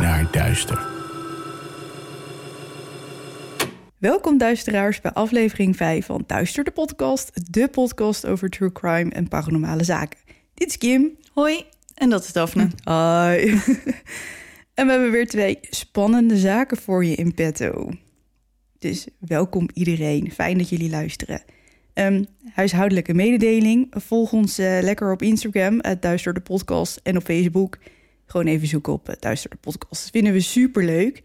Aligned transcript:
Naar 0.00 0.28
duister. 0.30 0.86
Welkom 3.98 4.38
duisteraars 4.38 5.00
bij 5.00 5.12
aflevering 5.12 5.76
5 5.76 6.06
van 6.06 6.24
Duister 6.26 6.64
de 6.64 6.70
podcast, 6.70 7.52
de 7.52 7.68
podcast 7.68 8.26
over 8.26 8.50
true 8.50 8.72
crime 8.72 9.10
en 9.10 9.28
paranormale 9.28 9.84
zaken. 9.84 10.18
Dit 10.54 10.68
is 10.68 10.78
Kim. 10.78 11.16
Hoi. 11.32 11.64
En 11.94 12.10
dat 12.10 12.24
is 12.24 12.32
Daphne. 12.32 12.68
Hoi. 12.84 13.50
en 14.74 14.86
we 14.86 14.92
hebben 14.92 15.10
weer 15.10 15.26
twee 15.26 15.58
spannende 15.60 16.36
zaken 16.36 16.76
voor 16.76 17.04
je 17.04 17.14
in 17.14 17.34
petto. 17.34 17.90
Dus 18.78 19.06
welkom 19.18 19.68
iedereen. 19.74 20.32
Fijn 20.32 20.58
dat 20.58 20.68
jullie 20.68 20.90
luisteren. 20.90 21.42
Ehm, 21.92 22.24
huishoudelijke 22.52 23.14
mededeling. 23.14 23.86
Volg 23.90 24.32
ons 24.32 24.58
eh, 24.58 24.78
lekker 24.82 25.12
op 25.12 25.22
Instagram, 25.22 25.78
het 25.80 26.02
Duister 26.02 26.34
de 26.34 26.40
Podcast. 26.40 27.00
En 27.02 27.16
op 27.16 27.24
Facebook. 27.24 27.78
Gewoon 28.30 28.46
even 28.46 28.68
zoeken 28.68 28.92
op 28.92 29.06
het 29.06 29.20
Duister 29.22 29.50
de 29.50 29.56
Podcast. 29.56 30.02
Dat 30.02 30.10
vinden 30.10 30.32
we 30.32 30.40
super 30.40 30.84
leuk. 30.84 31.22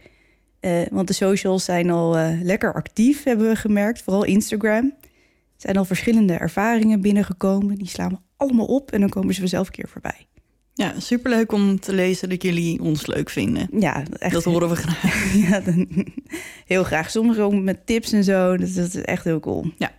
want 0.92 1.08
de 1.08 1.14
socials 1.14 1.66
zijn 1.66 1.89
al 1.89 2.17
eh, 2.17 2.42
lekker 2.42 2.73
actief, 2.73 3.23
hebben 3.23 3.47
we 3.47 3.56
gemerkt. 3.56 4.02
Vooral 4.02 4.23
Instagram. 4.23 4.86
Er 5.02 5.62
zijn 5.62 5.78
al 5.78 5.86
verschillende 5.86 6.34
ervaringen 6.34 7.02
binnengekomen. 7.02 7.75
Die 7.75 7.88
slaan 7.88 8.09
we 8.09 8.17
allemaal 8.38 8.66
op 8.66 8.91
en 8.91 9.00
dan 9.00 9.09
komen 9.09 9.34
ze 9.34 9.40
vanzelf 9.40 9.68
een 9.68 9.74
keer 9.74 9.88
voorbij. 9.90 10.28
Ja, 10.74 11.00
superleuk 11.00 11.52
om 11.52 11.80
te 11.80 11.94
lezen 11.94 12.30
dat 12.30 12.44
jullie 12.44 12.81
ons 12.81 13.06
leuk 13.06 13.30
vinden. 13.30 13.68
Ja, 13.80 14.03
echt. 14.18 14.34
Dat 14.34 14.44
horen 14.44 14.69
we 14.69 14.75
graag. 14.75 15.34
ja, 15.50 15.59
dan- 15.59 15.88
heel 16.66 16.84
graag. 16.84 17.12
Sommige 17.12 17.41
ook 17.41 17.53
met 17.53 17.85
tips 17.85 18.12
en 18.12 18.24
zo. 18.24 18.57
Dus 18.57 18.74
dat 18.74 18.88
is 18.88 18.96
echt 18.96 19.24
heel 19.24 19.40
cool. 19.40 19.66
Ja. 19.78 19.91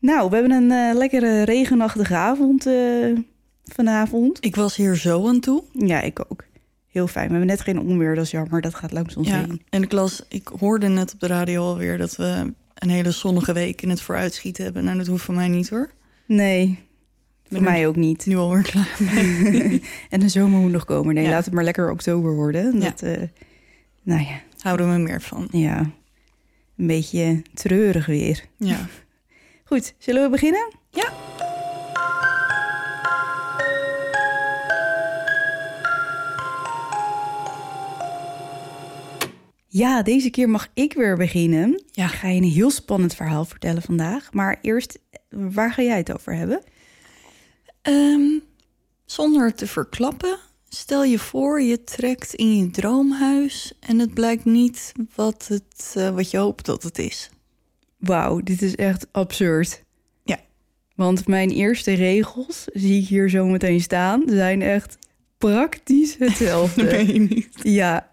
Nou, 0.00 0.30
we 0.30 0.36
hebben 0.36 0.52
een 0.52 0.70
eh, 0.90 0.96
lekkere 0.98 1.42
regenachtige 1.42 2.14
avond 2.14 2.66
eh, 2.66 3.16
vanavond. 3.64 4.38
Ik 4.44 4.56
was 4.56 4.76
hier 4.76 4.96
zo 4.96 5.28
aan 5.28 5.40
toe. 5.40 5.62
Ja, 5.72 6.00
ik 6.00 6.20
ook. 6.30 6.44
Heel 6.88 7.06
fijn. 7.06 7.24
We 7.26 7.30
hebben 7.30 7.48
net 7.50 7.60
geen 7.60 7.78
onweer, 7.80 8.14
dat 8.14 8.24
is 8.24 8.30
jammer. 8.30 8.60
Dat 8.60 8.74
gaat 8.74 8.92
langs 8.92 9.16
ons 9.16 9.28
Ja, 9.28 9.38
heen. 9.38 9.62
en 9.68 9.82
ik 9.82 9.92
las, 9.92 10.24
ik 10.28 10.48
hoorde 10.58 10.88
net 10.88 11.12
op 11.12 11.20
de 11.20 11.26
radio 11.26 11.62
alweer 11.62 11.98
dat 11.98 12.16
we 12.16 12.52
een 12.74 12.88
hele 12.90 13.10
zonnige 13.10 13.52
week 13.52 13.82
in 13.82 13.88
het 13.90 14.00
vooruitschieten 14.00 14.64
hebben. 14.64 14.84
Nou, 14.84 14.98
dat 14.98 15.06
hoeft 15.06 15.24
van 15.24 15.34
mij 15.34 15.48
niet 15.48 15.68
hoor. 15.68 15.90
Nee, 16.26 16.78
voor 17.48 17.62
mij 17.62 17.86
ook 17.86 17.96
niet. 17.96 18.26
Nu 18.26 18.36
alweer 18.36 18.62
klaar. 18.62 18.96
En 20.10 20.20
de 20.20 20.28
zomer 20.28 20.60
moet 20.60 20.72
nog 20.72 20.84
komen. 20.84 21.14
Nee, 21.14 21.24
Ja. 21.24 21.30
laat 21.30 21.44
het 21.44 21.54
maar 21.54 21.64
lekker 21.64 21.90
oktober 21.90 22.34
worden. 22.34 22.74
Ja. 22.80 22.80
Dat, 22.80 23.02
eh, 23.02 23.22
nou 24.02 24.20
ja, 24.20 24.40
Houden 24.58 24.92
we 24.92 24.98
meer 24.98 25.22
van. 25.22 25.48
ja, 25.50 25.78
een 26.76 26.86
beetje 26.86 27.42
treurig 27.54 28.06
weer. 28.06 28.44
Ja. 28.56 28.88
Goed, 29.64 29.94
zullen 29.98 30.22
we 30.22 30.30
beginnen? 30.30 30.72
Ja. 30.90 31.12
Ja, 39.76 40.02
deze 40.02 40.30
keer 40.30 40.48
mag 40.48 40.68
ik 40.74 40.92
weer 40.92 41.16
beginnen. 41.16 41.82
Ja. 41.90 42.04
Ik 42.04 42.10
ga 42.10 42.28
je 42.28 42.40
een 42.40 42.48
heel 42.48 42.70
spannend 42.70 43.14
verhaal 43.14 43.44
vertellen 43.44 43.82
vandaag. 43.82 44.32
Maar 44.32 44.58
eerst, 44.62 44.98
waar 45.28 45.72
ga 45.72 45.82
jij 45.82 45.96
het 45.96 46.12
over 46.12 46.34
hebben? 46.34 46.62
Ehm, 47.82 48.38
zonder 49.04 49.54
te 49.54 49.66
verklappen, 49.66 50.38
stel 50.68 51.04
je 51.04 51.18
voor 51.18 51.62
je 51.62 51.84
trekt 51.84 52.34
in 52.34 52.56
je 52.56 52.70
droomhuis 52.70 53.72
en 53.80 53.98
het 53.98 54.14
blijkt 54.14 54.44
niet 54.44 54.92
wat, 55.14 55.46
het, 55.48 55.94
eh, 55.94 56.10
wat 56.10 56.30
je 56.30 56.38
hoopt 56.38 56.64
dat 56.64 56.82
het 56.82 56.98
is. 56.98 57.30
Wauw, 57.96 58.40
dit 58.40 58.62
is 58.62 58.74
echt 58.74 59.06
absurd. 59.12 59.82
Ja. 60.24 60.40
Want 60.94 61.26
mijn 61.26 61.50
eerste 61.50 61.92
regels, 61.92 62.64
zie 62.72 63.02
ik 63.02 63.08
hier 63.08 63.30
zo 63.30 63.46
meteen 63.46 63.80
staan, 63.80 64.22
zijn 64.26 64.62
echt 64.62 64.98
praktisch 65.38 66.16
hetzelfde. 66.24 67.12
je 67.12 67.18
niet. 67.18 67.48
Ja, 67.62 68.12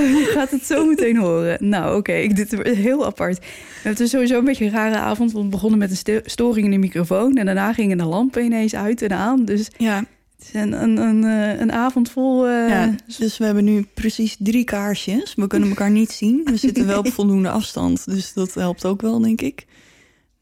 je 0.00 0.30
gaat 0.34 0.50
het 0.50 0.66
zo 0.66 0.86
meteen 0.86 1.16
horen. 1.16 1.68
Nou, 1.68 1.96
oké, 1.96 2.12
ik 2.12 2.36
dit 2.36 2.52
is 2.52 2.76
heel 2.76 3.06
apart. 3.06 3.44
Het 3.82 4.00
is 4.00 4.10
sowieso 4.10 4.38
een 4.38 4.44
beetje 4.44 4.64
een 4.64 4.70
rare 4.70 4.96
avond. 4.96 5.32
Want 5.32 5.44
we 5.44 5.50
begonnen 5.50 5.78
met 5.78 5.90
een 5.90 5.96
sto- 5.96 6.20
storing 6.24 6.64
in 6.64 6.70
de 6.72 6.78
microfoon. 6.78 7.36
En 7.36 7.46
daarna 7.46 7.72
gingen 7.72 7.98
de 7.98 8.04
lampen 8.04 8.44
ineens 8.44 8.74
uit 8.74 9.02
en 9.02 9.12
aan. 9.12 9.44
Dus 9.44 9.68
Ja, 9.76 10.04
het 10.38 10.48
is 10.54 10.60
een, 10.60 10.82
een, 10.82 10.96
een, 10.96 11.24
eh, 11.24 11.60
een 11.60 11.72
avond 11.72 12.10
vol... 12.10 12.46
eh, 12.46 12.68
ja, 12.68 12.94
dus 13.18 13.38
we 13.38 13.44
hebben 13.44 13.64
nu 13.64 13.86
precies 13.94 14.36
drie 14.38 14.64
kaarsjes. 14.64 15.34
We 15.34 15.46
kunnen 15.46 15.68
elkaar 15.68 15.90
niet 15.90 16.10
zien. 16.12 16.40
We 16.44 16.56
zitten 16.56 16.86
wel 16.86 16.98
op 16.98 17.12
voldoende 17.12 17.50
afstand, 17.50 18.04
dus 18.04 18.32
dat 18.32 18.54
helpt 18.54 18.84
ook 18.84 19.00
wel, 19.00 19.20
denk 19.20 19.40
ik. 19.40 19.64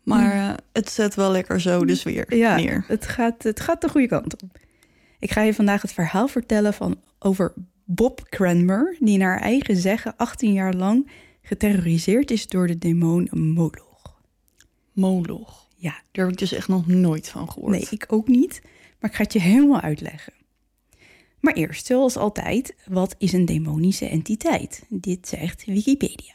Maar 0.03 0.33
eh, 0.33 0.55
het 0.73 0.91
zet 0.91 1.15
wel 1.15 1.31
lekker 1.31 1.61
zo 1.61 1.85
de 1.85 1.95
sfeer 1.95 2.37
Ja, 2.37 2.57
neer. 2.57 2.85
Het, 2.89 3.07
gaat, 3.07 3.43
het 3.43 3.61
gaat 3.61 3.81
de 3.81 3.89
goede 3.89 4.07
kant 4.09 4.43
op. 4.43 4.59
Ik 5.19 5.31
ga 5.33 5.41
je 5.43 5.55
vandaag 5.55 5.83
het 5.83 5.93
verhaal 5.93 6.29
vertellen 6.29 6.75
van, 6.75 6.97
over 7.19 7.53
Bob 7.85 8.29
Cranmer... 8.29 8.97
die 9.01 9.19
naar 9.19 9.41
eigen 9.41 9.77
zeggen 9.77 10.17
18 10.17 10.53
jaar 10.53 10.75
lang 10.75 11.11
geterroriseerd 11.43 12.31
is 12.31 12.47
door 12.47 12.67
de 12.67 12.79
demon 12.79 13.29
Moloch. 13.33 14.21
Moloch. 14.93 15.69
Ja, 15.77 16.03
Daar 16.13 16.25
heb 16.25 16.33
ik 16.35 16.39
dus 16.39 16.53
echt 16.53 16.69
nog 16.69 16.87
nooit 16.87 17.29
van 17.29 17.51
gehoord. 17.51 17.71
Nee, 17.71 17.87
ik 17.91 18.05
ook 18.13 18.29
niet. 18.29 18.63
Maar 19.01 19.11
ik 19.11 19.17
ga 19.17 19.23
het 19.23 19.33
je 19.33 19.41
helemaal 19.41 19.81
uitleggen. 19.81 20.33
Maar 21.41 21.55
eerst, 21.55 21.87
zoals 21.87 22.17
altijd, 22.17 22.75
wat 22.87 23.15
is 23.19 23.33
een 23.33 23.45
demonische 23.45 24.09
entiteit? 24.09 24.85
Dit 24.89 25.29
zegt 25.29 25.65
Wikipedia. 25.65 26.35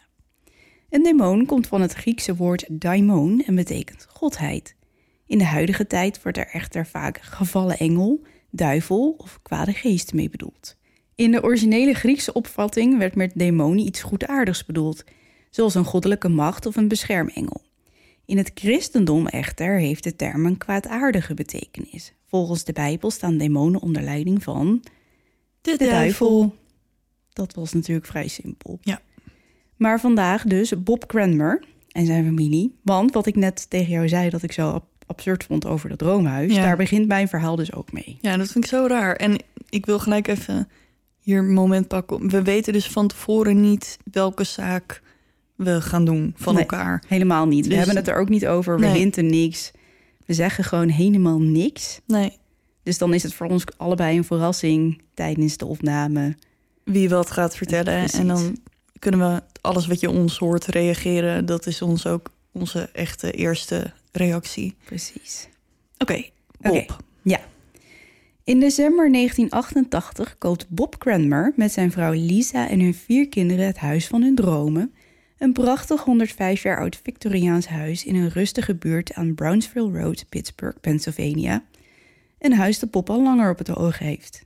Een 0.90 1.04
demon 1.04 1.46
komt 1.46 1.68
van 1.68 1.82
het 1.82 1.94
Griekse 1.94 2.36
woord 2.36 2.66
daimon 2.70 3.44
en 3.46 3.56
betekent 3.56 4.08
godheid. 4.10 4.76
In 5.26 5.38
de 5.38 5.46
huidige 5.46 5.88
tijd 5.88 6.24
wordt 6.24 6.38
er 6.38 6.48
echter 6.48 6.88
vaak 6.88 7.22
gevallen 7.22 7.78
engel, 7.78 8.22
duivel 8.50 9.16
of 9.18 9.40
kwade 9.42 9.74
geest 9.74 10.14
mee 10.14 10.30
bedoeld. 10.30 10.78
In 11.20 11.32
de 11.32 11.44
originele 11.44 11.94
Griekse 11.94 12.34
opvatting 12.34 12.98
werd 12.98 13.16
met 13.16 13.32
demonie 13.36 13.86
iets 13.86 14.02
goedaardigs 14.02 14.66
bedoeld, 14.66 15.04
zoals 15.50 15.76
een 15.76 15.84
goddelijke 15.86 16.28
macht 16.30 16.66
of 16.66 16.76
een 16.76 16.88
beschermengel. 16.88 17.62
In 18.26 18.38
het 18.38 18.52
christendom 18.54 19.28
echter 19.28 19.78
heeft 19.78 20.04
de 20.04 20.16
term 20.16 20.46
een 20.46 20.58
kwaadaardige 20.58 21.34
betekenis. 21.34 22.14
Volgens 22.26 22.64
de 22.64 22.74
Bijbel 22.74 23.12
staan 23.12 23.38
demonen 23.38 23.82
onder 23.82 24.02
leiding 24.02 24.44
van 24.44 24.84
de, 25.62 25.78
de 25.78 25.86
duivel. 25.86 26.56
Dat 27.34 27.54
was 27.54 27.74
natuurlijk 27.74 28.08
vrij 28.08 28.28
simpel. 28.28 28.80
Ja. 28.82 29.02
Maar 29.76 30.00
vandaag 30.00 30.44
dus 30.44 30.84
Bob 30.84 31.08
Cranmer 31.08 31.64
en 31.92 32.06
zijn 32.06 32.26
familie. 32.26 32.76
Want 32.84 33.14
wat 33.14 33.26
ik 33.26 33.36
net 33.36 33.70
tegen 33.70 33.92
jou 33.92 34.08
zei 34.08 34.30
dat 34.30 34.44
ik 34.44 34.52
zo 34.52 34.70
ab- 34.70 35.04
absurd 35.06 35.44
vond 35.44 35.66
over 35.66 35.90
dat 35.90 35.98
droomhuis... 35.98 36.56
Ja. 36.56 36.62
daar 36.62 36.78
begint 36.78 37.08
mijn 37.08 37.28
verhaal 37.28 37.56
dus 37.56 37.74
ook 37.74 37.92
mee. 37.92 38.18
Ja, 38.22 38.38
dat 38.38 38.52
vind 38.52 38.64
ik 38.64 38.70
zo 38.70 38.86
raar. 38.88 39.16
En 39.16 39.38
ik 39.70 39.86
wil 39.86 40.00
gelijk 40.00 40.28
even 40.28 40.68
hier 41.30 41.40
een 41.40 41.54
moment 41.54 41.88
pakken. 41.88 42.30
We 42.30 42.42
weten 42.42 42.74
dus 42.74 42.88
van 42.88 43.08
tevoren 43.08 43.62
niet 43.62 43.98
welke 44.12 44.44
zaak 44.44 45.02
we 45.56 45.82
gaan 45.82 46.06
doen 46.06 46.34
van 46.38 46.54
Nee. 46.54 46.62
elkaar. 46.64 47.04
Helemaal 47.08 47.46
niet. 47.48 47.64
We 47.64 47.70
Dus- 47.70 47.78
hebben 47.78 47.96
het 47.96 48.08
er 48.08 48.16
ook 48.18 48.30
niet 48.30 48.48
over. 48.48 48.80
We 48.80 48.86
Nee. 48.86 48.98
hinten 48.98 49.26
niks. 49.26 49.72
We 50.26 50.34
zeggen 50.34 50.64
gewoon 50.64 50.88
helemaal 50.90 51.40
niks. 51.40 52.00
Nee, 52.08 52.38
Dus 52.84 52.98
dan 52.98 53.14
is 53.14 53.24
het 53.24 53.34
voor 53.34 53.48
ons 53.48 53.64
allebei 53.78 54.18
een 54.18 54.24
verrassing 54.24 55.02
tijdens 55.14 55.58
de 55.58 55.66
opname. 55.66 56.36
wie 56.84 57.10
wat 57.10 57.32
gaat 57.32 57.56
vertellen. 57.56 58.10
En 58.10 58.28
dan 58.28 58.58
kunnen 59.00 59.20
we 59.34 59.42
alles 59.62 59.88
wat 59.88 60.00
je 60.00 60.10
ons 60.10 60.38
hoort 60.38 60.66
reageren. 60.66 61.46
Dat 61.46 61.66
is 61.66 61.82
ons 61.82 62.06
ook 62.08 62.32
onze 62.52 62.90
echte 62.94 63.32
eerste 63.32 63.92
reactie. 64.12 64.76
Precies. 64.86 65.48
Oké, 65.98 66.24
Bob. 66.60 66.76
Oké. 67.24 67.40
In 68.50 68.60
december 68.60 69.12
1988 69.12 70.38
koopt 70.38 70.70
Bob 70.70 70.98
Cranmer 70.98 71.54
met 71.56 71.72
zijn 71.72 71.92
vrouw 71.92 72.12
Lisa 72.12 72.70
en 72.70 72.80
hun 72.80 72.94
vier 72.94 73.30
kinderen 73.30 73.66
het 73.66 73.78
huis 73.78 74.08
van 74.08 74.22
hun 74.22 74.36
dromen. 74.36 74.94
Een 75.38 75.54
prachtig 75.54 76.04
105 76.04 76.64
jaar 76.64 76.80
oud 76.80 77.00
Victoriaans 77.04 77.68
huis 77.68 78.06
in 78.06 78.16
een 78.16 78.30
rustige 78.30 78.76
buurt 78.76 79.14
aan 79.14 79.36
Brownsville 79.36 80.00
Road, 80.00 80.26
Pittsburgh, 80.30 80.80
Pennsylvania. 80.80 81.64
Een 82.40 82.54
huis 82.54 82.80
dat 82.80 82.92
Bob 82.92 83.10
al 83.10 83.24
langer 83.24 83.52
op 83.52 83.58
het 83.58 83.76
oog 83.76 84.00
heeft. 84.00 84.46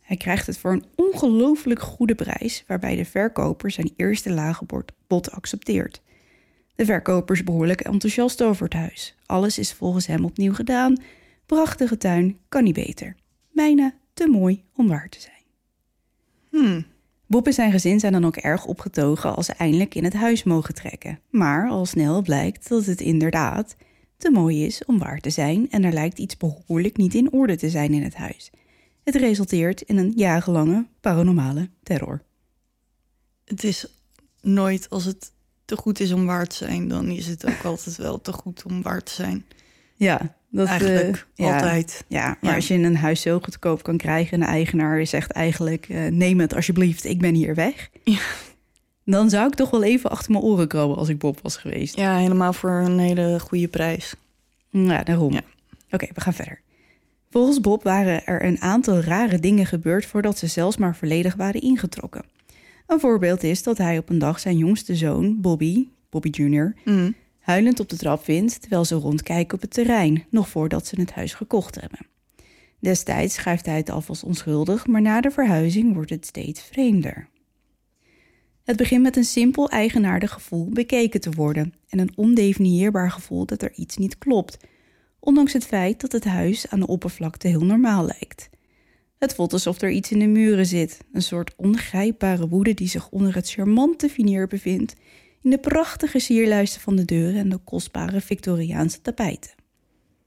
Hij 0.00 0.16
krijgt 0.16 0.46
het 0.46 0.58
voor 0.58 0.72
een 0.72 0.84
ongelooflijk 0.96 1.80
goede 1.80 2.14
prijs, 2.14 2.64
waarbij 2.66 2.96
de 2.96 3.04
verkoper 3.04 3.70
zijn 3.70 3.92
eerste 3.96 4.30
lage 4.30 4.64
bod 5.06 5.30
accepteert. 5.30 6.02
De 6.74 6.84
verkoper 6.84 7.34
is 7.34 7.44
behoorlijk 7.44 7.80
enthousiast 7.80 8.42
over 8.42 8.64
het 8.64 8.74
huis. 8.74 9.16
Alles 9.26 9.58
is 9.58 9.72
volgens 9.72 10.06
hem 10.06 10.24
opnieuw 10.24 10.54
gedaan. 10.54 11.02
Prachtige 11.46 11.96
tuin, 11.96 12.38
kan 12.48 12.64
niet 12.64 12.74
beter. 12.74 13.20
Bijna 13.52 13.94
te 14.14 14.28
mooi 14.28 14.64
om 14.76 14.88
waar 14.88 15.08
te 15.08 15.20
zijn. 15.20 15.44
Hmm. 16.48 16.84
Bob 17.26 17.46
en 17.46 17.52
zijn 17.52 17.72
gezin 17.72 18.00
zijn 18.00 18.12
dan 18.12 18.24
ook 18.24 18.36
erg 18.36 18.64
opgetogen 18.64 19.36
als 19.36 19.46
ze 19.46 19.52
eindelijk 19.52 19.94
in 19.94 20.04
het 20.04 20.12
huis 20.12 20.42
mogen 20.42 20.74
trekken. 20.74 21.20
Maar 21.30 21.68
al 21.68 21.86
snel 21.86 22.22
blijkt 22.22 22.68
dat 22.68 22.84
het 22.84 23.00
inderdaad 23.00 23.76
te 24.16 24.30
mooi 24.30 24.64
is 24.64 24.84
om 24.84 24.98
waar 24.98 25.18
te 25.18 25.30
zijn 25.30 25.70
en 25.70 25.84
er 25.84 25.92
lijkt 25.92 26.18
iets 26.18 26.36
behoorlijk 26.36 26.96
niet 26.96 27.14
in 27.14 27.32
orde 27.32 27.56
te 27.56 27.70
zijn 27.70 27.92
in 27.92 28.02
het 28.02 28.14
huis. 28.14 28.50
Het 29.04 29.14
resulteert 29.14 29.80
in 29.80 29.96
een 29.96 30.12
jarenlange 30.16 30.86
paranormale 31.00 31.68
terror. 31.82 32.22
Het 33.44 33.64
is 33.64 33.86
nooit 34.40 34.90
als 34.90 35.04
het 35.04 35.32
te 35.64 35.76
goed 35.76 36.00
is 36.00 36.12
om 36.12 36.26
waar 36.26 36.46
te 36.46 36.56
zijn, 36.56 36.88
dan 36.88 37.06
is 37.06 37.26
het 37.26 37.46
ook 37.46 37.64
altijd 37.72 37.96
wel 37.96 38.20
te 38.20 38.32
goed 38.32 38.62
om 38.64 38.82
waar 38.82 39.02
te 39.02 39.12
zijn. 39.12 39.44
Ja, 39.94 40.36
dat 40.52 40.66
eh, 40.66 40.72
Eigenlijk 40.72 41.26
ja. 41.34 41.54
altijd. 41.54 42.04
Ja, 42.08 42.26
maar 42.26 42.50
Ja. 42.50 42.54
als 42.54 42.68
je 42.68 42.74
een 42.74 42.96
huis 42.96 43.20
zo 43.20 43.38
goedkoop 43.40 43.82
kan 43.82 43.96
krijgen 43.96 44.32
en 44.32 44.40
de 44.40 44.46
eigenaar 44.46 45.06
zegt 45.06 45.30
eigenlijk: 45.30 45.86
eh, 45.88 46.06
neem 46.06 46.40
het 46.40 46.54
alsjeblieft, 46.54 47.04
ik 47.04 47.18
ben 47.18 47.34
hier 47.34 47.54
weg. 47.54 47.88
Ja. 48.04 48.18
Dan 49.04 49.30
zou 49.30 49.46
ik 49.46 49.54
toch 49.54 49.70
wel 49.70 49.82
even 49.82 50.10
achter 50.10 50.32
mijn 50.32 50.44
oren 50.44 50.68
krabben 50.68 50.96
als 50.96 51.08
ik 51.08 51.18
Bob 51.18 51.38
was 51.42 51.56
geweest. 51.56 51.96
Ja, 51.96 52.16
helemaal 52.16 52.52
voor 52.52 52.70
een 52.70 52.98
hele 52.98 53.40
goede 53.40 53.68
prijs. 53.68 54.14
Ja, 54.70 55.02
daarom. 55.02 55.32
Ja. 55.32 55.42
Oké, 55.90 56.06
we 56.14 56.20
gaan 56.20 56.34
verder. 56.34 56.60
Volgens 57.30 57.60
Bob 57.60 57.82
waren 57.82 58.26
er 58.26 58.44
een 58.44 58.60
aantal 58.60 59.00
rare 59.00 59.38
dingen 59.38 59.66
gebeurd 59.66 60.06
voordat 60.06 60.38
ze 60.38 60.46
zelfs 60.46 60.76
maar 60.76 60.96
volledig 60.96 61.34
waren 61.34 61.60
ingetrokken. 61.60 62.24
Een 62.86 63.00
voorbeeld 63.00 63.42
is 63.42 63.62
dat 63.62 63.78
hij 63.78 63.98
op 63.98 64.08
een 64.10 64.18
dag 64.18 64.40
zijn 64.40 64.56
jongste 64.56 64.96
zoon, 64.96 65.40
Bobby, 65.40 65.86
Bobby 66.10 66.28
Jr., 66.28 66.74
Mm. 66.84 67.14
Huilend 67.42 67.80
op 67.80 67.88
de 67.88 67.96
trap 67.96 68.24
vindt 68.24 68.60
terwijl 68.60 68.84
ze 68.84 68.94
rondkijken 68.94 69.54
op 69.54 69.60
het 69.60 69.70
terrein, 69.70 70.24
nog 70.30 70.48
voordat 70.48 70.86
ze 70.86 71.00
het 71.00 71.12
huis 71.12 71.34
gekocht 71.34 71.80
hebben. 71.80 72.06
Destijds 72.78 73.34
schrijft 73.34 73.66
hij 73.66 73.76
het 73.76 73.90
af 73.90 74.08
als 74.08 74.24
onschuldig, 74.24 74.86
maar 74.86 75.02
na 75.02 75.20
de 75.20 75.30
verhuizing 75.30 75.94
wordt 75.94 76.10
het 76.10 76.26
steeds 76.26 76.62
vreemder. 76.62 77.28
Het 78.64 78.76
begint 78.76 79.02
met 79.02 79.16
een 79.16 79.24
simpel 79.24 79.68
eigenaardig 79.68 80.30
gevoel 80.30 80.68
bekeken 80.68 81.20
te 81.20 81.30
worden 81.30 81.74
en 81.88 81.98
een 81.98 82.12
ondefinieerbaar 82.16 83.10
gevoel 83.10 83.46
dat 83.46 83.62
er 83.62 83.72
iets 83.74 83.96
niet 83.96 84.18
klopt, 84.18 84.56
ondanks 85.18 85.52
het 85.52 85.64
feit 85.64 86.00
dat 86.00 86.12
het 86.12 86.24
huis 86.24 86.68
aan 86.68 86.80
de 86.80 86.86
oppervlakte 86.86 87.48
heel 87.48 87.64
normaal 87.64 88.04
lijkt. 88.04 88.50
Het 89.18 89.34
voelt 89.34 89.52
alsof 89.52 89.80
er 89.80 89.90
iets 89.90 90.10
in 90.10 90.18
de 90.18 90.26
muren 90.26 90.66
zit, 90.66 90.98
een 91.12 91.22
soort 91.22 91.54
ongrijpbare 91.56 92.48
woede 92.48 92.74
die 92.74 92.88
zich 92.88 93.08
onder 93.08 93.34
het 93.34 93.50
charmante 93.50 94.08
veneer 94.08 94.46
bevindt 94.46 94.94
in 95.42 95.50
de 95.50 95.58
prachtige 95.58 96.18
sierlijsten 96.18 96.80
van 96.80 96.96
de 96.96 97.04
deuren 97.04 97.40
en 97.40 97.48
de 97.48 97.58
kostbare 97.58 98.20
Victoriaanse 98.20 99.00
tapijten. 99.00 99.50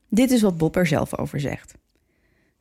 Dit 0.09 0.31
is 0.31 0.41
wat 0.41 0.57
Bob 0.57 0.75
er 0.75 0.87
zelf 0.87 1.17
over 1.17 1.39
zegt. 1.39 1.73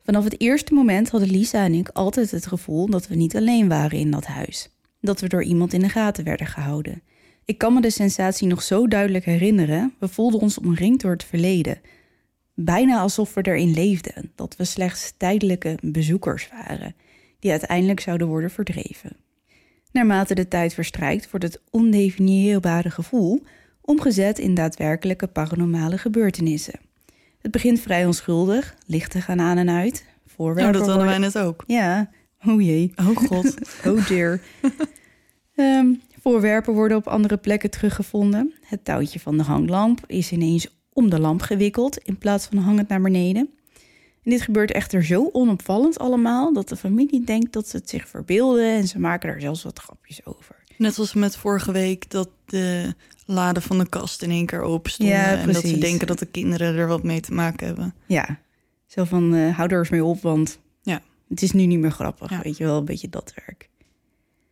Vanaf 0.03 0.23
het 0.23 0.41
eerste 0.41 0.73
moment 0.73 1.09
hadden 1.09 1.29
Lisa 1.29 1.63
en 1.63 1.73
ik 1.73 1.89
altijd 1.89 2.31
het 2.31 2.47
gevoel 2.47 2.85
dat 2.89 3.07
we 3.07 3.15
niet 3.15 3.35
alleen 3.35 3.67
waren 3.67 3.99
in 3.99 4.11
dat 4.11 4.25
huis. 4.25 4.69
Dat 5.01 5.19
we 5.19 5.29
door 5.29 5.43
iemand 5.43 5.73
in 5.73 5.79
de 5.79 5.89
gaten 5.89 6.23
werden 6.23 6.47
gehouden. 6.47 7.01
Ik 7.45 7.57
kan 7.57 7.73
me 7.73 7.81
de 7.81 7.89
sensatie 7.89 8.47
nog 8.47 8.63
zo 8.63 8.87
duidelijk 8.87 9.25
herinneren. 9.25 9.93
We 9.99 10.07
voelden 10.07 10.39
ons 10.39 10.57
omringd 10.57 11.01
door 11.01 11.11
het 11.11 11.23
verleden. 11.23 11.81
Bijna 12.53 12.99
alsof 12.99 13.33
we 13.33 13.41
erin 13.41 13.73
leefden. 13.73 14.31
Dat 14.35 14.55
we 14.55 14.65
slechts 14.65 15.13
tijdelijke 15.17 15.77
bezoekers 15.81 16.49
waren, 16.49 16.95
die 17.39 17.51
uiteindelijk 17.51 17.99
zouden 17.99 18.27
worden 18.27 18.51
verdreven. 18.51 19.24
Naarmate 19.95 20.35
de 20.35 20.47
tijd 20.47 20.73
verstrijkt, 20.73 21.31
wordt 21.31 21.45
het 21.45 21.61
ondefinieerbare 21.69 22.89
gevoel 22.89 23.43
omgezet 23.81 24.39
in 24.39 24.53
daadwerkelijke 24.53 25.27
paranormale 25.27 25.97
gebeurtenissen. 25.97 26.79
Het 27.41 27.51
begint 27.51 27.79
vrij 27.79 28.05
onschuldig, 28.05 28.75
lichten 28.85 29.21
gaan 29.21 29.41
aan 29.41 29.57
en 29.57 29.69
uit, 29.69 30.05
voorwerpen 30.25 30.79
dat 30.79 30.87
hadden 30.87 31.07
wij 31.07 31.17
net 31.17 31.37
ook. 31.37 31.63
Ja, 31.67 32.09
oh 32.45 32.61
jee. 32.61 32.93
Oh 32.95 33.17
god. 33.17 33.55
Oh 33.87 34.07
dear. 34.07 34.39
Ehm, 35.55 35.93
voorwerpen 36.21 36.73
worden 36.73 36.97
op 36.97 37.07
andere 37.07 37.37
plekken 37.37 37.69
teruggevonden. 37.69 38.53
Het 38.61 38.85
touwtje 38.85 39.19
van 39.19 39.37
de 39.37 39.43
hanglamp 39.43 40.03
is 40.07 40.31
ineens 40.31 40.67
om 40.93 41.09
de 41.09 41.19
lamp 41.19 41.41
gewikkeld 41.41 41.97
in 41.97 42.17
plaats 42.17 42.45
van 42.45 42.57
hangend 42.57 42.87
naar 42.87 43.01
beneden. 43.01 43.49
En 44.25 44.31
dit 44.31 44.41
gebeurt 44.41 44.71
echter 44.71 45.03
zo 45.05 45.29
onopvallend 45.31 45.99
allemaal 45.99 46.53
dat 46.53 46.69
de 46.69 46.75
familie 46.75 47.23
denkt 47.23 47.53
dat 47.53 47.67
ze 47.67 47.77
het 47.77 47.89
zich 47.89 48.07
verbeelden 48.07 48.69
en 48.75 48.87
ze 48.87 48.99
maken 48.99 49.29
er 49.29 49.41
zelfs 49.41 49.63
wat 49.63 49.79
grapjes 49.79 50.25
over. 50.25 50.55
Net 50.77 50.97
als 50.99 51.13
met 51.13 51.35
vorige 51.37 51.71
week 51.71 52.09
dat 52.09 52.29
de 52.45 52.93
laden 53.25 53.61
van 53.61 53.77
de 53.77 53.89
kast 53.89 54.21
in 54.21 54.29
één 54.29 54.45
keer 54.45 54.61
open 54.61 54.91
stonden. 54.91 55.15
Ja, 55.15 55.35
en 55.37 55.51
dat 55.53 55.65
ze 55.67 55.77
denken 55.77 56.07
dat 56.07 56.19
de 56.19 56.25
kinderen 56.25 56.75
er 56.75 56.87
wat 56.87 57.03
mee 57.03 57.19
te 57.19 57.33
maken 57.33 57.67
hebben. 57.67 57.93
Ja, 58.05 58.39
zo 58.85 59.03
van 59.03 59.33
eh 59.35 59.55
hou 59.57 59.69
er 59.69 59.79
eens 59.79 59.89
mee 59.89 60.03
op, 60.03 60.21
want 60.21 60.59
Ja. 60.81 61.01
het 61.29 61.41
is 61.41 61.51
nu 61.51 61.65
niet 61.65 61.79
meer 61.79 61.91
grappig. 61.91 62.29
Ja. 62.29 62.41
Weet 62.41 62.57
je 62.57 62.63
wel, 62.63 62.77
een 62.77 62.85
beetje 62.85 63.09
dat 63.09 63.33
werk. 63.45 63.69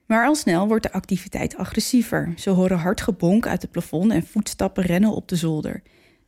Maar 0.05 0.25
al 0.25 0.35
snel 0.35 0.67
wordt 0.67 0.83
de 0.83 0.91
activiteit 0.91 1.55
agressiever. 1.57 2.33
Ze 2.37 2.49
horen 2.49 2.77
hard 2.77 3.01
gebonk 3.01 3.47
uit 3.47 3.61
het 3.61 3.71
plafond 3.71 4.11
en 4.11 4.25
voetstappen 4.27 4.83
rennen 4.83 5.09
op 5.11 5.27
de 5.27 5.35
zolder. 5.35 5.81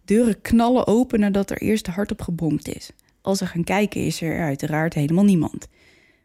Deuren 0.06 0.42
knallen 0.42 0.88
open 0.88 1.20
nadat 1.20 1.50
er 1.50 1.62
eerst 1.62 1.88
hard 1.88 2.12
op 2.12 2.22
gebonkt 2.22 2.68
is. 2.76 2.92
Als 3.26 3.38
ze 3.38 3.46
gaan 3.46 3.64
kijken 3.64 4.06
is 4.06 4.22
er 4.22 4.40
uiteraard 4.40 4.94
helemaal 4.94 5.24
niemand. 5.24 5.68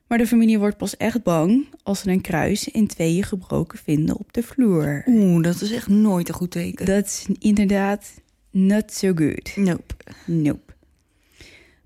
Maar 0.07 0.19
de 0.19 0.27
familie 0.27 0.59
wordt 0.59 0.77
pas 0.77 0.97
echt 0.97 1.23
bang 1.23 1.67
als 1.83 2.01
ze 2.01 2.11
een 2.11 2.21
kruis 2.21 2.69
in 2.69 2.87
tweeën 2.87 3.23
gebroken 3.23 3.79
vinden 3.79 4.19
op 4.19 4.33
de 4.33 4.43
vloer. 4.43 5.03
Oeh, 5.07 5.43
dat 5.43 5.61
is 5.61 5.73
echt 5.73 5.89
nooit 5.89 6.29
een 6.29 6.35
goed 6.35 6.51
teken. 6.51 6.87
Dat 6.87 7.05
is 7.05 7.27
inderdaad 7.39 8.11
not 8.51 8.93
so 8.93 9.13
good. 9.15 9.57
Nope. 9.57 9.95
Nope. 10.27 10.73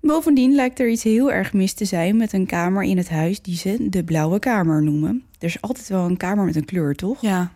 Bovendien 0.01 0.55
lijkt 0.55 0.79
er 0.79 0.89
iets 0.89 1.03
heel 1.03 1.31
erg 1.31 1.53
mis 1.53 1.73
te 1.73 1.85
zijn 1.85 2.17
met 2.17 2.33
een 2.33 2.45
kamer 2.45 2.83
in 2.83 2.97
het 2.97 3.09
huis 3.09 3.41
die 3.41 3.57
ze 3.57 3.89
de 3.89 4.03
blauwe 4.03 4.39
kamer 4.39 4.83
noemen. 4.83 5.23
Er 5.39 5.47
is 5.47 5.61
altijd 5.61 5.87
wel 5.87 6.05
een 6.05 6.17
kamer 6.17 6.45
met 6.45 6.55
een 6.55 6.65
kleur, 6.65 6.95
toch? 6.95 7.21
Ja. 7.21 7.53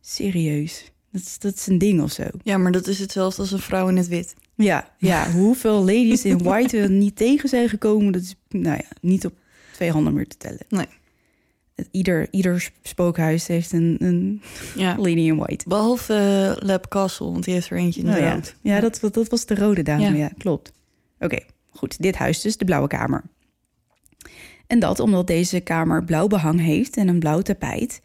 Serieus. 0.00 0.92
Dat 1.12 1.20
is, 1.22 1.38
dat 1.38 1.54
is 1.54 1.66
een 1.66 1.78
ding 1.78 2.02
of 2.02 2.12
zo. 2.12 2.24
ja, 2.42 2.58
maar 2.58 2.72
dat 2.72 2.86
is 2.86 2.98
hetzelfde 2.98 3.40
als 3.40 3.52
een 3.52 3.58
vrouw 3.58 3.88
in 3.88 3.96
het 3.96 4.08
wit. 4.08 4.34
Ja, 4.54 4.90
ja 4.98 5.30
hoeveel 5.32 5.78
ladies 5.78 6.24
in 6.24 6.38
white 6.42 6.78
er 6.78 6.90
niet 6.90 7.16
tegen 7.16 7.48
zijn 7.48 7.68
gekomen, 7.68 8.12
dat 8.12 8.22
is 8.22 8.34
nou 8.48 8.76
ja, 8.76 8.88
niet 9.00 9.26
op 9.26 9.32
twee 9.72 9.90
handen 9.90 10.14
meer 10.14 10.28
te 10.28 10.36
tellen. 10.36 10.64
Nee. 10.68 10.86
Ieder, 11.90 12.28
ieder 12.30 12.70
spookhuis 12.82 13.46
heeft 13.46 13.72
een, 13.72 13.96
een 13.98 14.42
Ja. 14.76 14.96
lady 15.06 15.20
in 15.20 15.36
white. 15.36 15.68
Behalve 15.68 16.12
uh, 16.60 16.68
Lab 16.68 16.88
Castle, 16.88 17.30
want 17.30 17.44
die 17.44 17.54
heeft 17.54 17.70
er 17.70 17.76
eentje 17.76 18.00
in 18.00 18.08
Oh 18.08 18.14
de 18.14 18.20
ja, 18.20 18.32
rood. 18.32 18.54
ja 18.60 18.80
dat, 18.80 18.98
dat 19.12 19.28
was 19.28 19.46
de 19.46 19.54
rode 19.54 19.82
dame. 19.82 20.02
Ja. 20.02 20.10
Ja, 20.12 20.30
klopt. 20.38 20.72
Oké, 21.18 21.38
goed. 21.70 22.02
Dit 22.02 22.16
huis 22.16 22.40
dus, 22.40 22.56
de 22.56 22.64
blauwe 22.64 22.88
kamer. 22.88 23.22
En 24.66 24.78
dat 24.78 25.00
omdat 25.00 25.26
deze 25.26 25.60
kamer 25.60 26.04
blauw 26.04 26.26
behang 26.26 26.60
heeft 26.60 26.96
en 26.96 27.08
een 27.08 27.18
blauw 27.18 27.40
tapijt. 27.40 28.00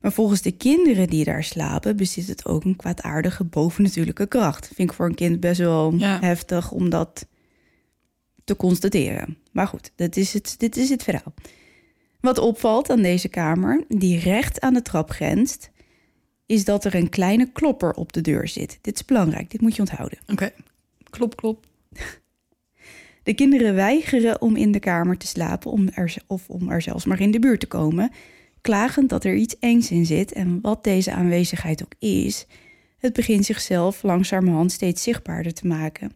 Maar 0.00 0.12
volgens 0.12 0.42
de 0.42 0.52
kinderen 0.52 1.06
die 1.06 1.24
daar 1.24 1.44
slapen, 1.44 1.96
bezit 1.96 2.26
het 2.28 2.46
ook 2.46 2.64
een 2.64 2.76
kwaadaardige 2.76 3.44
bovennatuurlijke 3.44 4.26
kracht. 4.26 4.70
Vind 4.74 4.90
ik 4.90 4.96
voor 4.96 5.06
een 5.06 5.14
kind 5.14 5.40
best 5.40 5.58
wel 5.60 5.94
Ja. 5.96 6.20
heftig 6.20 6.70
om 6.70 6.90
dat 6.90 7.26
te 8.44 8.56
constateren. 8.56 9.36
Maar 9.52 9.66
goed, 9.66 9.92
dit 9.96 10.16
is, 10.16 10.32
het, 10.32 10.54
dit 10.58 10.76
is 10.76 10.88
het 10.88 11.02
verhaal. 11.02 11.34
Wat 12.20 12.38
opvalt 12.38 12.90
aan 12.90 13.02
deze 13.02 13.28
kamer, 13.28 13.84
die 13.88 14.18
recht 14.18 14.60
aan 14.60 14.74
de 14.74 14.82
trap 14.82 15.10
grenst, 15.10 15.70
is 16.46 16.64
dat 16.64 16.84
er 16.84 16.94
een 16.94 17.08
kleine 17.08 17.52
klopper 17.52 17.92
op 17.92 18.12
de 18.12 18.20
deur 18.20 18.48
zit. 18.48 18.78
Dit 18.80 18.94
is 18.94 19.04
belangrijk, 19.04 19.50
dit 19.50 19.60
moet 19.60 19.74
je 19.74 19.80
onthouden. 19.80 20.18
Oké. 20.26 20.50
Klop, 21.10 21.36
klop. 21.36 21.66
De 23.22 23.34
kinderen 23.34 23.74
weigeren 23.74 24.40
om 24.40 24.56
in 24.56 24.72
de 24.72 24.78
kamer 24.78 25.16
te 25.16 25.26
slapen 25.26 25.70
om 25.70 25.88
er, 25.88 26.16
of 26.26 26.48
om 26.48 26.70
er 26.70 26.82
zelfs 26.82 27.04
maar 27.04 27.20
in 27.20 27.30
de 27.30 27.38
buurt 27.38 27.60
te 27.60 27.66
komen, 27.66 28.10
klagend 28.68 29.08
dat 29.08 29.24
er 29.24 29.34
iets 29.34 29.58
engs 29.58 29.90
in 29.90 30.06
zit 30.06 30.32
en 30.32 30.60
wat 30.60 30.84
deze 30.84 31.12
aanwezigheid 31.12 31.82
ook 31.82 31.94
is, 31.98 32.46
het 32.98 33.12
begint 33.12 33.44
zichzelf 33.44 34.02
langzamerhand 34.02 34.72
steeds 34.72 35.02
zichtbaarder 35.02 35.54
te 35.54 35.66
maken. 35.66 36.12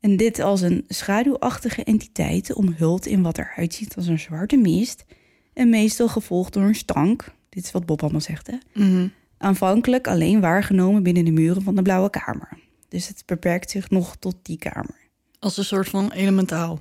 En 0.00 0.16
dit 0.16 0.38
als 0.38 0.60
een 0.60 0.84
schaduwachtige 0.88 1.84
entiteit 1.84 2.54
omhult 2.54 3.06
in 3.06 3.22
wat 3.22 3.38
eruit 3.38 3.74
ziet 3.74 3.96
als 3.96 4.06
een 4.06 4.18
zwarte 4.18 4.56
mist 4.56 5.04
en 5.52 5.68
meestal 5.68 6.08
gevolgd 6.08 6.52
door 6.52 6.62
een 6.62 6.74
stank. 6.74 7.24
Dit 7.48 7.64
is 7.64 7.72
wat 7.72 7.86
Bob 7.86 8.02
allemaal 8.02 8.20
zegt, 8.20 8.46
hè? 8.46 8.56
Mhm. 8.74 9.08
Aanvankelijk 9.38 10.06
alleen 10.08 10.40
waargenomen 10.40 11.02
binnen 11.02 11.24
de 11.24 11.30
muren 11.30 11.62
van 11.62 11.74
de 11.74 11.82
blauwe 11.82 12.10
kamer. 12.10 12.58
Dus 12.88 13.08
het 13.08 13.22
beperkt 13.26 13.70
zich 13.70 13.90
nog 13.90 14.16
tot 14.16 14.36
die 14.42 14.58
kamer. 14.58 14.96
Als 15.38 15.56
een 15.56 15.64
soort 15.64 15.88
van 15.88 16.12
elementaal. 16.12 16.80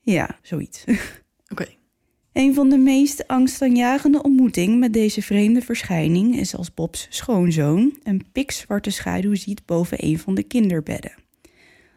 Ja, 0.00 0.38
zoiets. 0.42 0.84
Oké. 1.52 1.77
Een 2.38 2.54
van 2.54 2.68
de 2.68 2.76
meest 2.76 3.26
angstaanjagende 3.26 4.22
ontmoetingen 4.22 4.78
met 4.78 4.92
deze 4.92 5.22
vreemde 5.22 5.60
verschijning 5.60 6.36
is 6.36 6.56
als 6.56 6.74
Bobs 6.74 7.06
schoonzoon 7.10 7.96
een 8.02 8.24
pikzwarte 8.32 8.90
schaduw 8.90 9.34
ziet 9.34 9.66
boven 9.66 10.04
een 10.04 10.18
van 10.18 10.34
de 10.34 10.42
kinderbedden. 10.42 11.14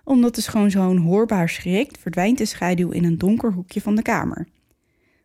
Omdat 0.03 0.35
de 0.35 0.41
schoonzoon 0.41 0.97
hoorbaar 0.97 1.49
schrikt, 1.49 1.97
verdwijnt 1.99 2.37
de 2.37 2.45
schaduw 2.45 2.89
in 2.89 3.03
een 3.03 3.17
donker 3.17 3.53
hoekje 3.53 3.81
van 3.81 3.95
de 3.95 4.01
kamer. 4.01 4.47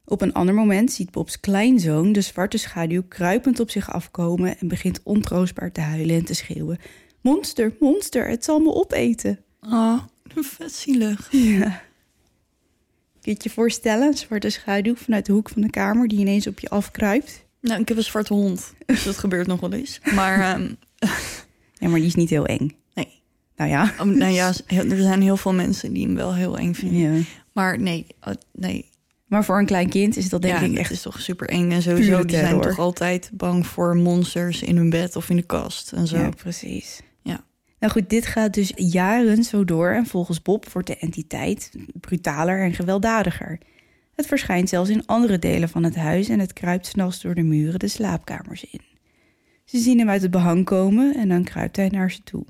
Op 0.05 0.21
een 0.21 0.33
ander 0.33 0.55
moment 0.55 0.93
ziet 0.93 1.11
Bobs 1.11 1.41
kleinzoon 1.41 2.13
de 2.13 2.21
zwarte 2.21 2.59
schaduw 2.59 3.03
kruipend 3.09 3.61
op 3.61 3.71
zich 3.71 3.93
afkomen 3.93 4.59
en 4.59 4.69
begint 4.69 5.01
ontroostbaar 5.03 5.73
te 5.73 5.81
huilen 5.81 6.17
en 6.17 6.25
te 6.25 6.35
schreeuwen: 6.35 6.79
Monster, 7.21 7.77
monster, 7.81 8.29
het 8.29 8.45
zal 8.45 8.59
me 8.59 8.73
opeten. 8.73 9.39
Ah, 9.61 10.03
vet 10.35 10.73
zielig. 10.73 11.29
Ja. 11.31 11.86
Kun 13.27 13.35
je 13.35 13.41
het 13.43 13.53
je 13.53 13.61
voorstellen, 13.61 14.07
een 14.07 14.17
zwarte 14.17 14.51
schaduw 14.51 14.95
vanuit 14.95 15.27
de 15.27 15.33
hoek 15.33 15.49
van 15.49 15.63
de 15.63 15.71
kamer 15.71 16.09
die 16.09 16.19
ineens 16.19 16.47
op 16.47 16.59
je 16.59 16.69
afkruipt? 16.69 17.45
Nou, 17.61 17.81
ik 17.81 17.89
heb 17.89 17.97
een 17.97 18.03
zwarte 18.03 18.35
hond, 18.35 18.75
dus 18.87 19.03
dat 19.03 19.19
gebeurt 19.19 19.47
nog 19.47 19.61
wel 19.61 19.73
eens. 19.73 20.01
Maar 20.15 20.41
ehm, 20.41 20.73
Ja, 21.79 21.89
maar 21.89 21.99
die 21.99 22.07
is 22.07 22.15
niet 22.15 22.31
heel 22.31 22.47
eng. 22.47 22.77
nee. 22.95 23.23
Nou 23.57 23.71
ja. 23.71 23.93
Oh, 24.01 24.07
nou 24.07 24.33
ja, 24.33 24.53
er 24.67 24.97
zijn 24.97 25.23
heel 25.23 25.37
veel 25.37 25.53
mensen 25.53 25.93
die 25.93 26.07
hem 26.07 26.15
wel 26.15 26.35
heel 26.35 26.59
eng 26.59 26.75
vinden. 26.75 27.15
ja. 27.15 27.23
Maar 27.53 27.81
nee, 27.81 28.07
oh, 28.21 28.35
nee. 28.53 28.91
Maar 29.27 29.45
voor 29.45 29.59
een 29.59 29.67
klein 29.67 29.89
kind 29.89 30.17
is 30.17 30.29
dat 30.29 30.43
denk 30.43 30.59
ja, 30.59 30.63
ik 30.63 30.71
het 30.71 30.79
echt... 30.79 30.91
is 30.91 31.03
toch 31.03 31.21
super 31.21 31.49
eng. 31.49 31.71
En 31.71 31.83
sowieso, 31.83 32.25
die 32.25 32.37
zijn 32.37 32.61
toch 32.61 32.79
altijd 32.79 33.31
bang 33.33 33.67
voor 33.67 33.97
monsters 33.97 34.63
in 34.63 34.77
hun 34.77 34.91
bed 34.91 35.17
of 35.17 35.31
in 35.31 35.37
de 35.37 35.43
kast 35.43 35.93
en 35.93 36.07
zo. 36.07 36.17
Ja, 36.17 36.29
precies. 36.29 37.01
Nou 37.79 37.93
goed, 37.93 38.11
dit 38.11 38.27
gaat 38.27 38.55
dus 38.55 38.73
jaren 38.77 39.45
zo 39.45 39.65
door 39.65 39.91
en 39.91 40.07
volgens 40.07 40.43
Bob 40.43 40.69
wordt 40.69 40.89
de 40.89 40.97
entiteit 40.97 41.71
brutaler 42.01 42.63
en 42.63 42.75
gewelddadiger. 42.75 43.59
Het 44.15 44.27
verschijnt 44.27 44.69
zelfs 44.69 44.91
in 44.91 45.07
andere 45.07 45.39
delen 45.39 45.69
van 45.69 45.83
het 45.83 45.97
huis 45.97 46.29
en 46.29 46.39
het 46.39 46.53
kruipt 46.53 46.87
s'nachts 46.87 47.21
door 47.21 47.35
de 47.35 47.43
muren 47.43 47.79
de 47.79 47.89
slaapkamers 47.89 48.65
in. 48.65 48.81
Ze 49.65 49.79
zien 49.79 49.99
hem 49.99 50.09
uit 50.09 50.23
het 50.23 50.31
behang 50.31 50.65
komen 50.65 51.15
en 51.17 51.29
dan 51.29 51.45
kruipt 51.45 51.77
hij 51.77 51.89
naar 51.89 52.11
ze 52.11 52.23
toe. 52.23 52.45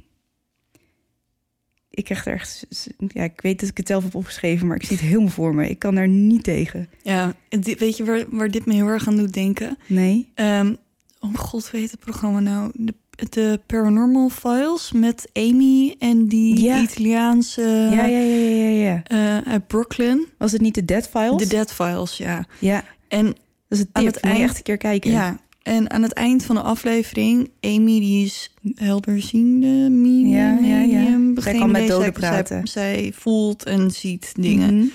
Ik 1.91 2.05
krijg 2.05 2.27
er 2.27 2.33
echt... 2.33 2.67
Ja, 3.09 3.23
ik 3.23 3.41
weet 3.41 3.61
dat 3.61 3.69
ik 3.69 3.77
het 3.77 3.87
zelf 3.87 4.05
heb 4.05 4.15
opgeschreven, 4.15 4.67
maar 4.67 4.77
ik 4.77 4.85
zie 4.85 4.97
het 4.97 5.07
helemaal 5.07 5.29
voor 5.29 5.55
me. 5.55 5.69
Ik 5.69 5.79
kan 5.79 5.95
daar 5.95 6.09
niet 6.09 6.43
tegen. 6.45 6.89
Ja, 7.03 7.35
weet 7.79 7.97
je 7.97 8.05
waar, 8.05 8.25
waar 8.29 8.51
dit 8.51 8.67
me 8.67 8.75
heel 8.75 8.87
erg 8.87 9.09
aan 9.09 9.17
doet 9.17 9.33
denken? 9.33 9.79
Nee? 9.87 10.33
Ehm, 10.35 10.75
oh 11.21 11.35
god, 11.35 11.71
weet 11.71 11.91
het 11.91 12.01
programma 12.01 12.41
nou? 12.41 12.71
De, 12.75 12.95
de 13.17 13.61
Paranormal 13.67 14.29
Files 14.29 14.93
met 14.93 15.29
Amy 15.33 15.95
en 15.99 16.27
die 16.27 16.61
Ja. 16.61 16.81
Italiaanse 16.83 17.63
ja, 17.91 18.05
ja, 18.05 18.19
ja, 18.19 18.49
ja, 18.49 18.69
ja. 18.69 19.03
eh, 19.05 19.53
uit 19.53 19.67
Brooklyn. 19.67 20.27
Was 20.39 20.53
het 20.53 20.61
niet 20.61 20.75
de 20.75 20.85
Dead 20.85 21.09
Files? 21.09 21.37
De 21.43 21.47
Dead 21.49 21.73
Files, 21.73 22.17
ja. 22.17 22.45
Ja, 22.59 22.85
En 23.09 23.25
dat 23.27 23.35
is 23.69 23.79
het 23.79 23.89
Aan 23.93 24.05
het 24.05 24.17
eind- 24.21 24.39
echt 24.41 24.57
een 24.57 24.63
keer 24.63 24.77
kijken. 24.77 25.11
Ja, 25.11 25.39
en 25.63 25.91
aan 25.91 26.03
het 26.03 26.13
eind 26.13 26.45
van 26.45 26.55
de 26.57 26.63
aflevering, 26.63 27.51
Amy 27.61 28.01
die 28.01 28.25
is 28.25 28.55
helderziende, 28.75 29.91
medium, 29.91 30.29
Ja, 30.31 30.59
ja, 30.63 30.81
ja. 30.81 31.19
Zij 31.35 31.43
geen 31.53 31.59
kan 31.61 31.71
met 31.71 31.89
doden 31.89 32.13
praten. 32.13 32.67
Zij, 32.69 32.95
zij 32.95 33.13
voelt 33.17 33.65
en 33.65 33.91
ziet 33.91 34.33
dingen. 34.41 34.77
Mhm. 34.77 34.87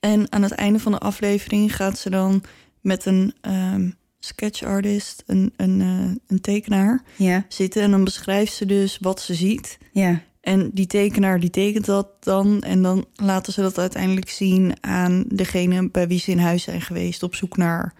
En 0.00 0.32
aan 0.32 0.42
het 0.42 0.52
einde 0.52 0.78
van 0.78 0.92
de 0.92 0.98
aflevering 0.98 1.76
gaat 1.76 1.98
ze 1.98 2.10
dan 2.10 2.42
met 2.80 3.06
een 3.06 3.32
ehm 3.40 3.90
sketch 4.24 4.62
artist, 4.62 5.22
een, 5.26 5.52
een, 5.56 5.80
eh, 5.80 6.14
een 6.26 6.40
tekenaar, 6.40 7.02
Ja, 7.16 7.44
zitten. 7.48 7.82
En 7.82 7.90
dan 7.90 8.04
beschrijft 8.04 8.52
ze 8.52 8.66
dus 8.66 8.98
wat 9.00 9.20
ze 9.20 9.34
ziet. 9.34 9.78
ja. 9.92 10.22
En 10.40 10.70
die 10.72 10.86
tekenaar 10.86 11.40
die 11.40 11.50
tekent 11.50 11.84
dat 11.84 12.08
dan. 12.24 12.62
En 12.62 12.82
dan 12.82 13.04
laten 13.14 13.52
ze 13.52 13.60
dat 13.60 13.78
uiteindelijk 13.78 14.28
zien 14.30 14.74
aan 14.80 15.24
degene 15.28 15.90
bij 15.90 16.08
wie 16.08 16.18
ze 16.18 16.30
in 16.30 16.38
huis 16.38 16.62
zijn 16.62 16.80
geweest 16.80 17.22
op 17.22 17.34
zoek 17.34 17.56
naar 17.56 17.94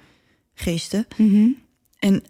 geesten. 0.54 1.06
Mhm. 1.16 1.48
En 1.98 2.22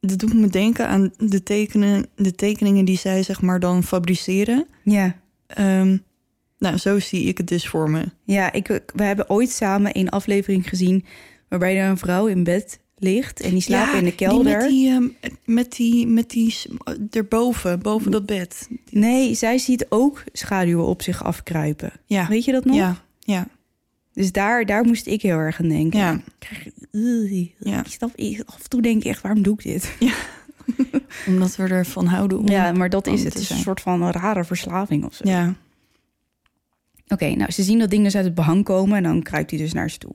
dat 0.00 0.18
doet 0.18 0.34
me 0.34 0.46
denken 0.48 0.88
aan 0.88 1.12
de, 1.16 1.42
tekenen, 1.42 2.06
de 2.16 2.34
tekeningen 2.34 2.84
die 2.84 2.98
zij 2.98 3.22
zeg 3.22 3.40
maar 3.40 3.60
dan 3.60 3.82
fabriceren. 3.82 4.66
Ja. 4.84 5.16
Ehm, 5.46 5.96
nou, 6.58 6.76
zo 6.76 6.98
zie 6.98 7.24
ik 7.24 7.38
het 7.38 7.48
dus 7.48 7.68
voor 7.68 7.90
me. 7.90 8.04
Ja, 8.24 8.52
ik, 8.52 8.66
we 8.94 9.02
hebben 9.02 9.30
ooit 9.30 9.50
samen 9.50 9.98
een 9.98 10.08
aflevering 10.10 10.68
gezien 10.68 11.04
waarbij 11.48 11.78
er 11.78 11.88
een 11.88 11.98
vrouw 11.98 12.26
in 12.26 12.44
bed 12.44 12.79
ligt 13.00 13.40
en 13.40 13.50
die 13.50 13.60
slaapt 13.60 13.92
Ja, 13.92 13.98
in 13.98 14.04
de 14.04 14.14
kelder. 14.14 14.58
met 14.58 14.68
die, 14.68 14.88
ehm, 14.90 15.08
met 15.44 15.72
die, 15.72 16.06
met 16.06 16.30
die, 16.30 16.54
erboven, 17.10 17.80
boven 17.80 18.10
dat 18.10 18.26
bed. 18.26 18.68
Nee, 18.90 19.34
zij 19.34 19.58
ziet 19.58 19.86
ook 19.88 20.24
schaduwen 20.32 20.86
op 20.86 21.02
zich 21.02 21.24
afkruipen. 21.24 21.92
Ja, 22.06 22.28
Weet 22.28 22.44
je 22.44 22.52
dat 22.52 22.64
nog? 22.64 22.76
ja, 22.76 23.02
ja, 23.18 23.46
Dus 24.12 24.32
daar, 24.32 24.66
daar 24.66 24.84
moest 24.84 25.06
ik 25.06 25.22
heel 25.22 25.36
erg 25.36 25.60
aan 25.60 25.68
denken. 25.68 25.98
ja. 25.98 26.12
Ik 26.14 26.22
krijg- 26.38 26.68
Ugh. 26.92 27.46
Ja. 27.58 27.80
Ik 27.80 27.86
snap, 27.92 28.16
ik- 28.16 28.42
af 28.46 28.62
en 28.62 28.68
toe 28.68 28.82
denk 28.82 28.96
ik 29.04 29.10
echt, 29.10 29.22
waarom 29.22 29.42
doe 29.42 29.54
ik 29.54 29.62
dit? 29.62 29.92
Omdat 31.26 31.56
we 31.56 31.62
ervan 31.62 32.06
houden 32.06 32.38
om... 32.38 32.48
Ja, 32.48 32.72
maar 32.72 32.90
dat 32.90 33.06
is 33.06 33.24
het. 33.24 33.34
is 33.34 33.50
een 33.50 33.56
soort 33.58 33.80
van 33.80 34.02
een 34.02 34.12
rare 34.12 34.44
verslaving 34.44 35.04
of 35.04 35.14
zo. 35.14 35.28
Ja, 35.28 35.54
Oké, 37.08 37.28
nou, 37.34 37.50
ze 37.50 37.62
zien 37.62 37.78
dat 37.78 37.90
ding 37.90 38.04
dus 38.04 38.14
uit 38.16 38.24
het 38.24 38.34
behang 38.34 38.64
komen 38.64 38.96
en 38.96 39.02
dan 39.02 39.22
kruipt 39.22 39.50
hij 39.50 39.58
dus 39.58 39.72
naar 39.72 39.90
ze 39.90 39.98
toe. 39.98 40.14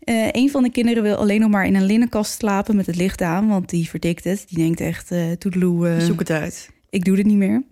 Eh 0.00 0.28
een 0.30 0.50
van 0.50 0.62
de 0.62 0.70
kinderen 0.70 1.02
wil 1.02 1.16
alleen 1.16 1.40
nog 1.40 1.50
maar 1.50 1.66
in 1.66 1.74
een 1.74 1.84
linnenkast 1.84 2.32
slapen 2.32 2.76
met 2.76 2.86
het 2.86 2.96
licht 2.96 3.22
aan, 3.22 3.48
want 3.48 3.68
die 3.68 3.88
verdikt 3.88 4.24
het. 4.24 4.44
Die 4.48 4.58
denkt 4.58 4.80
echt, 4.80 5.10
eh 5.10 5.30
toedeloe, 5.32 5.88
eh, 5.88 5.98
zoek 5.98 6.18
het 6.18 6.30
uit. 6.30 6.70
ik 6.90 7.04
doe 7.04 7.16
dit 7.16 7.26
niet 7.26 7.36
meer. 7.36 7.62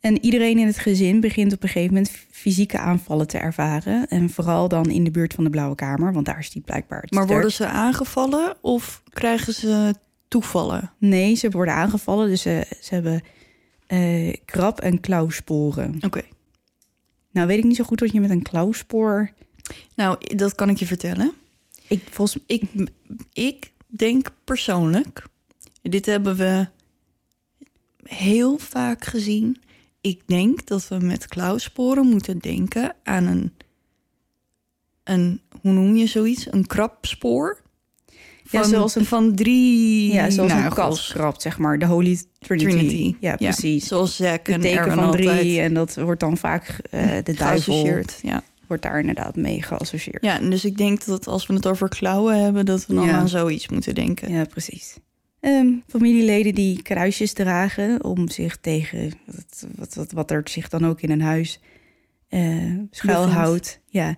En 0.00 0.24
iedereen 0.24 0.58
in 0.58 0.66
het 0.66 0.78
gezin 0.78 1.20
begint 1.20 1.52
op 1.52 1.62
een 1.62 1.68
gegeven 1.68 1.94
moment 1.94 2.12
fysieke 2.30 2.78
aanvallen 2.78 3.26
te 3.26 3.38
ervaren. 3.38 4.08
En 4.08 4.30
vooral 4.30 4.68
dan 4.68 4.90
in 4.90 5.04
de 5.04 5.10
buurt 5.10 5.34
van 5.34 5.44
de 5.44 5.50
Blauwe 5.50 5.74
Kamer, 5.74 6.12
want 6.12 6.26
daar 6.26 6.38
is 6.38 6.50
die 6.50 6.62
blijkbaar 6.62 7.00
het 7.00 7.10
Maar 7.10 7.26
worden 7.26 7.52
ze 7.52 7.66
aangevallen 7.66 8.56
of 8.60 9.02
krijgen 9.08 9.52
ze 9.54 9.94
toevallen? 10.28 10.92
Nee, 10.98 11.34
ze 11.34 11.50
worden 11.50 11.74
aangevallen, 11.74 12.28
dus 12.28 12.42
ze, 12.42 12.66
ze 12.80 12.94
hebben 12.94 13.22
eh, 13.86 14.34
krab- 14.44 14.80
en 14.80 15.00
klauwsporen. 15.00 15.98
Oké. 16.04 16.22
Nou 17.32 17.46
weet 17.46 17.58
ik 17.58 17.64
niet 17.64 17.76
zo 17.76 17.84
goed 17.84 18.00
wat 18.00 18.12
je 18.12 18.20
met 18.20 18.30
een 18.30 18.42
klauwspoor... 18.42 19.30
Nou, 19.94 20.36
dat 20.36 20.54
kan 20.54 20.68
ik 20.68 20.76
je 20.76 20.86
vertellen. 20.86 21.32
Ik, 21.90 22.02
volgens, 22.10 22.42
Ik, 22.46 22.62
ik 23.32 23.70
denk 23.86 24.30
persoonlijk, 24.44 25.24
dit 25.82 26.06
hebben 26.06 26.36
we 26.36 26.66
heel 28.02 28.58
vaak 28.58 29.04
gezien. 29.04 29.60
Ik 30.00 30.20
denk 30.26 30.66
dat 30.66 30.88
we 30.88 30.96
met 30.98 31.26
klauwsporen 31.28 32.06
moeten 32.06 32.38
denken 32.38 32.94
aan 33.02 33.26
een, 33.26 33.52
een 35.04 35.40
hoe 35.60 35.72
noem 35.72 35.96
je 35.96 36.06
zoiets? 36.06 36.52
Een 36.52 36.66
krabspoor. 36.66 37.60
Ja, 38.50 38.60
Van, 38.60 38.64
zoals 38.70 38.94
een- 38.94 39.04
van 39.04 39.34
drie 39.34 40.12
ja, 40.12 40.30
zoals 40.30 40.52
een 40.52 40.68
kat 40.68 41.06
krabt, 41.12 41.42
zeg 41.42 41.58
maar. 41.58 41.78
De 41.78 41.86
Holy 41.86 42.18
Trinity. 42.38 42.68
Trinity. 42.70 43.16
Ja, 43.20 43.36
precies. 43.36 43.86
Zoals 43.86 44.16
Zack 44.16 44.48
en 44.48 44.60
teken 44.60 44.92
van 44.92 45.10
drie 45.10 45.28
altijd 45.28 45.56
en 45.58 45.74
dat 45.74 45.94
wordt 45.94 46.20
dan 46.20 46.36
vaak 46.36 46.78
eh, 46.90 47.08
de 47.24 47.32
duivel. 47.34 48.02
Ja. 48.22 48.42
Wordt 48.70 48.84
daar 48.84 49.00
inderdaad 49.00 49.36
mee 49.36 49.62
geassocieerd. 49.62 50.24
ja, 50.24 50.38
en 50.40 50.50
dus 50.50 50.64
ik 50.64 50.76
denk 50.76 51.04
dat 51.04 51.26
als 51.26 51.46
we 51.46 51.54
het 51.54 51.66
over 51.66 51.88
klauwen 51.88 52.42
hebben, 52.42 52.66
dat 52.66 52.86
we 52.86 52.94
dan 52.94 53.06
Ja. 53.06 53.12
aan 53.12 53.28
zoiets 53.28 53.68
moeten 53.68 53.94
denken. 53.94 54.32
Ja, 54.32 54.44
precies. 54.44 54.96
Ehm, 55.40 55.68
familieleden 55.88 56.54
die 56.54 56.82
kruisjes 56.82 57.32
dragen 57.32 58.04
om 58.04 58.28
zich 58.28 58.56
tegen 58.56 59.12
wat, 59.26 59.66
wat, 59.76 59.94
wat, 59.94 60.12
wat 60.12 60.30
er 60.30 60.42
zich 60.44 60.68
dan 60.68 60.86
ook 60.86 61.00
in 61.00 61.10
een 61.10 61.20
huis 61.22 61.60
eh 62.28 62.74
schuilhoudt. 62.90 63.80
Ja, 63.86 64.16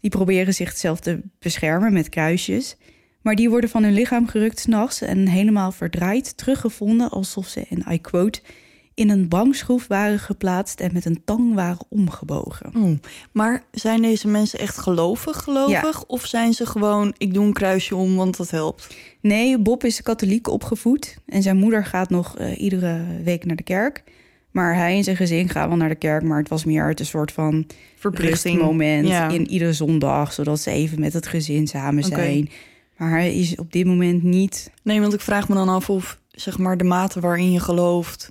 die 0.00 0.10
proberen 0.10 0.54
zichzelf 0.54 1.00
te 1.00 1.20
beschermen 1.38 1.92
met 1.92 2.08
kruisjes. 2.08 2.76
Maar 3.22 3.34
die 3.34 3.50
worden 3.50 3.70
van 3.70 3.82
hun 3.82 3.92
lichaam 3.92 4.26
gerukt 4.28 4.58
s'nachts 4.58 5.00
en 5.02 5.28
helemaal 5.28 5.72
verdraaid 5.72 6.36
teruggevonden 6.36 7.10
alsof 7.10 7.46
ze, 7.46 7.66
en 7.70 7.92
I 7.92 8.00
quote, 8.00 8.40
in 8.96 9.10
een 9.10 9.28
bankschroef 9.28 9.86
waren 9.86 10.18
geplaatst 10.18 10.80
en 10.80 10.92
met 10.92 11.04
een 11.04 11.20
tang 11.24 11.54
waren 11.54 11.86
omgebogen. 11.88 12.72
Oh, 12.76 12.98
Maar 13.32 13.62
zijn 13.70 14.02
deze 14.02 14.28
mensen 14.28 14.58
echt 14.58 14.78
gelovig 14.78 15.36
gelovig? 15.42 16.04
Of 16.06 16.26
zijn 16.26 16.52
ze 16.52 16.66
gewoon, 16.66 17.14
ik 17.18 17.34
doe 17.34 17.44
een 17.44 17.52
kruisje 17.52 17.96
om, 17.96 18.16
want 18.16 18.36
dat 18.36 18.50
helpt? 18.50 18.94
Nee, 19.20 19.58
Bob 19.58 19.84
is 19.84 20.02
katholiek 20.02 20.48
opgevoed 20.48 21.16
en 21.26 21.42
zijn 21.42 21.56
moeder 21.56 21.84
gaat 21.84 22.10
nog 22.10 22.36
eh, 22.38 22.60
iedere 22.60 23.04
week 23.24 23.44
naar 23.44 23.56
de 23.56 23.62
kerk. 23.62 24.02
Maar 24.50 24.74
hij 24.74 24.96
en 24.96 25.04
zijn 25.04 25.16
gezin 25.16 25.48
gaan 25.48 25.68
wel 25.68 25.76
naar 25.76 25.88
de 25.88 25.94
kerk, 25.94 26.22
maar 26.22 26.38
het 26.38 26.48
was 26.48 26.64
meer 26.64 26.82
uit 26.84 27.00
een 27.00 27.06
soort 27.06 27.32
van 27.32 27.66
Verplichting. 27.96 28.54
rustmoment 28.54 29.08
Ja. 29.08 29.28
in 29.28 29.48
iedere 29.50 29.72
zondag, 29.72 30.32
zodat 30.32 30.60
ze 30.60 30.70
even 30.70 31.00
met 31.00 31.12
het 31.12 31.26
gezin 31.26 31.66
samen 31.66 32.04
zijn. 32.04 32.50
Maar 32.96 33.10
hij 33.10 33.36
is 33.36 33.56
op 33.56 33.72
dit 33.72 33.86
moment 33.86 34.22
niet 34.22 34.70
Nee, 34.82 35.00
want 35.00 35.12
ik 35.14 35.20
vraag 35.20 35.48
me 35.48 35.54
dan 35.54 35.68
af 35.68 35.90
of 35.90 36.20
zeg 36.30 36.58
maar 36.58 36.76
de 36.76 36.84
mate 36.84 37.20
waarin 37.20 37.52
je 37.52 37.60
gelooft 37.60 38.30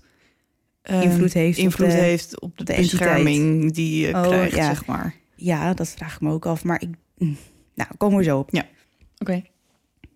eh, 0.85 1.01
Invloed 1.01 1.33
heeft 1.33 1.57
op 1.57 1.63
invloed 1.63 1.89
de- 1.91 1.93
heeft 1.97 2.41
op 2.41 2.57
de, 2.57 2.63
bescherming 2.75 3.71
die 3.73 4.07
je 4.07 4.13
Oh, 4.13 4.21
krijgt, 4.21 4.55
ja. 4.55 4.65
zeg 4.65 4.85
maar. 4.85 5.15
Ja, 5.35 5.73
dat 5.73 5.87
vraag 5.89 6.15
ik 6.15 6.21
me 6.21 6.31
ook 6.31 6.45
af. 6.45 6.63
Maar 6.63 6.81
ik. 6.81 6.89
mm, 7.17 7.37
Nou, 7.75 7.89
komen 7.97 8.17
we 8.17 8.23
zo 8.23 8.39
op. 8.39 8.49
Oké, 9.17 9.41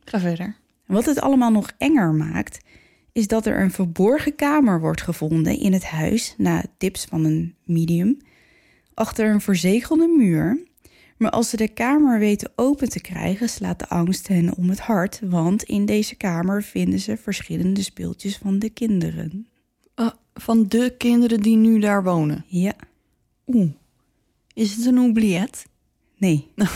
ga 0.05 0.19
verder. 0.19 0.55
Wat 0.85 1.05
het 1.05 1.21
allemaal 1.21 1.51
nog 1.51 1.71
enger 1.77 2.13
maakt, 2.13 2.59
is 3.11 3.27
dat 3.27 3.45
er 3.45 3.61
een 3.61 3.71
verborgen 3.71 4.35
kamer 4.35 4.79
wordt 4.79 5.01
gevonden 5.01 5.59
in 5.59 5.73
het 5.73 5.83
huis 5.85 6.35
na 6.37 6.63
tips 6.77 7.05
van 7.05 7.25
een 7.25 7.55
medium. 7.63 8.17
Achter 8.93 9.29
een 9.29 9.41
verzegelde 9.41 10.07
muur. 10.17 10.67
Maar 11.17 11.31
als 11.31 11.49
ze 11.49 11.57
de 11.57 11.67
kamer 11.67 12.19
weten 12.19 12.51
open 12.55 12.89
te 12.89 13.01
krijgen, 13.01 13.49
slaat 13.49 13.79
de 13.79 13.87
angst 13.87 14.27
hen 14.27 14.55
om 14.57 14.69
het 14.69 14.79
hart. 14.79 15.21
Want 15.23 15.63
in 15.63 15.85
deze 15.85 16.15
kamer 16.15 16.63
vinden 16.63 16.99
ze 16.99 17.17
verschillende 17.17 17.81
speeltjes 17.83 18.37
van 18.37 18.59
de 18.59 18.69
kinderen. 18.69 19.47
Ah, 19.99 20.11
van 20.33 20.67
de 20.67 20.93
kinderen 20.97 21.41
die 21.41 21.55
nu 21.57 21.79
daar 21.79 22.03
wonen. 22.03 22.45
Ja, 22.47 22.73
Oeh, 23.47 23.69
is 24.53 24.75
het 24.75 24.85
een 24.85 24.97
oubliette? 24.97 25.65
nee. 26.17 26.47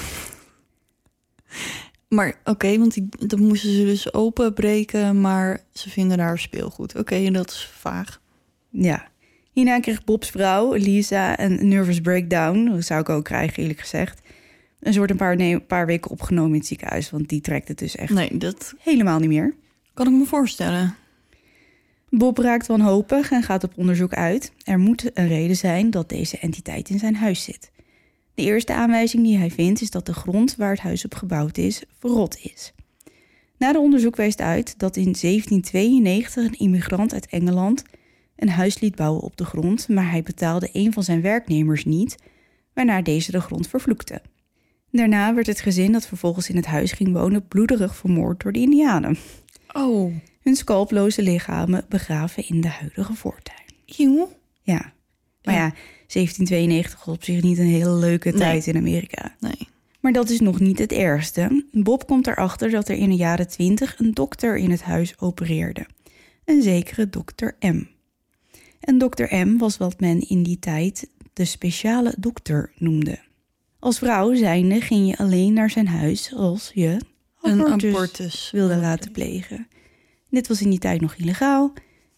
Maar 2.10 2.36
oké, 2.44 2.78
want 2.78 2.94
die, 2.94 3.10
dat 3.28 3.40
moesten 3.40 3.74
ze 3.74 3.84
dus 3.86 4.14
openbreken, 4.14 5.22
maar 5.22 5.64
ze 5.72 5.90
vinden 5.90 6.18
daar 6.18 6.40
speelgoed. 6.40 6.96
Oké, 6.96 7.32
dat 7.32 7.50
is 7.50 7.70
vaag. 7.74 8.22
Ja. 8.70 9.08
Hierna 9.52 9.80
kreeg 9.80 10.04
Bob's 10.04 10.30
vrouw, 10.30 10.74
Lisa, 10.74 11.40
een 11.40 11.68
nervous 11.68 12.02
breakdown. 12.02 12.66
Dat 12.66 12.84
zou 12.84 13.02
ik 13.02 13.10
ook 13.10 13.24
krijgen, 13.24 13.62
eerlijk 13.62 13.80
gezegd. 13.80 14.22
En 14.80 14.92
ze 14.92 14.98
wordt 14.98 15.12
een 15.12 15.18
paar, 15.20 15.36
nee, 15.36 15.54
een 15.54 15.66
paar 15.66 15.86
weken 15.86 16.12
opgenomen 16.12 16.52
in 16.52 16.58
het 16.58 16.68
ziekenhuis, 16.68 17.10
want 17.10 17.30
die 17.30 17.42
trekt 17.42 17.68
het 17.68 17.78
dus 17.78 17.96
echt 17.96 18.14
Nee, 18.14 18.38
dat 18.38 18.74
helemaal 18.80 19.20
niet 19.20 19.30
meer. 19.30 19.56
kan 19.94 20.08
ik 20.08 20.14
me 20.14 20.26
voorstellen. 20.26 20.96
Bob 22.18 22.38
raakt 22.38 22.68
wanhopig 22.68 23.32
en 23.32 23.44
gaat 23.44 23.64
op 23.64 23.74
onderzoek 23.76 24.14
uit. 24.14 24.52
Er 24.64 24.80
moet 24.80 25.12
een 25.14 25.28
reden 25.28 25.56
zijn 25.56 25.90
dat 25.90 26.10
deze 26.10 26.38
entiteit 26.38 26.90
in 26.90 27.00
zijn 27.00 27.16
huis 27.16 27.44
zit. 27.44 27.72
De 28.34 28.44
eerste 28.44 28.74
aanwijzing 28.74 29.24
die 29.24 29.38
hij 29.38 29.52
vindt 29.52 29.82
is 29.82 29.90
dat 29.90 30.06
de 30.06 30.14
grond 30.14 30.56
waar 30.56 30.72
het 30.72 30.80
huis 30.80 31.06
op 31.06 31.16
gebouwd 31.16 31.58
is, 31.58 31.84
verrot 32.00 32.38
is. 32.42 32.74
Na 33.58 33.72
de 33.72 33.80
onderzoek 33.80 34.16
wijst 34.16 34.42
uit 34.42 34.80
dat 34.80 34.96
in 34.96 35.16
1792 35.22 36.46
een 36.46 36.60
immigrant 36.60 37.14
uit 37.14 37.28
Engeland 37.28 37.84
een 38.36 38.50
huis 38.50 38.80
liet 38.80 38.96
bouwen 38.96 39.22
op 39.22 39.38
de 39.38 39.46
grond, 39.46 39.88
maar 39.88 40.10
hij 40.12 40.24
betaalde 40.24 40.70
een 40.74 40.94
van 40.94 41.04
zijn 41.04 41.22
werknemers 41.22 41.86
niet, 41.86 42.16
waarna 42.74 43.02
deze 43.02 43.32
de 43.32 43.42
grond 43.42 43.68
vervloekte. 43.68 44.22
Daarna 44.92 45.34
werd 45.34 45.48
het 45.48 45.62
gezin 45.62 45.92
dat 45.92 46.08
vervolgens 46.08 46.50
in 46.50 46.56
het 46.56 46.66
huis 46.66 46.92
ging 46.92 47.14
wonen 47.14 47.48
bloederig 47.48 47.96
vermoord 47.96 48.44
door 48.44 48.52
de 48.52 48.60
Indianen 48.60 49.18
Oh, 49.72 50.14
hun 50.44 50.56
skalploze 50.56 51.22
lichamen 51.22 51.86
begraven 51.90 52.48
in 52.48 52.62
de 52.62 52.68
huidige 52.68 53.14
voortuin. 53.14 53.58
Ja, 53.86 54.94
maar 55.44 55.54
Ja. 55.56 55.66
ja, 55.66 55.74
1792 56.08 57.06
was 57.06 57.16
op 57.16 57.24
zich 57.24 57.42
niet 57.42 57.58
een 57.58 57.66
hele 57.66 57.94
leuke 57.94 58.30
Nee. 58.30 58.38
tijd 58.40 58.68
in 58.68 58.76
Amerika. 58.78 59.36
Nee. 59.40 59.68
Maar 60.00 60.12
dat 60.12 60.30
is 60.30 60.40
nog 60.40 60.60
niet 60.60 60.80
het 60.80 60.92
ergste. 60.92 61.66
Bob 61.72 62.08
komt 62.08 62.28
erachter 62.28 62.70
dat 62.70 62.90
er 62.90 62.96
in 62.96 63.10
de 63.10 63.16
jaren 63.16 63.48
20 63.48 64.00
een 64.00 64.14
dokter 64.14 64.58
in 64.58 64.72
het 64.72 64.82
huis 64.82 65.20
opereerde. 65.20 65.86
Een 66.46 66.62
zekere 66.62 67.10
dokter 67.10 67.56
M. 67.60 67.84
En 68.80 68.98
dokter 68.98 69.48
M 69.48 69.58
was 69.58 69.78
wat 69.78 70.00
men 70.00 70.30
in 70.30 70.44
die 70.44 70.60
tijd 70.60 71.10
de 71.34 71.46
speciale 71.46 72.14
dokter 72.18 72.72
noemde. 72.78 73.20
Als 73.80 73.98
vrouw 73.98 74.34
zijnde 74.36 74.82
ging 74.82 75.08
je 75.10 75.18
alleen 75.18 75.54
naar 75.54 75.70
zijn 75.70 75.88
huis 75.88 76.34
als 76.36 76.72
je 76.74 76.98
Een 77.42 77.60
abortus 77.66 77.94
abortus 77.94 78.50
wilde 78.52 78.76
laten 78.76 79.12
plegen. 79.12 79.68
Dit 80.34 80.48
was 80.48 80.62
in 80.62 80.70
die 80.70 80.80
tijd 80.80 81.02
nog 81.02 81.16
illegaal 81.16 81.74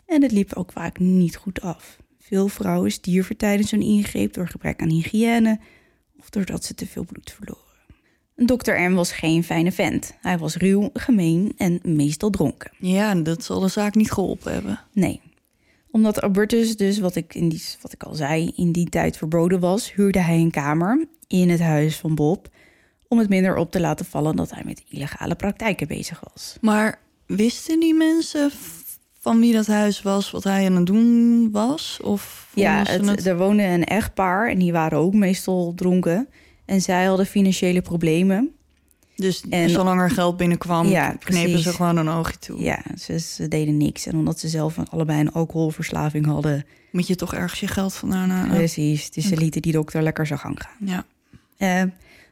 en 0.05 0.21
het 0.21 0.31
liep 0.31 0.53
ook 0.53 0.71
vaak 0.71 0.99
niet 0.99 1.35
goed 1.35 1.61
af. 1.61 1.97
Veel 2.19 2.47
vrouwen 2.47 2.91
stierven 2.91 3.37
tijdens 3.37 3.69
zo'n 3.69 3.81
ingreep 3.81 4.33
door 4.33 4.47
gebrek 4.47 4.81
aan 4.81 4.89
hygiëne 4.89 5.59
of 6.19 6.29
doordat 6.29 6.63
ze 6.63 6.73
te 6.73 6.87
veel 6.87 7.05
bloed 7.05 7.31
verloren. 7.31 7.63
Dr. 8.35 8.71
M 8.71 8.93
was 8.93 9.11
geen 9.11 9.43
fijne 9.43 9.71
vent. 9.71 10.17
Hij 10.21 10.37
was 10.37 10.55
ruw, 10.55 10.89
gemeen 10.93 11.53
en 11.57 11.79
meestal 11.83 12.29
dronken. 12.29 12.71
Ja, 12.79 13.15
dat 13.15 13.43
zal 13.43 13.59
de 13.59 13.67
zaak 13.67 13.95
niet 13.95 14.11
geholpen 14.11 14.53
hebben. 14.53 14.79
Nee. 14.93 15.21
Omdat 15.91 16.21
abortus 16.21 16.77
dus, 16.77 16.99
wat 16.99 17.15
ik, 17.15 17.35
in 17.35 17.49
die, 17.49 17.63
wat 17.81 17.93
ik 17.93 18.03
al 18.03 18.15
zei, 18.15 18.51
in 18.55 18.71
die 18.71 18.89
tijd 18.89 19.17
verboden 19.17 19.59
was... 19.59 19.93
huurde 19.93 20.19
hij 20.19 20.37
een 20.37 20.51
kamer 20.51 21.07
in 21.27 21.49
het 21.49 21.61
huis 21.61 21.97
van 21.97 22.15
Bob... 22.15 22.47
om 23.07 23.17
het 23.17 23.29
minder 23.29 23.55
op 23.55 23.71
te 23.71 23.79
laten 23.79 24.05
vallen 24.05 24.35
dat 24.35 24.51
hij 24.51 24.63
met 24.65 24.83
illegale 24.89 25.35
praktijken 25.35 25.87
bezig 25.87 26.23
was. 26.33 26.57
Maar 26.61 27.03
wisten 27.25 27.79
die 27.79 27.93
mensen 27.93 28.51
van 29.19 29.39
wie 29.39 29.53
dat 29.53 29.67
huis 29.67 30.01
was, 30.01 30.31
wat 30.31 30.43
hij 30.43 30.65
aan 30.65 30.75
het 30.75 30.85
doen 30.85 31.51
was? 31.51 31.99
Of 32.03 32.49
Ja, 32.53 32.83
het, 32.87 33.25
er 33.25 33.37
woonde 33.37 33.63
een 33.63 33.83
echtpaar 33.83 34.49
en 34.49 34.59
die 34.59 34.71
waren 34.71 34.97
ook 34.97 35.13
meestal 35.13 35.73
dronken. 35.75 36.27
En 36.65 36.81
zij 36.81 37.05
hadden 37.05 37.25
financiële 37.25 37.81
problemen. 37.81 38.49
Dus 39.15 39.43
en- 39.49 39.69
zolang 39.69 40.01
er 40.01 40.09
geld 40.09 40.37
binnenkwam, 40.37 40.87
Ja, 40.87 41.09
knepen 41.09 41.43
precies. 41.49 41.63
ze 41.63 41.73
gewoon 41.73 41.97
een 41.97 42.09
oogje 42.09 42.39
toe. 42.39 42.61
Ja, 42.61 42.81
ze, 42.97 43.19
ze 43.19 43.47
deden 43.47 43.77
niks. 43.77 44.05
En 44.05 44.15
omdat 44.15 44.39
ze 44.39 44.47
zelf 44.49 44.77
allebei 44.89 45.19
een 45.19 45.31
alcoholverslaving 45.31 46.25
hadden... 46.25 46.65
Moet 46.91 47.07
je 47.07 47.15
toch 47.15 47.33
ergens 47.33 47.59
je 47.59 47.67
geld 47.67 47.93
vandaan 47.93 48.29
halen? 48.29 48.55
Precies, 48.55 49.11
dus 49.11 49.27
ze 49.27 49.37
lieten 49.37 49.61
die 49.61 49.71
dokter 49.71 50.01
lekker 50.03 50.27
zijn 50.27 50.39
gang 50.39 50.61
gaan. 50.61 50.87
Ja. 50.87 51.05
Eh 51.57 51.83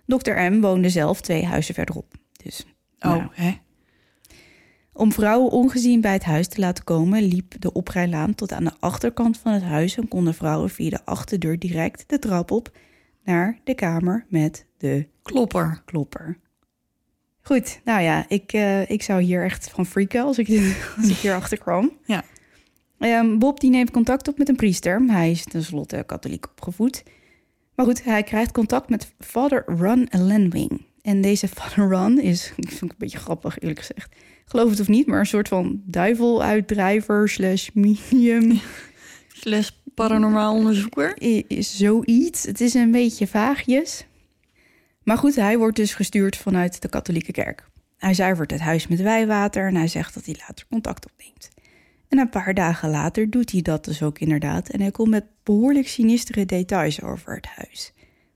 dokter 0.06 0.51
M 0.51 0.62
woonde 0.62 0.89
zelf 0.89 1.21
twee 1.21 1.45
huizen 1.45 1.73
verderop. 1.73 2.13
Dus 2.43 2.65
Oh, 2.99 3.10
nou, 3.12 3.23
hè? 3.32 3.58
Om 4.93 5.12
vrouwen 5.12 5.51
ongezien 5.51 6.01
bij 6.01 6.13
het 6.13 6.23
huis 6.23 6.47
te 6.47 6.60
laten 6.60 6.84
komen, 6.84 7.23
liep 7.23 7.62
de 7.62 7.73
oprijlaan 7.73 8.36
tot 8.36 8.51
aan 8.51 8.63
de 8.63 8.73
achterkant 8.79 9.38
van 9.38 9.51
het 9.51 9.63
huis 9.63 9.97
en 9.97 10.08
konden 10.08 10.34
vrouwen 10.34 10.69
via 10.69 10.89
de 10.89 11.06
achterdeur 11.06 11.60
direct 11.60 12.03
de 12.08 12.19
trap 12.19 12.51
op 12.51 12.71
naar 13.23 13.60
de 13.63 13.75
kamer 13.75 14.25
met 14.29 14.65
de 14.77 15.08
Klopper. 15.21 15.82
klopper. 15.86 16.38
Goed, 17.41 17.79
nou 17.84 18.01
ja, 18.01 18.25
ik, 18.27 18.53
eh, 18.53 18.89
ik 18.89 19.01
zou 19.01 19.21
hier 19.21 19.43
echt 19.43 19.69
van 19.69 19.86
freaken 19.86 20.23
als 20.23 20.38
ik, 20.38 20.47
dit, 20.47 20.75
als 20.97 21.10
ik 21.10 21.15
hier 21.15 21.34
achter 21.34 21.58
kwam. 21.58 21.91
Ja. 22.06 22.23
Ehm, 22.99 23.38
Bob 23.38 23.60
die 23.60 23.69
neemt 23.69 23.91
contact 23.91 24.27
op 24.27 24.38
met 24.38 24.49
een 24.49 24.56
priester. 24.56 25.01
Hij 25.08 25.32
is 25.32 25.43
tenslotte 25.43 26.03
katholiek 26.06 26.45
opgevoed. 26.49 27.03
Maar 27.75 27.86
goed, 27.86 28.03
hij 28.03 28.23
krijgt 28.23 28.51
contact 28.51 28.89
met 28.89 29.13
Father 29.19 29.63
Ron 29.65 30.08
Lenwing. 30.12 30.86
En 31.01 31.21
deze 31.21 31.47
Father 31.58 31.89
Ron 31.89 32.19
is, 32.19 32.47
ik 32.58 32.67
vind 32.67 32.79
het 32.79 32.91
een 32.91 32.95
beetje 32.97 33.17
grappig 33.17 33.60
eerlijk 33.60 33.79
gezegd. 33.79 34.15
Geloof 34.45 34.69
het 34.69 34.79
of 34.79 34.88
niet, 34.88 35.08
maar 35.08 35.19
een 35.19 35.25
soort 35.25 35.47
van 35.47 35.82
duiveluitdrijver 35.86 37.29
slash 37.29 37.69
medium 37.73 38.60
Slash 39.34 39.69
paranormaal 39.93 40.56
onderzoeker. 40.56 41.21
is 41.47 41.77
zoiets. 41.77 42.43
Het 42.43 42.62
is 42.62 42.73
een 42.73 42.91
beetje 42.91 43.27
vaagjes. 43.27 44.06
Maar 45.03 45.17
goed, 45.17 45.36
hij 45.36 45.58
wordt 45.58 45.75
dus 45.75 45.93
gestuurd 45.93 46.38
vanuit 46.38 46.82
de 46.82 46.89
katholieke 46.89 47.32
kerk. 47.32 47.69
Hij 47.97 48.13
zuivert 48.13 48.51
het 48.51 48.60
huis 48.60 48.88
met 48.88 49.01
wijwater 49.01 49.67
en 49.67 49.75
hij 49.75 49.88
zegt 49.88 50.13
dat 50.13 50.25
hij 50.25 50.36
later 50.39 50.65
contact 50.69 51.12
opneemt. 51.12 51.49
En 52.08 52.17
een 52.17 52.29
paar 52.29 52.53
dagen 52.53 52.89
later 52.89 53.29
doet 53.29 53.51
hij 53.51 53.62
dat 53.62 53.86
dus 53.86 54.03
ook 54.03 54.19
inderdaad. 54.19 54.69
En 54.69 54.82
hij 54.82 54.91
komt 54.91 55.10
met 55.10 55.25
behoorlijk 55.43 55.88
sinistere 55.88 56.45
details 56.45 57.01
over 57.01 57.36
het 57.36 57.45
huis. 57.45 57.93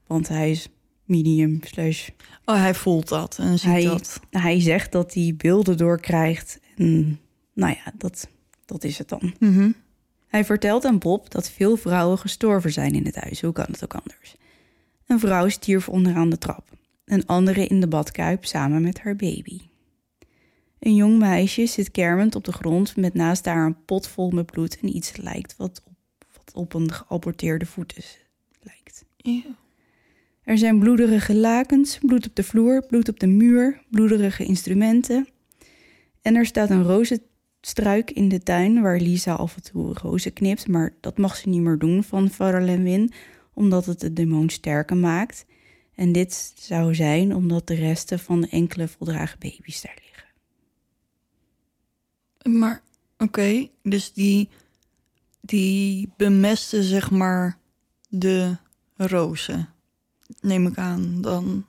Want 0.08 0.28
hij 0.28 0.52
is 0.52 0.70
medium 1.08 1.60
slash... 1.64 2.10
Oh, 2.46 2.56
hij 2.56 2.74
voelt 2.74 3.08
dat 3.08 3.38
en 3.38 3.60
ziet 3.60 3.70
Hij, 3.72 3.84
dat. 3.84 4.20
hij 4.30 4.62
zegt 4.62 4.92
dat 4.92 5.14
hij 5.14 5.34
beelden 5.38 5.78
doorkrijgt. 5.78 6.60
En 6.76 7.20
nou 7.54 7.74
ja, 7.74 7.92
dat, 7.98 8.28
dat 8.66 8.84
is 8.84 8.98
het 8.98 9.10
dan. 9.10 9.34
Mhm. 9.40 9.72
Hij 10.28 10.46
vertelt 10.46 10.86
aan 10.86 10.98
Bob 11.00 11.32
dat 11.32 11.50
veel 11.50 11.78
vrouwen 11.78 12.18
gestorven 12.18 12.72
zijn 12.72 12.94
in 12.94 13.06
het 13.06 13.16
huis. 13.16 13.42
Hoe 13.42 13.52
kan 13.52 13.66
het 13.72 13.84
ook 13.84 13.96
anders? 13.96 14.36
Een 15.08 15.20
vrouw 15.20 15.50
stierf 15.50 15.90
onderaan 15.90 16.30
de 16.30 16.38
trap. 16.38 16.70
Een 17.06 17.26
andere 17.26 17.68
in 17.68 17.80
de 17.80 17.88
badkuip 17.88 18.46
samen 18.46 18.82
met 18.82 19.00
haar 19.00 19.16
baby. 19.16 19.60
Een 20.80 20.96
jong 20.96 21.18
meisje 21.18 21.66
zit 21.66 21.92
kermend 21.92 22.36
op 22.36 22.44
de 22.44 22.52
grond 22.52 22.96
met 22.96 23.14
naast 23.14 23.46
haar 23.46 23.66
een 23.66 23.86
pot 23.86 24.08
vol 24.08 24.30
met 24.30 24.46
bloed 24.46 24.80
en 24.80 24.96
iets 24.96 25.18
lijkt 25.18 25.56
wat 25.58 25.82
op, 25.86 25.94
wat 26.34 26.54
op 26.56 26.74
een 26.74 26.92
geaborteerde 26.92 27.66
voet 27.66 27.98
is, 27.98 28.20
lijkt. 28.62 29.06
Er 30.48 30.58
zijn 30.58 30.80
bloederige 30.80 31.36
lakens, 31.36 31.98
bloed 32.02 32.28
op 32.28 32.36
de 32.36 32.44
vloer, 32.44 32.86
bloed 32.86 33.10
op 33.10 33.20
de 33.20 33.28
muur, 33.28 33.82
bloederige 33.90 34.46
instrumenten. 34.46 35.28
En 36.22 36.36
er 36.36 36.46
staat 36.46 36.70
een 36.70 36.84
rozenstruik 36.84 38.12
in 38.12 38.30
de 38.30 38.40
tuin 38.40 38.82
waar 38.82 39.00
Lisa 39.00 39.34
af 39.34 39.56
en 39.56 39.64
toe 39.64 39.94
rozen 39.94 40.34
knipt, 40.34 40.68
maar 40.68 40.94
dat 41.00 41.18
mag 41.18 41.36
ze 41.36 41.50
niet 41.50 41.62
meer 41.62 41.78
doen 41.78 42.04
van 42.04 42.30
Vader 42.30 42.62
Lenwin, 42.62 43.12
omdat 43.54 43.86
het 43.86 44.00
de 44.00 44.14
demon 44.14 44.50
sterker 44.50 44.98
maakt. 44.98 45.46
En 45.96 46.12
dit 46.12 46.54
zou 46.56 46.96
zijn 46.96 47.36
omdat 47.36 47.68
de 47.68 47.76
resten 47.76 48.20
van 48.20 48.46
enkele 48.46 48.88
voldragen 48.88 49.40
baby's 49.40 49.82
daar 49.82 49.98
liggen. 50.04 50.28
Maar, 52.60 52.82
oké, 53.18 53.70
dus 53.84 54.14
die 54.14 54.50
die 55.42 56.14
bemesten 56.18 56.84
zeg 56.84 57.12
maar 57.12 57.58
de 58.10 58.58
rozen. 58.96 59.76
Neem 60.42 60.68
ik 60.68 60.78
aan 60.78 61.22
dan. 61.22 61.66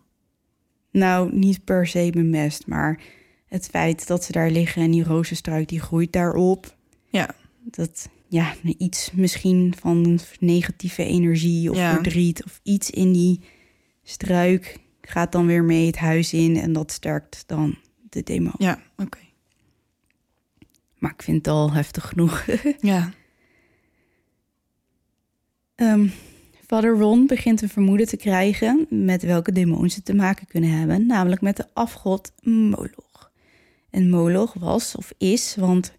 Nou, 0.90 1.34
niet 1.36 1.64
per 1.64 1.86
se 1.86 2.10
bemest, 2.12 2.66
maar 2.66 3.00
het 3.46 3.66
feit 3.66 4.06
dat 4.06 4.24
ze 4.24 4.32
daar 4.32 4.50
liggen 4.50 4.82
en 4.82 4.90
die 4.90 5.04
rozenstruik 5.04 5.68
die 5.68 5.80
groeit 5.80 6.12
daarop. 6.12 6.76
Ja. 7.08 7.30
Dat, 7.62 8.08
ja, 8.28 8.54
iets 8.62 9.10
misschien 9.12 9.74
van 9.78 10.18
negatieve 10.40 11.04
energie 11.04 11.70
of 11.70 11.76
Ja. 11.76 11.94
verdriet 11.94 12.44
of 12.44 12.60
iets 12.62 12.90
in 12.90 13.12
die 13.12 13.40
struik 14.02 14.78
gaat 15.00 15.32
dan 15.32 15.46
weer 15.46 15.64
mee 15.64 15.86
het 15.86 15.96
huis 15.96 16.32
in 16.32 16.56
en 16.56 16.72
dat 16.72 16.92
sterkt 16.92 17.44
dan 17.46 17.78
de 18.08 18.22
demon. 18.22 18.54
Ja, 18.58 18.78
oké. 18.96 19.18
Maar 20.98 21.12
ik 21.12 21.22
vind 21.22 21.36
het 21.36 21.46
al 21.48 21.72
heftig 21.72 22.08
genoeg. 22.08 22.46
Ja. 22.80 23.12
Ehm, 25.74 26.08
Vader 26.68 26.98
Ron 26.98 27.26
begint 27.26 27.62
een 27.62 27.68
vermoeden 27.68 28.06
te 28.06 28.16
krijgen 28.16 28.86
met 28.88 29.22
welke 29.22 29.52
demon 29.52 29.90
ze 29.90 30.02
te 30.02 30.14
maken 30.14 30.46
kunnen 30.46 30.70
hebben, 30.70 31.06
namelijk 31.06 31.40
met 31.40 31.56
de 31.56 31.64
afgod 31.72 32.32
Moloch. 32.42 33.30
En 33.90 34.10
Moloch 34.10 34.54
was 34.54 34.96
of 34.96 35.12
is, 35.18 35.56
want 35.58 35.92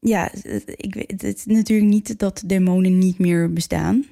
ja, 0.00 0.32
ik 0.66 0.94
weet, 0.94 1.10
het 1.10 1.36
is 1.36 1.44
natuurlijk 1.44 1.90
niet 1.90 2.18
dat 2.18 2.42
demonen 2.46 2.98
niet 2.98 3.18
meer 3.18 3.52
bestaan, 3.52 4.04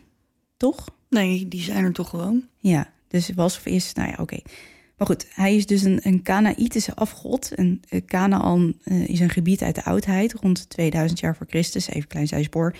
toch? 0.56 0.88
Nee, 1.08 1.48
die 1.48 1.62
zijn 1.62 1.84
er 1.84 1.92
toch 1.92 2.08
gewoon. 2.08 2.44
Ja, 2.58 2.92
dus 3.08 3.30
was 3.34 3.56
of 3.56 3.66
is, 3.66 3.92
nou 3.92 4.08
ja, 4.08 4.16
oké. 4.20 4.38
Maar 4.96 5.06
goed, 5.06 5.26
hij 5.30 5.56
is 5.56 5.66
dus 5.66 5.82
een, 5.82 6.00
een 6.02 6.22
Kanaïtische 6.22 6.94
afgod. 6.94 7.54
En 7.54 7.82
eh, 7.88 8.00
Canaan 8.06 8.74
eh, 8.84 9.08
is 9.08 9.20
een 9.20 9.30
gebied 9.30 9.62
uit 9.62 9.74
de 9.74 9.84
oudheid, 9.84 10.32
rond 10.32 10.68
2000 10.68 11.20
jaar 11.20 11.36
voor 11.36 11.46
Christus, 11.46 11.88
even 11.88 12.08
klein 12.08 12.28
zijspoor. 12.28 12.74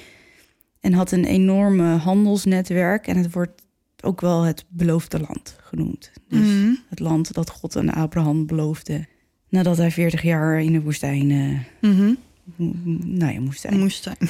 En 0.81 0.93
had 0.93 1.11
een 1.13 1.25
enorme 1.25 1.97
handelsnetwerk 1.97 3.07
en 3.07 3.17
het 3.17 3.33
wordt 3.33 3.63
ook 4.03 4.21
wel 4.21 4.43
het 4.43 4.65
beloofde 4.69 5.21
land 5.21 5.57
genoemd. 5.61 6.11
Dus 6.29 6.47
Mhm. 6.47 6.73
het 6.89 6.99
land 6.99 7.33
dat 7.35 7.51
God 7.51 7.77
aan 7.77 7.91
Abraham 7.91 8.47
beloofde 8.47 9.07
nadat 9.49 9.77
hij 9.77 9.91
40 9.91 10.23
jaar 10.23 10.61
in 10.63 10.73
de 10.73 10.81
woestijn, 10.83 11.31
eh, 11.31 11.91
Mhm. 11.91 12.15
nou 13.17 13.33
ja, 13.33 13.41
moest 13.41 13.61
zijn. 13.61 13.79
Moest 13.79 14.03
zijn. 14.03 14.17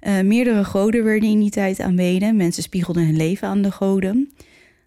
Eh, 0.00 0.20
meerdere 0.20 0.64
goden 0.64 1.04
werden 1.04 1.28
in 1.28 1.40
die 1.40 1.50
tijd 1.50 1.80
aanbeden. 1.80 2.36
Mensen 2.36 2.62
spiegelden 2.62 3.04
hun 3.06 3.16
leven 3.16 3.48
aan 3.48 3.62
de 3.62 3.70
goden. 3.70 4.32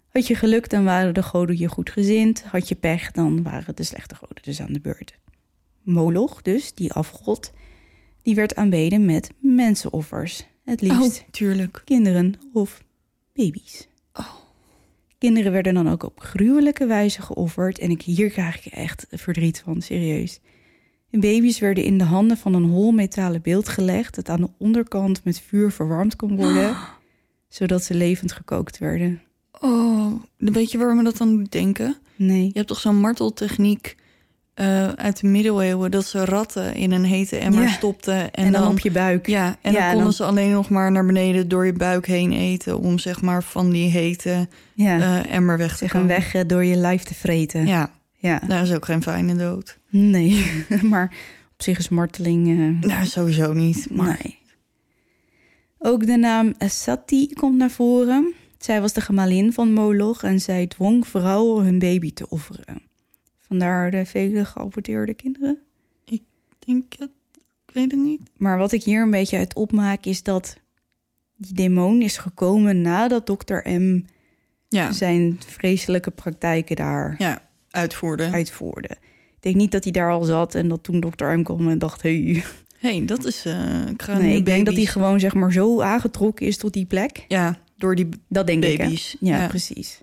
Had 0.08 0.26
je 0.26 0.34
geluk, 0.34 0.70
dan 0.70 0.84
waren 0.84 1.14
de 1.14 1.22
goden 1.22 1.58
je 1.58 1.68
goed 1.68 1.90
gezind. 1.90 2.42
Had 2.42 2.68
je 2.68 2.74
pech, 2.74 3.10
dan 3.10 3.42
waren 3.42 3.76
de 3.76 3.82
slechte 3.82 4.14
goden 4.14 4.42
dus 4.42 4.60
aan 4.60 4.72
de 4.72 4.80
beurt. 4.80 5.18
Moloch, 5.82 6.42
dus, 6.42 6.74
die 6.74 6.92
afgod, 6.92 7.52
die 8.28 8.36
werd 8.36 8.54
aanbeden 8.56 9.04
met 9.04 9.30
mensenoffers. 9.38 10.46
Het 10.64 10.80
liefst 10.80 11.20
Oh, 11.20 11.28
tuurlijk. 11.30 11.82
kinderen 11.84 12.34
of 12.52 12.82
baby's. 13.32 13.88
Oh. 14.12 14.34
Kinderen 15.18 15.52
werden 15.52 15.74
dan 15.74 15.88
ook 15.88 16.02
op 16.02 16.20
gruwelijke 16.20 16.86
wijze 16.86 17.22
geofferd. 17.22 17.78
En 17.78 17.90
ik, 17.90 18.02
hier 18.02 18.30
krijg 18.30 18.66
ik 18.66 18.72
echt 18.72 19.06
verdriet 19.10 19.60
van, 19.64 19.82
serieus. 19.82 20.40
De 21.10 21.18
baby's 21.18 21.58
werden 21.58 21.84
in 21.84 21.98
de 21.98 22.04
handen 22.04 22.36
van 22.36 22.54
een 22.54 22.64
hol 22.64 22.90
metalen 22.92 23.42
beeld 23.42 23.68
gelegd... 23.68 24.14
dat 24.14 24.28
aan 24.28 24.40
de 24.40 24.50
onderkant 24.58 25.24
met 25.24 25.40
vuur 25.40 25.72
verwarmd 25.72 26.16
kon 26.16 26.36
worden... 26.36 26.76
zodat 27.48 27.84
ze 27.84 27.94
levend 27.94 28.32
gekookt 28.32 28.78
werden. 28.78 29.22
Oh, 29.60 30.12
weet 30.36 30.70
je 30.70 30.78
waar 30.78 30.96
me 30.96 31.04
dat 31.04 31.16
dan 31.16 31.44
denken? 31.44 31.96
Nee. 32.16 32.44
Je 32.44 32.52
hebt 32.52 32.68
toch 32.68 32.80
zo'n 32.80 33.00
marteltechniek 33.00 33.96
eh, 34.58 34.88
uit 34.88 35.20
de 35.20 35.26
middeleeuwen... 35.26 35.90
dat 35.90 36.06
ze 36.06 36.24
ratten 36.24 36.74
in 36.74 36.92
een 36.92 37.04
hete 37.04 37.36
emmer 37.36 37.62
Ja. 37.62 37.68
stopten. 37.68 38.14
En, 38.32 38.44
En, 38.44 38.52
dan, 38.52 38.68
op 38.68 38.78
je 38.78 38.90
buik. 38.90 39.26
Ja, 39.26 39.56
en 39.62 39.72
Ja, 39.72 39.78
dan 39.78 39.80
en 39.82 39.86
konden 39.86 40.02
dan- 40.04 40.12
ze 40.12 40.24
alleen 40.24 40.50
nog 40.50 40.68
maar 40.70 40.92
naar 40.92 41.06
beneden 41.06 41.48
door 41.48 41.66
je 41.66 41.72
buik 41.72 42.06
heen 42.06 42.32
eten... 42.32 42.78
om 42.78 42.98
zeg 42.98 43.20
maar 43.22 43.42
van 43.42 43.70
die 43.70 43.90
hete 43.90 44.48
Ja, 44.74 44.98
eh, 45.24 45.34
emmer 45.34 45.58
weg 45.58 45.76
te 45.76 45.88
gaan 45.88 46.06
weg 46.06 46.34
eh, 46.34 46.42
door 46.46 46.64
je 46.64 46.76
lijf 46.76 47.02
te 47.02 47.14
vreten. 47.14 47.66
Ja, 47.66 47.90
ja. 48.16 48.40
dat 48.46 48.62
is 48.62 48.72
ook 48.74 48.84
geen 48.84 49.02
fijne 49.02 49.36
dood. 49.36 49.78
Nee, 49.90 50.52
maar 50.82 51.12
op 51.52 51.62
zich 51.62 51.78
is 51.78 51.88
marteling... 51.88 52.46
Nou, 52.86 53.06
sowieso 53.06 53.52
niet. 53.52 53.86
Maar 53.90 54.18
Nee. 54.22 54.36
Ook 55.78 56.06
de 56.06 56.16
naam 56.16 56.54
Sati 56.58 57.32
komt 57.32 57.56
naar 57.56 57.70
voren. 57.70 58.32
Zij 58.58 58.80
was 58.80 58.92
de 58.92 59.00
gemalin 59.00 59.52
van 59.52 59.72
Moloch 59.72 60.22
en 60.22 60.40
zij 60.40 60.66
dwong 60.66 61.06
vrouwen 61.06 61.64
hun 61.64 61.78
baby 61.78 62.12
te 62.12 62.28
offeren. 62.28 62.82
Vandaar 63.48 63.90
de 63.90 64.06
vele 64.06 64.44
geaborteerde 64.44 65.14
kinderen. 65.14 65.58
ik 66.04 66.22
denk 66.58 66.92
het... 66.98 67.10
Ik 67.66 67.74
weet 67.74 67.90
het 67.90 68.00
niet. 68.00 68.20
Maar 68.36 68.58
wat 68.58 68.72
ik 68.72 68.82
hier 68.82 69.02
een 69.02 69.10
beetje 69.10 69.36
uit 69.36 69.54
opmaak 69.54 70.04
is 70.04 70.22
dat 70.22 70.56
die 71.36 71.54
demon 71.54 72.02
is 72.02 72.16
gekomen 72.16 72.80
nadat 72.80 73.26
dokter 73.26 73.80
M 73.80 74.04
Ja, 74.68 74.92
zijn 74.92 75.40
vreselijke 75.46 76.10
praktijken 76.10 76.76
daar 76.76 77.14
ja 77.18 77.48
uitvoerde. 77.70 78.30
uitvoerde. 78.30 78.88
Ik 79.34 79.38
denk 79.40 79.56
niet 79.56 79.72
dat 79.72 79.84
hij 79.84 79.92
daar 79.92 80.10
al 80.10 80.22
zat 80.22 80.54
en 80.54 80.68
dat 80.68 80.82
toen 80.82 81.00
dokter 81.00 81.38
M 81.38 81.42
kwam 81.42 81.68
en 81.68 81.78
dacht... 81.78 82.02
Hey. 82.02 82.44
hey, 82.78 83.04
dat 83.04 83.24
is... 83.24 83.46
ik 83.90 84.02
ga 84.02 84.18
Nee, 84.18 84.36
ik 84.36 84.44
denk 84.44 84.66
dat 84.66 84.74
hij 84.74 84.84
gewoon 84.84 85.20
zeg 85.20 85.34
maar 85.34 85.52
zo 85.52 85.80
aangetrokken 85.80 86.46
is 86.46 86.56
tot 86.56 86.72
die 86.72 86.86
plek. 86.86 87.24
Ja, 87.28 87.58
door 87.76 87.94
die... 87.94 88.08
Dat 88.28 88.46
denk 88.46 88.64
ik. 88.64 88.78
Baby's, 88.78 89.16
hè? 89.20 89.26
Ja, 89.26 89.42
ja. 89.42 89.48
precies. 89.48 90.00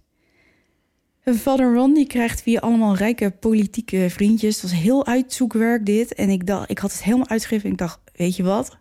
Vader 1.34 1.74
Ron 1.74 1.94
die 1.94 2.08
krijgt 2.08 2.42
via 2.42 2.60
allemaal 2.60 2.96
rijke 2.96 3.32
politieke 3.32 4.06
vriendjes. 4.10 4.62
Het 4.62 4.72
was 4.72 4.80
heel 4.80 5.06
uitzoekwerk 5.06 5.86
dit. 5.86 6.14
En 6.14 6.30
ik, 6.30 6.48
dacht, 6.48 6.70
ik 6.70 6.78
had 6.78 6.92
het 6.92 7.04
helemaal 7.04 7.28
uitgegeven. 7.28 7.66
En 7.66 7.72
ik 7.72 7.78
dacht, 7.78 8.00
weet 8.16 8.36
je 8.36 8.44
wat? 8.44 8.78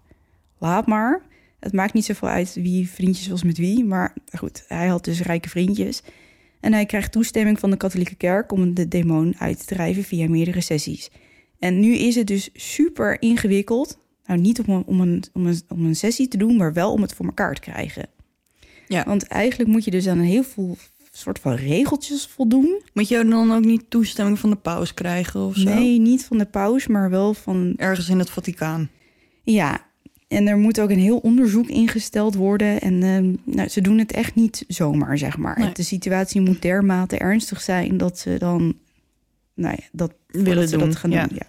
Laat 0.58 0.86
maar. 0.86 1.22
Het 1.60 1.72
maakt 1.72 1.92
niet 1.92 2.04
zoveel 2.04 2.28
uit 2.28 2.54
wie 2.54 2.88
vriendjes 2.88 3.28
was 3.28 3.42
met 3.42 3.58
wie. 3.58 3.84
Maar 3.84 4.14
goed, 4.36 4.64
hij 4.68 4.86
had 4.86 5.04
dus 5.04 5.22
rijke 5.22 5.48
vriendjes. 5.48 6.02
En 6.60 6.72
hij 6.72 6.86
krijgt 6.86 7.12
toestemming 7.12 7.58
van 7.58 7.70
de 7.70 7.76
katholieke 7.76 8.14
kerk... 8.14 8.52
om 8.52 8.74
de 8.74 8.88
demon 8.88 9.34
uit 9.38 9.58
te 9.58 9.74
drijven 9.74 10.04
via 10.04 10.28
meerdere 10.28 10.60
sessies. 10.60 11.10
En 11.58 11.80
nu 11.80 11.94
is 11.94 12.14
het 12.14 12.26
dus 12.26 12.50
super 12.52 13.22
ingewikkeld. 13.22 13.98
Nou, 14.26 14.40
niet 14.40 14.60
om 14.60 14.74
een, 14.74 14.84
om 14.86 15.00
een, 15.00 15.24
om 15.32 15.46
een, 15.46 15.60
om 15.68 15.84
een 15.84 15.96
sessie 15.96 16.28
te 16.28 16.36
doen... 16.36 16.56
maar 16.56 16.72
wel 16.72 16.92
om 16.92 17.02
het 17.02 17.14
voor 17.14 17.26
elkaar 17.26 17.54
te 17.54 17.60
krijgen. 17.60 18.08
Ja. 18.88 19.04
Want 19.04 19.26
eigenlijk 19.26 19.70
moet 19.70 19.84
je 19.84 19.90
dus 19.90 20.06
aan 20.06 20.18
een 20.18 20.24
heel 20.24 20.44
veel 20.44 20.76
soort 21.18 21.38
van 21.38 21.54
regeltjes 21.54 22.26
voldoen. 22.26 22.80
Moet 22.92 23.08
je 23.08 23.24
dan 23.24 23.52
ook 23.52 23.64
niet 23.64 23.84
toestemming 23.88 24.38
van 24.38 24.50
de 24.50 24.56
paus 24.56 24.94
krijgen 24.94 25.40
of 25.40 25.56
zo? 25.56 25.74
Nee, 25.74 25.98
niet 25.98 26.24
van 26.24 26.38
de 26.38 26.44
paus, 26.44 26.86
maar 26.86 27.10
wel 27.10 27.34
van... 27.34 27.74
Ergens 27.76 28.08
in 28.08 28.18
het 28.18 28.30
Vaticaan. 28.30 28.90
Ja, 29.42 29.86
en 30.28 30.46
er 30.46 30.56
moet 30.56 30.80
ook 30.80 30.90
een 30.90 30.98
heel 30.98 31.18
onderzoek 31.18 31.68
ingesteld 31.68 32.34
worden. 32.34 32.80
En 32.80 33.02
ehm, 33.02 33.56
nou, 33.56 33.68
ze 33.68 33.80
doen 33.80 33.98
het 33.98 34.12
echt 34.12 34.34
niet 34.34 34.64
zomaar, 34.68 35.18
zeg 35.18 35.36
maar. 35.36 35.58
Nee. 35.58 35.72
De 35.72 35.82
situatie 35.82 36.40
moet 36.40 36.62
dermate 36.62 37.18
ernstig 37.18 37.60
zijn 37.60 37.96
dat 37.96 38.18
ze 38.18 38.36
dan... 38.38 38.76
Nou 39.54 39.76
ja, 39.78 39.84
dat 39.92 40.14
Willen 40.26 40.68
ze 40.68 40.76
doen, 40.76 40.88
Dat 40.88 40.96
gaan 40.96 41.10
ja. 41.10 41.26
doen 41.26 41.36
ja. 41.36 41.46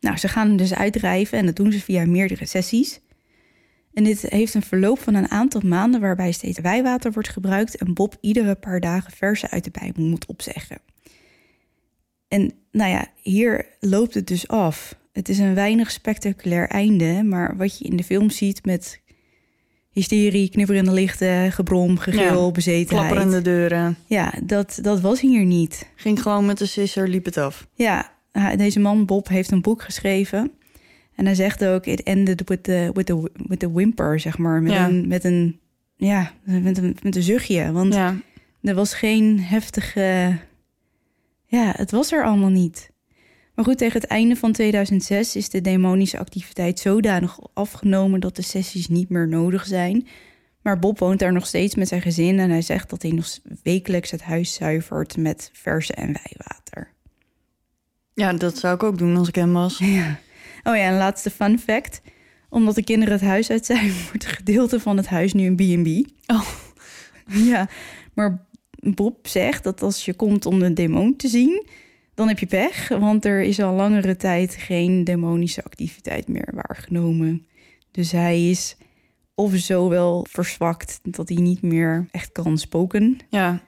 Nou, 0.00 0.16
ze 0.16 0.28
gaan 0.28 0.56
dus 0.56 0.74
uitdrijven 0.74 1.38
en 1.38 1.46
dat 1.46 1.56
doen 1.56 1.72
ze 1.72 1.80
via 1.80 2.06
meerdere 2.06 2.46
sessies. 2.46 3.00
En 3.98 4.04
dit 4.04 4.22
heeft 4.22 4.54
een 4.54 4.62
verloop 4.62 4.98
van 4.98 5.14
een 5.14 5.30
aantal 5.30 5.60
maanden 5.64 6.00
waarbij 6.00 6.32
steeds 6.32 6.58
wijwater 6.58 7.12
wordt 7.12 7.28
gebruikt 7.28 7.76
en 7.76 7.94
Bob 7.94 8.16
iedere 8.20 8.54
paar 8.54 8.80
dagen 8.80 9.12
versen 9.12 9.50
uit 9.50 9.64
de 9.64 9.70
Bijbel 9.70 10.04
moet 10.04 10.26
opzeggen. 10.26 10.78
En 12.28 12.52
nou 12.70 12.90
ja, 12.90 13.06
hier 13.22 13.66
loopt 13.80 14.14
het 14.14 14.26
dus 14.26 14.48
af. 14.48 14.98
Het 15.12 15.28
is 15.28 15.38
een 15.38 15.54
weinig 15.54 15.90
spectaculair 15.90 16.68
einde, 16.68 17.22
maar 17.22 17.56
wat 17.56 17.78
je 17.78 17.84
in 17.84 17.96
de 17.96 18.04
film 18.04 18.30
ziet 18.30 18.64
met 18.64 19.00
hysterie, 19.90 20.50
knipperende 20.50 20.92
lichten, 20.92 21.52
gebrom, 21.52 21.98
gegil, 21.98 22.44
Ja, 22.44 22.50
bezetenheid. 22.50 23.06
Klapperende 23.06 23.42
deuren. 23.42 23.96
Ja, 24.06 24.32
dat, 24.42 24.78
dat 24.82 25.00
was 25.00 25.20
hier 25.20 25.44
niet. 25.44 25.90
Ging 25.94 26.22
gewoon 26.22 26.46
met 26.46 26.58
de 26.58 26.66
sisser, 26.66 27.08
liep 27.08 27.24
het 27.24 27.36
af. 27.36 27.68
Ja, 27.74 28.12
deze 28.56 28.80
man 28.80 29.06
Bob 29.06 29.28
heeft 29.28 29.50
een 29.50 29.62
boek 29.62 29.82
geschreven. 29.82 30.52
En 31.18 31.24
hij 31.24 31.34
zegt 31.34 31.64
ook, 31.64 31.86
it 31.86 32.02
ended 32.02 32.42
with 32.48 32.62
the, 32.62 32.90
with 32.94 33.06
the, 33.06 33.30
with 33.34 33.58
the 33.58 33.72
whimper, 33.72 34.20
zeg 34.20 34.38
maar. 34.38 34.62
Met, 34.62 34.72
Ja. 34.72 34.88
een, 34.88 35.08
met 35.08 35.24
een, 35.24 35.60
ja, 35.96 36.32
met 36.44 36.78
een, 36.78 36.96
met 37.02 37.16
een 37.16 37.22
zuchtje. 37.22 37.72
Want 37.72 37.94
Ja. 37.94 38.16
er 38.62 38.74
was 38.74 38.94
geen 38.94 39.40
heftige... 39.40 40.36
Ja, 41.46 41.72
het 41.76 41.90
was 41.90 42.12
er 42.12 42.24
allemaal 42.24 42.48
niet. 42.50 42.90
Maar 43.54 43.64
goed, 43.64 43.78
tegen 43.78 44.00
het 44.00 44.10
einde 44.10 44.36
van 44.36 44.52
2006 44.52 45.36
is 45.36 45.48
de 45.48 45.60
demonische 45.60 46.18
activiteit 46.18 46.78
zodanig 46.78 47.38
afgenomen 47.54 48.20
dat 48.20 48.36
de 48.36 48.42
sessies 48.42 48.88
niet 48.88 49.08
meer 49.08 49.28
nodig 49.28 49.66
zijn. 49.66 50.06
Maar 50.62 50.78
Bob 50.78 50.98
woont 50.98 51.18
daar 51.18 51.32
nog 51.32 51.46
steeds 51.46 51.74
met 51.74 51.88
zijn 51.88 52.02
gezin 52.02 52.38
en 52.38 52.50
hij 52.50 52.62
zegt 52.62 52.90
dat 52.90 53.02
hij 53.02 53.10
nog 53.10 53.38
wekelijks 53.62 54.10
het 54.10 54.22
huis 54.22 54.54
zuivert 54.54 55.16
met 55.16 55.50
verse 55.52 55.92
en 55.94 56.06
wijwater. 56.12 56.92
ja, 58.14 58.32
dat 58.32 58.58
zou 58.58 58.74
ik 58.74 58.82
ook 58.82 58.98
doen 58.98 59.16
als 59.16 59.28
ik 59.28 59.34
hem 59.34 59.52
was. 59.52 59.78
Ja. 59.84 60.18
Oh 60.62 60.76
ja, 60.76 60.88
een 60.88 60.96
laatste 60.96 61.30
fun 61.30 61.58
fact. 61.58 62.00
Omdat 62.48 62.74
de 62.74 62.84
kinderen 62.84 63.14
het 63.14 63.22
huis 63.22 63.50
uit 63.50 63.66
zijn, 63.66 63.92
wordt 64.10 64.24
een 64.24 64.30
gedeelte 64.30 64.80
van 64.80 64.96
het 64.96 65.06
huis 65.06 65.32
nu 65.32 65.46
een 65.46 65.56
B&B. 65.56 66.10
Oh. 66.30 66.48
Ja, 67.26 67.68
maar 68.14 68.46
Bob 68.80 69.26
zegt 69.26 69.64
dat 69.64 69.82
als 69.82 70.04
je 70.04 70.14
komt 70.14 70.46
om 70.46 70.58
de 70.58 70.72
demon 70.72 71.16
te 71.16 71.28
zien, 71.28 71.66
dan 72.14 72.28
heb 72.28 72.38
je 72.38 72.46
pech. 72.46 72.88
Want 72.88 73.24
er 73.24 73.42
is 73.42 73.60
al 73.60 73.74
langere 73.74 74.16
tijd 74.16 74.54
geen 74.54 75.04
demonische 75.04 75.64
activiteit 75.64 76.28
meer 76.28 76.52
waargenomen. 76.54 77.46
Dus 77.90 78.12
hij 78.12 78.50
is 78.50 78.76
of 79.34 79.56
zo 79.56 79.88
wel 79.88 80.26
verzwakt 80.30 80.98
dat 81.02 81.28
hij 81.28 81.38
niet 81.38 81.62
meer 81.62 82.06
echt 82.10 82.32
kan 82.32 82.58
spoken. 82.58 83.18
Ja, 83.28 83.62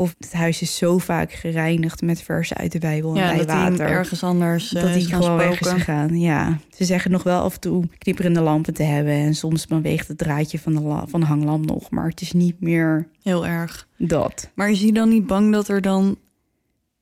Of 0.00 0.14
het 0.18 0.32
huis 0.32 0.62
is 0.62 0.76
zo 0.76 0.98
vaak 0.98 1.32
gereinigd 1.32 2.02
met 2.02 2.22
versen 2.22 2.56
uit 2.56 2.72
de 2.72 2.78
Bijbel 2.78 3.10
en 3.10 3.16
ja 3.16 3.34
dat 3.34 3.46
hij 3.46 3.46
bijwater. 3.46 3.86
ergens 3.86 4.22
anders 4.22 4.74
eh, 4.74 4.82
dat 4.82 4.94
is 4.94 5.06
gaan 5.06 5.22
gewoon 5.22 5.40
spoken. 5.40 5.66
gegaan. 5.66 6.20
Ja, 6.20 6.58
ze 6.76 6.84
zeggen 6.84 7.10
nog 7.10 7.22
wel 7.22 7.42
af 7.42 7.54
en 7.54 7.60
toe 7.60 7.84
knipperende 7.98 8.40
lampen 8.40 8.74
te 8.74 8.82
hebben. 8.82 9.12
En 9.12 9.34
soms 9.34 9.66
beweegt 9.66 10.08
het 10.08 10.18
draadje 10.18 10.58
van 10.58 10.74
de, 10.74 11.02
van 11.06 11.20
de 11.20 11.26
hanglamp 11.26 11.66
nog. 11.66 11.90
Maar 11.90 12.08
het 12.08 12.20
is 12.20 12.32
niet 12.32 12.60
meer 12.60 13.08
Heel 13.22 13.46
erg. 13.46 13.88
dat. 13.96 14.50
Maar 14.54 14.70
is 14.70 14.80
hij 14.80 14.92
dan 14.92 15.08
niet 15.08 15.26
bang 15.26 15.52
dat 15.52 15.68
er 15.68 15.80
dan 15.80 16.18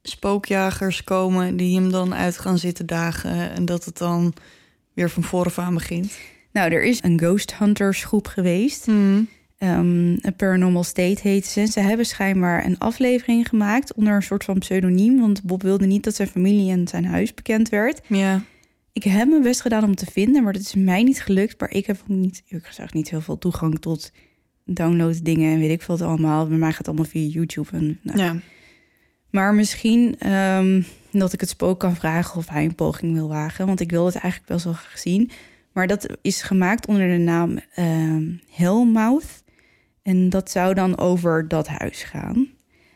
spookjagers 0.03 1.05
komen... 1.05 1.57
die 1.57 1.81
hem 1.81 1.91
dan 1.91 2.15
uit 2.15 2.39
gaan 2.39 2.59
zitten 2.59 2.87
dagen... 2.87 3.55
en 3.55 3.65
dat 3.65 3.85
het 3.85 3.99
dan 3.99 4.35
weer 4.95 5.11
van 5.11 5.23
vooraf 5.23 5.59
aan 5.59 5.75
begint? 5.75 6.13
Nou, 6.53 6.73
er 6.73 6.83
is 6.83 7.03
een 7.03 7.19
Ghost 7.19 7.55
Hunters 7.59 8.05
groep 8.05 8.27
geweest. 8.27 8.87
Ehm, 9.59 10.17
een 10.21 10.35
Paranormal 10.37 10.85
State 10.85 11.29
heet 11.29 11.47
ze. 11.47 11.67
Ze 11.67 11.81
hebben 11.81 12.07
schijnbaar 12.07 12.65
een 12.65 12.79
aflevering 12.79 13.49
gemaakt 13.49 13.95
onder 13.95 14.15
een 14.15 14.23
soort 14.23 14.45
van 14.45 14.59
pseudoniem. 14.59 15.21
Want 15.21 15.43
Bob 15.43 15.63
wilde 15.63 15.87
niet 15.87 16.05
dat 16.05 16.15
zijn 16.15 16.29
familie 16.29 16.71
en 16.71 16.89
zijn 16.89 17.05
huis 17.05 17.35
bekend 17.35 17.69
werd. 17.69 18.01
Ja, 18.07 18.43
Ik 18.93 19.03
heb 19.03 19.29
mijn 19.29 19.43
best 19.43 19.61
gedaan 19.61 19.85
om 19.85 19.95
te 19.95 20.07
vinden, 20.07 20.43
maar 20.43 20.53
dat 20.53 20.63
is 20.63 20.75
mij 20.75 21.03
niet 21.03 21.23
gelukt. 21.23 21.61
Maar 21.61 21.71
ik 21.71 21.87
heb 21.87 22.01
ook 22.01 22.09
niet, 22.09 22.43
eerlijk 22.47 22.67
gezegd, 22.67 22.95
niet 22.95 23.11
heel 23.11 23.21
veel 23.21 23.39
toegang 23.39 23.79
tot 23.79 24.13
download 24.65 25.25
dingen 25.25 25.53
en 25.53 25.59
weet 25.59 25.71
ik 25.71 25.83
veel 25.83 25.99
allemaal. 25.99 26.47
Bij 26.47 26.59
mij 26.59 26.69
gaat 26.69 26.79
het 26.79 26.89
allemaal 26.89 27.05
via 27.05 27.29
YouTube. 27.29 27.69
En, 27.73 27.99
nou. 28.03 28.19
ja. 28.19 28.37
Maar 29.31 29.55
misschien 29.55 30.19
ehm, 30.19 30.83
dat 31.11 31.33
ik 31.33 31.41
het 31.41 31.49
spook 31.49 31.81
kan 31.81 31.97
vragen 31.97 32.39
of 32.39 32.49
hij 32.49 32.65
een 32.65 32.75
poging 32.75 33.15
wil 33.15 33.29
wagen. 33.29 33.67
Want 33.67 33.81
ik 33.81 33.91
wil 33.91 34.07
het 34.07 34.15
eigenlijk 34.15 34.53
best 34.53 34.65
wel 34.65 34.73
graag 34.73 34.99
zien. 34.99 35.31
Maar 35.73 35.87
dat 35.87 36.17
is 36.23 36.43
gemaakt 36.43 36.87
onder 36.87 37.09
de 37.09 37.17
naam 37.17 37.59
ehm 37.75 38.25
Hellmouth. 38.51 39.38
En 40.09 40.29
dat 40.29 40.51
zou 40.51 40.75
dan 40.75 40.99
over 40.99 41.49
dat 41.49 41.69
huis 41.69 42.03
gaan. 42.03 42.49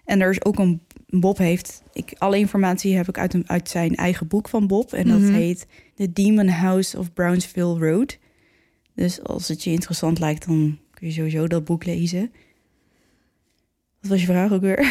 En 0.04 0.20
er 0.20 0.30
is 0.30 0.44
ook 0.44 0.58
een... 0.58 0.80
Bob 1.06 1.38
heeft... 1.38 1.82
Ik, 1.92 2.14
alle 2.18 2.38
informatie 2.38 2.96
heb 2.96 3.08
ik 3.08 3.18
uit, 3.18 3.34
een, 3.34 3.48
uit 3.48 3.68
zijn 3.68 3.94
eigen 3.96 4.26
boek 4.28 4.48
van 4.48 4.66
Bob. 4.66 4.92
En 4.92 5.08
dat 5.08 5.18
Mhm. 5.20 5.32
heet 5.32 5.66
The 5.94 6.12
Demon 6.12 6.48
House 6.48 6.98
of 6.98 7.12
Brownsville 7.12 7.90
Road. 7.90 8.18
Dus 8.94 9.22
als 9.22 9.48
het 9.48 9.64
je 9.64 9.70
interessant 9.70 10.18
lijkt, 10.18 10.46
dan 10.46 10.78
kun 10.94 11.06
je 11.06 11.12
sowieso 11.12 11.46
dat 11.46 11.64
boek 11.64 11.84
lezen. 11.84 12.32
Wat 14.00 14.10
was 14.10 14.20
je 14.20 14.26
vraag 14.26 14.52
ook 14.52 14.60
weer? 14.60 14.86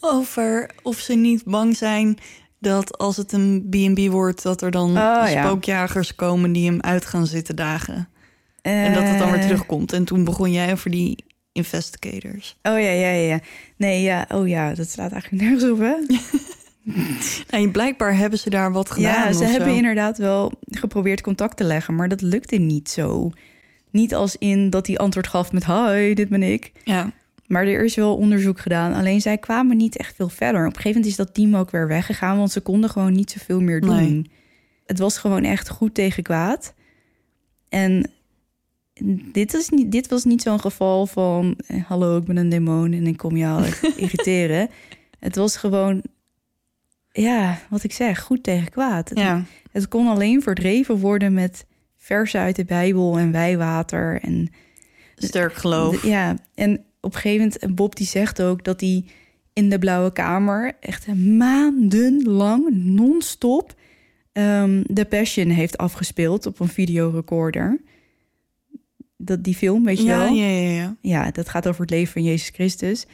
Over 0.00 0.70
of 0.82 0.98
ze 0.98 1.14
niet 1.14 1.44
bang 1.44 1.76
zijn 1.76 2.18
dat 2.58 2.98
als 2.98 3.16
het 3.16 3.32
een 3.32 3.66
B&B 3.70 4.10
wordt... 4.10 4.42
dat 4.42 4.62
er 4.62 4.70
dan 4.70 4.88
Oh, 4.88 4.94
ja. 4.94 5.44
spookjagers 5.44 6.14
komen 6.14 6.52
die 6.52 6.66
hem 6.70 6.80
uit 6.80 7.04
gaan 7.04 7.26
zitten 7.26 7.56
dagen. 7.56 8.08
En 8.62 8.94
dat 8.94 9.02
het 9.08 9.18
dan 9.18 9.30
weer 9.30 9.40
Eh, 9.40 9.46
terugkomt. 9.46 9.92
En 9.92 10.04
toen 10.04 10.24
begon 10.24 10.52
jij 10.52 10.72
over 10.72 10.90
die 10.90 11.24
investigators. 11.52 12.56
Oh 12.62 12.72
ja, 12.80 12.90
ja, 12.90 13.08
ja. 13.10 13.40
Nee, 13.76 14.02
ja. 14.02 14.26
Oh 14.28 14.48
ja, 14.48 14.74
dat 14.74 14.88
slaat 14.90 15.12
eigenlijk 15.12 15.42
nergens 15.42 15.70
op, 15.70 15.78
hè? 15.78 15.94
En 17.50 17.70
blijkbaar 17.70 18.16
hebben 18.16 18.38
ze 18.38 18.50
daar 18.50 18.72
wat 18.72 18.90
gedaan. 18.90 19.12
ja, 19.26 19.32
ze 19.32 19.44
hebben 19.44 19.68
zo. 19.70 19.74
inderdaad 19.76 20.18
wel 20.18 20.52
geprobeerd 20.70 21.20
contact 21.20 21.56
te 21.56 21.64
leggen, 21.64 21.94
maar 21.94 22.08
dat 22.08 22.20
lukte 22.20 22.56
niet 22.56 22.88
zo. 22.90 23.30
Niet 23.90 24.14
als 24.14 24.36
in 24.36 24.70
dat 24.70 24.86
hij 24.86 24.96
antwoord 24.98 25.26
gaf 25.26 25.52
met 25.52 25.66
hi, 25.66 26.14
dit 26.14 26.28
ben 26.28 26.42
ik. 26.42 26.72
Ja, 26.84 27.12
Maar 27.46 27.66
er 27.66 27.84
is 27.84 27.94
wel 27.94 28.16
onderzoek 28.16 28.60
gedaan. 28.60 28.92
Alleen 28.94 29.20
zij 29.20 29.38
kwamen 29.38 29.76
niet 29.76 29.96
echt 29.96 30.14
veel 30.16 30.28
verder. 30.28 30.60
Op 30.60 30.66
een 30.66 30.72
gegeven 30.80 30.90
moment 30.90 31.06
is 31.10 31.16
dat 31.16 31.34
team 31.34 31.56
ook 31.56 31.70
weer 31.70 31.88
weggegaan, 31.88 32.36
want 32.38 32.52
ze 32.52 32.60
konden 32.60 32.90
gewoon 32.90 33.12
niet 33.12 33.30
zoveel 33.30 33.60
meer 33.60 33.80
doen. 33.80 33.96
Nee. 33.96 34.30
Het 34.86 34.98
was 34.98 35.18
gewoon 35.18 35.44
echt 35.44 35.68
goed 35.68 35.94
tegen 35.94 36.22
kwaad. 36.22 36.74
En 37.68 38.10
dit, 39.32 39.54
is 39.54 39.68
niet, 39.68 39.92
dit 39.92 40.08
was 40.08 40.24
niet 40.24 40.42
zo'n 40.42 40.60
geval 40.60 41.06
van... 41.06 41.58
eh, 41.66 41.84
hallo, 41.84 42.16
ik 42.16 42.24
ben 42.24 42.36
een 42.36 42.48
demon 42.48 42.92
en 42.92 43.06
ik 43.06 43.16
kom 43.16 43.36
jou 43.36 43.64
irriteren. 43.96 44.68
Het 45.18 45.36
was 45.36 45.56
gewoon, 45.56 46.02
ja, 47.12 47.58
wat 47.70 47.82
ik 47.82 47.92
zeg, 47.92 48.20
goed 48.20 48.42
tegen 48.42 48.70
kwaad. 48.70 49.08
Het, 49.08 49.18
ja. 49.18 49.44
het 49.72 49.88
kon 49.88 50.06
alleen 50.06 50.42
verdreven 50.42 50.96
worden 50.96 51.32
met 51.32 51.66
versen 51.96 52.40
uit 52.40 52.56
de 52.56 52.64
Bijbel 52.64 53.18
en 53.18 53.32
wijwater. 53.32 54.20
En, 54.20 54.48
sterk 55.16 55.54
geloof. 55.54 56.04
Ja, 56.04 56.36
en 56.54 56.84
op 57.00 57.14
een 57.14 57.20
gegeven 57.20 57.38
moment, 57.38 57.58
en 57.58 57.74
Bob 57.74 57.96
die 57.96 58.06
zegt 58.06 58.42
ook 58.42 58.64
dat 58.64 58.80
hij 58.80 59.04
in 59.52 59.68
de 59.68 59.78
Blauwe 59.78 60.12
Kamer 60.12 60.72
echt 60.80 61.14
maandenlang 61.14 62.68
non-stop 62.70 63.74
ehm 64.32 64.82
The 64.94 65.04
Passion 65.04 65.48
heeft 65.48 65.78
afgespeeld 65.78 66.46
op 66.46 66.60
een 66.60 66.68
videorecorder. 66.68 67.80
Dat 69.22 69.44
die 69.44 69.54
film, 69.54 69.84
weet 69.84 69.98
je 69.98 70.04
ja, 70.04 70.18
wel? 70.18 70.32
ja, 70.34 70.46
ja, 70.46 70.70
ja. 70.70 70.96
Ja, 71.00 71.30
dat 71.30 71.48
gaat 71.48 71.68
over 71.68 71.80
het 71.80 71.90
leven 71.90 72.12
van 72.12 72.22
Jezus 72.22 72.48
Christus. 72.48 73.06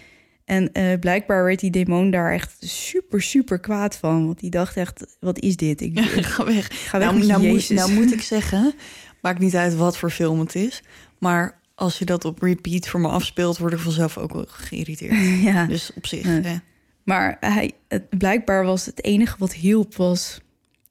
En 0.44 0.72
eh, 0.72 0.98
blijkbaar 0.98 1.44
werd 1.44 1.60
die 1.60 1.70
demon 1.70 2.10
daar 2.10 2.32
echt 2.32 2.56
super, 2.60 3.22
super 3.22 3.58
kwaad 3.58 3.96
van. 3.96 4.26
Want 4.26 4.40
die 4.40 4.50
dacht 4.50 4.76
echt, 4.76 5.16
wat 5.20 5.38
is 5.38 5.56
dit? 5.56 5.80
Ik, 5.80 6.00
Ga 6.00 6.44
weg. 6.44 6.88
ga 6.88 6.98
weg 6.98 7.06
Nou, 7.08 7.18
met 7.18 7.28
nou, 7.28 7.42
moet, 7.42 7.50
Jezus. 7.52 7.76
nou 7.78 7.92
moet 7.92 8.12
ik 8.12 8.22
zeggen, 8.36 8.74
maakt 9.22 9.38
niet 9.38 9.56
uit 9.56 9.74
wat 9.74 9.96
voor 9.98 10.10
film 10.10 10.40
het 10.40 10.54
is. 10.54 10.82
Maar 11.18 11.60
als 11.74 11.98
je 11.98 12.04
dat 12.04 12.24
op 12.24 12.42
repeat 12.42 12.88
voor 12.88 13.00
me 13.00 13.08
afspeelt, 13.08 13.58
word 13.58 13.72
ik 13.72 13.78
vanzelf 13.78 14.18
ook 14.18 14.32
wel 14.32 14.44
geïrriteerd. 14.48 15.42
ja. 15.54 15.66
Dus 15.66 15.90
op 15.94 16.06
zich, 16.06 16.24
Ja. 16.26 16.40
hè. 16.40 16.56
Maar 17.04 17.36
hij, 17.40 17.72
het, 17.88 18.18
blijkbaar 18.18 18.64
was 18.64 18.86
het 18.86 19.04
enige 19.04 19.36
wat 19.38 19.52
hielp 19.54 19.96
was 19.96 20.40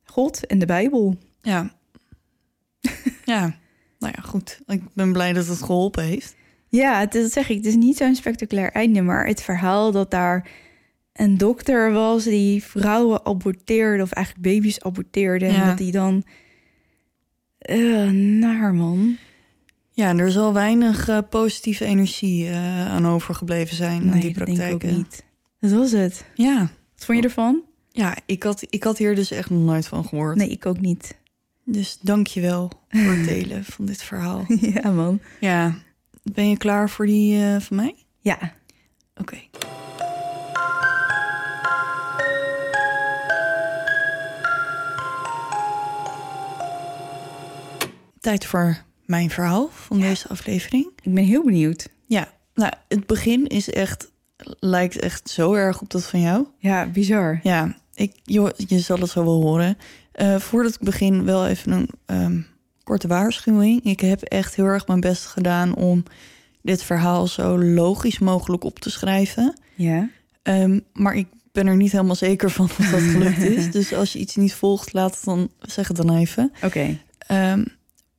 God 0.03 0.45
en 0.47 0.59
de 0.59 0.65
Bijbel. 0.65 1.17
ja. 1.41 1.73
ja, 3.25 3.55
nou 3.99 4.13
ja, 4.15 4.21
goed. 4.21 4.59
Ik 4.65 4.81
ben 4.93 5.11
blij 5.11 5.33
dat 5.33 5.47
het 5.47 5.61
geholpen 5.63 6.03
heeft. 6.03 6.35
Ja, 6.67 6.99
het, 6.99 7.11
dat 7.11 7.31
zeg 7.31 7.49
ik. 7.49 7.55
Het 7.57 7.65
is 7.65 7.75
niet 7.75 7.97
zo'n 7.97 8.15
spectaculair 8.15 8.71
einde, 8.71 9.01
maar 9.01 9.27
het 9.27 9.41
verhaal 9.41 9.91
dat 9.91 10.11
daar 10.11 10.47
een 11.13 11.37
dokter 11.37 11.91
was 11.91 12.23
die 12.23 12.63
vrouwen 12.63 13.25
aborteerde, 13.25 14.03
of 14.03 14.11
eigenlijk 14.11 14.47
baby's 14.47 14.79
aborteerde. 14.79 15.45
En 15.45 15.67
dat 15.67 15.77
die 15.77 15.91
dan. 15.91 16.23
eh 17.59 18.09
naar 18.11 18.73
man. 18.73 19.17
Ja, 19.91 20.09
en 20.09 20.19
er 20.19 20.31
zal 20.31 20.53
weinig 20.53 21.07
eh, 21.07 21.17
positieve 21.29 21.85
energie 21.85 22.47
eh, 22.49 22.87
aan 22.93 23.07
overgebleven 23.07 23.75
zijn 23.75 24.11
aan 24.11 24.19
die 24.19 24.33
dat 24.33 24.45
denk 24.45 24.57
ik 24.57 24.63
ook 24.63 24.69
praktijken. 24.79 24.97
niet. 24.97 25.23
Dat 25.59 25.71
was 25.71 25.91
het. 25.91 26.25
Ja. 26.33 26.59
Wat 26.95 27.05
vond 27.05 27.17
je 27.17 27.23
ervan? 27.23 27.61
ja, 27.91 28.17
ik 28.25 28.43
had, 28.43 28.63
ik 28.69 28.83
had 28.83 28.97
hier 28.97 29.15
dus 29.15 29.31
echt 29.31 29.49
nog 29.49 29.61
nooit 29.63 29.87
van 29.87 30.05
gehoord. 30.05 30.35
Nee, 30.35 30.49
ik 30.49 30.65
ook 30.65 30.79
niet. 30.79 31.17
Dus 31.67 31.97
dank 32.01 32.27
je 32.27 32.41
wel 32.41 32.71
voor 32.89 33.11
het 33.11 33.25
delen 33.33 33.65
van 33.65 33.85
dit 33.85 34.03
verhaal. 34.03 34.45
ja, 34.47 34.91
man. 34.91 35.19
Ja, 35.39 35.75
ben 36.23 36.49
je 36.49 36.57
klaar 36.57 36.89
voor 36.89 37.05
die 37.05 37.43
eh, 37.43 37.59
van 37.59 37.75
mij? 37.75 37.95
Ja. 38.19 38.53
Oké. 39.15 39.37
Tijd 48.19 48.45
voor 48.45 48.83
mijn 49.05 49.29
verhaal 49.29 49.69
van 49.71 49.99
deze 49.99 50.27
aflevering. 50.27 50.85
Ik 51.03 51.13
ben 51.13 51.23
heel 51.23 51.43
benieuwd. 51.43 51.89
Ja, 52.05 52.33
nou, 52.53 52.73
het 52.87 53.05
begin 53.05 53.47
is 53.47 53.69
echt, 53.69 54.11
lijkt 54.59 54.99
echt 54.99 55.29
zo 55.29 55.53
erg 55.53 55.81
op 55.81 55.89
dat 55.89 56.05
van 56.05 56.21
jou. 56.21 56.45
Ja, 56.57 56.85
bizar. 56.85 57.39
Ja, 57.43 57.75
ik, 57.93 58.13
joh, 58.23 58.49
je 58.55 58.79
zal 58.79 58.99
het 58.99 59.09
zo 59.09 59.23
wel 59.23 59.41
horen. 59.41 59.77
Eh, 60.15 60.35
voordat 60.39 60.73
ik 60.73 60.79
begin, 60.79 61.23
wel 61.25 61.47
even 61.47 61.71
een 61.71 61.89
ehm, 62.05 62.41
korte 62.83 63.07
waarschuwing. 63.07 63.83
Ik 63.83 63.99
heb 63.99 64.21
echt 64.21 64.55
heel 64.55 64.65
erg 64.65 64.87
mijn 64.87 64.99
best 64.99 65.25
gedaan 65.25 65.75
om 65.75 66.03
dit 66.61 66.83
verhaal 66.83 67.27
zo 67.27 67.59
logisch 67.59 68.19
mogelijk 68.19 68.63
op 68.63 68.79
te 68.79 68.89
schrijven. 68.89 69.59
Ja. 69.75 70.09
Ehm, 70.41 70.79
maar 70.93 71.15
ik 71.15 71.27
ben 71.51 71.67
er 71.67 71.75
niet 71.75 71.91
helemaal 71.91 72.15
zeker 72.15 72.49
van 72.51 72.65
of 72.65 72.75
dat 72.91 73.01
gelukt 73.01 73.37
is. 73.41 73.71
Dus 73.77 73.93
als 73.93 74.13
je 74.13 74.19
iets 74.19 74.35
niet 74.35 74.53
volgt, 74.53 74.93
laat 74.93 75.15
het 75.15 75.23
dan, 75.23 75.49
zeg 75.61 75.87
het 75.87 75.97
dan 75.97 76.15
even. 76.17 76.51
Oké. 76.63 76.97
Ehm, 77.17 77.65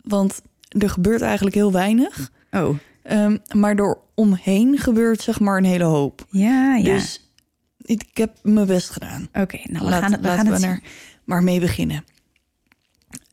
want 0.02 0.42
er 0.68 0.90
gebeurt 0.90 1.20
eigenlijk 1.20 1.54
heel 1.56 1.72
weinig. 1.72 2.30
Oh. 2.50 2.76
Maar 3.54 3.76
door 3.76 3.98
omheen 4.14 4.78
gebeurt 4.78 5.20
zeg 5.22 5.40
maar 5.40 5.58
een 5.58 5.64
hele 5.64 5.84
hoop. 5.84 6.26
Ja, 6.30 6.74
ja. 6.76 6.82
Dus 6.94 7.30
ik, 7.80 8.02
ik 8.02 8.16
heb 8.16 8.36
mijn 8.42 8.66
best 8.66 8.90
gedaan. 8.90 9.28
Oké, 9.32 9.58
nou, 9.64 9.84
we 9.84 9.90
Laat- 9.90 10.02
gaan 10.02 10.12
het, 10.12 10.20
we 10.20 10.28
gaan 10.28 10.46
het 10.46 10.62
er 10.62 10.80
maar 11.26 11.42
mee 11.42 11.60
beginnen. 11.60 12.04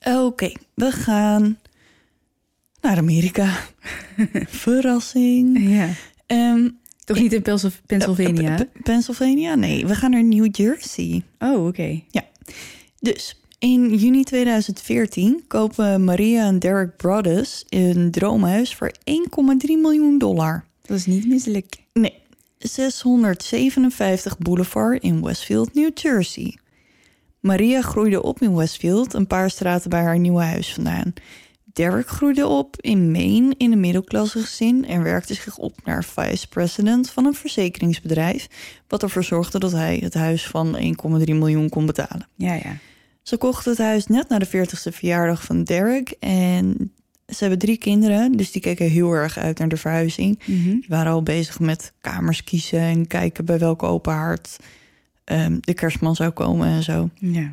Oké, 0.06 0.52
we 0.74 0.92
gaan 0.92 1.58
naar 2.82 2.98
Amerika. 2.98 3.58
Verrassing. 4.48 5.70
Ja. 5.70 5.90
Ehm, 6.26 6.70
Toch 7.04 7.20
niet 7.20 7.34
in 7.34 7.42
Pennsylvania? 7.86 8.58
eh, 8.60 8.66
P- 8.66 8.84
Pennsylvania? 8.84 9.56
Nee, 9.56 9.86
we 9.86 9.96
gaan 9.96 10.12
naar 10.12 10.24
New 10.24 10.48
Jersey. 10.56 11.24
Oh, 11.40 11.66
oké. 11.66 12.02
Dus 13.00 13.40
in 13.60 13.96
juni 13.96 14.24
2014 14.24 15.44
kopen 15.48 16.04
Maria 16.04 16.46
en 16.48 16.60
Derek 16.60 16.98
Brothers 16.98 17.64
een 17.70 18.12
droomhuis 18.12 18.76
voor 18.76 18.92
1,3 18.92 19.02
miljoen 19.68 20.18
dollar. 20.18 20.66
Dat 20.82 20.98
is 20.98 21.06
niet 21.06 21.28
misselijk. 21.28 21.76
Nee, 21.94 22.14
657 22.58 24.38
Boulevard 24.38 25.04
in 25.04 25.24
Westfield, 25.24 25.74
New 25.74 25.90
Jersey. 25.94 26.58
Maria 27.44 27.82
groeide 27.82 28.22
op 28.22 28.42
in 28.42 28.56
Westfield, 28.56 29.14
een 29.14 29.28
paar 29.28 29.50
straten 29.50 29.90
bij 29.90 30.02
haar 30.02 30.20
nieuwe 30.20 30.42
huis 30.42 30.74
vandaan. 30.74 31.14
Derek 31.74 32.08
groeide 32.08 32.48
op 32.48 32.82
in 32.82 33.12
Maine 33.12 33.54
in 33.58 33.72
een 33.72 33.80
middelklasse 33.80 34.40
gezin 34.40 34.86
en 34.86 35.04
werkte 35.04 35.34
zich 35.34 35.58
op 35.58 35.76
naar 35.84 36.04
vice-president 36.04 37.10
van 37.10 37.26
een 37.26 37.34
verzekeringsbedrijf, 37.34 38.48
wat 38.88 39.04
ervoor 39.04 39.24
zorgde 39.24 39.60
dat 39.60 39.72
hij 39.72 40.00
het 40.04 40.14
huis 40.14 40.48
van 40.48 40.78
1,3 40.78 41.24
miljoen 41.26 41.70
kon 41.70 41.86
betalen. 41.86 42.28
Ja, 42.36 42.54
ja. 42.54 42.78
Ze 43.22 43.38
kochten 43.38 43.72
het 43.72 43.82
huis 43.82 44.08
net 44.08 44.30
na 44.30 44.40
de 44.40 44.48
40ste 44.48 44.94
verjaardag 44.94 45.44
van 45.44 45.64
Derek 45.64 46.16
en 46.20 46.92
ze 47.28 47.38
hebben 47.40 47.60
drie 47.60 47.78
kinderen, 47.78 48.32
dus 48.32 48.52
die 48.52 48.62
keken 48.62 48.90
heel 48.90 49.12
erg 49.12 49.38
uit 49.38 49.60
naar 49.60 49.70
de 49.70 49.78
verhuizing. 49.78 50.44
Die 50.46 50.86
waren 50.88 51.12
al 51.12 51.24
bezig 51.24 51.60
met 51.60 51.94
kamers 52.02 52.44
kiezen 52.44 52.80
en 52.80 53.08
kijken 53.08 53.46
bij 53.46 53.60
welke 53.60 53.86
open 53.86 54.14
haard 54.14 54.58
ehm, 55.24 55.58
de 55.60 55.74
kerstman 55.74 56.16
zou 56.16 56.30
komen 56.30 56.68
en 56.68 56.84
zo. 56.84 57.10
Ja. 57.16 57.52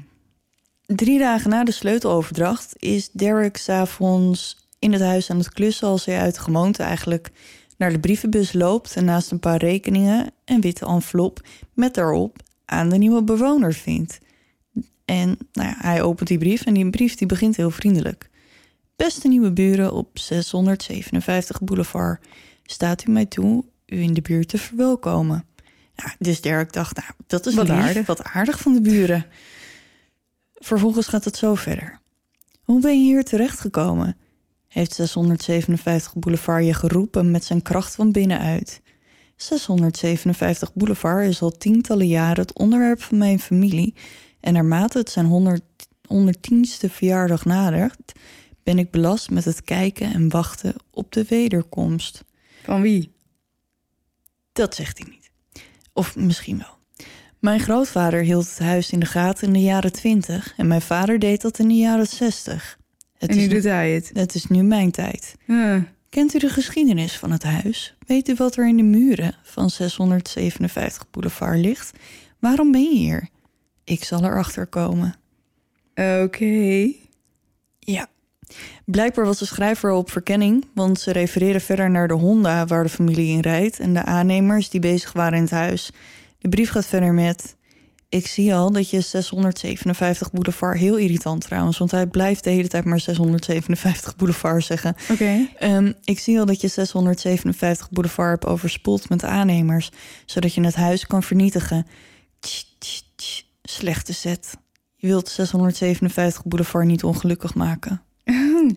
Drie 0.87 1.18
dagen 1.18 1.50
na 1.50 1.64
de 1.64 1.72
sleuteloverdracht 1.72 2.74
is 2.78 3.11
Derek 3.11 3.56
s'avonds 3.56 4.68
in 4.78 4.92
het 4.92 5.02
huis 5.02 5.30
aan 5.30 5.38
het 5.38 5.52
klussen 5.52 5.88
als 5.88 6.04
hij 6.04 6.20
uit 6.20 6.35
de 6.35 6.40
gewoonte 6.40 6.83
eigenlijk 6.83 7.30
naar 7.76 7.92
de 7.92 8.00
brievenbus 8.00 8.52
loopt 8.52 8.96
en 8.96 9.04
naast 9.04 9.30
een 9.30 9.40
paar 9.40 9.59
rekeningen 9.59 10.30
een 10.44 10.61
witte 10.61 10.87
envelop 10.87 11.40
met 11.74 11.94
daarop 11.94 12.37
aan 12.64 12.88
de 12.88 12.98
nieuwe 12.98 13.22
bewoner 13.22 13.74
vindt. 13.74 14.18
En 15.04 15.38
nou 15.52 15.68
ja, 15.68 15.74
hij 15.78 16.02
opent 16.02 16.28
die 16.28 16.38
brief 16.38 16.64
en 16.64 16.74
die 16.74 16.90
brief 16.90 17.14
die 17.14 17.26
begint 17.26 17.56
heel 17.56 17.70
vriendelijk. 17.70 18.30
Beste 18.96 19.28
nieuwe 19.28 19.52
buren 19.52 19.92
op 19.92 20.18
657 20.18 21.61
Boulevard, 21.61 22.26
staat 22.64 23.06
u 23.06 23.11
mij 23.11 23.26
toe 23.26 23.64
u 23.87 24.00
in 24.00 24.14
de 24.14 24.22
buurt 24.22 24.48
te 24.48 24.59
verwelkomen. 24.59 25.44
Ja, 26.04 26.14
dus 26.18 26.40
Derek 26.40 26.72
dacht, 26.72 26.96
nou, 26.96 27.08
dat 27.26 27.46
is 27.46 27.54
Wat 27.54 27.68
lief, 27.68 27.76
aardig. 27.76 28.06
wat 28.06 28.24
aardig 28.24 28.60
van 28.60 28.72
de 28.72 28.80
buren. 28.80 29.26
Vervolgens 30.54 31.06
gaat 31.06 31.24
het 31.24 31.36
zo 31.36 31.54
verder. 31.54 32.00
Hoe 32.62 32.80
ben 32.80 32.98
je 32.98 33.04
hier 33.04 33.24
terechtgekomen? 33.24 34.16
Heeft 34.68 34.94
657 34.94 36.14
Boulevard 36.14 36.64
je 36.64 36.74
geroepen 36.74 37.30
met 37.30 37.44
zijn 37.44 37.62
kracht 37.62 37.94
van 37.94 38.12
binnenuit. 38.12 38.80
657 39.36 40.74
Boulevard 40.74 41.28
is 41.28 41.42
al 41.42 41.50
tientallen 41.50 42.08
jaren 42.08 42.40
het 42.40 42.58
onderwerp 42.58 43.02
van 43.02 43.18
mijn 43.18 43.40
familie... 43.40 43.94
en 44.40 44.52
naarmate 44.52 44.98
het 44.98 45.10
zijn 45.10 45.26
100, 45.26 45.62
110ste 46.14 46.90
verjaardag 46.90 47.44
nadert... 47.44 48.12
ben 48.62 48.78
ik 48.78 48.90
belast 48.90 49.30
met 49.30 49.44
het 49.44 49.62
kijken 49.62 50.12
en 50.12 50.28
wachten 50.28 50.74
op 50.90 51.12
de 51.12 51.24
wederkomst. 51.24 52.24
Van 52.62 52.80
wie? 52.82 53.12
Dat 54.52 54.74
zegt 54.74 54.98
hij 54.98 55.06
niet. 55.10 55.19
Of 55.92 56.16
misschien 56.16 56.59
wel. 56.59 56.79
Mijn 57.38 57.61
grootvader 57.61 58.22
hield 58.22 58.48
het 58.48 58.59
huis 58.59 58.90
in 58.90 59.00
de 59.00 59.07
gaten 59.07 59.46
in 59.46 59.53
de 59.53 59.61
jaren 59.61 59.92
20 59.92 60.55
en 60.57 60.66
mijn 60.66 60.83
vader 60.83 61.18
deed 61.18 61.40
dat 61.40 61.59
in 61.59 61.68
de 61.68 61.74
jaren 61.74 62.07
60. 62.07 62.79
Het, 63.18 63.31
en 63.31 63.37
nu 63.37 63.42
is, 63.42 63.48
doet 63.48 63.64
hij 63.64 63.90
het. 63.90 64.11
het 64.12 64.35
is 64.35 64.46
nu 64.46 64.62
mijn 64.62 64.90
tijd. 64.90 65.35
Kent 66.09 66.35
u 66.35 66.38
de 66.38 66.48
geschiedenis 66.48 67.18
van 67.18 67.31
het 67.31 67.42
huis? 67.42 67.96
Weet 68.07 68.29
u 68.29 68.35
wat 68.35 68.57
er 68.57 68.68
in 68.68 68.76
de 68.76 68.83
muren 68.83 69.35
van 69.42 69.70
657 69.70 71.11
Boulevard 71.11 71.59
ligt? 71.59 71.92
Waarom 72.38 72.72
ben 72.72 72.83
je 72.83 72.96
hier? 72.96 73.29
Ik 73.85 74.05
zal 74.05 74.24
erachter 74.24 74.66
komen. 74.66 75.14
Oké. 75.94 76.92
Blijkbaar 78.84 79.24
was 79.24 79.38
de 79.38 79.44
schrijver 79.44 79.90
op 79.90 80.10
verkenning, 80.10 80.64
want 80.74 81.00
ze 81.00 81.12
refereren 81.12 81.60
verder 81.60 81.90
naar 81.90 82.08
de 82.08 82.14
Honda 82.14 82.66
waar 82.66 82.82
de 82.82 82.88
familie 82.88 83.32
in 83.32 83.40
rijdt 83.40 83.78
en 83.78 83.94
de 83.94 84.04
aannemers 84.04 84.70
die 84.70 84.80
bezig 84.80 85.12
waren 85.12 85.36
in 85.36 85.42
het 85.42 85.50
huis. 85.50 85.90
De 86.38 86.48
brief 86.48 86.70
gaat 86.70 86.86
verder 86.86 87.12
met: 87.12 87.56
Ik 88.08 88.26
zie 88.26 88.54
al 88.54 88.72
dat 88.72 88.90
je 88.90 89.00
657 89.00 90.30
Boulevard 90.30 90.78
heel 90.78 90.96
irritant 90.96 91.40
trouwens, 91.40 91.78
want 91.78 91.90
hij 91.90 92.06
blijft 92.06 92.44
de 92.44 92.50
hele 92.50 92.68
tijd 92.68 92.84
maar 92.84 93.00
657 93.00 94.16
Boulevard 94.16 94.64
zeggen. 94.64 94.94
Oké. 95.10 95.48
Ehm, 95.58 95.92
ik 96.04 96.18
zie 96.18 96.38
al 96.38 96.46
dat 96.46 96.60
je 96.60 96.68
657 96.68 97.90
Boulevard 97.90 98.30
hebt 98.30 98.46
overspoeld 98.46 99.08
met 99.08 99.24
aannemers, 99.24 99.90
zodat 100.26 100.54
je 100.54 100.60
het 100.60 100.74
huis 100.74 101.06
kan 101.06 101.22
vernietigen. 101.22 101.86
Tch, 102.40 102.64
tch, 102.78 103.00
tch. 103.16 103.42
Slechte 103.62 104.12
zet. 104.12 104.56
Je 104.96 105.06
wilt 105.06 105.28
657 105.28 106.44
Boulevard 106.44 106.86
niet 106.86 107.04
ongelukkig 107.04 107.54
maken. 107.54 108.02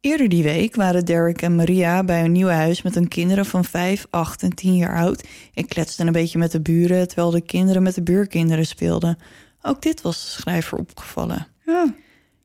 Eerder 0.00 0.28
die 0.28 0.42
week 0.42 0.74
waren 0.74 1.04
Derek 1.04 1.42
en 1.42 1.56
Maria 1.56 2.04
bij 2.04 2.20
hun 2.20 2.32
nieuwe 2.32 2.52
huis 2.52 2.82
met 2.82 2.94
hun 2.94 3.08
kinderen 3.08 3.46
van 3.46 3.64
5, 3.64 4.06
8 4.10 4.42
en 4.42 4.54
10 4.54 4.76
jaar 4.76 4.96
oud 4.96 5.26
en 5.54 5.66
kletsten 5.66 6.06
een 6.06 6.12
beetje 6.12 6.38
met 6.38 6.52
de 6.52 6.60
buren 6.60 7.08
terwijl 7.08 7.30
de 7.30 7.40
kinderen 7.40 7.82
met 7.82 7.94
de 7.94 8.02
buurkinderen 8.02 8.66
speelden. 8.66 9.18
Ook 9.62 9.82
dit 9.82 10.02
was 10.02 10.20
de 10.20 10.40
schrijver 10.40 10.78
opgevallen. 10.78 11.46
Ah, 11.66 11.90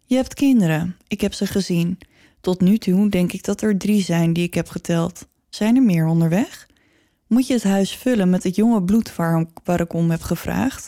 Je 0.06 0.16
hebt 0.16 0.34
kinderen. 0.34 0.98
Ik 1.08 1.22
heb 1.22 1.34
ze 1.34 1.46
gezien. 1.46 1.98
Tot 2.42 2.62
nu 2.62 2.78
toe 2.78 3.10
denk 3.10 3.34
ik 3.34 3.44
dat 3.44 3.62
er 3.62 3.78
drie 3.78 4.02
zijn 4.02 4.34
die 4.34 4.44
ik 4.44 4.54
heb 4.54 4.70
geteld. 4.70 5.28
Zijn 5.50 5.76
er 5.76 5.84
meer 5.84 6.06
onderweg? 6.06 6.68
Moet 7.28 7.48
je 7.48 7.54
het 7.54 7.64
huis 7.64 7.96
vullen 7.96 8.30
met 8.30 8.44
het 8.44 8.56
jonge 8.56 8.84
bloed 8.84 9.16
waar, 9.16 9.46
waar 9.64 9.80
ik 9.80 9.94
om 9.94 10.12
heb 10.12 10.22
gevraagd? 10.22 10.88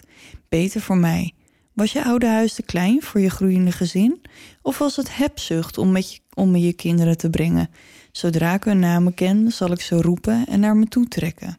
Beter 0.49 0.81
voor 0.81 0.97
mij. 0.97 1.33
Was 1.81 1.91
je 1.91 2.03
oude 2.03 2.27
huis 2.27 2.53
te 2.53 2.63
klein 2.63 3.01
voor 3.01 3.21
je 3.21 3.29
groeiende 3.29 3.71
gezin? 3.71 4.21
Of 4.61 4.77
was 4.77 4.95
het 4.95 5.15
hebzucht 5.15 5.77
om, 5.77 5.91
met 5.91 6.13
je, 6.13 6.19
om 6.33 6.51
me 6.51 6.59
je 6.61 6.73
kinderen 6.73 7.17
te 7.17 7.29
brengen? 7.29 7.69
Zodra 8.11 8.53
ik 8.53 8.63
hun 8.63 8.79
namen 8.79 9.13
ken, 9.13 9.51
zal 9.51 9.71
ik 9.71 9.81
ze 9.81 10.01
roepen 10.01 10.45
en 10.47 10.59
naar 10.59 10.75
me 10.75 10.85
toe 10.85 11.07
trekken. 11.07 11.57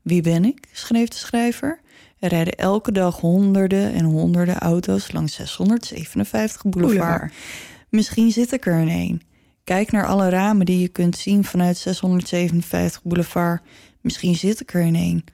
Wie 0.00 0.22
ben 0.22 0.44
ik? 0.44 0.68
schreef 0.72 1.08
de 1.08 1.16
schrijver. 1.16 1.80
Er 2.18 2.28
rijden 2.28 2.54
elke 2.54 2.92
dag 2.92 3.20
honderden 3.20 3.92
en 3.92 4.04
honderden 4.04 4.58
auto's 4.58 5.12
langs 5.12 5.34
657 5.34 6.62
boulevard. 6.62 6.98
Boulevard. 6.98 7.32
Misschien 7.88 8.32
zit 8.32 8.52
ik 8.52 8.66
er 8.66 8.80
in 8.80 8.88
een. 8.88 9.22
Kijk 9.64 9.92
naar 9.92 10.06
alle 10.06 10.28
ramen 10.28 10.66
die 10.66 10.80
je 10.80 10.88
kunt 10.88 11.16
zien 11.16 11.44
vanuit 11.44 11.76
657 11.76 13.02
boulevard. 13.02 13.62
Misschien 14.00 14.34
zit 14.34 14.60
ik 14.60 14.74
er 14.74 14.82
in 14.82 14.94
een. 14.94 15.24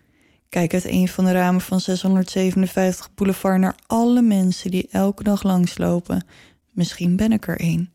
Kijk 0.49 0.75
uit 0.75 0.85
een 0.85 1.09
van 1.09 1.25
de 1.25 1.33
ramen 1.33 1.61
van 1.61 1.81
657 1.81 3.15
boulevard 3.15 3.61
naar 3.61 3.75
alle 3.87 4.23
mensen 4.23 4.71
die 4.71 4.89
elke 4.91 5.23
dag 5.23 5.43
langslopen. 5.43 6.27
Misschien 6.71 7.17
ben 7.17 7.33
ik 7.33 7.47
er 7.49 7.61
een. 7.61 7.91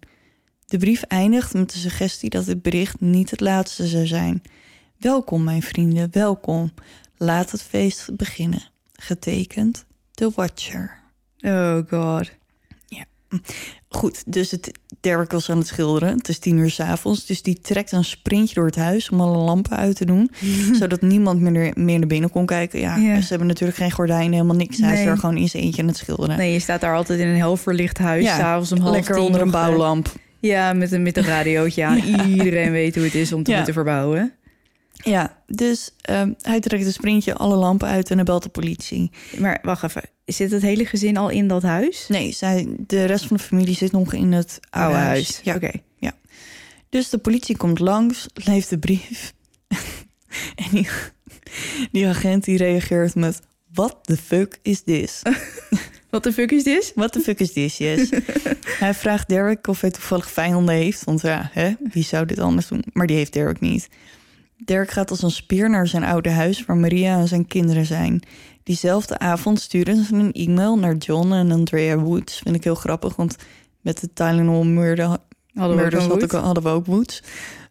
De 0.65 0.77
brief 0.77 1.03
eindigt 1.03 1.53
met 1.53 1.71
de 1.71 1.77
suggestie 1.77 2.29
dat 2.29 2.45
het 2.45 2.61
bericht 2.61 2.99
niet 2.99 3.29
het 3.31 3.39
laatste 3.39 3.87
zou 3.87 4.05
zijn. 4.05 4.41
Welkom, 4.97 5.43
mijn 5.43 5.61
vrienden, 5.61 6.07
welkom. 6.11 6.73
Laat 7.17 7.51
het 7.51 7.61
feest 7.63 8.15
beginnen. 8.15 8.69
Getekend, 8.93 9.85
The 10.11 10.31
Watcher. 10.35 11.01
oh 11.41 11.77
god. 11.89 12.31
Goed, 13.89 14.23
dus 14.33 14.51
het, 14.51 14.71
Derek 15.01 15.31
was 15.31 15.49
aan 15.49 15.57
het 15.57 15.67
schilderen. 15.67 16.17
Het 16.17 16.29
is 16.29 16.39
tien 16.39 16.57
uur 16.57 16.69
s'avonds. 16.69 17.25
Dus 17.25 17.41
die 17.41 17.59
trekt 17.61 17.91
een 17.91 18.03
sprintje 18.05 18.55
door 18.55 18.65
het 18.65 18.75
huis 18.75 19.09
om 19.09 19.21
alle 19.21 19.37
lampen 19.37 19.77
uit 19.77 19.95
te 19.95 20.05
doen. 20.05 20.31
zodat 20.79 21.01
niemand 21.01 21.39
meer, 21.41 21.71
meer 21.75 21.99
naar 21.99 22.07
binnen 22.07 22.29
kon 22.29 22.45
kijken. 22.45 22.79
Ja, 22.79 22.95
Ja. 22.95 23.21
ze 23.21 23.27
hebben 23.29 23.47
natuurlijk 23.47 23.77
geen 23.77 23.91
gordijnen, 23.91 24.31
helemaal 24.33 24.55
niks. 24.55 24.77
Hij 24.77 25.01
is 25.01 25.05
er 25.07 25.17
gewoon 25.17 25.37
in 25.37 25.49
zijn 25.49 25.63
eentje 25.63 25.81
aan 25.81 25.87
het 25.87 25.97
schilderen. 25.97 26.37
Nee, 26.37 26.53
je 26.53 26.59
staat 26.59 26.81
daar 26.81 26.95
altijd 26.95 27.19
in 27.19 27.27
een 27.27 27.35
heel 27.35 27.57
verlicht 27.57 27.97
huis. 27.97 28.23
Ja, 28.23 28.37
s'avonds 28.37 28.71
om 28.71 28.79
half 28.79 28.95
Lekker 28.95 29.17
onder 29.17 29.41
een 29.41 29.47
eh, 29.47 29.53
bouwlamp. 29.53 30.13
Ja, 30.39 30.73
met 30.73 30.91
een, 30.91 31.03
met 31.03 31.17
een 31.17 31.23
radiootje 31.25 31.85
aan. 31.85 31.97
Iedereen 32.29 32.71
weet 32.71 32.95
hoe 32.95 33.03
het 33.03 33.15
is 33.15 33.33
om 33.33 33.43
te 33.43 33.49
Ja. 33.51 33.55
moeten 33.55 33.73
verbouwen. 33.73 34.33
Ja, 34.93 35.37
dus 35.47 35.91
ehm, 36.01 36.31
hij 36.41 36.59
trekt 36.59 36.85
een 36.85 36.91
sprintje, 36.93 37.35
alle 37.35 37.55
lampen 37.55 37.87
uit 37.87 38.09
en 38.09 38.15
hij 38.15 38.25
belt 38.25 38.43
de 38.43 38.49
politie. 38.49 39.11
Maar 39.37 39.59
wacht 39.61 39.83
even. 39.83 40.01
Zit 40.25 40.51
het 40.51 40.61
hele 40.61 40.85
gezin 40.85 41.17
al 41.17 41.29
in 41.29 41.47
dat 41.47 41.63
huis? 41.63 42.07
Nee, 42.07 42.31
zij, 42.31 42.75
de 42.77 43.05
rest 43.05 43.25
van 43.25 43.37
de 43.37 43.43
familie 43.43 43.75
zit 43.75 43.91
nog 43.91 44.13
in 44.13 44.31
het 44.31 44.59
oude, 44.69 44.95
huis. 44.95 45.07
huis. 45.07 45.41
Ja. 45.43 45.55
Oké. 45.55 45.71
Dus 46.93 47.09
de 47.09 47.17
politie 47.17 47.57
komt 47.57 47.79
langs, 47.79 48.25
leeft 48.33 48.69
de 48.69 48.77
brief. 48.77 49.33
en 50.55 50.65
die, 50.71 50.87
die 51.91 52.07
agent 52.07 52.43
die 52.43 52.57
reageert 52.57 53.15
met... 53.15 53.41
What 53.71 53.97
the 54.01 54.17
fuck 54.17 54.59
is 54.61 54.81
this? 54.81 55.21
Wat 56.09 56.23
de 56.23 56.33
fuck 56.33 56.51
is 56.51 56.63
dit? 56.63 56.91
What 56.95 57.11
the 57.11 57.19
fuck 57.19 57.39
is 57.39 57.53
this, 57.53 57.77
yes? 57.77 58.09
hij 58.79 58.93
vraagt 58.93 59.29
Derek 59.29 59.67
of 59.67 59.81
hij 59.81 59.91
toevallig 59.91 60.31
vijanden 60.31 60.75
heeft. 60.75 61.03
Want 61.03 61.21
ja, 61.21 61.49
hè, 61.53 61.73
wie 61.91 62.03
zou 62.03 62.25
dit 62.25 62.39
anders 62.39 62.67
doen? 62.67 62.83
Maar 62.91 63.07
die 63.07 63.17
heeft 63.17 63.33
Derek 63.33 63.59
niet. 63.59 63.89
Derek 64.57 64.91
gaat 64.91 65.09
als 65.09 65.21
een 65.21 65.31
spier 65.31 65.69
naar 65.69 65.87
zijn 65.87 66.03
oude 66.03 66.29
huis... 66.29 66.65
waar 66.65 66.77
Maria 66.77 67.19
en 67.19 67.27
zijn 67.27 67.47
kinderen 67.47 67.85
zijn. 67.85 68.21
Diezelfde 68.63 69.19
avond 69.19 69.59
sturen 69.59 70.03
ze 70.03 70.15
een 70.15 70.31
e-mail 70.31 70.77
naar 70.77 70.95
John 70.95 71.31
en 71.31 71.51
Andrea 71.51 71.97
Woods. 71.97 72.39
Vind 72.39 72.55
ik 72.55 72.63
heel 72.63 72.75
grappig, 72.75 73.15
want 73.15 73.35
met 73.81 73.99
de 73.99 74.13
Tylenol 74.13 74.63
murder 74.63 75.07
Hadden 75.07 75.77
we 75.77 75.83
ook 75.83 75.89
Murders 75.91 76.03
had 76.03 76.13
woed? 76.13 76.23
ik, 76.23 76.31
hadden 76.31 76.63
we 76.63 76.69
ook 76.69 76.85
Woods. 76.85 77.23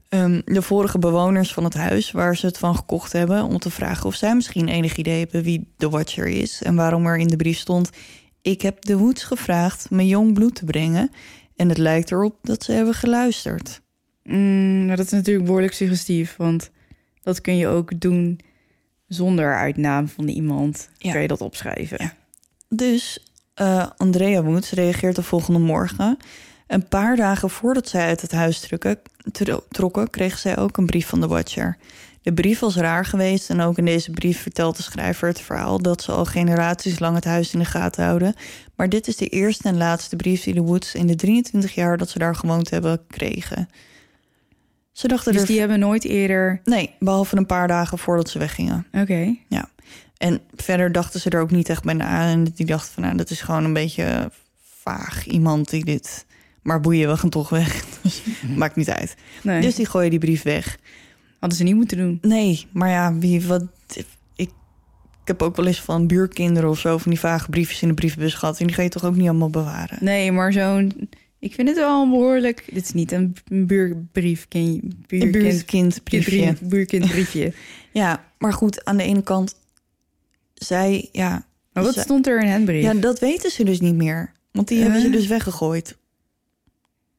Ehm, 0.09 0.41
de 0.45 0.63
vorige 0.63 0.99
bewoners 0.99 1.53
van 1.53 1.65
het 1.65 1.75
huis 1.75 2.11
waar 2.11 2.37
ze 2.37 2.47
het 2.47 2.59
van 2.59 2.77
gekocht 2.77 3.13
hebben... 3.13 3.45
om 3.45 3.59
te 3.59 3.71
vragen 3.71 4.07
of 4.07 4.15
zij 4.15 4.35
misschien 4.35 4.69
enig 4.69 4.97
idee 4.97 5.19
hebben 5.19 5.43
wie 5.43 5.73
de 5.77 5.89
Watcher 5.89 6.27
is... 6.27 6.63
en 6.63 6.75
waarom 6.75 7.07
er 7.07 7.17
in 7.17 7.27
de 7.27 7.37
brief 7.37 7.59
stond... 7.59 7.91
ik 8.43 8.63
heb 8.63 8.85
de 8.85 8.97
Woods 8.97 9.25
gevraagd 9.25 9.91
mijn 9.91 10.07
jong 10.07 10.35
bloed 10.35 10.55
te 10.55 10.65
brengen... 10.65 11.11
en 11.57 11.69
het 11.69 11.79
lijkt 11.79 12.11
erop 12.11 12.37
dat 12.43 12.65
ze 12.65 12.73
hebben 12.73 12.95
geluisterd. 12.95 13.81
Mm, 14.23 14.85
nou, 14.85 14.97
dat 14.97 15.07
is 15.07 15.13
natuurlijk 15.13 15.45
behoorlijk 15.47 15.75
suggestief. 15.75 16.35
Want 16.37 16.71
dat 17.23 17.41
kun 17.41 17.57
je 17.57 17.67
ook 17.67 18.01
doen 18.01 18.41
zonder 19.15 19.57
uitnaam 19.57 20.09
van 20.09 20.29
iemand. 20.29 20.89
Ja. 20.99 21.13
Kun 21.13 21.21
je 21.21 21.29
dat 21.29 21.41
opschrijven. 21.41 21.97
Ja. 22.01 22.13
Dus 22.69 23.27
Eh, 23.55 23.87
Andrea 23.97 24.43
Woods 24.43 24.71
reageert 24.71 25.17
de 25.17 25.23
volgende 25.23 25.59
morgen. 25.59 26.17
Een 26.67 26.89
paar 26.89 27.17
dagen 27.17 27.51
voordat 27.51 27.89
zij 27.89 28.07
uit 28.07 28.21
het 28.21 28.33
huis 28.33 28.61
trokken, 28.61 28.99
tro- 29.33 29.65
trokken, 29.69 30.11
kreeg 30.11 30.39
zij 30.39 30.59
ook 30.59 30.77
een 30.77 30.87
brief 30.87 31.07
van 31.07 31.21
de 31.21 31.27
Watcher. 31.27 31.77
De 32.23 32.33
brief 32.33 32.59
was 32.59 32.77
raar 32.77 33.05
geweest 33.05 33.51
en 33.51 33.61
ook 33.61 33.79
in 33.79 33.85
deze 33.85 34.11
brief 34.11 34.41
vertelt 34.43 34.77
de 34.77 34.83
schrijver 34.83 35.29
het 35.29 35.41
verhaal 35.41 35.79
dat 35.83 36.03
ze 36.03 36.13
al 36.13 36.25
generaties 36.25 36.99
lang 36.99 37.15
het 37.15 37.25
huis 37.25 37.53
in 37.53 37.59
de 37.59 37.65
gaten 37.65 38.05
houden. 38.05 38.35
Maar 38.77 38.89
dit 38.89 39.09
is 39.09 39.17
de 39.17 39.27
eerste 39.27 39.69
en 39.69 39.77
laatste 39.77 40.17
brief 40.17 40.43
die 40.43 40.55
de 40.55 40.61
Woods 40.61 40.95
in 40.95 41.07
de 41.07 41.15
23 41.17 41.75
jaar 41.75 41.99
dat 41.99 42.11
ze 42.11 42.19
daar 42.19 42.35
gewoond 42.37 42.71
hebben 42.71 43.01
kregen. 43.07 43.69
Ze 44.93 45.09
dachten 45.09 45.33
Dus 45.33 45.41
er. 45.41 45.47
die 45.47 45.59
hebben 45.59 45.79
nooit 45.79 46.05
eerder... 46.05 46.61
Nee, 46.65 46.95
behalve 46.99 47.37
een 47.37 47.47
paar 47.47 47.69
dagen 47.69 47.99
voordat 47.99 48.29
ze 48.31 48.39
weggingen. 48.39 48.87
Oké. 48.93 49.35
Ja. 49.49 49.69
En 50.17 50.41
verder 50.55 50.93
dachten 50.93 51.21
ze 51.21 51.31
er 51.31 51.41
ook 51.41 51.51
niet 51.51 51.69
echt 51.69 51.83
bij 51.85 51.95
na. 51.95 52.31
En 52.31 52.45
die 52.45 52.67
dachten 52.67 52.93
van, 52.93 53.03
nou, 53.03 53.17
dat 53.17 53.31
is 53.31 53.41
gewoon 53.41 53.65
een 53.65 53.73
beetje 53.73 54.31
vaag 54.83 55.27
iemand 55.27 55.71
die 55.71 55.85
dit... 55.85 56.27
Maar 56.63 56.81
boeien, 56.81 57.09
we 57.09 57.17
gaan 57.17 57.31
toch 57.31 57.49
weg. 57.49 57.85
Dus 58.03 58.23
maakt 58.57 58.77
niet 58.77 58.91
uit. 58.91 59.15
Nee, 59.43 59.61
Dus 59.61 59.75
die 59.75 59.87
gooien 59.87 60.11
die 60.11 60.19
brief 60.19 60.43
weg. 60.43 60.79
hadden 61.41 61.59
ze 61.59 61.65
niet 61.65 61.75
moeten 61.75 61.97
doen. 61.97 62.19
Nee, 62.23 62.67
maar 62.73 62.89
ja, 62.89 63.15
wie, 63.15 63.47
wat... 63.47 63.65
Ik, 63.95 64.07
ik 65.23 65.29
heb 65.29 65.43
ook 65.43 65.57
wel 65.57 65.67
eens 65.67 65.81
van 65.81 66.07
buurkinderen 66.07 66.71
of 66.71 66.79
zo... 66.79 66.99
van 66.99 67.11
die 67.11 67.21
vage 67.21 67.51
briefjes 67.51 67.83
in 67.83 67.89
de 67.89 67.95
brievenbus 67.95 68.35
gehad. 68.35 68.61
En 68.61 68.67
die 68.67 68.75
ga 68.77 68.83
je 68.83 68.89
toch 68.89 69.05
ook 69.05 69.17
niet 69.17 69.29
allemaal 69.29 69.51
bewaren? 69.51 69.99
Nee, 70.01 70.33
maar 70.33 70.53
zo'n... 70.53 71.09
Ik 71.43 71.55
vind 71.55 71.69
het 71.69 71.77
wel 71.77 72.03
een 72.03 72.11
behoorlijk... 72.11 72.65
Dit 72.73 72.85
is 72.85 72.93
niet 72.93 73.13
een 73.13 73.37
buurbrief. 73.67 74.49
Ken 74.49 74.61
Een 74.61 74.95
buurkind, 75.07 75.33
buurtkindbriefje. 75.43 76.31
kindbrief- 76.43 76.69
buurkindbriefje. 76.69 77.53
Ja, 77.93 78.25
maar 78.39 78.53
goed, 78.53 78.85
aan 78.85 78.97
de 78.97 79.03
ene 79.03 79.23
kant... 79.23 79.57
Zij, 80.55 81.09
ja... 81.13 81.47
Maar 81.73 81.85
wat 81.85 81.95
zij- 81.95 82.03
stond 82.03 82.27
er 82.27 82.41
in 82.43 82.49
hen 82.49 82.65
brief? 82.65 82.83
Ja, 82.83 82.95
dat 82.95 83.19
weten 83.19 83.51
ze 83.51 83.65
dus 83.65 83.81
niet 83.81 83.95
meer. 83.95 84.33
Want 84.53 84.69
die 84.69 84.81
hebben 84.83 85.01
ze 85.01 85.07
Eh? 85.07 85.13
dus 85.13 85.27
weggegooid. 85.27 85.97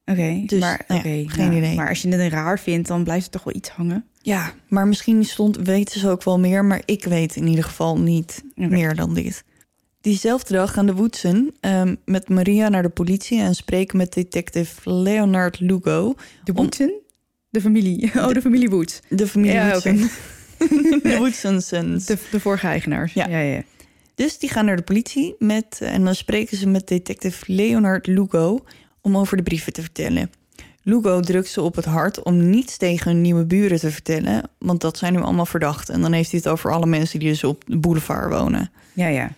Oké, 0.05 0.43
Dus, 0.45 0.59
maar, 0.59 0.83
nou 0.87 1.09
ja, 1.09 1.29
geen 1.29 1.51
ja. 1.51 1.57
idee. 1.57 1.75
Maar 1.75 1.89
als 1.89 2.01
je 2.01 2.09
het 2.09 2.31
raar 2.31 2.59
vindt, 2.59 2.87
dan 2.87 3.03
blijft 3.03 3.25
er 3.25 3.31
toch 3.31 3.43
wel 3.43 3.55
iets 3.55 3.69
hangen. 3.69 4.05
Ja, 4.21 4.53
maar 4.67 4.87
misschien 4.87 5.25
stond, 5.25 5.57
weten 5.57 5.99
ze 5.99 6.09
ook 6.09 6.23
wel 6.23 6.39
meer, 6.39 6.65
maar 6.65 6.81
ik 6.85 7.03
weet 7.05 7.35
in 7.35 7.47
ieder 7.47 7.63
geval 7.63 7.99
niet 7.99 8.43
meer 8.55 8.95
dan 8.95 9.13
dit. 9.13 9.43
Diezelfde 10.07 10.53
dag 10.53 10.73
gaan 10.73 10.85
de 10.85 10.93
Woodsen 10.93 11.53
ehm, 11.59 11.95
met 12.05 12.29
Maria 12.29 12.69
naar 12.69 12.81
de 12.83 12.89
politie 12.89 13.39
en 13.41 13.55
spreken 13.55 13.97
met 13.97 14.13
detective 14.13 14.91
Leonard 14.91 15.59
Lugo, 15.59 16.15
De 16.43 16.51
Om- 16.51 16.57
Woodsen? 16.57 16.93
De 17.49 17.61
familie. 17.61 18.11
Oh, 18.15 18.27
de 18.27 18.41
familie 18.41 18.69
Woods. 18.69 18.99
de 19.09 19.27
familie 19.27 19.53
Ja, 19.55 19.69
Woodsen. 19.71 19.97
de 21.03 21.15
Woodsensons. 21.17 22.05
De, 22.05 22.17
de 22.31 22.39
vorige 22.39 22.67
eigenaars. 22.67 23.13
Ja. 23.13 23.27
ja, 23.27 23.39
ja. 23.39 23.63
Dus 24.15 24.37
die 24.39 24.49
gaan 24.49 24.65
naar 24.65 24.75
de 24.75 24.81
politie 24.81 25.35
met, 25.39 25.79
en 25.81 26.03
dan 26.03 26.15
spreken 26.15 26.57
ze 26.57 26.67
met 26.67 26.87
detective 26.87 27.43
Leonard 27.53 28.07
Lugo 28.07 28.63
om 29.01 29.17
over 29.17 29.37
de 29.37 29.43
brieven 29.43 29.73
te 29.73 29.81
vertellen. 29.81 30.31
Lugo 30.81 31.19
drukt 31.19 31.47
ze 31.49 31.61
op 31.61 31.75
het 31.75 31.85
hart 31.85 32.23
om 32.23 32.49
niets 32.49 32.77
tegen 32.77 33.11
hun 33.11 33.21
nieuwe 33.21 33.45
buren 33.45 33.79
te 33.79 33.91
vertellen, 33.91 34.49
want 34.59 34.81
dat 34.81 34.97
zijn 34.97 35.13
nu 35.13 35.19
allemaal 35.21 35.45
verdachten. 35.45 35.93
En 35.93 36.01
dan 36.01 36.11
heeft 36.13 36.31
hij 36.31 36.39
het 36.43 36.49
over 36.51 36.71
alle 36.71 36.85
mensen 36.85 37.19
die 37.19 37.29
dus 37.29 37.43
op 37.43 37.63
de 37.67 37.77
boulevard 37.77 38.31
wonen. 38.31 38.71
Ja, 38.93 39.07
ja. 39.07 39.31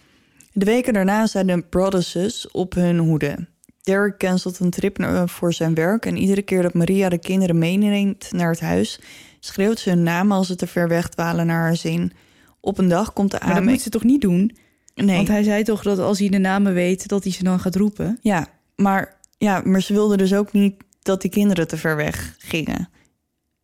De 0.58 0.66
weken 0.66 0.94
daarna 0.94 1.28
zijn 1.28 1.48
de 1.48 1.62
Brothers 1.70 2.52
op 2.52 2.74
hun 2.74 2.98
hoede. 2.98 3.48
Derek 3.82 4.18
cancelt 4.18 4.60
een 4.60 4.70
trip 4.70 4.98
naar- 4.98 5.30
voor 5.30 5.54
zijn 5.54 5.74
werk 5.74 6.06
en 6.06 6.18
iedere 6.18 6.42
keer 6.42 6.62
dat 6.62 6.74
Maria 6.74 7.10
de 7.10 7.18
kinderen 7.18 7.58
meeneemt 7.58 8.32
naar 8.32 8.50
het 8.50 8.60
huis, 8.60 9.00
schreeuwt 9.40 9.80
ze 9.80 9.90
hun 9.90 10.04
naam 10.04 10.32
als 10.32 10.48
ze 10.48 10.56
te 10.56 10.68
ver 10.68 10.88
weg 10.88 11.10
dwalen 11.10 11.46
naar 11.46 11.62
haar 11.62 11.76
zin. 11.76 12.12
Op 12.60 12.78
een 12.78 12.88
dag 12.88 13.14
komt 13.14 13.32
de 13.32 13.40
Maar 13.46 13.56
dat 13.56 13.64
moet 13.64 13.82
ze 13.82 13.90
toch 13.90 14.04
niet 14.04 14.22
doen? 14.22 14.58
Nee. 14.96 15.16
Want 15.16 15.28
hij 15.28 15.44
zei 15.44 15.64
toch 15.64 15.84
dat 15.84 16.00
als 16.00 16.20
hij 16.20 16.30
de 16.30 16.38
namen 16.38 16.74
weet, 16.74 17.08
dat 17.08 17.24
hij 17.24 17.34
ze 17.34 17.44
dan 17.44 17.60
gaat 17.60 17.76
roepen? 17.76 18.20
Ja, 18.22 18.48
maar, 18.76 19.18
ja, 19.38 19.62
maar 19.66 19.82
ze 19.82 19.94
wilden 19.94 20.18
dus 20.18 20.34
ook 20.34 20.52
niet 20.52 20.76
dat 21.02 21.22
die 21.22 21.32
kinderen 21.32 21.68
te 21.68 21.78
ver 21.78 21.96
weg 21.96 22.36
gingen. 22.38 22.90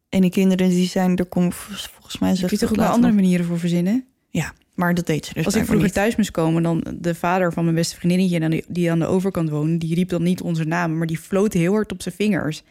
En 0.09 0.21
die 0.21 0.31
kinderen 0.31 0.69
die 0.69 0.87
zijn, 0.87 1.17
er 1.17 1.25
komt 1.25 1.55
volgens 1.55 2.19
mij 2.19 2.33
kun 2.33 2.47
je 2.49 2.57
toch 2.57 2.69
ook 2.69 2.77
andere 2.77 3.13
manieren 3.13 3.45
voor 3.45 3.59
verzinnen? 3.59 4.05
Ja, 4.29 4.53
maar 4.81 4.93
dat 4.93 5.05
deed 5.05 5.25
ze 5.25 5.33
dus 5.33 5.45
Als 5.45 5.55
ik 5.55 5.63
vroeger 5.63 5.85
niet. 5.85 5.93
thuis 5.93 6.15
moest 6.15 6.31
komen, 6.31 6.63
dan 6.63 6.83
de 6.99 7.15
vader 7.15 7.53
van 7.53 7.63
mijn 7.63 7.75
beste 7.75 7.95
vriendinnetje 7.95 8.63
die 8.67 8.91
aan 8.91 8.99
de 8.99 9.05
overkant 9.05 9.49
woonde, 9.49 9.77
die 9.77 9.95
riep 9.95 10.09
dan 10.09 10.23
niet 10.23 10.41
onze 10.41 10.63
namen, 10.63 10.97
maar 10.97 11.07
die 11.07 11.17
floot 11.17 11.53
heel 11.53 11.73
hard 11.73 11.91
op 11.91 12.01
zijn 12.01 12.15
vingers. 12.15 12.63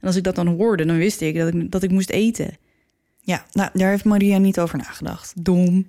En 0.00 0.06
als 0.06 0.16
ik 0.16 0.22
dat 0.22 0.34
dan 0.34 0.46
hoorde, 0.46 0.84
dan 0.84 0.96
wist 0.96 1.20
ik 1.20 1.36
dat 1.36 1.54
ik, 1.54 1.70
dat 1.70 1.82
ik 1.82 1.90
moest 1.90 2.10
eten. 2.10 2.56
Ja, 3.20 3.44
nou, 3.52 3.70
daar 3.72 3.90
heeft 3.90 4.04
Maria 4.04 4.38
niet 4.38 4.60
over 4.60 4.78
nagedacht. 4.78 5.32
Dom. 5.44 5.86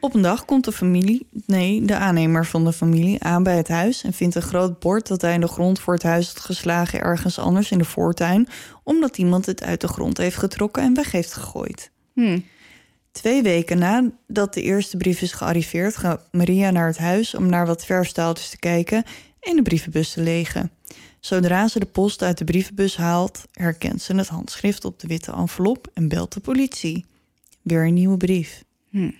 Op 0.00 0.14
een 0.14 0.22
dag 0.22 0.44
komt 0.44 0.64
de 0.64 0.72
familie, 0.72 1.26
nee, 1.46 1.84
de 1.84 1.96
aannemer 1.96 2.46
van 2.46 2.64
de 2.64 2.72
familie, 2.72 3.22
aan 3.22 3.42
bij 3.42 3.56
het 3.56 3.68
huis 3.68 4.02
en 4.02 4.12
vindt 4.12 4.34
een 4.34 4.42
groot 4.42 4.78
bord 4.78 5.08
dat 5.08 5.20
hij 5.20 5.34
in 5.34 5.40
de 5.40 5.48
grond 5.48 5.80
voor 5.80 5.94
het 5.94 6.02
huis 6.02 6.26
had 6.26 6.40
geslagen 6.40 7.00
ergens 7.00 7.38
anders 7.38 7.70
in 7.70 7.78
de 7.78 7.84
voortuin, 7.84 8.48
omdat 8.82 9.18
iemand 9.18 9.46
het 9.46 9.62
uit 9.62 9.80
de 9.80 9.88
grond 9.88 10.16
heeft 10.16 10.36
getrokken 10.36 10.82
en 10.82 10.94
weg 10.94 11.10
heeft 11.12 11.32
gegooid. 11.32 11.90
Hm. 12.14 12.38
Twee 13.14 13.42
weken 13.42 13.78
nadat 13.78 14.54
de 14.54 14.62
eerste 14.62 14.96
brief 14.96 15.20
is 15.20 15.32
gearriveerd, 15.32 15.96
gaat 15.96 16.28
Maria 16.32 16.70
naar 16.70 16.86
het 16.86 16.98
huis 16.98 17.34
om 17.34 17.46
naar 17.46 17.66
wat 17.66 17.84
verfstaaltjes 17.84 18.50
te 18.50 18.58
kijken 18.58 19.04
en 19.40 19.56
de 19.56 19.62
brievenbus 19.62 20.12
te 20.12 20.20
legen. 20.20 20.70
Zodra 21.20 21.68
ze 21.68 21.78
de 21.78 21.86
post 21.86 22.22
uit 22.22 22.38
de 22.38 22.44
brievenbus 22.44 22.96
haalt, 22.96 23.44
herkent 23.52 24.02
ze 24.02 24.14
het 24.14 24.28
handschrift 24.28 24.84
op 24.84 25.00
de 25.00 25.06
witte 25.06 25.32
envelop 25.32 25.90
en 25.92 26.08
belt 26.08 26.32
de 26.32 26.40
politie. 26.40 27.04
Weer 27.62 27.86
een 27.86 27.94
nieuwe 27.94 28.16
brief. 28.16 28.64
Hm. 28.90 29.10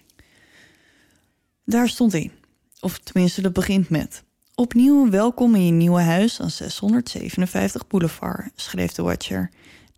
Daar 1.65 1.89
stond 1.89 2.15
in, 2.15 2.33
of 2.81 2.99
tenminste 2.99 3.43
dat 3.43 3.53
begint 3.53 3.89
met. 3.89 4.23
Opnieuw 4.55 5.11
welkom 5.11 5.55
in 5.55 5.67
je 5.67 5.73
nieuwe 5.73 6.01
huis 6.01 6.41
aan 6.41 6.51
657 6.51 7.87
Boulevard, 7.87 8.51
schreef 8.55 8.93
de 8.93 9.03
Watcher. 9.03 9.51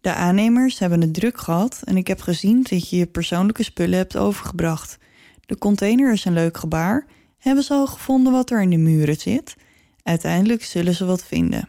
De 0.06 0.14
aannemers 0.14 0.78
hebben 0.78 1.00
het 1.00 1.14
druk 1.14 1.38
gehad 1.38 1.80
en 1.84 1.96
ik 1.96 2.06
heb 2.06 2.20
gezien 2.20 2.62
dat 2.62 2.88
je 2.88 2.96
je 2.96 3.06
persoonlijke 3.06 3.62
spullen 3.62 3.98
hebt 3.98 4.16
overgebracht. 4.16 4.98
De 5.46 5.58
container 5.58 6.12
is 6.12 6.24
een 6.24 6.32
leuk 6.32 6.56
gebaar. 6.56 7.06
Hebben 7.38 7.64
ze 7.64 7.72
al 7.72 7.86
gevonden 7.86 8.32
wat 8.32 8.50
er 8.50 8.62
in 8.62 8.70
de 8.70 8.76
muren 8.76 9.16
zit? 9.16 9.56
Uiteindelijk 10.02 10.64
zullen 10.64 10.94
ze 10.94 11.04
wat 11.04 11.24
vinden. 11.24 11.68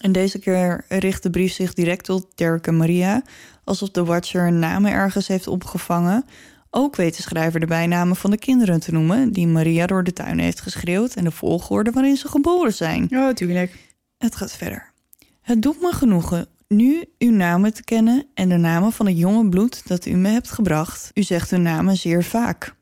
En 0.00 0.12
deze 0.12 0.38
keer 0.38 0.84
richt 0.88 1.22
de 1.22 1.30
brief 1.30 1.52
zich 1.52 1.74
direct 1.74 2.04
tot 2.04 2.26
Derek 2.34 2.66
en 2.66 2.76
Maria, 2.76 3.22
alsof 3.64 3.90
de 3.90 4.04
Watcher 4.04 4.42
hun 4.42 4.58
namen 4.58 4.92
ergens 4.92 5.28
heeft 5.28 5.46
opgevangen. 5.46 6.24
Ook 6.70 6.96
weet 6.96 7.16
de 7.16 7.22
schrijver 7.22 7.60
de 7.60 7.66
bijnamen 7.66 8.16
van 8.16 8.30
de 8.30 8.38
kinderen 8.38 8.80
te 8.80 8.92
noemen, 8.92 9.32
die 9.32 9.46
Maria 9.46 9.86
door 9.86 10.04
de 10.04 10.12
tuin 10.12 10.38
heeft 10.38 10.60
geschreeuwd 10.60 11.14
en 11.14 11.24
de 11.24 11.30
volgorde 11.30 11.90
waarin 11.90 12.16
ze 12.16 12.28
geboren 12.28 12.74
zijn. 12.74 13.08
Oh, 13.10 13.30
tuurlijk. 13.30 13.90
Het 14.16 14.36
gaat 14.36 14.52
verder. 14.52 14.92
Het 15.40 15.62
doet 15.62 15.80
me 15.80 15.92
genoegen 15.92 16.48
nu 16.68 17.04
uw 17.18 17.30
namen 17.30 17.74
te 17.74 17.84
kennen 17.84 18.26
en 18.34 18.48
de 18.48 18.56
namen 18.56 18.92
van 18.92 19.06
het 19.06 19.18
jonge 19.18 19.48
bloed 19.48 19.88
dat 19.88 20.06
u 20.06 20.14
me 20.14 20.28
hebt 20.28 20.50
gebracht. 20.50 21.10
U 21.14 21.22
zegt 21.22 21.50
hun 21.50 21.62
namen 21.62 21.96
zeer 21.96 22.24
vaak. 22.24 22.74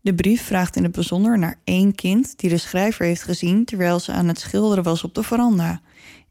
De 0.00 0.14
brief 0.14 0.42
vraagt 0.42 0.76
in 0.76 0.82
het 0.82 0.92
bijzonder 0.92 1.38
naar 1.38 1.60
één 1.64 1.94
kind 1.94 2.38
die 2.38 2.50
de 2.50 2.58
schrijver 2.58 3.04
heeft 3.06 3.22
gezien 3.22 3.64
terwijl 3.64 4.00
ze 4.00 4.12
aan 4.12 4.28
het 4.28 4.40
schilderen 4.40 4.84
was 4.84 5.04
op 5.04 5.14
de 5.14 5.22
veranda. 5.22 5.80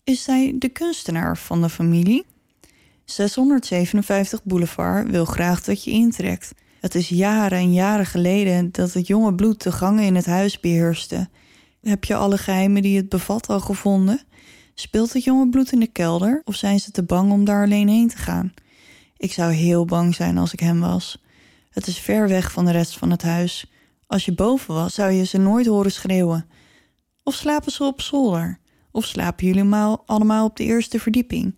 Is 0.04 0.24
zij 0.24 0.56
de 0.60 0.70
kunstenaar 0.70 1.38
van 1.38 1.62
de 1.62 1.70
familie? 1.70 2.26
657 3.06 4.43
Boulevard 4.43 5.10
wil 5.10 5.26
graag 5.26 5.64
dat 5.64 5.84
je 5.84 5.91
intrekt. 5.91 6.54
Het 6.82 6.95
is 6.95 7.10
jaren 7.10 7.58
en 7.58 7.74
jaren 7.74 8.06
geleden 8.06 8.72
dat 8.72 8.93
het 8.93 9.08
jonge 9.08 9.36
bloed 9.36 9.64
de 9.64 9.72
gangen 9.72 10.04
in 10.04 10.16
het 10.16 10.26
huis 10.26 10.60
beheerste. 10.60 11.30
Heb 11.82 12.04
je 12.04 12.16
alle 12.16 12.38
geheimen 12.38 12.82
die 12.82 12.98
het 12.98 13.10
bevat 13.10 13.48
al 13.48 13.60
gevonden? 13.60 14.22
Speelt 14.80 15.14
het 15.14 15.24
jonge 15.24 15.50
bloed 15.50 15.72
in 15.72 15.80
de 15.80 15.88
kelder 15.88 16.42
of 16.46 16.56
zijn 16.56 16.80
ze 16.80 16.92
te 16.92 17.04
bang 17.04 17.32
om 17.32 17.46
daar 17.46 17.64
alleen 17.64 17.88
heen 17.88 18.08
te 18.08 18.18
gaan? 18.18 18.54
Ik 19.18 19.34
zou 19.34 19.52
heel 19.52 19.86
bang 19.86 20.16
zijn 20.16 20.38
als 20.38 20.54
ik 20.54 20.60
hem 20.60 20.80
was. 20.80 21.24
Het 21.70 21.88
is 21.88 21.98
ver 22.00 22.28
weg 22.28 22.52
van 22.52 22.66
de 22.66 22.72
rest 22.72 22.98
van 22.98 23.12
het 23.12 23.22
huis. 23.22 23.72
Als 24.08 24.26
je 24.26 24.34
boven 24.34 24.74
was, 24.74 24.94
zou 24.94 25.12
je 25.12 25.26
ze 25.26 25.38
nooit 25.38 25.66
horen 25.66 25.92
schreeuwen. 25.92 26.46
Of 27.24 27.34
slapen 27.34 27.72
ze 27.72 27.84
op 27.84 28.02
zolder? 28.02 28.60
Of 28.92 29.06
slapen 29.06 29.48
jullie 29.48 29.74
allemaal 30.06 30.46
op 30.46 30.58
de 30.58 30.64
eerste 30.64 31.00
verdieping? 31.00 31.58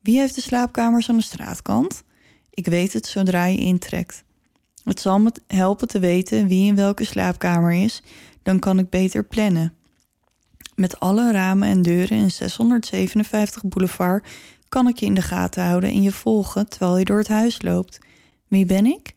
Wie 0.00 0.18
heeft 0.18 0.34
de 0.34 0.40
slaapkamers 0.40 1.08
aan 1.08 1.16
de 1.16 1.22
straatkant? 1.22 2.02
Ik 2.50 2.66
weet 2.66 2.92
het 2.92 3.06
zodra 3.06 3.44
je 3.44 3.58
intrekt. 3.58 4.24
Het 4.84 5.00
zal 5.00 5.20
me 5.20 5.32
helpen 5.46 5.88
te 5.88 5.98
weten 5.98 6.48
wie 6.48 6.66
in 6.66 6.76
welke 6.76 7.04
slaapkamer 7.04 7.72
is, 7.72 8.02
dan 8.42 8.58
kan 8.58 8.78
ik 8.78 8.90
beter 8.90 9.24
plannen. 9.24 9.74
Met 10.74 11.00
alle 11.00 11.32
ramen 11.32 11.68
en 11.68 11.82
deuren 11.82 12.18
in 12.18 12.30
657 12.30 13.64
Boulevard 13.64 14.26
kan 14.68 14.88
ik 14.88 14.98
je 14.98 15.06
in 15.06 15.14
de 15.14 15.22
gaten 15.22 15.64
houden 15.64 15.90
en 15.90 16.02
je 16.02 16.12
volgen 16.12 16.68
terwijl 16.68 16.98
je 16.98 17.04
door 17.04 17.18
het 17.18 17.28
huis 17.28 17.62
loopt. 17.62 17.98
Wie 18.48 18.66
ben 18.66 18.86
ik? 18.86 19.14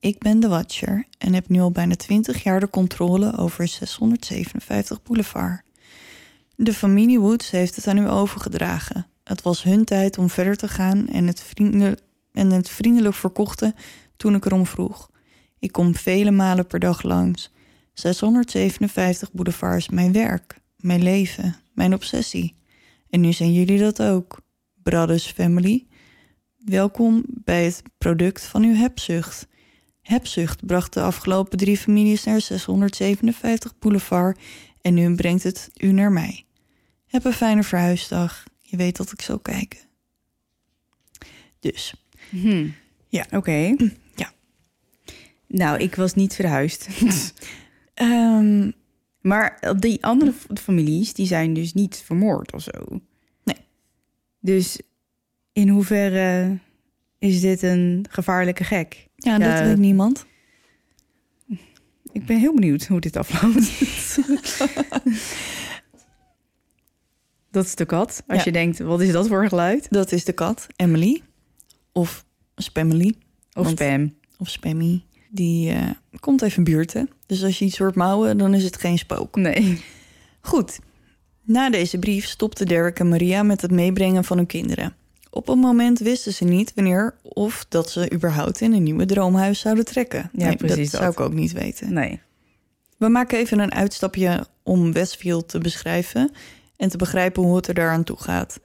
Ik 0.00 0.18
ben 0.18 0.40
de 0.40 0.48
Watcher 0.48 1.04
en 1.18 1.34
heb 1.34 1.48
nu 1.48 1.60
al 1.60 1.70
bijna 1.70 1.94
20 1.94 2.42
jaar 2.42 2.60
de 2.60 2.70
controle 2.70 3.36
over 3.36 3.68
657 3.68 5.02
Boulevard. 5.02 5.62
De 6.56 6.74
familie 6.74 7.20
Woods 7.20 7.50
heeft 7.50 7.76
het 7.76 7.86
aan 7.86 7.98
u 7.98 8.10
overgedragen. 8.10 9.06
Het 9.24 9.42
was 9.42 9.62
hun 9.62 9.84
tijd 9.84 10.18
om 10.18 10.30
verder 10.30 10.56
te 10.56 10.68
gaan 10.68 11.08
en 11.08 11.26
het, 11.26 11.42
vriendelijk, 11.42 12.00
en 12.32 12.50
het 12.50 12.68
vriendelijk 12.68 13.14
verkochten 13.14 13.74
toen 14.16 14.34
ik 14.34 14.44
erom 14.44 14.66
vroeg. 14.66 15.10
Ik 15.58 15.72
kom 15.72 15.94
vele 15.94 16.30
malen 16.30 16.66
per 16.66 16.78
dag 16.78 17.02
langs. 17.02 17.50
657 17.92 19.32
Boulevard 19.32 19.76
is 19.76 19.88
mijn 19.88 20.12
werk, 20.12 20.60
mijn 20.76 21.02
leven, 21.02 21.56
mijn 21.72 21.94
obsessie. 21.94 22.54
En 23.10 23.20
nu 23.20 23.32
zijn 23.32 23.52
jullie 23.52 23.78
dat 23.78 24.02
ook. 24.02 24.40
Brothers 24.82 25.26
Family. 25.26 25.86
Welkom 26.56 27.24
bij 27.28 27.64
het 27.64 27.82
product 27.98 28.44
van 28.44 28.62
uw 28.62 28.74
hebzucht. 28.74 29.46
Hebzucht 30.02 30.66
bracht 30.66 30.92
de 30.92 31.02
afgelopen 31.02 31.58
drie 31.58 31.76
families 31.76 32.24
naar 32.24 32.40
657 32.40 33.78
Boulevard 33.78 34.38
en 34.80 34.94
nu 34.94 35.14
brengt 35.14 35.42
het 35.42 35.70
u 35.76 35.92
naar 35.92 36.12
mij. 36.12 36.44
Heb 37.06 37.24
een 37.24 37.32
fijne 37.32 37.62
verhuisdag. 37.62 38.44
Je 38.60 38.76
weet 38.76 38.96
dat 38.96 39.12
ik 39.12 39.22
zal 39.22 39.38
kijken. 39.38 39.78
Dus, 41.60 41.94
Hm. 42.30 42.68
Ja. 43.08 43.26
Oké. 43.30 43.76
Ja. 44.14 44.32
Nou, 45.46 45.78
ik 45.78 45.94
was 45.94 46.14
niet 46.14 46.34
verhuisd. 46.34 46.88
ehm, 47.94 48.70
maar 49.26 49.74
die 49.78 50.04
andere 50.04 50.32
families, 50.54 51.12
die 51.14 51.26
zijn 51.26 51.54
dus 51.54 51.72
niet 51.74 52.02
vermoord 52.04 52.52
of 52.52 52.62
zo. 52.62 53.00
Nee. 53.44 53.56
Dus 54.40 54.80
in 55.52 55.68
hoeverre 55.68 56.58
is 57.18 57.40
dit 57.40 57.62
een 57.62 58.06
gevaarlijke 58.10 58.64
gek? 58.64 59.08
ja, 59.16 59.36
Ja. 59.38 59.54
dat 59.54 59.66
weet 59.66 59.78
niemand. 59.78 60.26
Ik 62.12 62.26
ben 62.26 62.38
heel 62.38 62.54
benieuwd 62.54 62.86
hoe 62.86 63.00
dit 63.00 63.16
afloopt. 63.16 63.54
dat 67.50 67.64
is 67.64 67.74
de 67.74 67.84
kat. 67.84 68.22
Als 68.26 68.38
Ja. 68.38 68.44
je 68.44 68.52
denkt, 68.52 68.78
wat 68.78 69.00
is 69.00 69.12
dat 69.12 69.26
voor 69.28 69.48
geluid? 69.48 69.86
Dat 69.90 70.12
is 70.12 70.24
de 70.24 70.32
kat, 70.32 70.66
Emily. 70.76 71.22
Of 71.92 72.24
Spamily. 72.56 73.14
Of 73.52 73.64
Want- 73.64 73.78
spam. 73.78 74.14
Of 74.38 74.48
Spammy. 74.48 75.04
Die 75.28 75.72
eh, 75.72 75.90
komt 76.20 76.42
even 76.42 76.64
buurten. 76.64 77.10
Dus 77.26 77.44
als 77.44 77.58
je 77.58 77.64
iets 77.64 77.78
hoort 77.78 77.94
mouwen, 77.94 78.38
dan 78.38 78.54
is 78.54 78.64
het 78.64 78.78
geen 78.78 78.98
spook. 78.98 79.36
Nee. 79.36 79.84
Goed. 80.40 80.78
Na 81.42 81.70
deze 81.70 81.98
brief 81.98 82.26
stopten 82.26 82.66
Derek 82.66 82.98
en 82.98 83.08
Maria 83.08 83.42
met 83.42 83.60
het 83.60 83.70
meebrengen 83.70 84.24
van 84.24 84.36
hun 84.36 84.46
kinderen. 84.46 84.94
Op 85.30 85.48
een 85.48 85.58
moment 85.58 85.98
wisten 85.98 86.32
ze 86.32 86.44
niet 86.44 86.72
wanneer 86.74 87.14
of 87.22 87.66
dat 87.68 87.90
ze 87.90 88.12
überhaupt 88.12 88.60
in 88.60 88.72
een 88.72 88.82
nieuwe 88.82 89.06
droomhuis 89.06 89.60
zouden 89.60 89.84
trekken. 89.84 90.30
Ja, 90.32 90.54
precies 90.54 90.90
dat, 90.90 90.90
dat. 90.90 91.00
zou 91.00 91.12
ik 91.12 91.20
ook 91.20 91.38
niet 91.38 91.52
weten. 91.52 91.92
Nee. 91.92 92.20
We 92.96 93.08
maken 93.08 93.38
even 93.38 93.58
een 93.58 93.72
uitstapje 93.72 94.46
om 94.62 94.92
Westfield 94.92 95.48
te 95.48 95.58
beschrijven 95.58 96.30
en 96.76 96.88
te 96.88 96.96
begrijpen 96.96 97.42
hoe 97.42 97.56
het 97.56 97.66
er 97.66 97.74
daaraan 97.74 98.04
toe 98.04 98.20
gaat. 98.20 98.60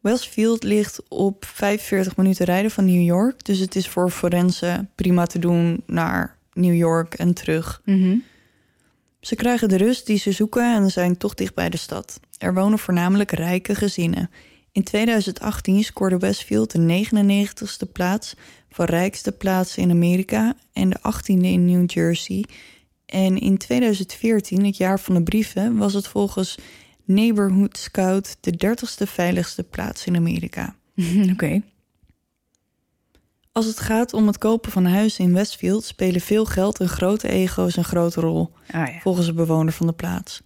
Westfield 0.00 0.62
ligt 0.62 1.08
op 1.08 1.44
45 1.44 2.16
minuten 2.16 2.44
rijden 2.44 2.70
van 2.70 2.84
New 2.84 3.04
York, 3.04 3.44
dus 3.44 3.58
het 3.58 3.76
is 3.76 3.88
voor 3.88 4.10
forensen 4.10 4.90
prima 4.94 5.26
te 5.26 5.38
doen 5.38 5.82
naar 5.86 6.36
New 6.52 6.74
York 6.74 7.14
en 7.14 7.34
terug. 7.34 7.82
Mhm. 7.84 8.16
Ze 9.20 9.34
krijgen 9.34 9.68
de 9.68 9.76
rust 9.76 10.06
die 10.06 10.18
ze 10.18 10.32
zoeken 10.32 10.74
en 10.74 10.90
zijn 10.90 11.16
toch 11.16 11.34
dicht 11.34 11.54
bij 11.54 11.70
de 11.70 11.76
stad. 11.76 12.20
Er 12.38 12.54
wonen 12.54 12.78
voornamelijk 12.78 13.30
rijke 13.30 13.74
gezinnen. 13.74 14.30
In 14.72 14.82
2018 14.82 15.84
scoorde 15.84 16.18
Westfield 16.18 16.70
de 16.70 17.06
99ste 17.06 17.92
plaats 17.92 18.34
van 18.70 18.84
rijkste 18.84 19.32
plaatsen 19.32 19.82
in 19.82 19.90
Amerika 19.90 20.54
en 20.72 20.90
de 20.90 20.98
18e 20.98 21.40
in 21.40 21.64
New 21.64 21.90
Jersey. 21.90 22.44
En 23.06 23.38
in 23.38 23.58
2014, 23.58 24.64
het 24.64 24.76
jaar 24.76 25.00
van 25.00 25.14
de 25.14 25.22
brieven, 25.22 25.76
was 25.76 25.94
het 25.94 26.06
volgens 26.06 26.58
Neighborhood 27.06 27.78
Scout 27.78 28.36
de 28.40 28.52
30ste 28.66 29.08
veiligste 29.08 29.62
plaats 29.62 30.06
in 30.06 30.16
Amerika. 30.16 30.76
Oké. 31.32 31.62
Als 33.52 33.66
het 33.66 33.80
gaat 33.80 34.12
om 34.12 34.26
het 34.26 34.38
kopen 34.38 34.72
van 34.72 34.86
huizen 34.86 35.24
in 35.24 35.32
Westfield 35.32 35.84
spelen 35.84 36.20
veel 36.20 36.44
geld 36.44 36.80
en 36.80 36.88
grote 36.88 37.28
ego's 37.28 37.76
een 37.76 37.84
grote 37.84 38.20
rol. 38.20 38.52
Ah 38.70 38.92
ja. 38.92 38.98
volgens 39.00 39.26
de 39.26 39.32
bewoner 39.32 39.72
van 39.72 39.86
de 39.86 39.92
plaats. 39.92 40.42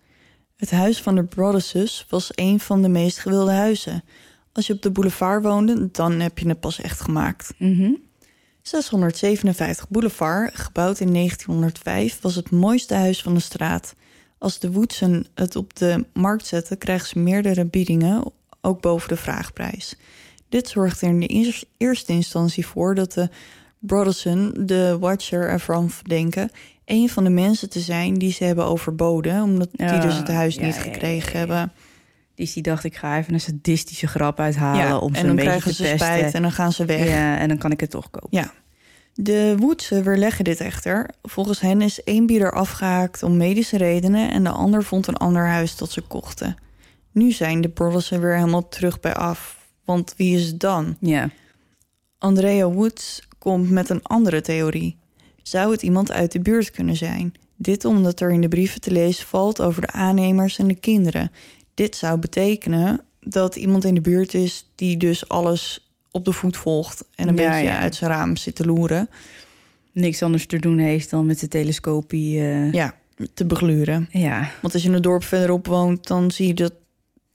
Het 0.57 0.71
huis 0.71 1.03
van 1.03 1.15
de 1.15 1.25
Brothers 1.25 2.07
was 2.09 2.31
een 2.35 2.61
van 2.61 2.83
de 2.83 2.89
meest 2.89 3.19
gewilde 3.19 3.53
huizen. 3.53 4.05
Als 4.53 4.67
je 4.67 4.73
op 4.73 4.83
de 4.83 4.91
boulevard 4.91 5.43
woonde, 5.43 5.91
dan 5.91 6.21
heb 6.21 6.39
je 6.39 6.49
het 6.49 6.61
pas 6.61 6.81
echt 6.81 7.01
gemaakt. 7.01 7.53
Mhm. 7.59 7.93
657 8.63 9.89
Boulevard, 9.89 10.59
gebouwd 10.59 11.01
in 11.01 11.13
1905, 11.13 12.21
was 12.21 12.35
het 12.35 12.51
mooiste 12.51 12.95
huis 12.95 13.23
van 13.23 13.35
de 13.35 13.41
straat. 13.41 13.95
Als 14.41 14.59
de 14.59 14.73
Woodsen 14.73 15.27
het 15.35 15.57
op 15.57 15.77
de 15.77 16.05
markt 16.13 16.47
zetten, 16.47 16.79
krijgen 16.79 17.09
ze 17.09 17.19
meerdere 17.19 17.65
biedingen, 17.65 18.33
ook 18.61 18.81
boven 18.81 19.09
de 19.09 19.17
vraagprijs. 19.17 19.97
Dit 20.49 20.69
zorgde 20.69 21.07
er 21.07 21.13
in 21.13 21.21
de 21.21 21.27
eers- 21.27 21.65
eerste 21.77 22.13
instantie 22.13 22.67
voor 22.67 22.95
dat 22.95 23.13
de 23.13 23.29
Brotherson 23.79 24.53
de 24.61 24.97
Watcher 25.01 25.49
ervan 25.49 25.91
verdenken 25.91 26.51
een 26.85 27.09
van 27.09 27.25
de 27.25 27.31
mensen 27.31 27.71
te 27.71 27.81
zijn 27.81 28.15
die 28.15 28.33
ze 28.33 28.45
hebben 28.45 28.65
overboden, 28.65 29.43
omdat 29.43 29.69
die 29.73 29.87
Ja, 29.87 30.01
dus 30.01 30.17
het 30.17 30.29
huis 30.29 30.55
ja, 30.55 30.65
niet 30.65 30.75
gekregen 30.75 31.33
ja, 31.33 31.39
hebben. 31.39 31.73
Dus 32.35 32.53
die 32.53 32.63
dacht, 32.63 32.85
ik 32.85 32.97
ga 32.97 33.19
even 33.19 33.35
een 33.35 33.41
sadistische 33.41 34.07
grap 34.07 34.41
uithalen 34.41 35.01
om 35.01 35.15
ze 35.15 35.21
en 35.21 35.29
een 35.29 35.37
dan 35.37 35.37
beetje 35.37 35.51
krijgen 35.51 35.71
te 35.71 35.77
ze 35.77 35.83
pesten. 35.83 36.07
spijt 36.07 36.35
en 36.35 36.43
dan 36.43 36.53
gaan 36.53 36.73
ze 36.73 36.85
weg. 36.85 37.09
Ja, 37.09 37.39
en 37.39 37.49
dan 37.49 37.59
kan 37.59 37.71
ik 37.71 37.81
het 37.81 37.91
toch 37.91 38.11
kopen. 38.11 38.29
Ja. 38.31 38.53
De 39.15 39.55
Woodsen 39.59 40.05
weerleggen 40.05 40.45
dit 40.45 40.61
echter. 40.61 41.11
Volgens 41.23 41.61
hen 41.61 41.81
is 41.81 42.03
één 42.03 42.27
bieder 42.27 42.53
afgehaakt 42.53 43.23
om 43.23 43.37
medische 43.37 43.77
redenen 43.77 44.31
en 44.31 44.45
de 44.45 44.51
ander 44.51 44.85
vond 44.85 45.07
een 45.07 45.17
ander 45.17 45.47
huis 45.47 45.77
dat 45.77 45.91
ze 45.91 46.01
kochten. 46.01 46.57
Nu 47.13 47.31
zijn 47.33 47.61
de 47.61 47.69
Brothersen 47.69 48.21
weer 48.21 48.35
helemaal 48.35 48.69
terug 48.69 49.01
bij 49.01 49.15
af. 49.15 49.69
Want 49.85 50.15
wie 50.17 50.37
is 50.37 50.47
het 50.47 50.61
dan? 50.61 50.97
Ja. 51.01 51.31
Andrea 52.19 52.71
Woods 52.71 53.29
komt 53.39 53.71
met 53.71 53.89
een 53.89 54.03
andere 54.03 54.41
theorie. 54.41 54.99
Zou 55.43 55.73
het 55.73 55.83
iemand 55.83 56.13
uit 56.13 56.33
de 56.33 56.41
buurt 56.41 56.71
kunnen 56.71 56.97
zijn? 56.97 57.35
Dit 57.57 57.85
omdat 57.85 58.21
er 58.21 58.31
in 58.31 58.41
de 58.41 58.49
brieven 58.49 58.81
te 58.81 58.91
lezen 58.91 59.27
valt 59.27 59.61
over 59.61 59.81
de 59.81 59.91
aannemers 59.93 60.59
en 60.59 60.69
de 60.69 60.75
kinderen. 60.75 61.31
Dit 61.75 61.97
zou 61.97 62.19
betekenen 62.19 63.01
dat 63.21 63.57
iemand 63.57 63.85
in 63.85 63.95
de 63.95 64.01
buurt 64.01 64.35
is 64.35 64.71
die 64.75 64.97
dus 64.97 65.29
alles 65.29 65.90
op 66.11 66.25
de 66.25 66.33
voet 66.33 66.57
volgt 66.57 67.05
en 67.15 67.29
een 67.29 67.37
Ja, 67.37 67.49
beetje 67.51 67.65
ja. 67.67 67.79
uit 67.79 67.95
zijn 67.95 68.11
raam 68.11 68.37
zit 68.37 68.55
te 68.55 68.65
loeren. 68.67 69.09
Niks 69.93 70.23
anders 70.23 70.47
te 70.47 70.59
doen 70.59 70.79
heeft 70.79 71.11
dan 71.11 71.27
met 71.27 71.41
de 71.41 71.49
telescopie. 71.49 72.41
eh, 72.41 72.73
Ja, 72.73 72.95
te 73.35 73.47
begluren. 73.47 74.09
ja. 74.11 74.51
Want 74.63 74.75
als 74.75 74.83
je 74.83 74.91
een 74.91 75.03
dorp 75.03 75.25
verderop 75.25 75.67
woont, 75.67 76.07
dan 76.07 76.31
zie 76.31 76.47
je 76.47 76.55
dat. 76.55 76.73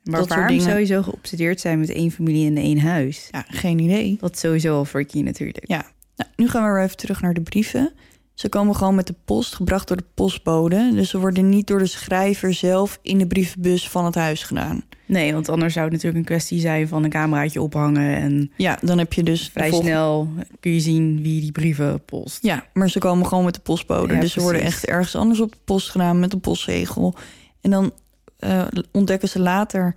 Maar 0.04 0.20
Dat 0.20 0.30
waarom 0.30 0.48
dingen. 0.48 0.64
sowieso 0.72 1.02
geobsedeerd 1.02 1.60
zijn 1.60 1.80
met 1.80 1.90
één 1.90 2.12
familie 2.12 2.48
en 2.48 2.58
één 2.58 2.80
huis? 2.80 3.28
Ja, 3.32 3.46
geen 3.48 3.80
idee. 3.80 4.18
Dat 4.20 4.34
is 4.34 4.40
sowieso 4.40 4.76
al 4.78 4.86
freaky 4.86 5.22
natuurlijk. 5.22 5.68
Ja. 5.68 5.86
Nou, 6.16 6.30
nu 6.36 6.50
gaan 6.50 6.66
we 6.68 6.74
weer 6.74 6.84
even 6.84 6.98
terug 6.98 7.22
naar 7.22 7.34
de 7.34 7.42
brieven. 7.42 7.94
Ze 8.34 8.50
komen 8.50 8.76
gewoon 8.76 8.96
met 8.96 9.08
de 9.08 9.16
post, 9.26 9.56
gebracht 9.56 9.88
door 9.88 9.98
de 9.98 10.04
postbode. 10.14 10.92
Dus 10.94 11.10
ze 11.10 11.20
worden 11.20 11.50
niet 11.50 11.68
door 11.68 11.80
de 11.80 11.86
schrijver 11.86 12.54
zelf 12.54 13.00
in 13.02 13.18
de 13.18 13.28
brievenbus 13.28 13.90
van 13.90 14.06
het 14.06 14.16
huis 14.16 14.44
gedaan. 14.44 14.84
Nee, 15.08 15.34
want 15.34 15.50
anders 15.50 15.74
zou 15.74 15.86
het 15.86 15.94
natuurlijk 15.94 16.20
een 16.22 16.36
kwestie 16.36 16.60
zijn 16.60 16.88
van 16.88 17.04
een 17.04 17.10
cameraatje 17.10 17.62
ophangen. 17.62 18.16
En 18.16 18.52
Ja, 18.58 18.78
dan 18.82 18.98
heb 18.98 19.14
je 19.14 19.24
dus 19.24 19.50
vrij 19.54 19.70
volgende- 19.70 19.92
snel 19.94 20.30
kun 20.60 20.72
je 20.74 20.80
zien 20.80 21.22
wie 21.22 21.42
die 21.42 21.52
brieven 21.52 22.06
post. 22.06 22.44
Ja, 22.44 22.66
maar 22.74 22.90
ze 22.90 23.00
komen 23.00 23.28
gewoon 23.28 23.44
met 23.46 23.54
de 23.54 23.60
postbode. 23.60 24.14
Ja, 24.14 24.20
dus 24.20 24.34
ze 24.34 24.42
worden 24.42 24.62
echt 24.62 24.86
ergens 24.86 25.16
anders 25.16 25.40
op 25.40 25.52
de 25.52 25.58
post 25.66 25.90
gedaan 25.90 26.20
met 26.20 26.34
een 26.34 26.40
postzegel. 26.40 27.16
En 27.62 27.72
dan 27.72 27.92
eh, 28.40 28.66
ontdekken 28.92 29.30
ze 29.30 29.40
later 29.40 29.96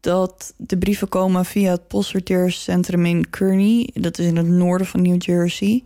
dat 0.00 0.54
de 0.56 0.76
brieven 0.78 1.08
komen 1.08 1.44
via 1.44 1.70
het 1.70 1.88
postsorteercentrum 1.88 3.06
in 3.06 3.30
Kearney. 3.30 3.90
Dat 3.94 4.18
is 4.18 4.26
in 4.26 4.36
het 4.36 4.46
noorden 4.48 4.86
van 4.86 5.02
New 5.02 5.22
Jersey. 5.22 5.84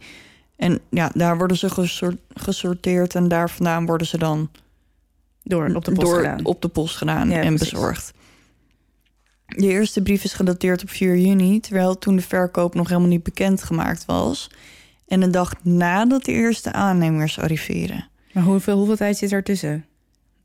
En 0.57 0.81
ja, 0.91 1.11
daar 1.15 1.39
worden 1.39 1.57
ze 1.57 1.71
gesor- 1.71 2.17
gesorteerd 2.35 3.15
en 3.15 3.29
daar 3.29 3.51
vandaan 3.51 3.87
worden 3.87 4.07
ze 4.07 4.19
dan 4.19 4.51
Door 5.43 5.75
op 5.75 5.85
de 5.85 5.93
post 5.93 6.07
door, 6.07 6.17
gedaan. 6.17 6.45
op 6.45 6.63
de 6.63 6.69
post 6.69 6.97
gedaan 6.97 7.31
Ja, 7.31 7.41
en 7.41 7.55
precies. 7.55 7.71
bezorgd. 7.73 8.13
De 9.57 9.69
eerste 9.69 10.03
brief 10.03 10.25
is 10.25 10.33
gedateerd 10.33 10.83
op 10.83 10.91
4 10.91 11.19
juni, 11.19 11.61
terwijl 11.61 11.99
toen 11.99 12.17
de 12.17 12.23
verkoop 12.23 12.75
nog 12.75 12.89
helemaal 12.89 13.09
niet 13.09 13.23
bekendgemaakt 13.23 14.05
was. 14.05 14.51
En 15.07 15.23
een 15.23 15.31
dag 15.31 15.55
nadat 15.63 16.25
de 16.25 16.33
eerste 16.33 16.73
aannemers 16.73 17.39
arriveren. 17.39 18.09
Maar 18.33 18.43
hoeveel, 18.43 18.77
hoeveel 18.77 18.97
tijd 18.97 19.17
zit 19.17 19.33
er 19.33 19.43
tussen? 19.43 19.85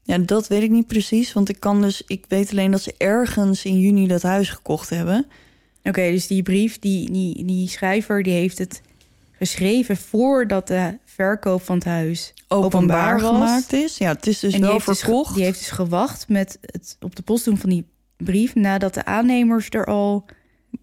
Ja, 0.03 0.17
dat 0.17 0.47
weet 0.47 0.61
ik 0.61 0.69
niet 0.69 0.87
precies, 0.87 1.33
want 1.33 1.49
ik 1.49 1.59
kan 1.59 1.81
dus, 1.81 2.03
ik 2.07 2.25
weet 2.27 2.51
alleen 2.51 2.71
dat 2.71 2.81
ze 2.81 2.93
ergens 2.97 3.65
in 3.65 3.79
juni 3.79 4.07
dat 4.07 4.21
huis 4.21 4.49
gekocht 4.49 4.89
hebben. 4.89 5.25
Oké, 5.83 6.11
dus 6.11 6.27
die 6.27 6.43
brief, 6.43 6.79
die, 6.79 7.11
die, 7.11 7.45
die 7.45 7.69
schrijver, 7.69 8.23
die 8.23 8.33
heeft 8.33 8.57
het 8.57 8.81
geschreven 9.31 9.97
voordat 9.97 10.67
de 10.67 10.97
verkoop 11.05 11.61
van 11.61 11.75
het 11.75 11.85
huis 11.85 12.33
Openbaar, 12.47 13.19
gemaakt 13.19 13.73
is. 13.73 13.97
Ja, 13.97 14.11
het 14.11 14.27
is 14.27 14.39
dus 14.39 14.53
en 14.53 14.57
die 14.57 14.65
wel 14.65 14.75
heeft, 14.75 14.85
dus 14.85 14.99
verkocht. 14.99 15.35
die 15.35 15.43
heeft 15.43 15.59
dus 15.59 15.69
gewacht 15.69 16.27
met 16.27 16.57
het 16.61 16.97
op 16.99 17.15
de 17.15 17.21
post 17.21 17.45
doen 17.45 17.57
van 17.57 17.69
die 17.69 17.85
brief 18.18 18.55
nadat 18.55 18.93
de 18.93 19.05
aannemers 19.05 19.68
er 19.70 19.86
al. 19.86 20.26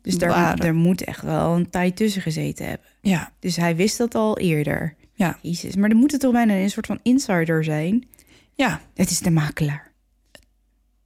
Dus 0.02 0.18
daar, 0.18 0.56
daar 0.56 0.74
moet 0.74 1.04
echt 1.04 1.22
wel 1.22 1.54
een 1.56 1.70
tijd 1.70 1.96
tussen 1.96 2.22
gezeten 2.22 2.66
hebben. 2.68 2.86
Ja, 3.00 3.32
Dus 3.38 3.56
hij 3.56 3.76
wist 3.76 3.98
dat 3.98 4.14
al 4.14 4.38
eerder. 4.38 4.94
Ja. 5.14 5.38
Jezus, 5.42 5.76
maar 5.76 5.88
dan 5.88 5.98
moet 5.98 6.10
het 6.12 6.20
toch 6.20 6.32
bijna 6.32 6.54
een 6.54 6.70
soort 6.70 6.86
van 6.86 6.98
insider 7.02 7.64
zijn? 7.64 8.08
ja. 8.54 8.80
Het 8.94 9.10
is 9.10 9.18
de 9.20 9.30
makelaar. 9.30 9.92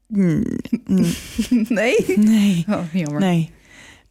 Mm, 0.07 0.45
Nee? 1.69 1.97
nee, 2.17 2.65
Oh, 2.69 2.83
jammer. 2.93 3.21
nee. 3.21 3.51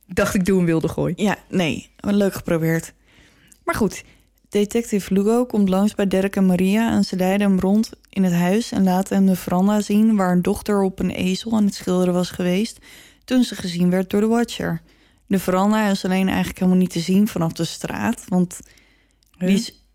Dacht 0.08 0.34
ik 0.36 0.46
doe 0.46 0.60
een 0.60 0.66
wilde 0.66 0.88
gooi. 0.88 1.14
Ja, 1.16 1.38
nee. 1.50 1.90
Leuk 2.00 2.34
geprobeerd. 2.34 2.94
Maar 3.64 3.76
goed, 3.76 4.04
Detective 4.56 5.14
Lugo 5.14 5.46
komt 5.46 5.70
langs 5.70 5.96
bij 5.96 6.08
Derek 6.08 6.36
en 6.36 6.46
Maria 6.46 6.92
en 6.92 7.04
ze 7.04 7.16
leiden 7.16 7.48
hem 7.48 7.60
rond 7.60 7.90
in 8.10 8.24
het 8.24 8.34
huis 8.34 8.72
en 8.72 8.84
laten 8.84 9.16
hem 9.16 9.26
de 9.26 9.36
veranda 9.36 9.82
zien 9.82 10.16
waar 10.16 10.32
een 10.32 10.42
dochter 10.42 10.82
op 10.82 11.00
een 11.00 11.10
ezel 11.10 11.54
aan 11.54 11.66
het 11.66 11.74
schilderen 11.74 12.14
was 12.14 12.30
geweest 12.30 12.80
toen 13.24 13.44
ze 13.44 13.56
gezien 13.56 13.90
werd 13.90 14.10
door 14.10 14.22
de 14.22 14.28
Watcher. 14.28 14.82
De 15.28 15.40
veranda 15.40 15.90
is 15.90 16.06
alleen 16.06 16.28
eigenlijk 16.28 16.60
helemaal 16.60 16.80
niet 16.80 16.90
te 16.90 17.00
zien 17.00 17.28
vanaf 17.28 17.52
de 17.52 17.64
straat, 17.64 18.24
want 18.28 18.60
die, 19.38 19.50
is, 19.50 19.86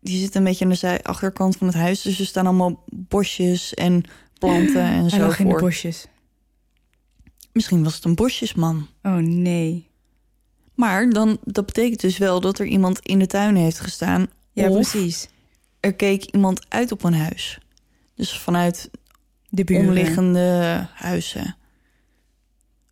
die 0.00 0.18
zit 0.18 0.34
een 0.34 0.44
beetje 0.44 0.64
aan 0.64 0.70
de 0.70 0.76
zij 0.76 1.02
achterkant 1.02 1.56
van 1.56 1.66
het 1.66 1.76
huis, 1.76 2.02
dus 2.02 2.20
er 2.20 2.26
staan 2.26 2.46
allemaal 2.46 2.84
bosjes 2.86 3.74
en 3.74 4.02
planten 4.38 4.82
en 4.82 5.00
Hij 5.00 5.08
zo 5.08 5.18
lag 5.18 5.38
in 5.38 5.48
de 5.48 5.54
bosjes. 5.54 6.06
Misschien 7.52 7.84
was 7.84 7.94
het 7.94 8.04
een 8.04 8.14
bosjesman. 8.14 8.86
Oh 9.02 9.16
nee. 9.16 9.89
Maar 10.80 11.10
dan, 11.10 11.38
dat 11.44 11.66
betekent 11.66 12.00
dus 12.00 12.18
wel 12.18 12.40
dat 12.40 12.58
er 12.58 12.66
iemand 12.66 12.98
in 12.98 13.18
de 13.18 13.26
tuin 13.26 13.56
heeft 13.56 13.80
gestaan. 13.80 14.26
Ja, 14.52 14.70
precies. 14.70 15.28
er 15.80 15.94
keek 15.94 16.24
iemand 16.24 16.60
uit 16.68 16.92
op 16.92 17.04
een 17.04 17.14
huis. 17.14 17.58
Dus 18.14 18.38
vanuit 18.38 18.90
De 19.48 19.64
buren. 19.64 19.86
omliggende 19.86 20.86
huizen. 20.94 21.56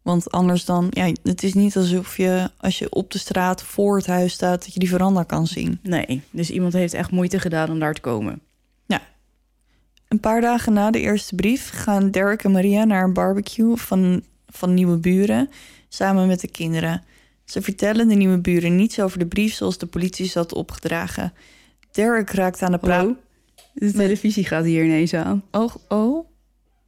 Want 0.02 0.30
anders 0.30 0.64
dan, 0.64 0.86
ja, 0.90 1.12
het 1.22 1.42
is 1.42 1.54
niet 1.54 1.76
alsof 1.76 2.16
je 2.16 2.50
als 2.56 2.78
je 2.78 2.90
op 2.90 3.10
de 3.10 3.18
straat 3.18 3.62
voor 3.62 3.96
het 3.96 4.06
huis 4.06 4.32
staat, 4.32 4.64
dat 4.64 4.72
je 4.74 4.80
die 4.80 4.88
veranda 4.88 5.22
kan 5.22 5.46
zien. 5.46 5.78
Nee, 5.82 6.22
dus 6.30 6.50
iemand 6.50 6.72
heeft 6.72 6.94
echt 6.94 7.10
moeite 7.10 7.38
gedaan 7.38 7.70
om 7.70 7.78
daar 7.78 7.94
te 7.94 8.00
komen. 8.00 8.40
Een 10.08 10.20
paar 10.20 10.40
dagen 10.40 10.72
na 10.72 10.90
de 10.90 11.00
eerste 11.00 11.34
brief 11.34 11.70
gaan 11.70 12.10
Derek 12.10 12.44
en 12.44 12.50
Maria 12.50 12.84
naar 12.84 13.04
een 13.04 13.12
barbecue 13.12 13.76
van, 13.76 14.22
van 14.46 14.74
nieuwe 14.74 14.96
buren 14.96 15.50
samen 15.88 16.26
met 16.26 16.40
de 16.40 16.48
kinderen. 16.48 17.02
Ze 17.48 17.62
vertellen 17.62 18.08
de 18.08 18.14
nieuwe 18.14 18.38
buren 18.38 18.76
niets 18.76 19.00
over 19.00 19.18
de 19.18 19.26
brief 19.26 19.54
zoals 19.54 19.78
de 19.78 19.86
politie 19.86 20.26
ze 20.26 20.38
had 20.38 20.52
opgedragen. 20.52 21.32
Derek 21.92 22.30
raakt 22.30 22.62
aan 22.62 22.72
de 22.72 22.78
praat. 22.78 23.16
De 23.74 23.92
televisie 23.92 24.44
gaat 24.44 24.64
hier 24.64 24.84
ineens 24.84 25.14
aan. 25.14 25.42
Oh, 25.50 25.74
oh, 25.88 26.26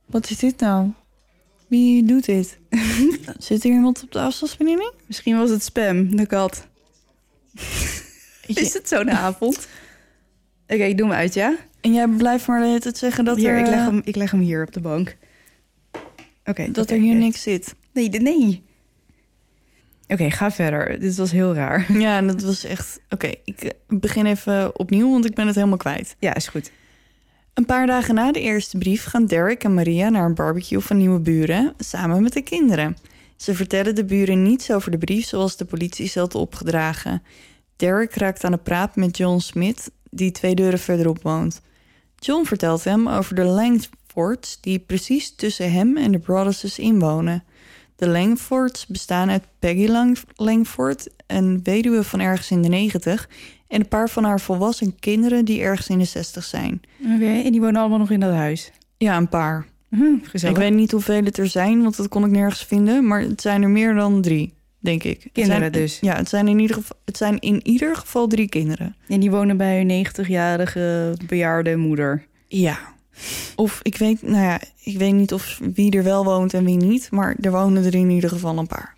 wat 0.06 0.30
is 0.30 0.38
dit 0.38 0.60
nou? 0.60 0.90
Wie 1.66 2.04
doet 2.04 2.24
dit? 2.24 2.58
Zit 3.38 3.64
er 3.64 3.70
iemand 3.70 4.02
op 4.02 4.12
de 4.12 4.20
afstandsbediening? 4.20 4.92
Misschien 5.06 5.38
was 5.38 5.50
het 5.50 5.62
spam, 5.62 6.16
de 6.16 6.26
kat. 6.26 6.66
Is 8.46 8.74
het 8.74 8.88
zo'n 8.88 9.10
avond? 9.10 9.68
Oké, 10.68 10.84
ik 10.84 10.96
doe 10.98 11.06
hem 11.06 11.16
uit, 11.16 11.34
ja? 11.34 11.56
En 11.80 11.92
jij 11.92 12.08
blijft 12.08 12.46
maar 12.46 12.80
tijd 12.80 12.98
zeggen 12.98 13.24
dat, 13.24 13.36
hier, 13.36 13.50
er, 13.50 13.58
ik, 13.58 13.66
leg 13.66 13.78
eh, 13.78 13.84
hem, 13.84 14.00
ik 14.04 14.16
leg 14.16 14.30
hem 14.30 14.40
hier 14.40 14.62
op 14.66 14.72
de 14.72 14.80
bank. 14.80 15.16
Oké. 16.44 16.70
dat 16.70 16.90
er 16.90 16.98
hier 16.98 17.14
niks 17.14 17.42
zit. 17.42 17.74
Nee, 17.92 18.08
de- 18.08 18.18
nee. 18.18 18.68
Oké, 20.12 20.30
ga 20.30 20.50
verder. 20.50 21.00
Dit 21.00 21.16
was 21.16 21.30
heel 21.30 21.54
raar. 21.54 21.86
Ja, 21.98 22.22
dat 22.22 22.42
was 22.42 22.64
echt... 22.64 23.00
Oké, 23.08 23.32
ik 23.44 23.62
eh, 23.62 23.70
begin 23.88 24.26
even 24.26 24.78
opnieuw, 24.78 25.10
want 25.10 25.24
ik 25.24 25.34
ben 25.34 25.46
het 25.46 25.54
helemaal 25.54 25.76
kwijt. 25.76 26.16
Ja, 26.18 26.34
is 26.34 26.48
goed. 26.48 26.70
Een 27.54 27.64
paar 27.64 27.86
dagen 27.86 28.14
na 28.14 28.32
de 28.32 28.40
eerste 28.40 28.78
brief 28.78 29.04
gaan 29.04 29.26
Derek 29.26 29.64
en 29.64 29.74
Maria 29.74 30.08
naar 30.08 30.24
een 30.24 30.34
barbecue 30.34 30.80
van 30.80 30.96
nieuwe 30.96 31.20
buren 31.20 31.74
samen 31.78 32.22
met 32.22 32.32
de 32.32 32.42
kinderen. 32.42 32.96
Ze 33.36 33.54
vertellen 33.54 33.94
de 33.94 34.04
buren 34.04 34.42
niets 34.42 34.70
over 34.70 34.90
de 34.90 34.98
brief 34.98 35.26
zoals 35.26 35.56
de 35.56 35.64
politie 35.64 36.08
ze 36.08 36.18
had 36.18 36.34
opgedragen. 36.34 37.22
Derek 37.76 38.14
raakt 38.14 38.44
aan 38.44 38.52
de 38.52 38.58
praat 38.58 38.96
met 38.96 39.16
John 39.16 39.38
Smith, 39.38 39.90
die 40.10 40.30
twee 40.30 40.54
deuren 40.54 40.78
verderop 40.78 41.22
woont. 41.22 41.60
John 42.16 42.44
vertelt 42.44 42.84
hem 42.84 43.08
over 43.08 43.34
de 43.34 43.44
Langfords 43.44 44.60
die 44.60 44.78
precies 44.78 45.34
tussen 45.34 45.72
hem 45.72 45.96
en 45.96 46.12
de 46.12 46.18
Brothers 46.18 46.78
inwonen. 46.78 47.44
De 48.00 48.08
Langfords 48.08 48.86
bestaan 48.86 49.30
uit 49.30 49.42
Peggy 49.58 49.86
Lang 49.86 50.18
Langford, 50.36 51.08
een 51.26 51.60
weduwe 51.62 52.04
van 52.04 52.20
ergens 52.20 52.50
in 52.50 52.62
de 52.62 52.68
negentig, 52.68 53.28
en 53.68 53.80
een 53.80 53.88
paar 53.88 54.08
van 54.08 54.24
haar 54.24 54.40
volwassen 54.40 54.98
kinderen 54.98 55.44
die 55.44 55.60
ergens 55.60 55.88
in 55.88 55.98
de 55.98 56.04
zestig 56.04 56.44
zijn. 56.44 56.80
Oké, 57.14 57.40
en 57.44 57.50
die 57.52 57.60
wonen 57.60 57.80
allemaal 57.80 57.98
nog 57.98 58.10
in 58.10 58.20
dat 58.20 58.32
huis. 58.34 58.70
Ja, 58.98 59.16
een 59.16 59.28
paar. 59.28 59.66
Hm, 59.88 60.02
gezellig. 60.22 60.56
Ik 60.56 60.62
weet 60.62 60.74
niet 60.74 60.90
hoeveel 60.90 61.24
het 61.24 61.38
er 61.38 61.46
zijn, 61.48 61.82
want 61.82 61.96
dat 61.96 62.08
kon 62.08 62.24
ik 62.24 62.30
nergens 62.30 62.64
vinden. 62.64 63.06
Maar 63.06 63.20
het 63.20 63.40
zijn 63.40 63.62
er 63.62 63.68
meer 63.70 63.94
dan 63.94 64.20
drie, 64.22 64.52
denk 64.78 65.02
ik. 65.04 65.28
Kinderen 65.32 65.60
zijn- 65.60 65.72
dus. 65.72 65.98
Ja, 66.00 66.16
het 66.16 66.28
zijn, 66.28 66.48
in 66.48 66.58
ieder 66.58 66.76
geval, 66.76 66.96
het 67.04 67.16
zijn 67.16 67.38
in 67.40 67.66
ieder 67.66 67.96
geval 67.96 68.26
drie 68.26 68.48
kinderen. 68.48 68.96
En 69.08 69.20
die 69.20 69.30
wonen 69.30 69.56
bij 69.56 69.76
hun 69.76 69.86
90-jarige 69.86 71.14
bejaarde 71.26 71.76
moeder. 71.76 72.26
Ja. 72.48 72.78
Of 73.56 73.80
ik 73.82 73.96
weet, 73.96 74.22
nou 74.22 74.42
ja, 74.44 74.60
ik 74.82 74.98
weet 74.98 75.14
niet 75.14 75.32
of 75.32 75.60
wie 75.74 75.90
er 75.96 76.02
wel 76.02 76.24
woont 76.24 76.54
en 76.54 76.64
wie 76.64 76.76
niet. 76.76 77.10
Maar 77.10 77.36
er 77.40 77.50
wonen 77.50 77.84
er 77.84 77.94
in 77.94 78.10
ieder 78.10 78.30
geval 78.30 78.58
een 78.58 78.66
paar. 78.66 78.96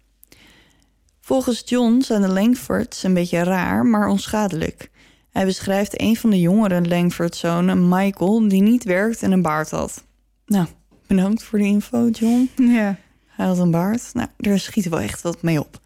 Volgens 1.21 1.63
John 1.65 2.01
zijn 2.01 2.23
de 2.23 2.29
Langfords 2.29 3.03
een 3.03 3.15
beetje 3.15 3.43
raar, 3.43 3.87
maar 3.87 4.09
onschadelijk. 4.09 4.91
Hij 5.31 5.45
beschrijft 5.45 6.01
een 6.01 6.17
van 6.17 6.31
de 6.31 6.41
jongere 6.41 6.89
Langford-zonen, 6.89 7.89
Michael, 7.89 8.49
die 8.49 8.63
niet 8.63 8.85
werkt 8.85 9.23
en 9.23 9.33
een 9.33 9.43
baard 9.43 9.71
had. 9.71 10.05
Nou, 10.47 10.67
bedankt 11.07 11.43
voor 11.43 11.59
de 11.59 11.65
info, 11.65 12.09
John. 12.09 12.51
Ja. 12.77 12.97
Hij 13.29 13.47
had 13.47 13.59
een 13.59 13.71
baard. 13.71 14.11
Nou, 14.13 14.29
daar 14.37 14.59
schiet 14.59 14.89
wel 14.89 15.01
echt 15.01 15.23
wat 15.23 15.43
mee 15.43 15.61
op. 15.61 15.81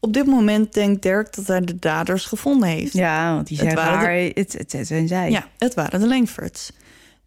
Op 0.00 0.12
dit 0.12 0.26
moment 0.26 0.72
denkt 0.72 1.02
Dirk 1.02 1.34
dat 1.34 1.46
hij 1.46 1.60
de 1.60 1.78
daders 1.78 2.24
gevonden 2.24 2.68
heeft. 2.68 2.92
Ja, 2.92 3.34
want 3.34 3.46
die 3.46 3.56
Het 3.58 3.66
zijn 3.66 3.76
waren 3.78 3.98
de- 3.98 4.04
raar. 4.04 4.14
Het, 4.34 4.52
het, 4.52 4.72
het 4.72 4.86
zijn 4.86 5.08
zij. 5.08 5.30
Ja, 5.30 5.48
het 5.58 5.74
waren 5.74 6.00
de 6.00 6.06
Langfords. 6.08 6.72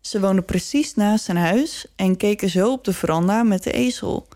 Ze 0.02 0.20
woonden 0.20 0.45
precies 0.45 0.95
naast 0.95 1.26
zijn 1.26 1.38
huis 1.38 1.86
en 1.95 2.18
keken 2.18 2.49
zo 2.49 2.72
op 2.72 2.84
de 2.84 2.93
veranda 2.93 3.43
met 3.43 3.64
de 3.64 3.72
ezel. 3.72 4.28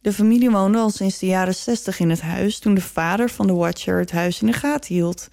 De 0.00 0.12
familie 0.12 0.50
woonde 0.50 0.78
al 0.78 0.90
sinds 0.90 1.18
de 1.18 1.26
jaren 1.26 1.54
60 1.54 2.00
in 2.00 2.10
het 2.10 2.20
huis 2.20 2.58
toen 2.58 2.74
de 2.74 2.80
vader 2.80 3.30
van 3.30 3.46
de 3.46 3.52
Watcher 3.52 3.98
het 3.98 4.10
huis 4.10 4.40
in 4.40 4.46
de 4.46 4.52
gaten 4.52 4.94
hield. 4.94 5.28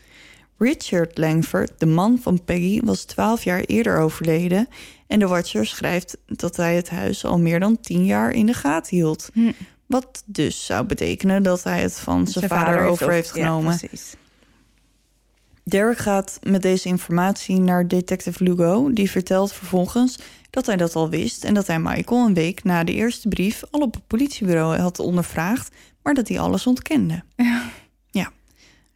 Richard 0.57 1.17
Langford, 1.17 1.71
de 1.77 1.85
man 1.85 2.19
van 2.21 2.43
Peggy, 2.43 2.81
was 2.83 3.03
12 3.03 3.43
jaar 3.43 3.59
eerder 3.59 3.99
overleden 3.99 4.67
en 5.07 5.19
de 5.19 5.27
Watcher 5.27 5.65
schrijft 5.65 6.17
dat 6.25 6.55
hij 6.55 6.75
het 6.75 6.89
huis 6.89 7.25
al 7.25 7.39
meer 7.39 7.59
dan 7.59 7.79
10 7.79 8.05
jaar 8.05 8.31
in 8.31 8.45
de 8.45 8.53
gaten 8.53 8.95
hield. 8.95 9.29
Hm. 9.33 9.51
Wat 9.85 10.23
dus 10.25 10.65
zou 10.65 10.85
betekenen 10.85 11.43
dat 11.43 11.63
hij 11.63 11.81
het 11.81 11.99
van 11.99 12.27
zijn, 12.27 12.47
vader, 12.47 12.85
over 12.85 13.11
heeft 13.11 13.35
ja, 13.35 13.43
genomen. 13.43 13.77
precies. 13.77 14.15
Derek 15.67 15.97
gaat 15.97 16.39
met 16.43 16.61
deze 16.61 16.87
informatie 16.87 17.59
naar 17.59 17.87
detective 17.87 18.43
Lugo. 18.43 18.93
Die 18.93 19.11
vertelt 19.11 19.53
vervolgens 19.53 20.17
dat 20.49 20.65
hij 20.65 20.75
dat 20.75 20.95
al 20.95 21.09
wist... 21.09 21.43
en 21.43 21.53
dat 21.53 21.67
hij 21.67 21.79
Michael 21.79 22.25
een 22.25 22.33
week 22.33 22.63
na 22.63 22.83
de 22.83 22.93
eerste 22.93 23.27
brief... 23.27 23.63
al 23.71 23.81
op 23.81 23.93
het 23.93 24.07
politiebureau 24.07 24.77
had 24.77 24.99
ondervraagd... 24.99 25.75
maar 26.03 26.13
dat 26.13 26.27
hij 26.27 26.39
alles 26.39 26.67
ontkende. 26.67 27.23
Ja. 27.35 27.69
Ja. 28.09 28.23
Maar, 28.23 28.31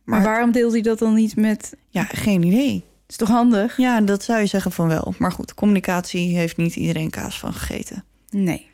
Maar, 0.04 0.24
waarom 0.24 0.52
deelt 0.52 0.72
hij 0.72 0.82
dat 0.82 1.00
dan 1.00 1.14
niet 1.14 1.36
met... 1.36 1.76
ja, 1.90 2.04
geen 2.04 2.44
idee. 2.44 2.84
is 3.08 3.16
toch 3.16 3.30
handig? 3.30 3.78
Ja, 3.78 4.02
dat 4.02 4.24
zou 4.24 4.40
je 4.40 4.46
zeggen 4.46 4.72
van 4.72 4.88
wel. 4.88 5.14
Maar 5.18 5.32
goed, 5.32 5.54
communicatie 5.54 6.38
heeft 6.38 6.58
niet 6.58 6.76
iedereen 6.76 7.10
kaas 7.10 7.40
van 7.40 7.54
gegeten. 7.54 8.04
Nee. 8.30 8.70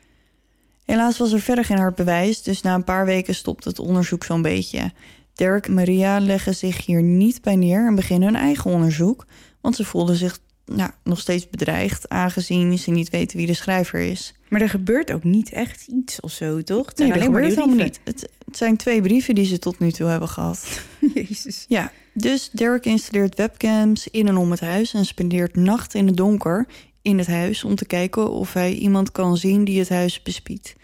Helaas 0.84 1.18
was 1.18 1.32
er 1.32 1.40
verder 1.40 1.64
geen 1.64 1.78
hard 1.78 1.94
bewijs, 1.94 2.42
dus 2.42 2.62
na 2.62 2.74
een 2.74 2.84
paar 2.84 3.06
weken 3.06 3.34
stopt 3.34 3.64
het 3.64 3.78
onderzoek 3.78 4.24
zo'n 4.24 4.42
beetje. 4.42 4.92
Derek 5.38 5.66
en 5.66 5.74
Maria 5.74 6.20
leggen 6.20 6.54
zich 6.54 6.86
hier 6.86 7.02
niet 7.02 7.42
bij 7.42 7.56
neer 7.56 7.86
en 7.86 7.94
beginnen 7.94 8.28
hun 8.28 8.40
eigen 8.40 8.70
onderzoek, 8.70 9.26
want 9.60 9.76
ze 9.76 9.84
voelden 9.84 10.16
zich 10.16 10.38
nou, 10.64 10.90
nog 11.04 11.20
steeds 11.20 11.50
bedreigd, 11.50 12.08
aangezien 12.08 12.78
ze 12.78 12.90
niet 12.90 13.10
weten 13.10 13.36
wie 13.36 13.46
de 13.46 13.54
schrijver 13.54 14.00
is. 14.00 14.34
Maar 14.48 14.60
er 14.60 14.68
gebeurt 14.68 15.12
ook 15.12 15.24
niet 15.24 15.52
echt 15.52 15.86
iets 15.86 16.20
of 16.20 16.30
zo, 16.30 16.62
toch? 16.62 16.94
Nee, 16.94 17.12
dat 17.12 17.22
gebeurt 17.22 17.54
helemaal 17.54 17.84
niet. 17.84 18.00
Het, 18.04 18.28
het 18.44 18.56
zijn 18.56 18.76
twee 18.76 19.02
brieven 19.02 19.34
die 19.34 19.44
ze 19.44 19.58
tot 19.58 19.78
nu 19.78 19.90
toe 19.90 20.08
hebben 20.08 20.28
gehad. 20.28 20.80
Jezus. 21.14 21.64
Ja, 21.68 21.92
dus 22.12 22.50
Derek 22.50 22.84
installeert 22.84 23.36
webcams 23.36 24.08
in 24.08 24.28
en 24.28 24.36
om 24.36 24.50
het 24.50 24.60
huis 24.60 24.94
en 24.94 25.04
spendeert 25.04 25.56
nachten 25.56 26.00
in 26.00 26.06
het 26.06 26.16
donker 26.16 26.66
in 27.02 27.18
het 27.18 27.26
huis 27.26 27.64
om 27.64 27.74
te 27.74 27.86
kijken 27.86 28.30
of 28.30 28.52
hij 28.52 28.72
iemand 28.72 29.12
kan 29.12 29.36
zien 29.36 29.64
die 29.64 29.78
het 29.78 29.88
huis 29.88 30.22
bespiedt. 30.22 30.74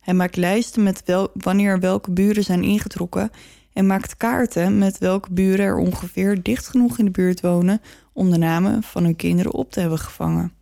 Hij 0.00 0.14
maakt 0.14 0.36
lijsten 0.36 0.82
met 0.82 1.02
wel, 1.04 1.30
wanneer 1.34 1.80
welke 1.80 2.10
buren 2.10 2.44
zijn 2.44 2.62
ingetrokken 2.62 3.30
en 3.72 3.86
maakt 3.86 4.16
kaarten 4.16 4.78
met 4.78 4.98
welke 4.98 5.32
buren 5.32 5.64
er 5.64 5.76
ongeveer 5.76 6.42
dicht 6.42 6.68
genoeg 6.68 6.98
in 6.98 7.04
de 7.04 7.10
buurt 7.10 7.40
wonen 7.40 7.80
om 8.12 8.30
de 8.30 8.38
namen 8.38 8.82
van 8.82 9.04
hun 9.04 9.16
kinderen 9.16 9.52
op 9.52 9.70
te 9.72 9.80
hebben 9.80 9.98
gevangen. 9.98 10.52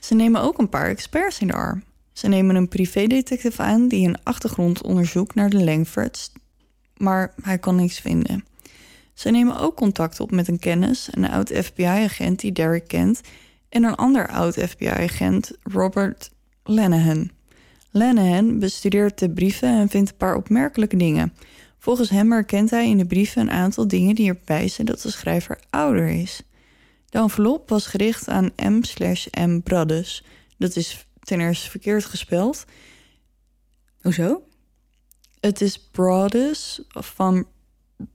Ze 0.00 0.14
nemen 0.14 0.40
ook 0.40 0.58
een 0.58 0.68
paar 0.68 0.88
experts 0.88 1.38
in 1.38 1.46
de 1.46 1.52
arm. 1.52 1.82
Ze 2.12 2.28
nemen 2.28 2.56
een 2.56 2.68
privédetective 2.68 3.62
aan 3.62 3.88
die 3.88 4.08
een 4.08 4.22
achtergrondonderzoek 4.22 5.34
naar 5.34 5.50
de 5.50 5.64
Langfords, 5.64 6.32
maar 6.96 7.34
hij 7.42 7.58
kan 7.58 7.76
niks 7.76 7.98
vinden. 7.98 8.44
Ze 9.14 9.30
nemen 9.30 9.58
ook 9.58 9.76
contact 9.76 10.20
op 10.20 10.30
met 10.30 10.48
een 10.48 10.58
kennis, 10.58 11.08
een 11.10 11.30
oud 11.30 11.52
FBI-agent 11.54 12.40
die 12.40 12.52
Derek 12.52 12.88
kent, 12.88 13.20
en 13.68 13.84
een 13.84 13.94
ander 13.94 14.28
oud 14.28 14.54
FBI-agent, 14.54 15.52
Robert 15.62 16.30
Lanahan. 16.64 17.30
Lanahan 17.90 18.58
bestudeert 18.58 19.18
de 19.18 19.30
brieven 19.30 19.68
en 19.68 19.88
vindt 19.88 20.10
een 20.10 20.16
paar 20.16 20.36
opmerkelijke 20.36 20.96
dingen. 20.96 21.32
Volgens 21.80 22.10
hem 22.10 22.32
herkent 22.32 22.70
hij 22.70 22.88
in 22.88 22.98
de 22.98 23.06
brieven 23.06 23.40
een 23.40 23.50
aantal 23.50 23.88
dingen 23.88 24.14
die 24.14 24.24
erop 24.24 24.48
wijzen 24.48 24.86
dat 24.86 25.00
de 25.00 25.10
schrijver 25.10 25.60
ouder 25.70 26.08
is. 26.08 26.42
De 27.08 27.18
envelop 27.18 27.68
was 27.68 27.86
gericht 27.86 28.28
aan 28.28 28.50
M/M 28.56 29.60
Brothers. 29.60 30.24
Dat 30.58 30.76
is 30.76 31.06
ten 31.20 31.40
eerste 31.40 31.70
verkeerd 31.70 32.04
gespeld. 32.04 32.64
Hoezo? 34.00 34.42
Het 35.40 35.60
is 35.60 35.88
Brothers 35.90 36.80
van 36.88 37.46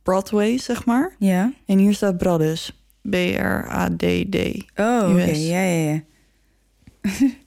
Broadway, 0.03 0.57
zeg 0.57 0.86
maar. 0.86 1.16
Ja. 1.20 1.53
En 1.66 1.78
hier 1.78 1.93
staat 1.93 2.18
Brothers. 2.18 2.72
B-R-A-D-D. 3.09 4.36
Oh, 4.76 5.09
oké. 5.09 5.24
Ja, 5.24 5.61
ja, 5.61 5.91
ja. 5.91 6.03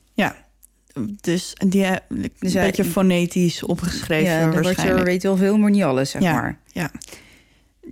Dus 1.20 1.53
die 1.66 1.84
eh, 1.84 1.96
een 2.09 2.30
Dus 2.38 2.53
hij- 2.53 2.66
beetje 2.66 2.84
fonetisch 2.84 3.62
opgeschreven 3.62 4.32
ja, 4.32 4.51
waarschijnlijk. 4.51 5.07
weet 5.07 5.22
wel 5.22 5.36
veel, 5.36 5.57
maar 5.59 5.70
niet 5.70 5.82
alles, 5.82 6.11
zeg 6.11 6.22
Ja. 6.22 6.32
maar. 6.32 6.59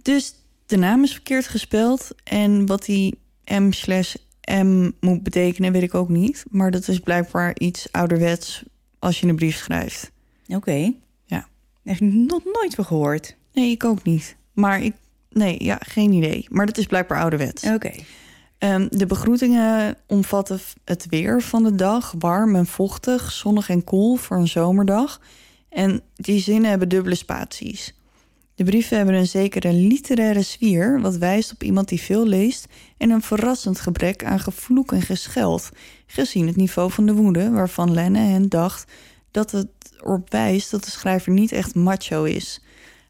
Dus 0.03 0.35
de 0.67 0.77
naam 0.77 1.03
is 1.03 1.13
verkeerd 1.13 1.47
gespeld. 1.49 2.09
En 2.25 2.67
wat 2.67 2.85
die 2.85 3.19
M 3.45 3.71
slash 3.73 4.15
M 4.51 4.91
moet 5.01 5.23
betekenen, 5.23 5.73
weet 5.73 5.83
ik 5.83 5.95
ook 5.95 6.09
niet. 6.09 6.45
Maar 6.51 6.71
dat 6.71 6.89
is 6.89 6.99
blijkbaar 6.99 7.53
iets 7.59 7.89
ouderwets 7.93 8.63
als 8.99 9.21
je 9.21 9.27
een 9.27 9.37
brief 9.37 9.57
schrijft. 9.57 10.11
Oké. 10.49 10.93
Ja. 11.25 11.49
Echt 11.85 12.01
nog 12.01 12.45
nooit 12.45 12.75
van 12.75 12.85
gehoord. 12.85 13.37
Nee, 13.53 13.71
ik 13.71 13.85
ook 13.85 14.03
niet. 14.05 14.37
Maar 14.53 14.83
ik, 14.83 14.95
nee, 15.31 15.65
ja, 15.65 15.79
geen 15.81 16.13
idee. 16.13 16.47
Maar 16.51 16.67
dat 16.67 16.79
is 16.79 16.87
blijkbaar 16.87 17.21
ouderwets. 17.21 17.65
Oké. 17.65 17.91
Ehm, 18.59 18.87
de 18.91 19.07
begroetingen 19.07 19.97
omvatten 20.07 20.61
het 20.85 21.07
weer 21.09 21.43
van 21.43 21.63
de 21.63 21.75
dag. 21.75 22.15
Warm 22.19 22.57
en 22.57 22.67
vochtig, 22.67 23.33
zonnig 23.33 23.69
en 23.69 23.85
koel 23.85 24.17
voor 24.17 24.37
een 24.37 24.49
zomerdag. 24.49 25.21
En 25.69 26.01
die 26.15 26.41
zinnen 26.41 26.71
hebben 26.71 26.89
dubbele 26.89 27.15
spaties. 27.15 27.95
De 28.55 28.65
brieven 28.65 28.97
hebben 28.97 29.15
een 29.15 29.27
zekere 29.27 29.73
literaire 29.73 30.43
sfeer... 30.43 31.01
wat 31.01 31.17
wijst 31.17 31.53
op 31.53 31.63
iemand 31.63 31.89
die 31.89 32.01
veel 32.01 32.27
leest... 32.27 32.67
en 32.97 33.11
een 33.11 33.23
verrassend 33.23 33.81
gebrek 33.81 34.25
aan 34.25 34.41
gevloek 34.41 34.93
en 34.93 35.03
gescheld... 35.03 35.71
gezien 36.07 36.47
het 36.47 36.57
niveau 36.57 36.91
van 36.91 37.07
de 37.07 37.15
woede... 37.15 37.51
waarvan 37.51 37.93
Lenne 37.93 38.19
hen 38.19 38.49
dacht 38.49 38.93
dat 39.31 39.51
het 39.51 39.69
erop 40.01 40.31
wijst... 40.31 40.71
dat 40.71 40.85
de 40.85 40.91
schrijver 40.91 41.33
niet 41.33 41.53
echt 41.53 41.75
macho 41.75 42.25
is... 42.25 42.61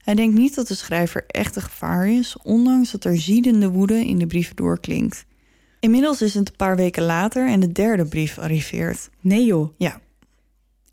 Hij 0.07 0.15
denkt 0.15 0.39
niet 0.39 0.55
dat 0.55 0.69
de 0.69 0.75
schrijver 0.75 1.25
echt 1.27 1.57
een 1.57 1.63
gevaar 1.63 2.09
is, 2.09 2.37
ondanks 2.43 2.91
dat 2.91 3.05
er 3.05 3.19
ziedende 3.19 3.71
woede 3.71 4.07
in 4.07 4.19
de 4.19 4.27
brieven 4.27 4.57
doorklinkt. 4.57 5.25
Inmiddels 5.87 6.23
is 6.23 6.35
het 6.35 6.49
een 6.49 6.57
paar 6.57 6.77
weken 6.77 7.03
later 7.03 7.49
en 7.49 7.61
de 7.61 7.73
derde 7.73 8.05
brief 8.05 8.39
arriveert. 8.39 9.11
Nee 9.21 9.45
joh. 9.45 9.75
Ja. 9.79 10.01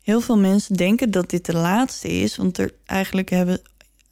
Heel 0.02 0.20
veel 0.20 0.38
mensen 0.38 0.76
denken 0.76 1.10
dat 1.10 1.30
dit 1.30 1.46
de 1.46 1.56
laatste 1.56 2.08
is, 2.08 2.36
want 2.36 2.58
er 2.58 2.74
eigenlijk 2.84 3.30
hebben 3.30 3.60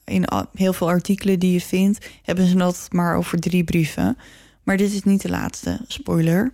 in 0.05 0.29
heel 0.55 0.73
veel 0.73 0.89
artikelen 0.89 1.39
die 1.39 1.53
je 1.53 1.61
vindt, 1.61 2.07
hebben 2.23 2.47
ze 2.47 2.57
dat 2.57 2.87
maar 2.91 3.17
over 3.17 3.39
drie 3.39 3.65
brieven. 3.65 4.17
Maar 4.63 4.77
dit 4.77 4.93
is 4.93 5.03
niet 5.03 5.23
de 5.23 5.29
laatste, 5.29 5.81
spoiler. 5.87 6.53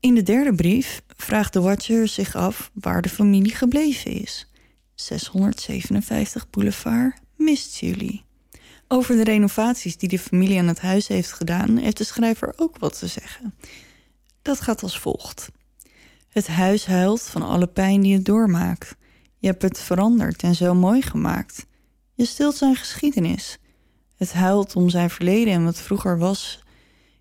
In 0.00 0.14
de 0.14 0.22
derde 0.22 0.54
brief 0.54 1.02
vraagt 1.16 1.52
de 1.52 1.60
Watcher 1.60 2.08
zich 2.08 2.34
af 2.34 2.70
waar 2.74 3.02
de 3.02 3.08
familie 3.08 3.54
gebleven 3.54 4.10
is. 4.10 4.50
657 4.94 6.50
Boulevard 6.50 7.16
mist 7.36 7.78
jullie. 7.78 8.25
Over 8.88 9.16
de 9.16 9.24
renovaties 9.24 9.96
die 9.96 10.08
de 10.08 10.18
familie 10.18 10.58
aan 10.58 10.66
het 10.66 10.80
huis 10.80 11.08
heeft 11.08 11.32
gedaan, 11.32 11.76
heeft 11.76 11.96
de 11.96 12.04
schrijver 12.04 12.52
ook 12.56 12.78
wat 12.78 12.98
te 12.98 13.06
zeggen. 13.06 13.54
Dat 14.42 14.60
gaat 14.60 14.82
als 14.82 14.98
volgt. 14.98 15.48
Het 16.28 16.46
huis 16.46 16.86
huilt 16.86 17.22
van 17.22 17.42
alle 17.42 17.66
pijn 17.66 18.00
die 18.00 18.14
het 18.14 18.24
doormaakt. 18.24 18.96
Je 19.38 19.46
hebt 19.46 19.62
het 19.62 19.80
veranderd 19.80 20.42
en 20.42 20.54
zo 20.54 20.74
mooi 20.74 21.02
gemaakt. 21.02 21.66
Je 22.14 22.24
stilt 22.24 22.56
zijn 22.56 22.76
geschiedenis. 22.76 23.58
Het 24.16 24.32
huilt 24.32 24.76
om 24.76 24.88
zijn 24.88 25.10
verleden 25.10 25.52
en 25.52 25.64
wat 25.64 25.80
vroeger 25.80 26.18
was. 26.18 26.62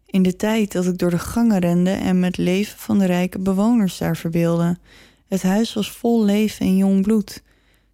In 0.05 0.23
de 0.23 0.35
tijd 0.35 0.71
dat 0.71 0.85
ik 0.85 0.97
door 0.97 1.09
de 1.09 1.19
gangen 1.19 1.59
rende 1.59 1.91
en 1.91 2.19
me 2.19 2.25
het 2.25 2.37
leven 2.37 2.79
van 2.79 2.99
de 2.99 3.05
rijke 3.05 3.39
bewoners 3.39 3.97
daar 3.97 4.17
verbeelde. 4.17 4.77
Het 5.27 5.41
huis 5.41 5.73
was 5.73 5.91
vol 5.91 6.23
leven 6.23 6.65
en 6.65 6.77
jong 6.77 7.01
bloed. 7.01 7.43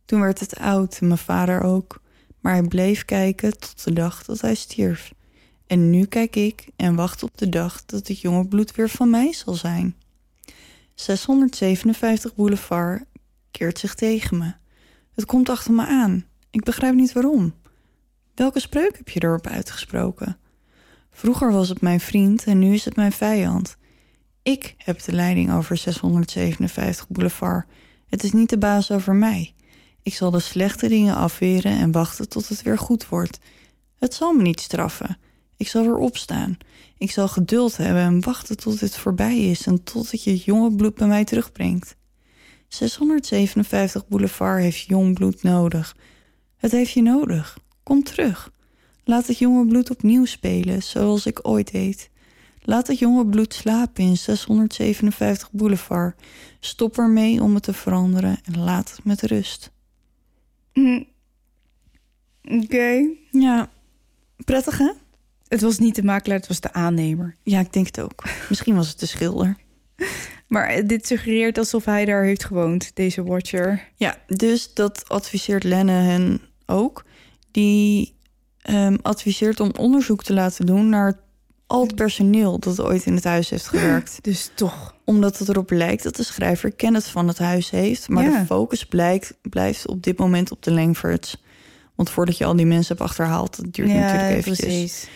Toen 0.06 0.22
werd 0.22 0.40
het 0.40 0.58
oud 0.58 0.98
en 1.02 1.08
mijn 1.08 1.20
vader 1.20 1.62
ook. 1.62 2.02
Maar 2.42 2.54
hij 2.54 2.68
bleef 2.68 3.06
kijken 3.06 3.60
tot 3.60 3.84
de 3.84 3.94
dag 3.94 4.26
dat 4.26 4.42
hij 4.42 4.56
stierf. 4.56 5.14
En 5.68 5.90
nu 5.90 6.06
kijk 6.06 6.36
ik 6.36 6.68
en 6.76 6.96
wacht 6.96 7.24
op 7.24 7.38
de 7.38 7.50
dag 7.50 7.86
dat 7.86 8.08
het 8.08 8.20
jonge 8.20 8.48
bloed 8.48 8.76
weer 8.76 8.90
van 8.90 9.10
mij 9.10 9.34
zal 9.34 9.54
zijn. 9.54 9.96
657 10.94 12.36
Boulevard 12.36 13.04
keert 13.52 13.80
zich 13.80 13.96
tegen 13.96 14.38
me. 14.38 14.54
Het 15.14 15.26
komt 15.26 15.50
achter 15.50 15.74
me 15.74 15.86
aan. 15.86 16.26
Ik 16.50 16.64
begrijp 16.64 16.96
niet 16.96 17.14
waarom. 17.14 17.54
Welke 18.36 18.60
spreuk 18.60 18.98
heb 18.98 19.10
je 19.10 19.24
erop 19.24 19.48
uitgesproken? 19.48 20.38
Vroeger 21.12 21.52
was 21.52 21.70
het 21.70 21.82
mijn 21.82 22.00
vriend 22.00 22.44
en 22.44 22.60
nu 22.60 22.74
is 22.74 22.86
het 22.86 22.96
mijn 22.96 23.12
vijand. 23.12 23.78
Ik 24.44 24.74
heb 24.78 25.04
de 25.04 25.12
leiding 25.12 25.54
over 25.54 25.78
657 25.78 27.08
Boulevard. 27.08 27.66
Het 28.06 28.24
is 28.24 28.32
niet 28.32 28.50
de 28.50 28.58
baas 28.58 28.92
over 28.92 29.16
mij. 29.16 29.54
Ik 30.04 30.14
zal 30.14 30.32
de 30.32 30.40
slechte 30.40 30.88
dingen 30.88 31.16
afweren 31.16 31.78
en 31.78 31.92
wachten 31.92 32.30
tot 32.30 32.48
het 32.48 32.62
weer 32.62 32.78
goed 32.78 33.08
wordt. 33.08 33.40
Het 34.00 34.14
zal 34.14 34.34
me 34.34 34.42
niet 34.42 34.60
straffen. 34.60 35.18
Ik 35.58 35.68
zal 35.68 35.84
weer 35.84 35.98
opstaan. 35.98 36.58
Ik 36.98 37.12
zal 37.12 37.28
geduld 37.28 37.78
hebben 37.78 38.02
en 38.04 38.24
wachten 38.24 38.58
tot 38.58 38.80
dit 38.80 38.98
voorbij 38.98 39.38
is 39.38 39.66
en 39.66 39.84
tot 39.84 40.12
het 40.12 40.24
je 40.24 40.38
jonge 40.38 40.76
bloed 40.76 40.96
bij 40.96 41.08
mij 41.08 41.24
terugbrengt. 41.24 41.96
657 42.68 44.08
Boulevard 44.08 44.62
heeft 44.62 44.80
jong 44.80 45.14
bloed 45.14 45.44
nodig. 45.44 45.96
Het 46.58 46.72
heeft 46.72 46.92
je 46.92 47.02
nodig. 47.02 47.58
Kom 47.84 48.04
terug. 48.04 48.52
Laat 49.04 49.28
het 49.28 49.38
jonge 49.38 49.68
bloed 49.68 49.90
opnieuw 49.90 50.26
spelen, 50.26 50.84
zoals 50.84 51.26
ik 51.26 51.48
ooit 51.48 51.72
deed. 51.72 52.10
Laat 52.62 52.88
het 52.88 53.00
jonge 53.00 53.26
bloed 53.26 53.54
slapen 53.54 54.04
in 54.04 54.18
657 54.18 55.52
Boulevard. 55.52 56.22
Stop 56.60 56.98
ermee 56.98 57.42
om 57.42 57.54
het 57.54 57.64
te 57.64 57.74
veranderen 57.74 58.40
en 58.44 58.60
laat 58.60 58.92
het 58.92 59.04
met 59.04 59.22
rust. 59.22 59.72
Hm. 60.74 61.04
Oké. 62.44 63.10
Ja, 63.32 63.70
prettig 64.46 64.78
hè? 64.78 64.92
Het 65.48 65.62
was 65.62 65.80
niet 65.80 65.96
de 65.96 66.04
makelaar, 66.04 66.38
het 66.38 66.48
was 66.48 66.60
de 66.60 66.74
aannemer. 66.74 67.36
Ja, 67.44 67.60
ik 67.60 67.74
denk 67.74 67.86
het 67.86 68.00
ook. 68.00 68.24
Misschien 68.50 68.76
was 68.76 68.90
het 68.90 69.00
de 69.00 69.06
schilder. 69.06 69.56
Maar 70.48 70.68
eh, 70.68 70.88
dit 70.88 71.08
suggereert 71.08 71.58
alsof 71.58 71.86
hij 71.86 72.06
daar 72.06 72.24
heeft 72.24 72.46
gewoond, 72.46 72.96
deze 72.96 73.24
Watcher. 73.24 73.88
Ja, 73.96 74.18
dus 74.28 74.74
dat 74.74 75.10
adviseert 75.10 75.64
Lenne 75.64 75.92
hen 75.92 76.42
ook. 76.66 77.06
Die 77.52 78.16
ehm, 78.62 78.98
adviseert 79.02 79.60
om 79.60 79.72
onderzoek 79.78 80.24
te 80.24 80.34
laten 80.34 80.66
doen 80.66 80.90
naar 80.90 81.20
al 81.72 81.82
het 81.82 81.96
personeel 81.96 82.60
dat 82.60 82.82
ooit 82.82 83.06
in 83.06 83.16
het 83.16 83.24
huis 83.24 83.50
heeft 83.50 83.68
gewerkt. 83.74 84.18
Dus 84.22 84.52
toch. 84.56 84.96
Omdat 85.06 85.38
het 85.38 85.50
erop 85.50 85.72
lijkt 85.72 86.04
dat 86.04 86.16
de 86.16 86.24
schrijver 86.24 86.72
kennis 86.72 87.06
van 87.08 87.28
het 87.28 87.38
huis 87.38 87.70
heeft. 87.70 88.10
Maar 88.10 88.24
Ja. 88.24 88.40
de 88.40 88.46
focus 88.46 88.86
blijkt, 88.86 89.34
blijft 89.42 89.88
op 89.88 90.04
dit 90.04 90.18
moment 90.18 90.52
op 90.52 90.64
de 90.64 90.72
Langfords. 90.72 91.44
Want 91.96 92.10
voordat 92.10 92.38
je 92.38 92.46
al 92.46 92.56
die 92.56 92.66
mensen 92.66 92.96
hebt 92.98 93.10
achterhaald, 93.10 93.58
dat 93.64 93.74
duurt 93.74 93.88
natuurlijk 93.94 94.30
eventjes. 94.30 94.58
precies. 94.66 95.08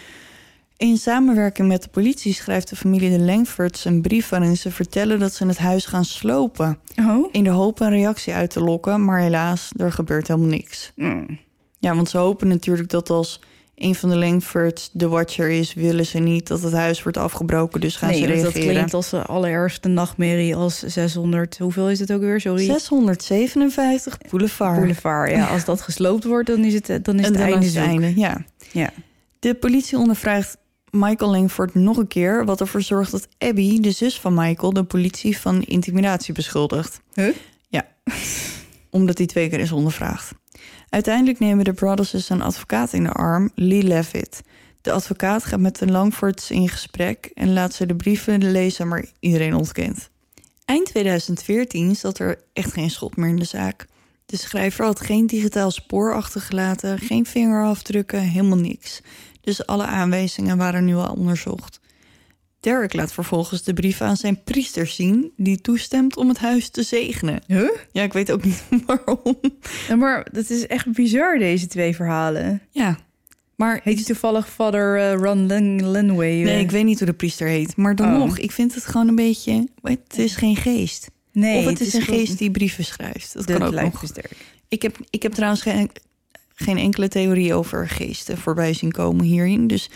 In 0.77 0.97
samenwerking 0.97 1.67
met 1.67 1.83
de 1.83 1.89
politie 1.89 2.33
schrijft 2.33 2.69
de 2.69 2.75
familie 2.75 3.17
de 3.17 3.23
Langfords 3.23 3.85
een 3.85 4.01
brief 4.01 4.29
waarin 4.29 4.57
ze 4.57 4.71
vertellen 4.71 5.19
dat 5.19 5.33
ze 5.33 5.45
het 5.45 5.57
huis 5.57 5.85
gaan 5.85 6.05
slopen. 6.05 6.79
Oh? 6.99 7.27
In 7.31 7.43
de 7.43 7.49
hoop 7.49 7.79
een 7.79 7.89
reactie 7.89 8.33
uit 8.33 8.49
te 8.49 8.59
lokken, 8.61 9.05
maar 9.05 9.19
helaas, 9.19 9.71
er 9.77 9.91
gebeurt 9.91 10.27
helemaal 10.27 10.49
niks. 10.49 10.91
Mm. 10.95 11.39
Ja, 11.79 11.95
want 11.95 12.09
ze 12.09 12.17
hopen 12.17 12.47
natuurlijk 12.47 12.89
dat 12.89 13.09
als 13.09 13.41
een 13.75 13.95
van 13.95 14.09
de 14.09 14.17
Langfords 14.17 14.89
de 14.93 15.07
Watcher 15.07 15.49
is, 15.49 15.73
willen 15.73 16.05
ze 16.05 16.19
niet 16.19 16.47
dat 16.47 16.61
het 16.61 16.73
huis 16.73 17.03
wordt 17.03 17.17
afgebroken, 17.17 17.81
dus 17.81 17.95
gaan 17.95 18.09
Nee, 18.09 18.19
ze 18.19 18.25
reageren. 18.25 18.53
dat 18.53 18.63
klinkt 18.63 18.93
als 18.93 19.09
de 19.09 19.21
allerergste 19.21 19.87
nachtmerrie 19.87 20.55
als 20.55 20.79
600... 20.79 21.57
Hoeveel 21.57 21.89
is 21.89 21.99
het 21.99 22.13
ook 22.13 22.21
weer? 22.21 22.41
Sorry. 22.41 22.65
657 22.65 24.17
Boulevard. 24.29 24.77
Boulevard. 24.79 25.31
Ja, 25.31 25.45
als 25.45 25.65
dat 25.65 25.81
gesloopt 25.81 26.23
wordt, 26.23 26.47
dan 26.47 26.63
is 26.63 26.73
het, 26.73 26.85
dan 27.05 27.19
is 27.19 27.25
En 27.25 27.31
het 27.31 27.33
dan 27.41 27.51
einde 27.51 27.65
is 27.65 27.73
het 27.73 27.83
zoek. 27.83 27.91
einde, 28.01 28.19
ja. 28.19 28.45
Ja. 28.71 28.89
De 29.39 29.53
politie 29.53 29.97
ondervraagt 29.97 30.57
Michael 30.91 31.31
Langford 31.31 31.73
nog 31.73 31.97
een 31.97 32.07
keer... 32.07 32.45
wat 32.45 32.59
ervoor 32.59 32.81
zorgt 32.81 33.11
dat 33.11 33.27
Abby, 33.37 33.79
de 33.79 33.91
zus 33.91 34.19
van 34.19 34.33
Michael... 34.33 34.73
de 34.73 34.83
politie 34.83 35.37
van 35.37 35.61
intimidatie 35.61 36.33
beschuldigt. 36.33 36.99
Huh? 37.13 37.27
Ja, 37.67 37.87
omdat 38.89 39.17
hij 39.17 39.27
twee 39.27 39.49
keer 39.49 39.59
is 39.59 39.71
ondervraagd. 39.71 40.31
Uiteindelijk 40.89 41.39
nemen 41.39 41.65
de 41.65 41.73
Brothers 41.73 42.29
een 42.29 42.41
advocaat 42.41 42.93
in 42.93 43.03
de 43.03 43.11
arm, 43.11 43.51
Lee 43.55 43.83
Levitt. 43.83 44.41
De 44.81 44.91
advocaat 44.91 45.43
gaat 45.43 45.59
met 45.59 45.79
de 45.79 45.87
Langfords 45.87 46.51
in 46.51 46.69
gesprek... 46.69 47.31
en 47.33 47.53
laat 47.53 47.73
ze 47.73 47.85
de 47.85 47.95
brieven 47.95 48.51
lezen, 48.51 48.87
maar 48.87 49.05
iedereen 49.19 49.55
ontkent. 49.55 50.09
Eind 50.65 50.85
2014 50.85 51.95
zat 51.95 52.19
er 52.19 52.39
echt 52.53 52.73
geen 52.73 52.89
schot 52.89 53.15
meer 53.15 53.29
in 53.29 53.35
de 53.35 53.45
zaak. 53.45 53.85
De 54.25 54.37
schrijver 54.37 54.85
had 54.85 54.99
geen 54.99 55.27
digitaal 55.27 55.71
spoor 55.71 56.13
achtergelaten, 56.13 56.99
geen 56.99 57.25
vingerafdrukken, 57.25 58.19
helemaal 58.19 58.57
niks. 58.57 59.01
Dus 59.41 59.65
alle 59.65 59.85
aanwijzingen 59.85 60.57
waren 60.57 60.85
nu 60.85 60.95
al 60.95 61.13
onderzocht. 61.13 61.79
Derek 62.65 62.93
laat 62.93 63.13
vervolgens 63.13 63.63
de 63.63 63.73
brief 63.73 64.01
aan 64.01 64.17
zijn 64.17 64.43
priester 64.43 64.87
zien, 64.87 65.31
die 65.37 65.61
toestemt 65.61 66.17
om 66.17 66.29
het 66.29 66.37
huis 66.37 66.69
te 66.69 66.83
zegenen. 66.83 67.41
Huh? 67.47 67.69
Ja, 67.91 68.03
ik 68.03 68.13
weet 68.13 68.31
ook 68.31 68.43
niet 68.43 68.63
waarom. 68.85 69.35
Ja, 69.87 69.95
maar 69.95 70.27
dat 70.31 70.49
is 70.49 70.67
echt 70.67 70.91
bizar, 70.93 71.37
deze 71.37 71.67
twee 71.67 71.95
verhalen. 71.95 72.61
Ja, 72.71 72.97
maar 73.55 73.79
Heet 73.83 73.95
hij 73.95 74.03
toevallig 74.03 74.49
vader 74.49 74.99
eh, 74.99 75.13
Ron 75.13 75.45
Lin 75.45 75.91
Linway? 75.91 76.41
nee, 76.41 76.53
eh? 76.53 76.59
ik 76.59 76.71
weet 76.71 76.85
niet 76.85 76.97
hoe 76.97 77.07
de 77.07 77.13
priester 77.13 77.47
heet. 77.47 77.75
Maar 77.75 77.95
dan 77.95 78.13
Oh. 78.13 78.17
nog, 78.19 78.37
ik 78.37 78.51
vind 78.51 78.75
het 78.75 78.85
gewoon 78.85 79.07
een 79.07 79.15
beetje. 79.15 79.67
Het 79.81 80.17
is 80.17 80.35
geen 80.35 80.55
geest. 80.55 81.11
nee, 81.31 81.57
of 81.59 81.65
het, 81.65 81.79
is 81.79 81.93
een 81.93 82.01
geest 82.01 82.37
die 82.37 82.51
brieven 82.51 82.83
schrijft. 82.85 83.33
Dat 83.33 83.45
kan 83.45 83.63
ook 83.63 83.73
nog. 83.81 84.03
Ik 84.67 84.81
heb, 84.81 84.97
ik 85.09 85.23
heb 85.23 85.33
trouwens 85.33 85.61
geen, 85.61 85.89
geen 86.55 86.77
enkele 86.77 87.07
theorie 87.07 87.53
over 87.53 87.89
geesten 87.89 88.37
voorbij 88.37 88.73
zien 88.73 88.91
komen 88.91 89.25
hierin. 89.25 89.67
Dus 89.67 89.89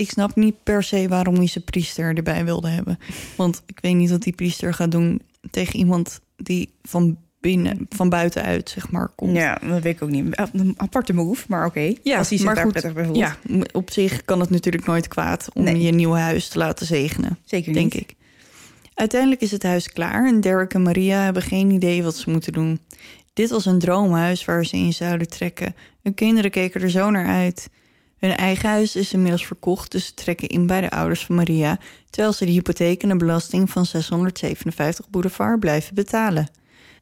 ik 0.00 0.10
snap 0.10 0.36
niet 0.36 0.62
per 0.62 0.82
se 0.82 1.08
waarom 1.08 1.34
hij 1.34 1.46
zijn 1.46 1.64
priester 1.64 2.16
erbij 2.16 2.44
wilde 2.44 2.68
hebben. 2.68 2.98
Want 3.36 3.62
ik 3.66 3.78
weet 3.80 3.94
niet 3.94 4.10
wat 4.10 4.22
die 4.22 4.32
priester 4.34 4.74
gaat 4.74 4.90
doen 4.90 5.20
tegen 5.50 5.76
iemand 5.78 6.20
die 6.36 6.72
van 6.82 7.16
binnen, 7.40 7.86
van 7.88 8.08
buitenuit, 8.08 8.70
zeg 8.70 8.90
maar, 8.90 9.08
komt. 9.08 9.36
Ja, 9.36 9.58
dat 9.68 9.82
weet 9.82 9.94
ik 9.96 10.02
ook 10.02 10.10
niet. 10.10 10.40
Een 10.52 10.74
aparte 10.76 11.12
move, 11.12 11.44
maar 11.48 11.66
oké. 11.66 11.94
Ja, 12.02 12.18
Als 12.18 12.28
hij 12.28 12.36
zich 12.38 12.46
maar 12.46 12.54
daar 12.54 12.64
goed, 12.64 12.72
prettig 12.72 12.92
bij 12.94 13.04
voelt. 13.04 13.16
Ja, 13.16 13.36
op 13.72 13.90
zich 13.90 14.24
kan 14.24 14.40
het 14.40 14.50
natuurlijk 14.50 14.86
nooit 14.86 15.08
kwaad 15.08 15.48
om 15.52 15.62
Nee. 15.62 15.80
je 15.80 15.92
nieuwe 15.92 16.18
huis 16.18 16.48
te 16.48 16.58
laten 16.58 16.86
zegenen. 16.86 17.38
Zeker 17.44 17.72
denk 17.72 17.94
ik. 17.94 18.14
Uiteindelijk 18.94 19.40
is 19.40 19.50
het 19.50 19.62
huis 19.62 19.92
klaar 19.92 20.26
en 20.26 20.40
Derek 20.40 20.74
en 20.74 20.82
Maria 20.82 21.22
hebben 21.22 21.42
geen 21.42 21.70
idee 21.70 22.02
wat 22.02 22.16
ze 22.16 22.30
moeten 22.30 22.52
doen. 22.52 22.80
Dit 23.32 23.50
was 23.50 23.66
een 23.66 23.78
droomhuis 23.78 24.44
waar 24.44 24.64
ze 24.66 24.76
in 24.76 24.92
zouden 24.92 25.28
trekken. 25.28 25.74
Hun 26.02 26.14
kinderen 26.14 26.50
keken 26.50 26.80
er 26.82 26.90
zo 26.90 27.10
naar 27.10 27.26
uit. 27.26 27.68
Hun 28.20 28.36
eigen 28.36 28.68
huis 28.68 28.96
is 28.96 29.12
inmiddels 29.12 29.46
verkocht, 29.46 29.90
dus 29.90 30.06
ze 30.06 30.14
trekken 30.14 30.48
in 30.48 30.66
bij 30.66 30.80
de 30.80 30.90
ouders 30.90 31.24
van 31.24 31.34
Maria, 31.34 31.78
terwijl 32.10 32.32
ze 32.32 32.44
de 32.44 32.50
hypotheek 32.50 33.02
en 33.02 33.08
de 33.08 33.16
belasting 33.16 33.70
van 33.70 33.86
657 33.86 35.08
Boulevard 35.08 35.60
blijven 35.60 35.94
betalen. 35.94 36.48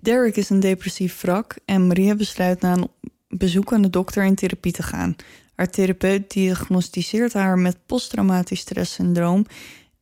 Derek 0.00 0.36
is 0.36 0.50
een 0.50 0.60
depressief 0.60 1.20
wrak 1.20 1.56
en 1.64 1.86
Maria 1.86 2.14
besluit 2.14 2.60
na 2.60 2.72
een 2.72 2.88
bezoek 3.28 3.72
aan 3.72 3.82
de 3.82 3.90
dokter 3.90 4.24
in 4.24 4.34
therapie 4.34 4.72
te 4.72 4.82
gaan. 4.82 5.16
Haar 5.54 5.70
therapeut 5.70 6.30
diagnosticeert 6.30 7.32
haar 7.32 7.58
met 7.58 7.86
posttraumatisch 7.86 8.60
stresssyndroom 8.60 9.46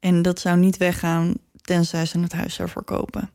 en 0.01 0.23
dat 0.23 0.41
zou 0.41 0.59
niet 0.59 0.77
weggaan 0.77 1.35
tenzij 1.61 2.07
ze 2.07 2.19
het 2.19 2.33
huis 2.33 2.55
zou 2.55 2.69
verkopen. 2.69 3.31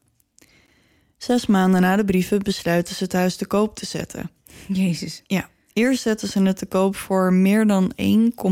Zes 1.18 1.46
maanden 1.46 1.82
na 1.82 1.96
de 1.96 2.06
brieven 2.06 2.44
besluiten 2.44 2.96
ze 2.96 3.04
het 3.04 3.14
huis 3.14 3.36
te 3.36 3.46
koop 3.46 3.76
te 3.76 3.86
zetten. 3.86 4.32
Jezus. 4.68 5.22
Ja, 5.26 5.50
eerst 5.74 6.02
zetten 6.02 6.28
ze 6.28 6.42
het 6.42 6.58
te 6.58 6.66
koop 6.66 6.96
voor 6.96 7.34
meer 7.34 7.68
dan 7.68 7.92
1,3 8.02 8.02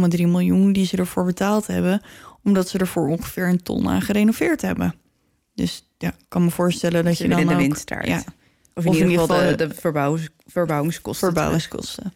miljoen 0.09 0.73
die 0.73 0.85
ze 0.85 0.97
ervoor 0.97 1.25
betaald 1.25 1.67
hebben, 1.67 2.01
omdat 2.43 2.69
ze 2.69 2.77
er 2.77 2.87
voor 2.87 3.07
ongeveer 3.07 3.47
een 3.47 3.63
ton 3.63 3.89
aan 3.89 4.01
gerenoveerd 4.01 4.61
hebben. 4.61 4.95
Dus 5.53 5.89
ja, 5.97 6.07
ik 6.09 6.25
kan 6.27 6.43
me 6.43 6.51
voorstellen 6.51 7.03
dat 7.03 7.15
Ze 7.15 7.23
je 7.23 7.29
dan 7.29 7.37
willen 7.37 7.57
de 7.57 7.63
winst 7.63 7.91
eruit. 7.91 8.07
Ja, 8.07 8.23
Of 8.73 8.85
in 8.85 8.93
ieder 8.93 9.09
geval 9.19 9.27
de, 9.27 9.55
de 9.55 9.67
de 9.67 9.73
verbouwings, 9.73 10.29
verbouwingskosten. 10.47 11.27
verbouwingskosten. 11.27 12.13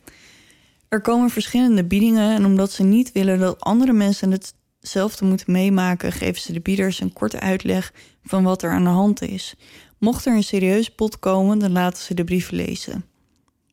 Er 0.88 1.02
komen 1.02 1.30
verschillende 1.30 1.84
biedingen 1.84 2.36
en 2.36 2.46
omdat 2.46 2.72
ze 2.72 2.84
niet 2.84 3.12
willen 3.12 3.40
dat 3.40 3.60
andere 3.60 3.94
mensen 3.94 4.32
hetzelfde 4.80 5.26
moeten 5.26 5.52
meemaken, 5.52 6.12
geven 6.12 6.42
ze 6.42 6.54
de 6.54 6.60
bieders 6.60 7.00
een 7.00 7.14
korte 7.14 7.40
uitleg 7.40 7.94
van 8.24 8.44
wat 8.44 8.64
er 8.64 8.72
aan 8.72 8.84
de 8.84 8.90
hand 8.90 9.22
is. 9.22 9.56
Mocht 9.98 10.26
er 10.26 10.36
een 10.36 10.44
serieus 10.44 10.96
bod 10.96 11.20
komen, 11.20 11.60
dan 11.60 11.72
laten 11.72 12.04
ze 12.04 12.14
de 12.14 12.24
brief 12.24 12.52
lezen. 12.52 13.06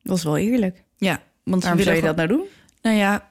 Dat 0.03 0.17
is 0.17 0.25
wel 0.25 0.37
eerlijk. 0.37 0.85
Ja, 1.01 1.23
want 1.43 1.63
Waarom 1.63 1.83
zou 1.83 1.97
je 1.97 2.03
dat 2.03 2.17
nou 2.17 2.29
doen? 2.29 2.45
Nou 2.83 2.97
ja, 2.97 3.29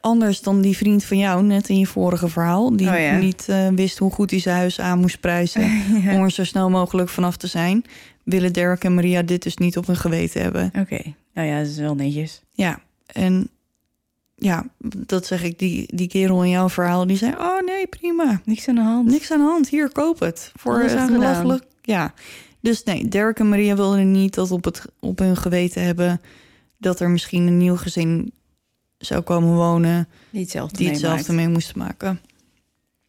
anders 0.00 0.40
dan 0.40 0.60
die 0.60 0.76
vriend 0.76 1.04
van 1.04 1.18
jou 1.18 1.42
net 1.42 1.68
in 1.68 1.78
je 1.78 1.86
vorige 1.86 2.28
verhaal, 2.28 2.76
die 2.76 2.88
Oh 2.88 2.98
ja. 2.98 3.16
niet 3.16 3.48
eh, 3.48 3.68
wist 3.68 3.98
hoe 3.98 4.10
goed 4.10 4.30
hij 4.30 4.40
zijn 4.40 4.56
huis 4.56 4.80
aan 4.80 4.98
moest 4.98 5.20
prijzen 5.20 5.62
om 6.14 6.22
er 6.22 6.30
zo 6.30 6.44
snel 6.44 6.70
mogelijk 6.70 7.08
vanaf 7.08 7.36
te 7.36 7.46
zijn, 7.46 7.84
willen 8.22 8.52
Derek 8.52 8.84
en 8.84 8.94
Maria 8.94 9.22
dit 9.22 9.42
dus 9.42 9.56
niet 9.56 9.76
op 9.76 9.86
hun 9.86 9.96
geweten 9.96 10.42
hebben. 10.42 10.72
Oké. 10.78 11.00
Nou 11.34 11.48
ja, 11.48 11.58
dat 11.58 11.66
is 11.66 11.76
wel 11.76 11.94
netjes. 11.94 12.42
Ja, 12.52 12.80
en 13.06 13.48
ja, 14.36 14.66
dat 15.06 15.26
zeg 15.26 15.42
ik, 15.42 15.58
die, 15.58 15.96
die 15.96 16.08
kerel 16.08 16.44
in 16.44 16.50
jouw 16.50 16.68
verhaal, 16.68 17.06
die 17.06 17.16
zei, 17.16 17.32
oh 17.38 17.60
nee, 17.60 17.86
prima, 17.86 18.40
Niks 18.44 18.68
aan 18.68 18.74
de 18.74 18.80
hand. 18.80 19.10
niks 19.10 19.30
aan 19.30 19.38
de 19.38 19.44
hand, 19.44 19.68
hier, 19.68 19.92
koop 19.92 20.20
het. 20.20 20.52
Voor 20.54 20.84
belachelijk. 21.10 21.64
Ja, 21.82 22.14
dus 22.60 22.82
nee, 22.82 23.08
Derek 23.08 23.38
en 23.38 23.48
Maria 23.48 23.76
wilden 23.76 24.10
niet 24.12 24.34
dat 24.34 24.50
op, 24.50 24.64
het, 24.64 24.84
op 25.00 25.18
hun 25.18 25.36
geweten 25.36 25.82
hebben 25.82 26.20
dat 26.82 27.00
er 27.00 27.10
misschien 27.10 27.46
een 27.46 27.58
nieuw 27.58 27.76
gezin 27.76 28.32
zou 28.98 29.20
komen 29.20 29.54
wonen 29.54 30.08
Die 30.30 30.40
hetzelfde 30.40 30.76
die 30.76 30.88
hetzelfde 30.88 31.32
mee 31.32 31.48
moesten 31.48 31.78
maken. 31.78 32.20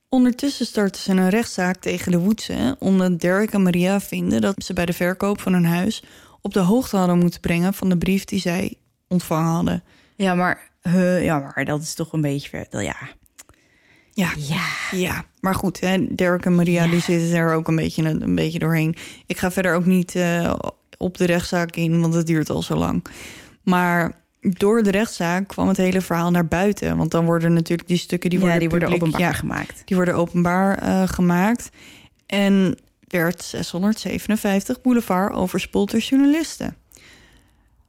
Ondertussen 0.10 0.66
starten 0.66 1.02
ze 1.02 1.12
een 1.12 1.30
rechtszaak 1.30 1.78
tegen 1.78 2.12
de 2.12 2.20
Woodsen... 2.20 2.76
omdat 2.80 3.20
Derek 3.20 3.52
en 3.52 3.64
Maria 3.64 4.02
vinden 4.02 4.42
dat 4.42 4.64
ze 4.64 4.74
bij 4.74 4.86
de 4.86 4.94
verkoop 4.94 5.42
van 5.42 5.54
hun 5.54 5.66
huis... 5.66 6.04
op 6.42 6.54
de 6.54 6.60
hoogte 6.60 6.98
hadden 6.98 7.18
moeten 7.18 7.40
brengen 7.40 7.74
van 7.74 7.90
de 7.90 7.98
brief 7.98 8.26
die 8.26 8.40
zij 8.40 8.78
ontvangen 9.08 9.52
hadden. 9.52 9.84
Ja, 10.16 10.36
maar, 10.36 10.72
ja, 11.22 11.40
maar 11.40 11.66
dat 11.66 11.82
is 11.82 11.94
toch 11.94 12.14
een 12.14 12.22
beetje 12.22 12.68
Ja. 12.70 12.96
Ja, 14.14 14.32
Ja. 14.38 14.66
ja. 14.92 15.26
maar 15.40 15.56
goed, 15.56 15.80
hè, 15.80 16.16
Derek 16.16 16.46
en 16.46 16.56
Maria 16.56 16.88
die 16.88 17.02
zitten 17.02 17.38
er 17.38 17.54
ook 17.54 17.68
een 17.68 17.76
beetje, 17.76 18.04
een, 18.04 18.22
een 18.22 18.36
beetje 18.36 18.60
doorheen. 18.60 18.96
Ik 19.26 19.38
ga 19.38 19.52
verder 19.52 19.76
ook 19.76 19.86
niet 19.86 20.16
eh, 20.16 20.54
op 20.98 21.18
de 21.18 21.26
rechtszaak 21.26 21.76
in, 21.76 22.02
want 22.02 22.14
het 22.14 22.28
duurt 22.28 22.50
al 22.50 22.62
zo 22.62 22.76
lang. 22.76 23.06
Maar 23.64 24.12
door 24.42 24.84
de 24.84 24.92
rechtszaak 24.92 25.48
kwam 25.48 25.68
het 25.68 25.78
hele 25.78 26.02
verhaal 26.02 26.32
naar 26.32 26.48
buiten. 26.48 26.98
Want 26.98 27.12
dan 27.12 27.26
worden 27.26 27.54
natuurlijk 27.54 27.88
die 27.88 27.98
stukken 27.98 28.30
die 28.30 28.40
worden, 28.40 28.56
ja, 28.56 28.62
die 28.62 28.70
worden 28.70 28.90
publiek- 28.90 29.08
openbaar 29.08 29.30
ja, 29.32 29.38
gemaakt. 29.38 29.82
Die 29.86 29.96
worden 29.96 30.16
openbaar 30.16 30.78
eh, 30.78 31.04
gemaakt. 31.08 31.70
En 32.26 32.78
werd 33.08 33.44
657 33.44 34.82
Boulevard 34.82 35.34
overspoeld 35.34 35.92
door 35.92 36.00
journalisten. 36.00 36.76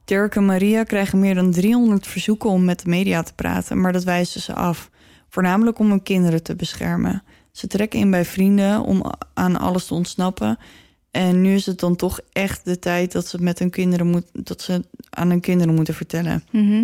Dirk 0.05 0.35
en 0.35 0.45
Maria 0.45 0.83
krijgen 0.83 1.19
meer 1.19 1.35
dan 1.35 1.51
300 1.51 2.07
verzoeken 2.07 2.49
om 2.49 2.65
met 2.65 2.79
de 2.79 2.89
media 2.89 3.23
te 3.23 3.33
praten, 3.33 3.81
maar 3.81 3.93
dat 3.93 4.03
wijzen 4.03 4.41
ze 4.41 4.53
af. 4.53 4.89
Voornamelijk 5.29 5.79
om 5.79 5.89
hun 5.89 6.03
kinderen 6.03 6.43
te 6.43 6.55
beschermen. 6.55 7.23
Ze 7.51 7.67
trekken 7.67 7.99
in 7.99 8.11
bij 8.11 8.25
vrienden 8.25 8.81
om 8.81 9.13
aan 9.33 9.59
alles 9.59 9.85
te 9.85 9.93
ontsnappen. 9.93 10.57
En 11.15 11.41
nu 11.41 11.53
is 11.53 11.65
het 11.65 11.79
dan 11.79 11.95
toch 11.95 12.19
echt 12.31 12.65
de 12.65 12.79
tijd 12.79 13.11
dat 13.11 13.27
ze, 13.27 13.41
met 13.41 13.59
hun 13.59 13.69
kinderen 13.69 14.07
moet, 14.07 14.25
dat 14.33 14.61
ze 14.61 14.83
aan 15.09 15.29
hun 15.29 15.39
kinderen 15.39 15.73
moeten 15.75 15.93
vertellen. 15.93 16.43
Mhm. 16.51 16.83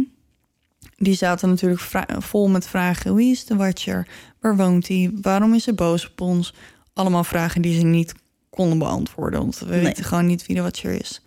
Die 0.97 1.13
zaten 1.13 1.49
natuurlijk 1.49 1.81
vol 2.19 2.49
met 2.49 2.67
vragen. 2.67 3.15
Wie 3.15 3.31
is 3.31 3.45
de 3.45 3.55
Watcher? 3.55 4.07
Waar 4.39 4.55
woont 4.55 4.87
hij? 4.87 5.11
Waarom 5.21 5.53
is 5.53 5.65
hij 5.65 5.75
boos 5.75 6.07
op 6.09 6.21
ons? 6.21 6.53
Allemaal 6.93 7.23
vragen 7.23 7.61
die 7.61 7.79
ze 7.79 7.85
niet 7.85 8.13
konden 8.49 8.77
beantwoorden. 8.77 9.39
Want 9.39 9.59
we 9.59 9.65
Nee. 9.65 9.83
weten 9.83 10.03
gewoon 10.03 10.25
niet 10.25 10.45
wie 10.45 10.55
de 10.55 10.61
Watcher 10.61 10.99
is. 10.99 11.21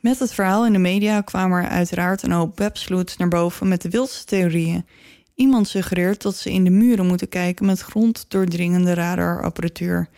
Met 0.00 0.18
het 0.18 0.32
verhaal 0.34 0.66
in 0.66 0.72
de 0.72 0.78
media 0.78 1.20
kwamen 1.20 1.62
er 1.62 1.68
uiteraard 1.68 2.22
een 2.22 2.32
hoop 2.32 2.58
websloots 2.58 3.16
naar 3.16 3.28
boven 3.28 3.68
met 3.68 3.82
de 3.82 3.90
wildste 3.90 4.24
theorieën. 4.24 4.86
Iemand 5.34 5.68
suggereert 5.68 6.22
dat 6.22 6.36
ze 6.36 6.52
in 6.52 6.64
de 6.64 6.70
muren 6.70 7.06
moeten 7.06 7.28
kijken 7.28 7.66
met 7.66 7.80
gronddoordringende 7.80 8.94
radarapparatuur. 8.94 10.08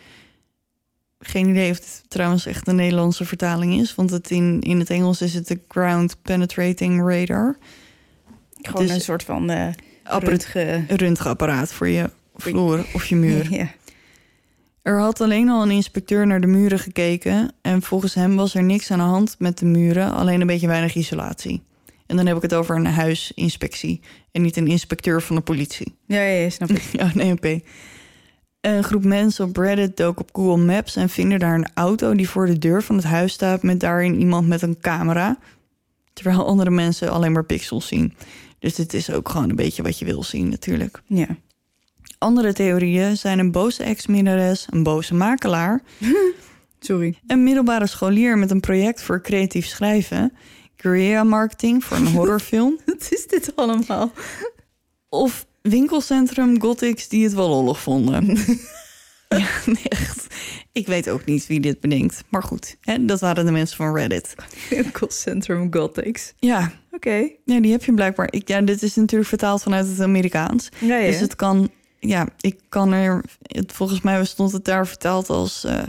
Geen 1.19 1.49
idee 1.49 1.71
of 1.71 1.77
het 1.77 2.03
trouwens 2.07 2.45
echt 2.45 2.67
een 2.67 2.75
Nederlandse 2.75 3.25
vertaling 3.25 3.79
is, 3.79 3.95
want 3.95 4.09
het 4.09 4.31
in, 4.31 4.61
in 4.61 4.79
het 4.79 4.89
Engels 4.89 5.21
is 5.21 5.33
het 5.33 5.47
de 5.47 5.59
Ground 5.67 6.21
Penetrating 6.21 7.09
Radar. 7.09 7.57
Gewoon 8.61 8.85
Dus- 8.85 8.95
een 8.95 9.01
soort 9.01 9.23
van 9.23 9.51
uh, 9.51 9.67
röntgenapparaat 10.87 11.73
voor 11.73 11.87
je 11.87 12.09
vloer 12.35 12.85
of 12.93 13.05
je 13.05 13.15
muur. 13.15 13.47
Ja. 13.57 13.67
Er 14.81 14.99
had 14.99 15.21
alleen 15.21 15.49
al 15.49 15.61
een 15.61 15.71
inspecteur 15.71 16.27
naar 16.27 16.41
de 16.41 16.47
muren 16.47 16.79
gekeken 16.79 17.51
en 17.61 17.81
volgens 17.81 18.13
hem 18.13 18.35
was 18.35 18.55
er 18.55 18.63
niks 18.63 18.91
aan 18.91 18.97
de 18.97 19.03
hand 19.03 19.35
met 19.39 19.57
de 19.57 19.65
muren, 19.65 20.11
alleen 20.11 20.41
een 20.41 20.47
beetje 20.47 20.67
weinig 20.67 20.95
isolatie. 20.95 21.61
En 22.05 22.15
dan 22.15 22.25
heb 22.25 22.35
ik 22.35 22.41
het 22.41 22.53
over 22.53 22.75
een 22.75 22.85
huisinspectie 22.85 24.01
en 24.31 24.41
niet 24.41 24.57
een 24.57 24.67
inspecteur 24.67 25.21
van 25.21 25.35
de 25.35 25.41
politie. 25.41 25.95
Ja, 26.05 26.21
ja, 26.21 26.41
ja, 26.41 26.49
snap 26.49 26.69
ik. 26.69 26.81
Ja, 26.99 27.11
een 27.15 27.21
EMP. 27.21 27.65
Een 28.61 28.83
groep 28.83 29.03
mensen 29.03 29.45
op 29.45 29.57
Reddit 29.57 29.97
dook 29.97 30.19
op 30.19 30.29
Google 30.33 30.65
Maps 30.65 30.95
en 30.95 31.09
vinden 31.09 31.39
daar 31.39 31.55
een 31.55 31.67
auto 31.73 32.15
die 32.15 32.29
voor 32.29 32.45
de 32.45 32.57
deur 32.57 32.83
van 32.83 32.95
het 32.95 33.05
huis 33.05 33.33
staat 33.33 33.63
met 33.63 33.79
daarin 33.79 34.19
iemand 34.19 34.47
met 34.47 34.61
een 34.61 34.79
camera. 34.81 35.37
Terwijl 36.13 36.45
andere 36.45 36.69
mensen 36.69 37.11
alleen 37.11 37.31
maar 37.31 37.45
pixels 37.45 37.87
zien. 37.87 38.13
Dus 38.59 38.75
dit 38.75 38.93
is 38.93 39.11
ook 39.11 39.29
gewoon 39.29 39.49
een 39.49 39.55
beetje 39.55 39.83
wat 39.83 39.99
je 39.99 40.05
wil 40.05 40.23
zien 40.23 40.49
natuurlijk. 40.49 41.01
Ja. 41.05 41.27
Andere 42.17 42.53
theorieën 42.53 43.17
zijn 43.17 43.39
een 43.39 43.51
boze 43.51 43.83
ex-minnares, 43.83 44.67
een 44.69 44.83
boze 44.83 45.13
makelaar, 45.13 45.81
Sorry. 46.79 47.19
een 47.27 47.43
middelbare 47.43 47.87
scholier 47.87 48.37
met 48.37 48.51
een 48.51 48.59
project 48.59 49.01
voor 49.01 49.21
creatief 49.21 49.65
schrijven, 49.65 50.33
guerrilla 50.75 51.23
marketing 51.23 51.83
voor 51.83 51.97
een 51.97 52.07
horrorfilm 52.15 52.77
Wat 52.85 53.07
is 53.09 53.27
dit 53.27 53.55
allemaal? 53.55 54.11
of 55.09 55.45
winkelcentrum 55.61 56.61
gothics 56.61 57.07
die 57.07 57.23
het 57.23 57.33
wel 57.33 57.49
lollig 57.49 57.79
vonden. 57.79 58.25
ja, 59.27 59.47
nee, 59.65 59.83
echt. 59.83 60.27
Ik 60.71 60.87
weet 60.87 61.09
ook 61.09 61.25
niet 61.25 61.47
wie 61.47 61.59
dit 61.59 61.79
bedenkt. 61.79 62.23
Maar 62.29 62.43
goed, 62.43 62.77
hè, 62.81 63.05
dat 63.05 63.19
waren 63.19 63.45
de 63.45 63.51
mensen 63.51 63.77
van 63.77 63.95
Reddit. 63.95 64.35
Winkelcentrum 64.69 65.73
Gothics. 65.73 66.33
Ja, 66.39 66.71
Oké. 66.91 67.29
ja 67.45 67.59
die 67.59 67.71
heb 67.71 67.83
je 67.83 67.93
blijkbaar. 67.93 68.27
Ik, 68.31 68.47
ja, 68.47 68.61
dit 68.61 68.83
is 68.83 68.95
natuurlijk 68.95 69.29
vertaald 69.29 69.63
vanuit 69.63 69.87
het 69.87 69.99
Amerikaans. 69.99 70.69
Ja, 70.79 70.97
ja. 70.97 71.11
Dus 71.11 71.19
het 71.19 71.35
kan, 71.35 71.69
ja, 71.99 72.27
ik 72.39 72.59
kan 72.69 72.91
er, 72.91 73.23
het, 73.41 73.73
volgens 73.73 74.01
mij 74.01 74.25
stond 74.25 74.51
het 74.51 74.65
daar 74.65 74.87
vertaald 74.87 75.29
als 75.29 75.63
eh 75.63 75.83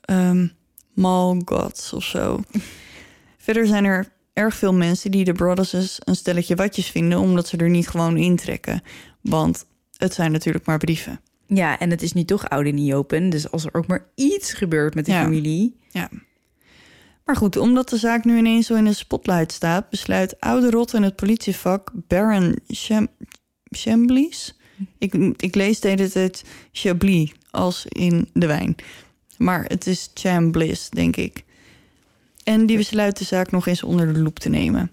ehm, 0.00 0.46
Mall 0.94 1.42
Gods 1.44 1.92
of 1.92 2.04
zo. 2.04 2.40
Verder 3.44 3.66
zijn 3.66 3.84
er 3.84 4.12
erg 4.34 4.54
veel 4.54 4.74
mensen 4.74 5.10
die 5.10 5.24
de 5.24 5.32
Brothers 5.32 5.98
een 5.98 6.16
stelletje 6.16 6.54
watjes 6.54 6.90
vinden, 6.90 7.18
omdat 7.18 7.48
ze 7.48 7.56
er 7.56 7.70
niet 7.70 7.88
gewoon 7.88 8.16
intrekken. 8.16 8.82
Want 9.20 9.66
het 9.96 10.14
zijn 10.14 10.32
natuurlijk 10.32 10.66
maar 10.66 10.78
brieven. 10.78 11.20
Ja, 11.46 11.78
en 11.78 11.90
het 11.90 12.02
is 12.02 12.12
nu 12.12 12.24
toch 12.24 12.48
oud 12.48 12.66
en 12.66 12.74
niet 12.74 12.92
open. 12.92 13.30
Dus 13.30 13.50
als 13.50 13.64
er 13.64 13.74
ook 13.74 13.86
maar 13.86 14.06
iets 14.14 14.52
gebeurt 14.52 14.94
met 14.94 15.04
de 15.04 15.12
Ja. 15.12 15.22
familie... 15.22 15.76
Ja. 15.90 16.08
Maar 17.24 17.36
goed, 17.36 17.56
omdat 17.56 17.88
de 17.88 17.96
zaak 17.96 18.24
nu 18.24 18.38
ineens 18.38 18.66
zo 18.66 18.74
in 18.74 18.84
de 18.84 18.92
spotlight 18.92 19.52
staat, 19.52 19.90
besluit 19.90 20.40
oude 20.40 20.70
rot 20.70 20.94
in 20.94 21.02
het 21.02 21.16
politievak 21.16 21.90
Baron 22.08 22.58
Cham 22.66 23.08
Chamblies 23.64 24.56
Ik, 24.98 25.14
ik 25.36 25.54
lees 25.54 25.80
de 25.80 25.88
hele 25.88 26.10
tijd 26.10 26.44
Chablis 26.72 27.32
als 27.50 27.86
in 27.88 28.28
de 28.32 28.46
wijn. 28.46 28.74
Maar 29.38 29.64
het 29.64 29.86
is 29.86 30.10
Chambliss, 30.14 30.90
denk 30.90 31.16
ik. 31.16 31.43
En 32.44 32.66
die 32.66 32.76
besluit 32.76 33.18
de 33.18 33.24
zaak 33.24 33.50
nog 33.50 33.66
eens 33.66 33.82
onder 33.82 34.12
de 34.12 34.20
loep 34.20 34.38
te 34.38 34.48
nemen. 34.48 34.90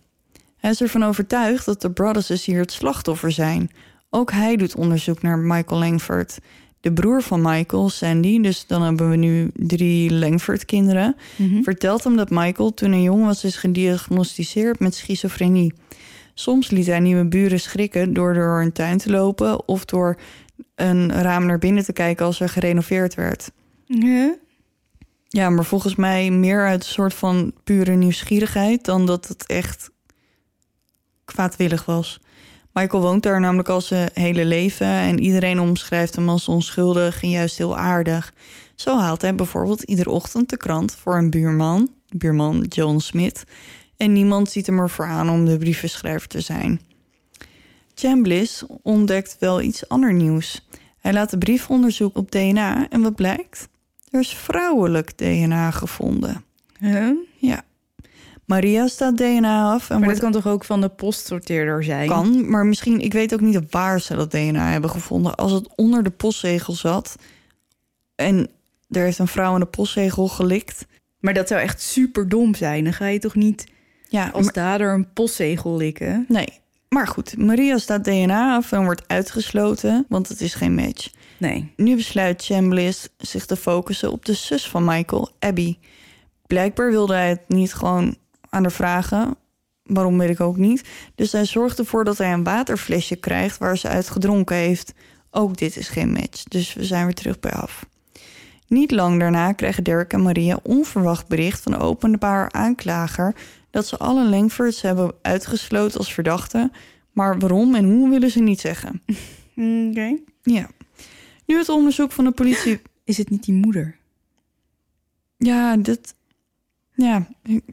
Hij 0.57 0.71
is 0.71 0.81
ervan 0.81 1.03
overtuigd 1.03 1.65
dat 1.65 1.81
de 1.81 1.91
Brothers 1.91 2.45
hier 2.45 2.59
het 2.59 2.71
slachtoffer 2.71 3.31
zijn. 3.31 3.71
Ook 4.09 4.31
hij 4.31 4.55
doet 4.55 4.75
onderzoek 4.75 5.21
naar 5.21 5.37
Michael 5.37 5.79
Langford. 5.79 6.39
De 6.79 6.93
broer 6.93 7.21
van 7.21 7.41
Michael, 7.41 7.89
Sandy, 7.89 8.41
dus 8.41 8.67
dan 8.67 8.81
hebben 8.81 9.09
we 9.09 9.15
nu 9.15 9.51
drie 9.53 10.13
Langford-kinderen... 10.13 11.15
Mhm. 11.35 11.61
vertelt 11.61 12.03
hem 12.03 12.15
dat 12.15 12.29
Michael 12.29 12.73
toen 12.73 12.91
hij 12.91 13.01
jong 13.01 13.25
was 13.25 13.43
is 13.43 13.55
gediagnosticeerd 13.55 14.79
met 14.79 14.95
schizofrenie. 14.95 15.73
Soms 16.33 16.69
liet 16.69 16.85
hij 16.85 16.99
nieuwe 16.99 17.25
buren 17.25 17.59
schrikken 17.59 18.13
door 18.13 18.33
door 18.33 18.61
een 18.61 18.71
tuin 18.71 18.97
te 18.97 19.09
lopen... 19.09 19.67
of 19.67 19.85
door 19.85 20.17
een 20.75 21.11
raam 21.11 21.45
naar 21.45 21.59
binnen 21.59 21.83
te 21.83 21.93
kijken 21.93 22.25
als 22.25 22.39
er 22.39 22.49
gerenoveerd 22.49 23.15
werd. 23.15 23.51
Ja, 25.33 25.49
maar 25.49 25.65
volgens 25.65 25.95
mij 25.95 26.31
meer 26.31 26.65
uit 26.67 26.83
een 26.83 26.89
soort 26.89 27.13
van 27.13 27.53
pure 27.63 27.91
nieuwsgierigheid... 27.91 28.85
dan 28.85 29.05
dat 29.05 29.27
het 29.27 29.45
echt 29.45 29.89
kwaadwillig 31.25 31.85
was. 31.85 32.19
Michael 32.73 33.01
woont 33.01 33.23
daar 33.23 33.39
namelijk 33.39 33.69
al 33.69 33.81
zijn 33.81 34.09
hele 34.13 34.45
leven... 34.45 34.87
en 34.87 35.19
iedereen 35.19 35.59
omschrijft 35.59 36.15
hem 36.15 36.29
als 36.29 36.47
onschuldig 36.47 37.23
en 37.23 37.29
juist 37.29 37.57
heel 37.57 37.77
aardig. 37.77 38.33
Zo 38.75 38.97
haalt 38.97 39.21
hij 39.21 39.35
bijvoorbeeld 39.35 39.83
iedere 39.83 40.09
ochtend 40.09 40.49
de 40.49 40.57
krant 40.57 40.95
voor 40.95 41.17
een 41.17 41.29
buurman... 41.29 41.89
buurman 42.09 42.61
John 42.61 42.97
Smith... 42.97 43.43
en 43.97 44.13
niemand 44.13 44.49
ziet 44.49 44.65
hem 44.65 44.79
ervoor 44.79 45.05
aan 45.05 45.29
om 45.29 45.45
de 45.45 45.57
brievenschrijver 45.57 46.27
te 46.27 46.41
zijn. 46.41 46.81
Chambliss 47.95 48.63
ontdekt 48.81 49.37
wel 49.39 49.61
iets 49.61 49.89
ander 49.89 50.13
nieuws. 50.13 50.67
Hij 50.99 51.13
laat 51.13 51.29
de 51.29 51.37
brief 51.37 51.69
onderzoeken 51.69 52.21
op 52.21 52.31
DNA 52.31 52.89
en 52.89 53.01
wat 53.01 53.15
blijkt? 53.15 53.69
Er 54.11 54.19
is 54.19 54.33
vrouwelijk 54.35 55.17
DNA 55.17 55.71
gevonden. 55.71 56.43
Huh? 56.79 57.09
Ja. 57.37 57.61
Maria 58.45 58.87
staat 58.87 59.17
DNA 59.17 59.71
af 59.73 59.89
en 59.89 59.95
Maar 59.95 60.05
wordt 60.05 60.19
kan 60.19 60.31
toch 60.31 60.47
ook 60.47 60.63
van 60.65 60.81
de 60.81 60.89
postsorteerder 60.89 61.83
zijn? 61.83 62.07
kan, 62.07 62.49
maar 62.49 62.65
misschien, 62.65 62.99
ik 62.99 63.13
weet 63.13 63.33
ook 63.33 63.41
niet 63.41 63.59
waar 63.69 64.01
ze 64.01 64.15
dat 64.15 64.31
DNA 64.31 64.71
hebben 64.71 64.89
gevonden. 64.89 65.35
Als 65.35 65.51
het 65.51 65.75
onder 65.75 66.03
de 66.03 66.09
postzegel 66.09 66.73
zat 66.73 67.15
en 68.15 68.49
er 68.89 69.03
heeft 69.03 69.19
een 69.19 69.27
vrouw 69.27 69.53
aan 69.53 69.59
de 69.59 69.65
postzegel 69.65 70.27
gelikt. 70.27 70.85
Maar 71.19 71.33
dat 71.33 71.47
zou 71.47 71.61
echt 71.61 71.81
super 71.81 72.29
dom 72.29 72.55
zijn. 72.55 72.83
Dan 72.83 72.93
ga 72.93 73.05
je 73.07 73.19
toch 73.19 73.35
niet 73.35 73.65
Ja, 74.09 74.29
als 74.29 74.43
maar- 74.45 74.53
dader 74.53 74.93
een 74.93 75.13
postzegel 75.13 75.77
likken? 75.77 76.25
nee. 76.27 76.59
Maar 76.89 77.07
goed, 77.07 77.37
Maria 77.37 77.77
staat 77.77 78.03
DNA 78.03 78.55
af 78.55 78.71
en 78.71 78.83
wordt 78.83 79.07
uitgesloten, 79.07 80.05
want 80.09 80.27
het 80.27 80.41
is 80.41 80.53
geen 80.53 80.75
match. 80.75 81.09
Nee. 81.41 81.73
Nu 81.75 81.95
besluit 81.95 82.45
Chambliss 82.45 83.09
zich 83.17 83.45
te 83.45 83.55
focussen 83.55 84.11
op 84.11 84.25
de 84.25 84.33
zus 84.33 84.69
van 84.69 84.83
Michael, 84.83 85.29
Abby. 85.39 85.77
Blijkbaar 86.47 86.89
wilde 86.89 87.13
hij 87.13 87.29
het 87.29 87.41
niet 87.47 87.73
gewoon 87.73 88.17
aan 88.49 88.61
haar 88.61 88.71
vragen. 88.71 89.35
Waarom 89.83 90.17
weet 90.17 90.29
ik 90.29 90.39
ook 90.39 90.57
niet. 90.57 90.83
Dus 91.15 91.31
hij 91.31 91.45
zorgt 91.45 91.79
ervoor 91.79 92.03
dat 92.03 92.17
hij 92.17 92.33
een 92.33 92.43
waterflesje 92.43 93.15
krijgt 93.15 93.57
waar 93.57 93.77
ze 93.77 93.87
uit 93.87 94.09
gedronken 94.09 94.55
heeft. 94.55 94.93
Ook 95.31 95.57
dit 95.57 95.77
is 95.77 95.89
geen 95.89 96.11
match, 96.11 96.43
dus 96.43 96.73
we 96.73 96.85
zijn 96.85 97.05
weer 97.05 97.13
terug 97.13 97.39
bij 97.39 97.51
af. 97.51 97.85
Niet 98.67 98.91
lang 98.91 99.19
daarna 99.19 99.51
krijgen 99.51 99.83
Dirk 99.83 100.13
en 100.13 100.21
Maria 100.21 100.59
onverwacht 100.63 101.27
bericht 101.27 101.61
van 101.61 101.71
de 101.71 101.77
openbaar 101.77 102.51
aanklager 102.51 103.35
dat 103.69 103.87
ze 103.87 103.97
alle 103.97 104.29
Langfords 104.29 104.81
hebben 104.81 105.13
uitgesloten 105.21 105.97
als 105.97 106.13
verdachten. 106.13 106.71
Maar 107.11 107.39
waarom 107.39 107.75
en 107.75 107.85
hoe 107.85 108.09
willen 108.09 108.31
ze 108.31 108.39
niet 108.39 108.59
zeggen. 108.59 109.01
Oké. 109.89 110.17
Ja. 110.41 110.69
Nu 111.51 111.57
het 111.57 111.69
onderzoek 111.69 112.11
van 112.11 112.25
de 112.25 112.31
politie 112.31 112.81
Is 113.03 113.17
het 113.17 113.29
niet 113.29 113.43
die 113.43 113.53
moeder? 113.53 113.97
Ja, 115.37 115.77
dat. 115.77 116.13
Ja, 116.93 117.27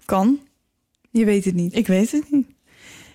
kan. 0.04 0.38
Je 1.10 1.24
weet 1.24 1.44
het 1.44 1.54
niet. 1.54 1.76
Ik 1.76 1.86
weet 1.86 2.10
het 2.10 2.30
niet. 2.30 2.46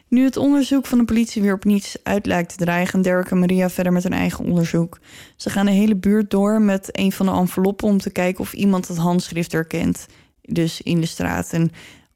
Nu 0.08 0.24
het 0.24 0.38
onderzoek 0.38 0.86
van 0.86 0.98
de 0.98 1.06
politie 1.06 1.42
weer 1.42 1.54
op 1.54 1.64
niets 1.64 1.98
uit 2.04 2.26
lijkt 2.26 2.50
te 2.50 2.64
dreigen, 2.64 2.90
gaan 2.90 3.02
Derek 3.02 3.32
en 3.32 3.40
Maria 3.40 3.70
verder 3.70 3.94
met 3.94 4.04
hun 4.04 4.14
eigen 4.14 4.46
onderzoek. 4.46 5.00
Ze 5.36 5.50
gaan 5.50 5.66
de 5.66 5.72
hele 5.72 5.96
buurt 5.96 6.32
door 6.32 6.62
met 6.62 6.98
een 6.98 7.12
van 7.12 7.26
de 7.26 7.32
enveloppen 7.32 7.88
om 7.88 7.98
te 7.98 8.12
kijken 8.12 8.42
of 8.42 8.54
iemand 8.54 8.88
het 8.88 8.98
handschrift 8.98 9.52
herkent. 9.52 10.06
Dus 10.42 10.82
in 10.82 11.00
de 11.00 11.08
straat. 11.08 11.54
En 11.54 11.72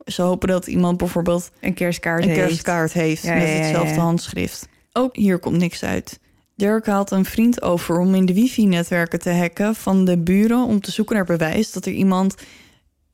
ze 0.05 0.21
hopen 0.21 0.47
dat 0.47 0.67
iemand 0.67 0.97
bijvoorbeeld 0.97 1.51
Een 1.59 1.73
kerstkaart 1.73 2.23
een 2.23 2.29
heeft. 2.29 2.47
kerstkaart 2.47 2.93
heeft 2.93 3.23
Ja, 3.23 3.33
met 3.33 3.47
ja, 3.47 3.53
hetzelfde 3.53 3.95
ja. 3.95 4.01
handschrift. 4.01 4.67
Ook 4.91 5.15
hier 5.15 5.39
komt 5.39 5.57
niks 5.57 5.83
uit. 5.83 6.19
Dirk 6.57 6.85
haalt 6.85 7.11
een 7.11 7.25
vriend 7.25 7.61
over 7.61 7.99
om 7.99 8.15
in 8.15 8.25
de 8.25 8.33
wifi-netwerken 8.33 9.19
te 9.19 9.29
hacken 9.33 9.75
van 9.75 10.05
de 10.05 10.17
buren 10.17 10.63
om 10.63 10.81
te 10.81 10.91
zoeken 10.91 11.15
naar 11.15 11.25
bewijs 11.25 11.71
dat 11.71 11.85
er 11.85 11.91
iemand 11.91 12.35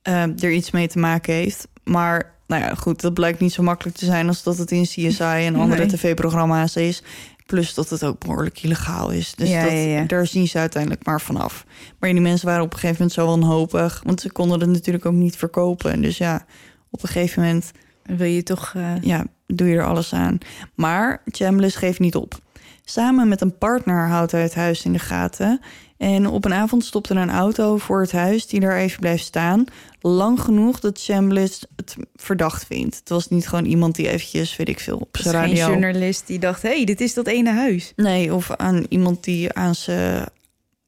eh, 0.02 0.44
er 0.44 0.52
iets 0.52 0.72
mee 0.72 0.88
te 0.88 1.00
maken 1.00 1.34
heeft. 1.34 1.68
Maar 1.84 2.36
nou 2.48 2.62
ja, 2.62 2.76
goed, 2.76 3.02
dat 3.02 3.14
blijkt 3.14 3.40
niet 3.40 3.54
zo 3.54 3.64
makkelijk 3.64 3.98
te 3.98 4.06
zijn 4.06 4.28
als 4.28 4.44
dat 4.44 4.58
het 4.58 4.72
in 4.72 4.84
CSI 4.84 5.24
en 5.24 5.56
andere 5.56 5.86
Nee. 5.86 5.92
tv-programma's 5.92 6.76
is. 6.76 7.04
Plus 7.46 7.74
dat 7.74 7.90
het 7.90 8.04
ook 8.04 8.20
behoorlijk 8.20 8.64
illegaal 8.64 9.10
is. 9.10 9.34
Dus 9.36 9.50
Ja, 9.50 9.64
dat, 9.64 9.72
ja, 9.72 9.78
ja. 9.78 10.04
daar 10.04 10.28
zien 10.28 10.48
ze 10.48 10.58
uiteindelijk 10.58 11.06
maar 11.06 11.22
vanaf. 11.22 11.66
Maar 12.00 12.12
die 12.12 12.22
mensen 12.22 12.48
waren 12.48 12.64
op 12.64 12.74
een 12.74 12.80
gegeven 12.80 12.96
moment 13.02 13.14
zo 13.20 13.26
wanhopig. 13.26 14.02
Want 14.06 14.22
ze 14.22 14.32
konden 14.32 14.60
het 14.60 14.70
natuurlijk 14.70 15.06
ook 15.06 15.14
niet 15.14 15.36
verkopen. 15.38 16.02
Dus 16.02 16.18
ja, 16.18 16.46
op 16.90 17.04
een 17.04 17.10
gegeven 17.10 17.42
moment 17.42 17.72
Wil 18.04 18.28
je 18.28 18.44
toch... 18.44 18.74
eh, 18.76 19.02
ja, 19.02 19.26
doe 19.48 19.68
je 19.68 19.76
er 19.78 19.86
alles 19.86 20.14
aan. 20.14 20.38
Maar 20.76 21.22
Chambliss 21.26 21.76
geeft 21.76 22.00
niet 22.00 22.16
op. 22.16 22.40
Samen 22.86 23.28
met 23.28 23.42
een 23.42 23.58
partner 23.58 24.08
houdt 24.08 24.32
hij 24.32 24.42
het 24.42 24.56
huis 24.56 24.86
in 24.86 24.94
de 24.94 25.00
gaten. 25.00 25.60
En 25.98 26.28
op 26.28 26.46
een 26.46 26.54
avond 26.54 26.86
stopt 26.86 27.10
er 27.10 27.18
een 27.18 27.30
auto 27.30 27.78
voor 27.78 28.02
het 28.02 28.12
huis 28.12 28.48
die 28.48 28.60
daar 28.60 28.78
even 28.78 29.00
blijft 29.00 29.24
staan. 29.26 29.66
Lang 30.02 30.40
genoeg 30.40 30.80
dat 30.80 31.02
Chambliss 31.04 31.66
het 31.76 31.96
verdacht 32.16 32.66
vindt. 32.66 32.96
Het 32.96 33.10
was 33.10 33.28
niet 33.30 33.48
gewoon 33.48 33.66
iemand 33.66 33.96
die 33.96 34.10
eventjes, 34.10 34.56
weet 34.56 34.70
ik 34.70 34.80
veel, 34.80 34.98
op 34.98 35.18
zijn 35.18 35.36
geen 35.36 35.58
radio... 35.58 35.68
journalist 35.68 36.28
die 36.28 36.40
dacht... 36.40 36.62
hé, 36.62 36.70
hey, 36.76 36.86
dit 36.86 37.02
is 37.02 37.14
dat 37.14 37.28
ene 37.28 37.52
huis. 37.52 37.94
Nee, 37.96 38.34
of 38.34 38.52
aan 38.52 38.86
iemand 38.90 39.24
die 39.24 39.54
aan 39.54 39.76
zijn 39.76 40.26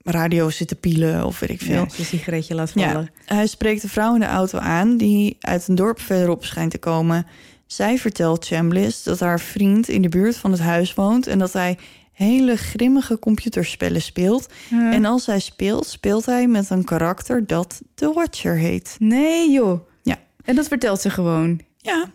radio 0.03 0.49
zit 0.49 0.67
te 0.67 0.75
pielen 0.75 1.25
of 1.25 1.39
weet 1.39 1.49
ik 1.49 1.61
veel. 1.61 1.81
Ja, 1.83 1.89
zijn 1.89 2.07
sigaretje 2.07 2.55
laat 2.55 2.71
Ja, 2.73 2.91
vallen. 2.91 3.11
hij 3.25 3.47
spreekt 3.47 3.81
de 3.81 3.89
vrouw 3.89 4.13
in 4.13 4.19
de 4.19 4.25
auto 4.25 4.57
aan 4.57 4.97
die 4.97 5.37
uit 5.39 5.67
een 5.67 5.75
dorp 5.75 5.99
verderop 6.01 6.45
schijnt 6.45 6.71
te 6.71 6.77
komen. 6.77 7.25
Zij 7.65 7.97
vertelt 7.97 8.45
Chambliss 8.45 9.03
dat 9.03 9.19
haar 9.19 9.39
vriend 9.39 9.87
in 9.87 10.01
de 10.01 10.09
buurt 10.09 10.37
van 10.37 10.51
het 10.51 10.59
huis 10.59 10.93
woont 10.93 11.27
en 11.27 11.39
dat 11.39 11.53
hij 11.53 11.77
hele 12.11 12.55
grimmige 12.55 13.19
computerspellen 13.19 14.01
speelt. 14.01 14.49
Ja. 14.69 14.91
En 14.91 15.05
als 15.05 15.25
hij 15.25 15.39
speelt, 15.39 15.87
speelt 15.87 16.25
hij 16.25 16.47
met 16.47 16.69
een 16.69 16.83
karakter 16.83 17.47
dat 17.47 17.81
The 17.95 18.13
Watcher 18.13 18.57
heet. 18.57 18.95
Nee, 18.99 19.51
joh. 19.51 19.87
Ja. 20.03 20.19
En 20.43 20.55
dat 20.55 20.67
vertelt 20.67 21.01
ze 21.01 21.09
gewoon. 21.09 21.59
Ja. 21.77 22.05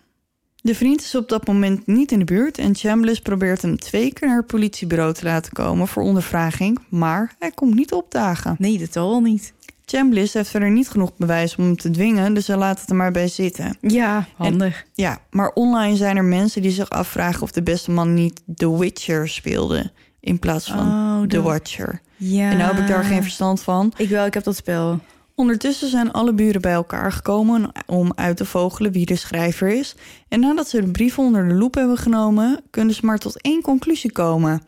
De 0.62 0.74
vriend 0.74 1.00
is 1.00 1.14
op 1.14 1.28
dat 1.28 1.46
moment 1.46 1.86
niet 1.86 2.12
in 2.12 2.18
de 2.18 2.24
buurt 2.24 2.58
en 2.58 2.74
Chambliss 2.74 3.20
probeert 3.20 3.62
hem 3.62 3.78
twee 3.78 4.12
keer 4.12 4.28
naar 4.28 4.36
het 4.36 4.46
politiebureau 4.46 5.14
te 5.14 5.24
laten 5.24 5.52
komen 5.52 5.88
voor 5.88 6.02
ondervraging, 6.02 6.78
maar 6.88 7.34
hij 7.38 7.50
komt 7.50 7.74
niet 7.74 7.92
opdagen. 7.92 8.56
Nee, 8.58 8.78
dat 8.78 8.92
zal 8.92 9.08
wel 9.08 9.20
niet. 9.20 9.52
Chambliss 9.90 10.34
heeft 10.34 10.50
verder 10.50 10.70
niet 10.70 10.88
genoeg 10.88 11.16
bewijs 11.16 11.56
om 11.56 11.64
hem 11.64 11.76
te 11.76 11.90
dwingen, 11.90 12.34
dus 12.34 12.46
hij 12.46 12.56
laat 12.56 12.80
het 12.80 12.90
er 12.90 12.96
maar 12.96 13.12
bij 13.12 13.28
zitten. 13.28 13.76
Ja, 13.80 14.26
handig. 14.36 14.84
Ja, 14.94 15.18
maar 15.30 15.50
online 15.52 15.96
zijn 15.96 16.16
er 16.16 16.24
mensen 16.24 16.62
die 16.62 16.70
zich 16.70 16.90
afvragen 16.90 17.42
of 17.42 17.50
de 17.50 17.62
beste 17.62 17.90
man 17.90 18.14
niet 18.14 18.42
The 18.54 18.78
Witcher 18.78 19.28
speelde 19.28 19.92
in 20.20 20.38
plaats 20.38 20.70
van 20.70 20.86
Oh, 20.86 21.22
The 21.28 21.42
Watcher. 21.42 22.00
Ja. 22.16 22.50
En 22.50 22.56
nou 22.56 22.74
heb 22.74 22.82
ik 22.82 22.88
daar 22.88 23.04
geen 23.04 23.22
verstand 23.22 23.62
van. 23.62 23.92
Ik 23.96 24.08
wel, 24.08 24.26
ik 24.26 24.34
heb 24.34 24.44
dat 24.44 24.56
spel. 24.56 25.00
Ondertussen 25.34 25.88
zijn 25.88 26.12
alle 26.12 26.32
buren 26.32 26.60
bij 26.60 26.72
elkaar 26.72 27.12
gekomen 27.12 27.72
om 27.86 28.12
uit 28.14 28.36
te 28.36 28.44
vogelen 28.44 28.92
wie 28.92 29.06
de 29.06 29.16
schrijver 29.16 29.68
is. 29.68 29.94
En 30.28 30.40
nadat 30.40 30.68
ze 30.68 30.80
de 30.80 30.90
brieven 30.90 31.24
onder 31.24 31.48
de 31.48 31.54
loep 31.54 31.74
hebben 31.74 31.96
genomen, 31.96 32.60
kunnen 32.70 32.94
ze 32.94 33.06
maar 33.06 33.18
tot 33.18 33.40
één 33.40 33.62
conclusie 33.62 34.12
komen. 34.12 34.62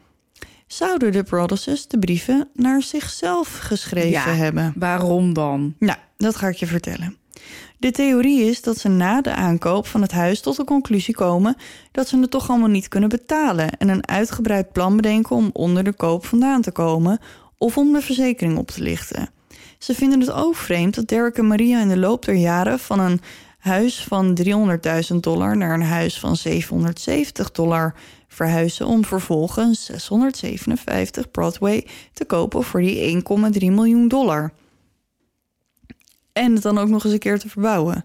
Zouden 0.73 1.12
de 1.12 1.23
Brothers 1.23 1.87
de 1.87 1.99
brieven 1.99 2.49
naar 2.55 2.83
zichzelf 2.83 3.59
geschreven 3.59 4.11
Ja. 4.11 4.25
hebben? 4.25 4.73
Waarom 4.77 5.33
dan? 5.33 5.75
Nou, 5.79 5.99
dat 6.16 6.37
ga 6.37 6.49
ik 6.49 6.57
je 6.57 6.66
vertellen. 6.66 7.16
De 7.79 7.91
theorie 7.91 8.45
is 8.45 8.62
dat 8.62 8.79
ze 8.79 8.89
na 8.89 9.20
de 9.20 9.35
aankoop 9.35 9.87
van 9.87 10.03
het 10.03 10.12
huis 10.12 10.41
tot 10.41 10.57
de 10.57 10.64
conclusie 10.64 11.14
komen 11.14 11.57
dat 11.91 12.09
ze 12.09 12.18
het 12.18 12.31
toch 12.31 12.51
allemaal 12.51 12.68
niet 12.68 12.89
kunnen 12.89 13.09
betalen 13.09 13.70
en 13.79 13.89
een 13.89 14.09
uitgebreid 14.09 14.73
plan 14.73 14.97
bedenken 14.97 15.37
om 15.37 15.51
onder 15.53 15.85
de 15.85 15.93
koop 15.93 16.27
vandaan 16.27 16.62
te 16.62 16.70
komen 16.70 17.18
of 17.59 17.77
om 17.77 17.93
de 17.93 18.01
verzekering 18.01 18.59
op 18.59 18.70
te 18.70 18.83
lichten. 18.83 19.31
Ze 19.79 19.95
vinden 19.95 20.20
het 20.20 20.31
ook 20.33 20.57
vreemd 20.57 20.95
dat 20.95 21.09
Derek 21.09 21.37
en 21.39 21.47
Maria 21.47 21.81
in 21.81 21.89
de 21.89 21.99
loop 21.99 22.25
der 22.25 22.35
jaren 22.35 22.79
van 22.79 23.01
een 23.01 23.20
huis 23.62 24.04
van 24.04 24.38
300.000 25.12 25.16
dollar 25.20 25.56
naar 25.56 25.74
een 25.74 25.82
huis 25.82 26.18
van 26.18 26.36
770 26.36 27.50
dollar 27.50 27.94
verhuizen 28.28 28.86
om 28.86 29.04
vervolgens 29.04 29.84
657 29.84 31.30
Broadway 31.30 31.86
te 32.12 32.24
kopen 32.24 32.64
voor 32.64 32.80
die 32.80 33.22
1,3 33.22 33.22
miljoen 33.58 34.08
dollar. 34.08 34.52
En 36.32 36.54
het 36.54 36.62
dan 36.62 36.78
ook 36.78 36.88
nog 36.88 37.04
eens 37.04 37.12
een 37.12 37.18
keer 37.18 37.38
te 37.38 37.48
verbouwen. 37.48 38.04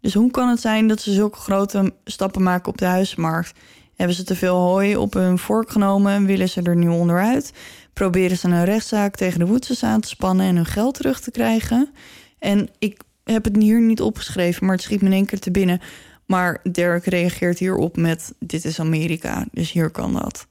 Dus 0.00 0.14
hoe 0.14 0.30
kan 0.30 0.48
het 0.48 0.60
zijn 0.60 0.88
dat 0.88 1.00
ze 1.00 1.12
zulke 1.12 1.38
grote 1.38 1.94
stappen 2.04 2.42
maken 2.42 2.72
op 2.72 2.78
de 2.78 2.84
huismarkt 2.84 3.52
Hebben 3.94 4.16
ze 4.16 4.24
te 4.24 4.36
veel 4.36 4.56
hooi 4.56 4.96
op 4.96 5.12
hun 5.12 5.38
vork 5.38 5.70
genomen 5.70 6.12
en 6.12 6.24
willen 6.24 6.48
ze 6.48 6.62
er 6.62 6.76
nu 6.76 6.88
onderuit? 6.88 7.52
Proberen 7.92 8.36
ze 8.36 8.48
een 8.48 8.64
rechtszaak 8.64 9.16
tegen 9.16 9.38
de 9.38 9.46
Woodses 9.46 9.82
aan 9.82 10.00
te 10.00 10.08
spannen 10.08 10.46
en 10.46 10.56
hun 10.56 10.66
geld 10.66 10.94
terug 10.94 11.20
te 11.20 11.30
krijgen? 11.30 11.90
En 12.38 12.68
ik 12.78 13.02
heb 13.32 13.44
het 13.44 13.56
hier 13.56 13.80
niet 13.80 14.00
opgeschreven, 14.00 14.66
maar 14.66 14.74
het 14.74 14.84
schiet 14.84 15.00
me 15.00 15.06
in 15.06 15.12
één 15.14 15.26
keer 15.26 15.38
te 15.40 15.50
binnen. 15.50 15.80
Maar 16.26 16.60
Derek 16.72 17.04
reageert 17.04 17.58
hierop 17.58 17.96
met: 17.96 18.32
Dit 18.38 18.64
is 18.64 18.80
Amerika, 18.80 19.46
dus 19.52 19.72
hier 19.72 19.90
kan 19.90 20.12
dat. 20.12 20.46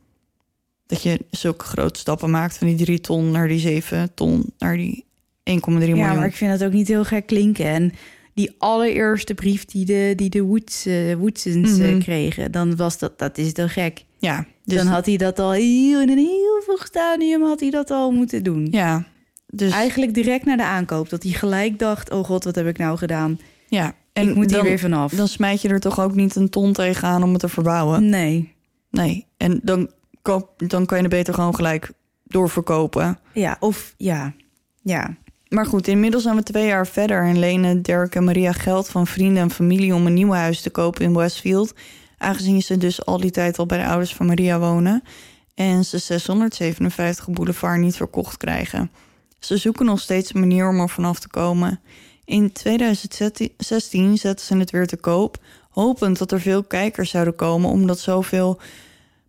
Dat 0.87 1.01
je 1.03 1.19
zulke 1.31 1.65
grote 1.65 1.99
stappen 1.99 2.29
maakt 2.29 2.57
van 2.57 2.67
die 2.67 2.75
drie 2.85 3.01
ton 3.01 3.31
naar 3.31 3.47
die 3.47 3.59
zeven 3.59 4.13
ton 4.13 4.53
naar 4.57 4.77
die 4.77 5.05
1,3 5.43 5.59
miljoen. 5.67 5.95
Ja, 5.97 6.13
maar 6.13 6.25
ik 6.25 6.35
vind 6.35 6.51
dat 6.59 6.67
ook 6.67 6.73
niet 6.73 6.87
heel 6.87 7.03
gek 7.05 7.25
klinken. 7.25 7.65
En 7.65 7.91
die 8.33 8.55
allereerste 8.57 9.33
brief 9.33 9.65
die 9.65 9.85
de, 9.85 10.13
die 10.15 10.29
de 10.29 10.41
Woods, 10.41 10.85
eh, 10.85 11.13
Woodsens 11.15 11.79
eh, 11.79 11.87
Mhm. 11.89 11.99
kregen, 11.99 12.51
dan 12.51 12.75
was 12.75 12.97
dat, 12.97 13.19
dat 13.19 13.37
is 13.37 13.53
toch 13.53 13.73
gek. 13.73 14.03
ja, 14.19 14.45
dus, 14.63 14.77
dan 14.77 14.87
had 14.87 15.05
hij 15.05 15.17
dat 15.17 15.39
al 15.39 15.51
heel, 15.51 16.01
in 16.01 16.09
een 16.09 16.17
heel 16.17 16.61
vroeg 16.63 16.85
stadium 16.85 17.41
had 17.41 17.59
hij 17.59 17.69
dat 17.69 17.91
al 17.91 18.11
moeten 18.11 18.43
doen. 18.43 18.67
ja, 18.71 19.05
dus 19.47 19.71
Eigenlijk 19.71 20.13
direct 20.13 20.45
na 20.45 20.55
de 20.55 20.63
aankoop, 20.63 21.09
dat 21.09 21.23
hij 21.23 21.31
gelijk 21.31 21.79
dacht, 21.79 22.11
oh 22.11 22.25
god, 22.25 22.43
wat 22.43 22.55
heb 22.55 22.67
ik 22.67 22.77
nou 22.77 22.97
gedaan? 22.97 23.39
ja. 23.67 23.95
En 24.13 24.29
ik 24.29 24.35
moet 24.35 24.45
hier 24.45 24.57
dan, 24.57 24.65
weer 24.65 24.79
vanaf. 24.79 25.11
dan 25.11 25.27
smijt 25.27 25.61
je 25.61 25.69
er 25.69 25.79
toch 25.79 25.99
ook 25.99 26.15
niet 26.15 26.35
een 26.35 26.49
ton 26.49 26.73
tegenaan 26.73 27.23
om 27.23 27.31
het 27.31 27.39
te 27.39 27.49
verbouwen. 27.49 28.09
Nee. 28.09 28.53
Nee, 28.89 29.25
en 29.37 29.59
dan, 29.63 29.91
koop, 30.21 30.51
dan 30.57 30.85
kan 30.85 30.97
je 30.97 31.03
het 31.03 31.13
beter 31.13 31.33
gewoon 31.33 31.55
gelijk 31.55 31.91
doorverkopen. 32.23 33.19
Ja, 33.33 33.57
of 33.59 33.93
ja. 33.97 34.33
Ja. 34.81 35.15
Maar 35.49 35.65
goed, 35.65 35.87
inmiddels 35.87 36.23
zijn 36.23 36.35
we 36.35 36.43
twee 36.43 36.67
jaar 36.67 36.87
verder 36.87 37.23
en 37.23 37.39
lenen 37.39 37.81
Dirk 37.81 38.15
en 38.15 38.23
Maria 38.23 38.51
geld 38.51 38.89
van 38.89 39.07
vrienden 39.07 39.43
en 39.43 39.51
familie 39.51 39.95
om 39.95 40.05
een 40.05 40.13
nieuw 40.13 40.31
huis 40.31 40.61
te 40.61 40.69
kopen 40.69 41.03
in 41.03 41.15
Westfield. 41.15 41.73
Aangezien 42.17 42.61
ze 42.61 42.77
dus 42.77 43.05
al 43.05 43.17
die 43.17 43.31
tijd 43.31 43.59
al 43.59 43.65
bij 43.65 43.77
de 43.77 43.85
ouders 43.85 44.13
van 44.13 44.25
Maria 44.25 44.59
wonen 44.59 45.03
en 45.55 45.85
ze 45.85 45.97
657 45.97 47.29
Boulevard 47.29 47.79
niet 47.79 47.95
verkocht 47.95 48.37
krijgen. 48.37 48.91
Ze 49.39 49.57
zoeken 49.57 49.85
nog 49.85 49.99
steeds 49.99 50.33
een 50.33 50.39
manier 50.39 50.69
om 50.69 50.79
er 50.79 50.89
vanaf 50.89 51.19
te 51.19 51.29
komen. 51.29 51.79
In 52.25 52.51
2016 52.51 54.17
zetten 54.17 54.45
ze 54.45 54.57
het 54.57 54.71
weer 54.71 54.87
te 54.87 54.97
koop, 54.97 55.37
hopend 55.69 56.17
dat 56.17 56.31
er 56.31 56.41
veel 56.41 56.63
kijkers 56.63 57.09
zouden 57.09 57.35
komen, 57.35 57.69
omdat 57.69 57.99
zoveel 57.99 58.59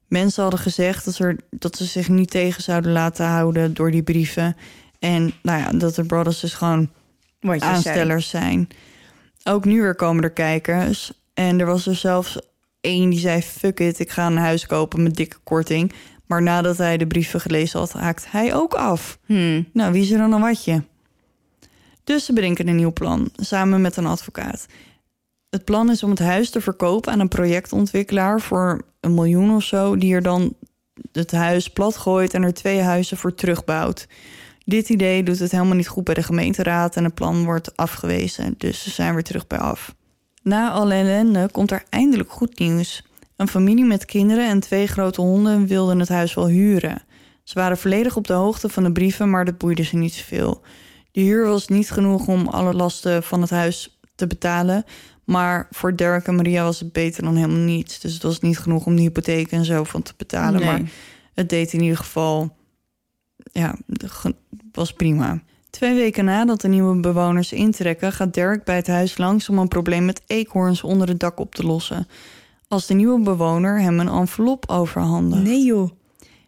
mensen 0.08 0.42
hadden 0.42 0.60
gezegd 0.60 1.04
dat, 1.04 1.18
er, 1.18 1.36
dat 1.50 1.76
ze 1.76 1.84
zich 1.84 2.08
niet 2.08 2.30
tegen 2.30 2.62
zouden 2.62 2.92
laten 2.92 3.26
houden 3.26 3.74
door 3.74 3.90
die 3.90 4.02
brieven. 4.02 4.56
En 4.98 5.32
nou 5.42 5.60
ja, 5.60 5.78
dat 5.78 5.94
de 5.94 6.04
Brothers 6.04 6.40
dus 6.40 6.54
gewoon 6.54 6.90
zei. 7.40 7.60
aanstellers 7.60 8.28
zijn. 8.28 8.68
Ook 9.44 9.64
nu 9.64 9.80
weer 9.80 9.94
komen 9.94 10.22
er 10.22 10.30
kijkers. 10.30 11.12
En 11.34 11.60
er 11.60 11.66
was 11.66 11.86
er 11.86 11.96
zelfs 11.96 12.38
één 12.80 13.10
die 13.10 13.18
zei: 13.18 13.42
Fuck 13.42 13.80
it, 13.80 13.98
ik 13.98 14.10
ga 14.10 14.26
een 14.26 14.36
huis 14.36 14.66
kopen 14.66 15.02
met 15.02 15.14
dikke 15.14 15.36
korting. 15.44 15.92
Maar 16.28 16.42
nadat 16.42 16.76
hij 16.76 16.96
de 16.96 17.06
brieven 17.06 17.40
gelezen 17.40 17.78
had, 17.78 17.92
haakt 17.92 18.30
hij 18.30 18.54
ook 18.54 18.74
af. 18.74 19.18
Hmm. 19.26 19.68
Nou, 19.72 19.92
wie 19.92 20.02
is 20.02 20.10
er 20.10 20.18
dan 20.18 20.32
een 20.32 20.40
watje? 20.40 20.82
Dus 22.04 22.24
ze 22.24 22.32
bedenken 22.32 22.68
een 22.68 22.76
nieuw 22.76 22.92
plan, 22.92 23.30
samen 23.36 23.80
met 23.80 23.96
een 23.96 24.06
advocaat. 24.06 24.66
Het 25.50 25.64
plan 25.64 25.90
is 25.90 26.02
om 26.02 26.10
het 26.10 26.18
huis 26.18 26.50
te 26.50 26.60
verkopen 26.60 27.12
aan 27.12 27.20
een 27.20 27.28
projectontwikkelaar 27.28 28.40
voor 28.40 28.80
een 29.00 29.14
miljoen 29.14 29.54
of 29.54 29.62
zo, 29.62 29.96
die 29.96 30.14
er 30.14 30.22
dan 30.22 30.54
het 31.12 31.30
huis 31.30 31.68
plat 31.68 31.96
gooit 31.96 32.34
en 32.34 32.42
er 32.42 32.54
twee 32.54 32.80
huizen 32.80 33.16
voor 33.16 33.34
terugbouwt. 33.34 34.06
Dit 34.64 34.88
idee 34.88 35.22
doet 35.22 35.38
het 35.38 35.50
helemaal 35.50 35.76
niet 35.76 35.88
goed 35.88 36.04
bij 36.04 36.14
de 36.14 36.22
gemeenteraad 36.22 36.96
en 36.96 37.04
het 37.04 37.14
plan 37.14 37.44
wordt 37.44 37.76
afgewezen, 37.76 38.54
dus 38.58 38.82
ze 38.82 38.90
zijn 38.90 39.14
weer 39.14 39.22
terug 39.22 39.46
bij 39.46 39.58
af. 39.58 39.94
Na 40.42 40.70
alle 40.70 40.94
ellende 40.94 41.48
komt 41.52 41.70
er 41.70 41.82
eindelijk 41.88 42.30
goed 42.30 42.58
nieuws. 42.58 43.07
Een 43.38 43.48
familie 43.48 43.84
met 43.84 44.04
kinderen 44.04 44.48
en 44.48 44.60
twee 44.60 44.86
grote 44.86 45.20
honden 45.20 45.66
wilden 45.66 45.98
het 45.98 46.08
huis 46.08 46.34
wel 46.34 46.48
huren. 46.48 47.02
Ze 47.42 47.54
waren 47.54 47.78
volledig 47.78 48.16
op 48.16 48.26
de 48.26 48.32
hoogte 48.32 48.68
van 48.68 48.82
de 48.82 48.92
brieven, 48.92 49.30
maar 49.30 49.44
dat 49.44 49.58
boeide 49.58 49.82
ze 49.82 49.96
niet 49.96 50.14
zoveel. 50.14 50.60
De 51.12 51.20
huur 51.20 51.46
was 51.46 51.68
niet 51.68 51.90
genoeg 51.90 52.26
om 52.26 52.48
alle 52.48 52.74
lasten 52.74 53.22
van 53.22 53.40
het 53.40 53.50
huis 53.50 53.98
te 54.14 54.26
betalen. 54.26 54.84
Maar 55.24 55.66
voor 55.70 55.96
Derek 55.96 56.26
en 56.26 56.34
Maria 56.34 56.62
was 56.62 56.80
het 56.80 56.92
beter 56.92 57.22
dan 57.22 57.36
helemaal 57.36 57.56
niets. 57.56 58.00
Dus 58.00 58.12
het 58.12 58.22
was 58.22 58.40
niet 58.40 58.58
genoeg 58.58 58.86
om 58.86 58.96
de 58.96 59.02
hypotheek 59.02 59.50
en 59.50 59.64
zo 59.64 59.84
van 59.84 60.02
te 60.02 60.12
betalen. 60.16 60.60
Nee. 60.60 60.68
Maar 60.68 60.90
het 61.34 61.48
deed 61.48 61.72
in 61.72 61.80
ieder 61.80 61.98
geval... 61.98 62.56
Ja, 63.52 63.74
was 64.72 64.92
prima. 64.92 65.42
Twee 65.70 65.94
weken 65.94 66.24
nadat 66.24 66.60
de 66.60 66.68
nieuwe 66.68 67.00
bewoners 67.00 67.52
intrekken... 67.52 68.12
gaat 68.12 68.34
Derek 68.34 68.64
bij 68.64 68.76
het 68.76 68.86
huis 68.86 69.18
langs 69.18 69.48
om 69.48 69.58
een 69.58 69.68
probleem 69.68 70.04
met 70.04 70.22
eekhoorns 70.26 70.82
onder 70.82 71.08
het 71.08 71.20
dak 71.20 71.40
op 71.40 71.54
te 71.54 71.66
lossen. 71.66 72.06
Als 72.68 72.86
de 72.86 72.94
nieuwe 72.94 73.20
bewoner 73.20 73.80
hem 73.80 74.00
een 74.00 74.08
envelop 74.08 74.68
overhandigt. 74.68 75.42
Nee 75.42 75.64
joh. 75.64 75.90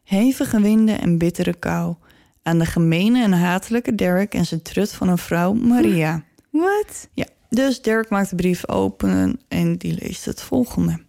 Hevige 0.05 0.61
winden 0.61 1.01
en 1.01 1.19
bittere 1.19 1.55
kou. 1.55 1.95
Aan 2.43 2.59
de 2.59 2.67
gemene 2.67 3.23
en 3.23 3.33
hatelijke 3.33 3.95
Derek 3.95 4.35
en 4.35 4.47
zijn 4.47 4.63
trut 4.63 4.93
van 4.93 5.09
een 5.09 5.19
vrouw, 5.19 5.53
Maria. 5.53 6.25
Wat? 6.51 7.09
Ja, 7.15 7.27
dus 7.49 7.83
Derek 7.83 8.09
maakt 8.09 8.31
de 8.31 8.37
brief 8.37 8.69
open 8.69 9.41
en 9.49 9.77
die 9.77 9.99
leest 10.01 10.25
het 10.25 10.43
volgende. 10.43 11.01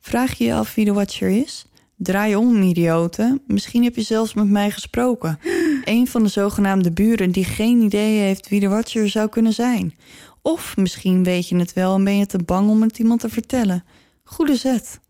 Vraag 0.00 0.34
je 0.34 0.44
je 0.44 0.54
af 0.54 0.74
wie 0.74 0.84
de 0.84 0.92
Watcher 0.92 1.28
is? 1.28 1.66
Draai 1.96 2.36
om, 2.36 2.62
idioten. 2.62 3.42
Misschien 3.46 3.84
heb 3.84 3.96
je 3.96 4.02
zelfs 4.02 4.34
met 4.34 4.48
mij 4.48 4.70
gesproken. 4.70 5.38
Een 5.84 6.06
van 6.06 6.22
de 6.22 6.28
zogenaamde 6.28 6.92
buren 6.92 7.30
die 7.30 7.44
geen 7.44 7.80
idee 7.80 8.18
heeft 8.18 8.48
wie 8.48 8.60
de 8.60 8.68
Watcher 8.68 9.08
zou 9.08 9.28
kunnen 9.28 9.52
zijn. 9.52 9.94
Of 10.42 10.76
misschien 10.76 11.24
weet 11.24 11.48
je 11.48 11.56
het 11.56 11.72
wel 11.72 11.94
en 11.94 12.04
ben 12.04 12.16
je 12.16 12.26
te 12.26 12.38
bang 12.38 12.70
om 12.70 12.82
het 12.82 12.98
iemand 12.98 13.20
te 13.20 13.28
vertellen. 13.28 13.84
Goede 14.32 14.56
zet. 14.56 15.00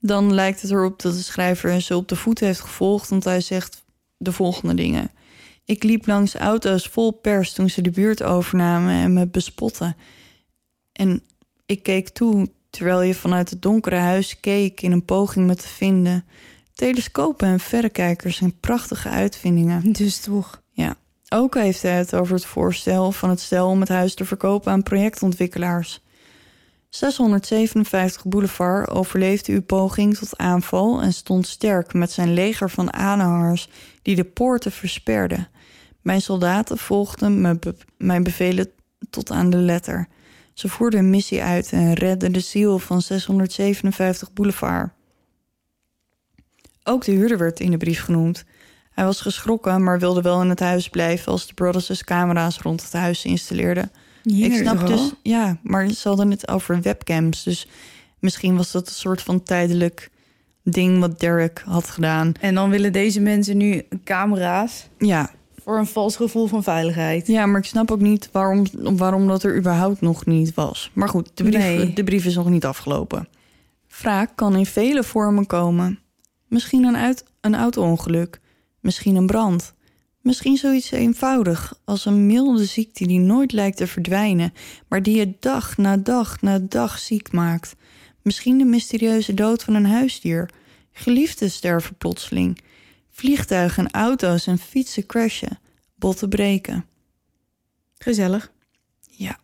Dan 0.00 0.34
lijkt 0.34 0.62
het 0.62 0.70
erop 0.70 1.02
dat 1.02 1.14
de 1.14 1.22
schrijver 1.22 1.80
ze 1.80 1.96
op 1.96 2.08
de 2.08 2.16
voet 2.16 2.40
heeft 2.40 2.60
gevolgd, 2.60 3.08
want 3.08 3.24
hij 3.24 3.40
zegt 3.40 3.84
de 4.16 4.32
volgende 4.32 4.74
dingen. 4.74 5.10
Ik 5.64 5.82
liep 5.82 6.06
langs 6.06 6.34
auto's 6.34 6.86
vol 6.86 7.10
pers 7.10 7.52
toen 7.52 7.70
ze 7.70 7.82
de 7.82 7.90
buurt 7.90 8.22
overnamen 8.22 8.94
en 8.94 9.12
me 9.12 9.26
bespotten. 9.26 9.96
En 10.92 11.22
ik 11.66 11.82
keek 11.82 12.08
toe 12.08 12.48
terwijl 12.70 13.02
je 13.02 13.14
vanuit 13.14 13.50
het 13.50 13.62
donkere 13.62 13.96
huis 13.96 14.40
keek 14.40 14.80
in 14.80 14.92
een 14.92 15.04
poging 15.04 15.46
me 15.46 15.54
te 15.54 15.68
vinden. 15.68 16.24
Telescopen 16.74 17.48
en 17.48 17.60
verrekijkers 17.60 18.36
zijn 18.36 18.60
prachtige 18.60 19.08
uitvindingen. 19.08 19.92
Dus 19.92 20.20
toch. 20.20 20.62
Ja. 20.72 20.96
Ook 21.28 21.54
heeft 21.54 21.82
hij 21.82 21.96
het 21.96 22.14
over 22.14 22.34
het 22.34 22.44
voorstel 22.44 23.12
van 23.12 23.30
het 23.30 23.40
stel 23.40 23.68
om 23.68 23.80
het 23.80 23.88
huis 23.88 24.14
te 24.14 24.24
verkopen 24.24 24.72
aan 24.72 24.82
projectontwikkelaars. 24.82 26.00
657 26.90 28.24
Boulevard 28.24 28.90
overleefde 28.90 29.52
uw 29.52 29.62
poging 29.62 30.16
tot 30.16 30.38
aanval 30.38 31.02
en 31.02 31.12
stond 31.12 31.46
sterk 31.46 31.94
met 31.94 32.10
zijn 32.10 32.34
leger 32.34 32.70
van 32.70 32.92
aanhangers 32.92 33.68
die 34.02 34.16
de 34.16 34.24
poorten 34.24 34.72
versperden. 34.72 35.48
Mijn 36.00 36.20
soldaten 36.20 36.78
volgden 36.78 37.58
mijn 37.96 38.22
bevelen 38.22 38.70
tot 39.10 39.30
aan 39.30 39.50
de 39.50 39.56
letter. 39.56 40.08
Ze 40.54 40.68
voerden 40.68 41.00
een 41.00 41.10
missie 41.10 41.42
uit 41.42 41.72
en 41.72 41.94
redden 41.94 42.32
de 42.32 42.40
ziel 42.40 42.78
van 42.78 43.02
657 43.02 44.32
Boulevard. 44.32 44.90
Ook 46.82 47.04
de 47.04 47.12
huurder 47.12 47.38
werd 47.38 47.60
in 47.60 47.70
de 47.70 47.76
brief 47.76 48.02
genoemd. 48.02 48.44
Hij 48.90 49.04
was 49.04 49.20
geschrokken, 49.20 49.82
maar 49.82 49.98
wilde 49.98 50.22
wel 50.22 50.42
in 50.42 50.48
het 50.48 50.60
huis 50.60 50.88
blijven 50.88 51.32
als 51.32 51.46
de 51.46 51.54
Brothers 51.54 51.86
dus 51.86 52.04
camera's 52.04 52.58
rond 52.58 52.82
het 52.82 52.92
huis 52.92 53.24
installeerden. 53.24 53.90
Ik 54.24 54.54
snap 54.54 54.86
dus, 54.86 55.12
ja, 55.22 55.58
maar 55.62 55.88
ze 55.90 56.08
hadden 56.08 56.30
het 56.30 56.48
over 56.48 56.82
webcams. 56.82 57.42
Dus 57.42 57.68
misschien 58.18 58.56
was 58.56 58.70
dat 58.72 58.86
een 58.86 58.94
soort 58.94 59.22
van 59.22 59.42
tijdelijk 59.42 60.10
ding 60.62 60.98
wat 61.00 61.20
Derek 61.20 61.62
had 61.66 61.86
gedaan. 61.86 62.32
En 62.40 62.54
dan 62.54 62.70
willen 62.70 62.92
deze 62.92 63.20
mensen 63.20 63.56
nu 63.56 63.82
camera's 64.04 64.88
Ja, 64.98 65.30
voor 65.62 65.78
een 65.78 65.86
vals 65.86 66.16
gevoel 66.16 66.46
van 66.46 66.62
veiligheid. 66.62 67.26
ja 67.26 67.46
maar 67.46 67.60
ik 67.60 67.66
snap 67.66 67.90
ook 67.90 68.00
niet 68.00 68.28
waarom, 68.32 68.66
waarom 68.96 69.26
dat 69.26 69.42
er 69.42 69.56
überhaupt 69.56 70.00
nog 70.00 70.26
niet 70.26 70.54
was. 70.54 70.90
Maar 70.92 71.08
goed, 71.08 71.30
de 71.34 71.42
brief, 71.44 71.54
Nee. 71.58 71.92
de 71.92 72.04
brief 72.04 72.24
is 72.24 72.34
nog 72.34 72.48
niet 72.50 72.64
afgelopen. 72.64 73.28
Wraak 74.00 74.30
kan 74.34 74.56
in 74.56 74.66
vele 74.66 75.04
vormen 75.04 75.46
komen. 75.46 75.98
Misschien 76.48 76.84
een, 76.84 76.96
uit, 76.96 77.24
een 77.40 77.54
auto-ongeluk. 77.54 78.40
Misschien 78.80 79.16
een 79.16 79.26
brand. 79.26 79.74
Misschien 80.20 80.56
zoiets 80.56 80.90
eenvoudig 80.90 81.80
als 81.84 82.04
een 82.04 82.26
milde 82.26 82.64
ziekte 82.64 83.06
die 83.06 83.18
nooit 83.18 83.52
lijkt 83.52 83.76
te 83.76 83.86
verdwijnen, 83.86 84.52
maar 84.88 85.02
die 85.02 85.16
je 85.16 85.34
dag 85.40 85.76
na 85.76 85.96
dag 85.96 86.40
na 86.40 86.58
dag 86.58 86.98
ziek 86.98 87.32
maakt. 87.32 87.76
Misschien 88.22 88.58
de 88.58 88.64
mysterieuze 88.64 89.34
dood 89.34 89.62
van 89.62 89.74
een 89.74 89.86
huisdier. 89.86 90.50
Geliefden 90.92 91.50
sterven 91.50 91.96
plotseling. 91.96 92.60
Vliegtuigen, 93.10 93.90
auto's 93.90 94.46
en 94.46 94.58
fietsen 94.58 95.06
crashen. 95.06 95.58
Botten 95.94 96.28
breken. 96.28 96.84
Gezellig. 97.98 98.52
Ja. 99.10 99.38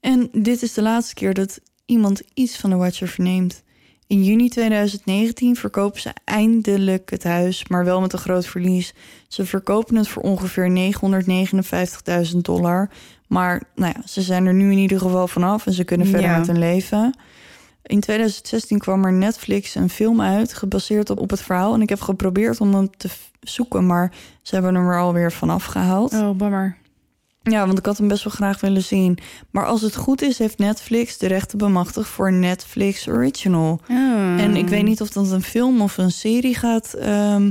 En 0.00 0.28
dit 0.32 0.62
is 0.62 0.72
de 0.72 0.82
laatste 0.82 1.14
keer 1.14 1.34
dat 1.34 1.60
iemand 1.84 2.22
iets 2.34 2.56
van 2.56 2.70
de 2.70 2.76
Watcher 2.76 3.08
verneemt. 3.08 3.62
In 4.06 4.24
juni 4.24 4.48
2019 4.48 5.56
verkopen 5.56 6.00
ze 6.00 6.10
eindelijk 6.24 7.10
het 7.10 7.24
huis, 7.24 7.68
maar 7.68 7.84
wel 7.84 8.00
met 8.00 8.12
een 8.12 8.18
groot 8.18 8.46
verlies. 8.46 8.94
Ze 9.28 9.46
verkopen 9.46 9.96
het 9.96 10.08
voor 10.08 10.22
ongeveer 10.22 10.92
959.000 12.32 12.36
dollar. 12.36 12.88
Maar 13.26 13.62
nou 13.74 13.92
ja, 13.96 14.02
ze 14.06 14.22
zijn 14.22 14.46
er 14.46 14.54
nu 14.54 14.70
in 14.70 14.78
ieder 14.78 14.98
geval 15.00 15.28
vanaf 15.28 15.66
en 15.66 15.72
ze 15.72 15.84
kunnen 15.84 16.06
verder 16.06 16.30
Ja. 16.30 16.38
met 16.38 16.46
hun 16.46 16.58
leven. 16.58 17.14
In 17.82 18.00
2016 18.00 18.78
kwam 18.78 19.04
er 19.04 19.12
Netflix 19.12 19.74
een 19.74 19.90
film 19.90 20.20
uit, 20.20 20.54
gebaseerd 20.54 21.10
op, 21.10 21.18
op 21.20 21.30
het 21.30 21.42
verhaal. 21.42 21.74
En 21.74 21.82
ik 21.82 21.88
heb 21.88 22.00
geprobeerd 22.00 22.60
om 22.60 22.74
hem 22.74 22.90
te 22.96 23.08
zoeken, 23.40 23.86
maar 23.86 24.12
ze 24.42 24.54
hebben 24.54 24.74
hem 24.74 24.88
er 24.88 24.98
alweer 24.98 25.32
vanaf 25.32 25.64
gehaald. 25.64 26.12
Oh, 26.12 26.30
bammer. 26.36 26.76
Ja, 27.50 27.66
want 27.66 27.78
ik 27.78 27.86
had 27.86 27.98
hem 27.98 28.08
best 28.08 28.24
wel 28.24 28.32
graag 28.32 28.60
willen 28.60 28.82
zien. 28.82 29.18
Maar 29.50 29.66
als 29.66 29.80
het 29.82 29.96
goed 29.96 30.22
is, 30.22 30.38
heeft 30.38 30.58
Netflix 30.58 31.18
de 31.18 31.26
rechten 31.26 31.58
bemachtigd 31.58 32.08
voor 32.08 32.32
Netflix 32.32 33.08
Original. 33.08 33.80
Oh. 33.90 34.40
En 34.40 34.56
ik 34.56 34.68
weet 34.68 34.84
niet 34.84 35.00
of 35.00 35.08
dat 35.10 35.30
een 35.30 35.42
film 35.42 35.80
of 35.80 35.98
een 35.98 36.10
serie 36.12 36.54
gaat, 36.54 36.94
ehm, 36.94 37.50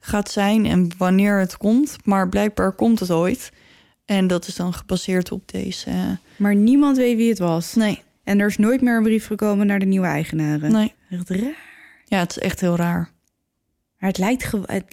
gaat 0.00 0.30
zijn 0.30 0.66
en 0.66 0.88
wanneer 0.98 1.38
het 1.38 1.56
komt. 1.56 1.96
Maar 2.04 2.28
blijkbaar 2.28 2.72
komt 2.72 3.00
het 3.00 3.10
ooit. 3.10 3.52
En 4.04 4.26
dat 4.26 4.46
is 4.46 4.54
dan 4.56 4.72
gebaseerd 4.74 5.32
op 5.32 5.48
deze. 5.52 5.90
eh, 5.90 5.96
Maar 6.36 6.54
niemand 6.54 6.96
weet 6.96 7.16
wie 7.16 7.28
het 7.28 7.38
was. 7.38 7.74
Nee, 7.74 8.02
En 8.24 8.40
er 8.40 8.46
is 8.46 8.56
nooit 8.56 8.80
meer 8.80 8.96
een 8.96 9.02
brief 9.02 9.26
gekomen 9.26 9.66
naar 9.66 9.78
de 9.78 9.86
nieuwe 9.86 10.06
eigenaren. 10.06 10.72
nee. 10.72 10.94
Echt 11.10 11.30
raar. 11.30 11.54
Ja, 12.04 12.18
het 12.18 12.30
is 12.30 12.38
echt 12.38 12.60
heel 12.60 12.76
raar. 12.76 13.10
Maar 13.98 14.08
het 14.10 14.18
lijkt 14.18 14.50
het, 14.50 14.84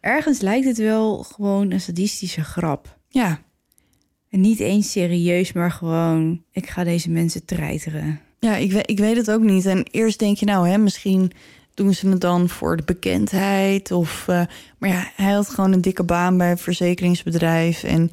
ergens 0.00 0.40
lijkt 0.40 0.66
het 0.66 0.76
wel 0.78 1.22
gewoon 1.22 1.70
een 1.70 1.80
sadistische 1.80 2.44
grap. 2.44 2.98
Ja, 3.08 3.40
En 4.30 4.40
niet 4.40 4.60
eens 4.60 4.90
serieus, 4.90 5.52
maar 5.52 5.70
gewoon... 5.70 6.42
ik 6.52 6.68
ga 6.68 6.84
deze 6.84 7.10
mensen 7.10 7.44
treiteren. 7.44 8.20
ja 8.38 8.56
ik, 8.56 8.72
weet, 8.72 8.90
ik 8.90 8.98
weet 8.98 9.16
het 9.16 9.30
ook 9.30 9.42
niet. 9.42 9.66
En 9.66 9.86
eerst 9.90 10.18
denk 10.18 10.36
je 10.36 10.46
nou, 10.46 10.68
hè, 10.68 10.78
misschien 10.78 11.32
doen 11.74 11.94
ze 11.94 12.08
het 12.08 12.20
dan 12.20 12.48
voor 12.48 12.76
de 12.76 12.82
bekendheid. 12.82 13.90
Of, 13.90 14.28
eh, 14.28 14.42
maar 14.78 14.90
ja, 14.90 15.10
hij 15.16 15.32
had 15.32 15.48
gewoon 15.48 15.72
een 15.72 15.80
dikke 15.80 16.04
baan 16.04 16.38
bij 16.38 16.50
een 16.50 16.58
verzekeringsbedrijf. 16.58 17.82
En 17.82 18.10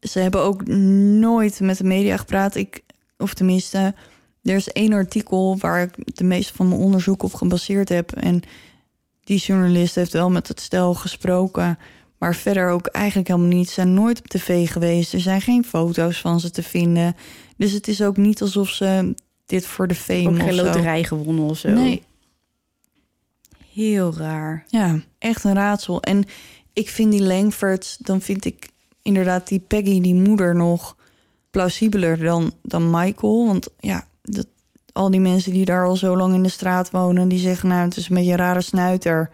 ze 0.00 0.18
hebben 0.18 0.40
ook 0.40 0.66
nooit 0.66 1.60
met 1.60 1.76
de 1.76 1.84
media 1.84 2.16
gepraat. 2.16 2.54
Ik, 2.54 2.82
of 3.18 3.34
tenminste, 3.34 3.94
er 4.42 4.56
is 4.56 4.72
één 4.72 4.92
artikel 4.92 5.56
waar 5.58 5.82
ik 5.82 6.16
de 6.16 6.24
meeste 6.24 6.54
van 6.54 6.68
mijn 6.68 6.80
onderzoek 6.80 7.22
op 7.22 7.34
gebaseerd 7.34 7.88
heb. 7.88 8.12
En 8.12 8.42
die 9.24 9.38
journalist 9.38 9.94
heeft 9.94 10.12
wel 10.12 10.30
met 10.30 10.48
het 10.48 10.60
stel 10.60 10.94
gesproken. 10.94 11.78
Maar 12.22 12.34
verder 12.34 12.70
ook 12.70 12.86
eigenlijk 12.86 13.28
helemaal 13.28 13.48
niet. 13.48 13.68
Ze 13.68 13.74
zijn 13.74 13.94
nooit 13.94 14.18
op 14.18 14.26
tv 14.26 14.70
geweest. 14.70 15.12
Er 15.12 15.20
zijn 15.20 15.40
geen 15.40 15.64
foto's 15.64 16.20
van 16.20 16.40
ze 16.40 16.50
te 16.50 16.62
vinden. 16.62 17.16
Dus 17.56 17.72
het 17.72 17.88
is 17.88 18.02
ook 18.02 18.16
niet 18.16 18.42
alsof 18.42 18.68
ze 18.68 19.14
dit 19.46 19.66
voor 19.66 19.88
de 19.88 19.94
fame 19.94 20.28
Ook 20.28 20.34
of 20.34 20.42
geen 20.42 20.54
loterij 20.54 21.04
gewonnen 21.04 21.44
of 21.44 21.58
zo. 21.58 21.68
Nee, 21.68 22.02
Heel 23.72 24.14
raar. 24.16 24.64
ja, 24.68 25.00
echt 25.18 25.44
een 25.44 25.54
raadsel. 25.54 26.02
En 26.02 26.24
ik 26.72 26.88
vind 26.88 27.12
die 27.12 27.22
Langfords, 27.22 27.96
dan 27.96 28.20
vind 28.20 28.44
ik 28.44 28.68
inderdaad 29.02 29.48
die 29.48 29.60
Peggy, 29.60 30.00
die 30.00 30.14
moeder, 30.14 30.54
nog 30.54 30.96
plausibeler 31.50 32.18
dan, 32.18 32.52
dan 32.62 32.90
Michael. 32.90 33.46
Want 33.46 33.68
ja, 33.78 34.06
dat, 34.22 34.46
al 34.92 35.10
die 35.10 35.20
mensen 35.20 35.52
die 35.52 35.64
daar 35.64 35.86
al 35.86 35.96
zo 35.96 36.16
lang 36.16 36.34
in 36.34 36.42
de 36.42 36.48
straat 36.48 36.90
wonen, 36.90 37.28
die 37.28 37.38
zeggen 37.38 37.68
nou, 37.68 37.84
het 37.84 37.96
is 37.96 38.08
een 38.08 38.16
beetje 38.16 38.30
een 38.30 38.36
rare 38.36 38.62
snuiter. 38.62 39.30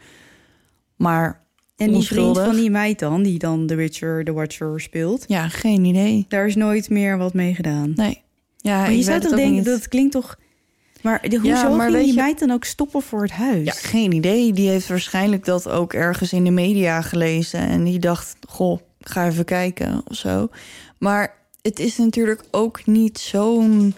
Maar 0.97 1.47
En 1.79 1.93
die 1.93 2.07
vriend 2.07 2.39
van 2.39 2.55
die 2.57 2.71
meid 2.71 2.99
dan, 2.99 3.23
die 3.23 3.39
dan 3.39 3.67
The 3.67 3.75
Witcher, 3.75 4.25
The 4.25 4.33
Watcher 4.33 4.81
speelt... 4.81 5.25
ja, 5.27 5.49
geen 5.49 5.85
idee. 5.85 6.25
daar 6.29 6.47
is 6.47 6.55
nooit 6.57 6.91
meer 6.91 7.19
wat 7.19 7.35
mee 7.35 7.55
gedaan. 7.55 7.93
Nee. 7.95 8.23
Ja, 8.57 8.81
maar 8.81 8.93
je 8.93 9.03
zou 9.03 9.21
toch 9.21 9.35
denken, 9.35 9.65
dat 9.65 9.89
klinkt 9.89 10.13
toch... 10.13 10.39
Maar 11.03 11.29
de, 11.29 11.37
hoezo 11.37 11.49
Ja, 11.49 11.69
maar 11.69 11.91
ging 11.91 12.03
die 12.05 12.15
je- 12.15 12.21
meid 12.21 12.39
dan 12.39 12.51
ook 12.51 12.65
stoppen 12.65 13.03
voor 13.03 13.23
het 13.23 13.31
huis? 13.31 13.65
Ja, 13.65 13.73
geen 13.73 14.13
idee. 14.13 14.53
Die 14.53 14.69
heeft 14.69 14.89
waarschijnlijk 14.89 15.45
dat 15.45 15.69
ook 15.69 15.93
ergens 15.93 16.33
in 16.33 16.45
de 16.45 16.51
media 16.51 17.03
gelezen. 17.03 17.61
En 17.61 17.85
die 17.85 17.99
dacht, 17.99 18.37
goh, 18.49 18.81
ga 19.01 19.27
even 19.27 19.45
kijken 19.45 20.03
of 20.09 20.17
zo. 20.17 20.49
Maar 20.99 21.35
het 21.63 21.79
is 21.79 21.97
natuurlijk 21.97 22.43
ook 22.51 22.87
niet 22.87 23.19
zo'n... 23.19 23.95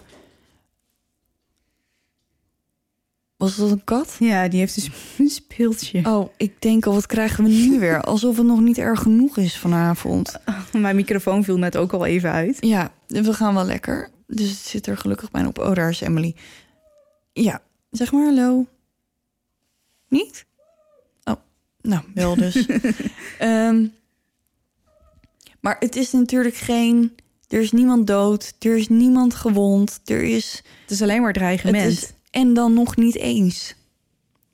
Was 3.41 3.55
dat 3.55 3.71
een 3.71 3.83
kat? 3.83 4.15
Ja, 4.19 4.47
die 4.47 4.59
heeft 4.59 4.75
dus 4.75 4.89
een 5.17 5.29
speeltje. 5.29 6.05
Oh, 6.05 6.29
ik 6.37 6.61
denk 6.61 6.85
al, 6.85 6.93
wat 6.93 7.05
krijgen 7.05 7.43
we 7.43 7.49
nu 7.49 7.79
weer? 7.79 8.01
Alsof 8.01 8.37
het 8.37 8.45
nog 8.45 8.59
niet 8.59 8.77
erg 8.77 8.99
genoeg 9.01 9.37
is 9.37 9.57
vanavond. 9.57 10.35
Mijn 10.77 10.95
microfoon 10.95 11.43
viel 11.43 11.57
net 11.57 11.77
ook 11.77 11.91
al 11.91 12.05
even 12.05 12.31
uit. 12.31 12.57
Ja, 12.59 12.91
we 13.07 13.33
gaan 13.33 13.53
wel 13.53 13.65
lekker. 13.65 14.09
Dus 14.27 14.49
het 14.49 14.57
zit 14.57 14.87
er 14.87 14.97
gelukkig 14.97 15.31
bijna 15.31 15.47
op. 15.47 15.59
Oh, 15.59 15.73
daar 15.73 15.89
is 15.89 16.01
Emily. 16.01 16.35
Ja, 17.33 17.61
zeg 17.91 18.11
maar 18.11 18.25
hallo. 18.25 18.65
Niet? 20.07 20.45
Oh, 21.23 21.35
nou, 21.81 22.03
wel 22.13 22.35
dus. 22.35 22.65
Ehm, 23.37 23.87
maar 25.59 25.75
het 25.79 25.95
is 25.95 26.11
natuurlijk 26.11 26.55
geen... 26.55 27.15
Er 27.47 27.61
is 27.61 27.71
niemand 27.71 28.07
dood, 28.07 28.53
er 28.59 28.77
is 28.77 28.87
niemand 28.87 29.33
gewond, 29.33 30.01
er 30.05 30.23
is... 30.23 30.63
Het 30.81 30.91
is 30.91 31.01
alleen 31.01 31.21
maar 31.21 31.33
dreigement. 31.33 32.13
En 32.31 32.53
dan 32.53 32.73
nog 32.73 32.95
niet 32.95 33.17
eens. 33.17 33.75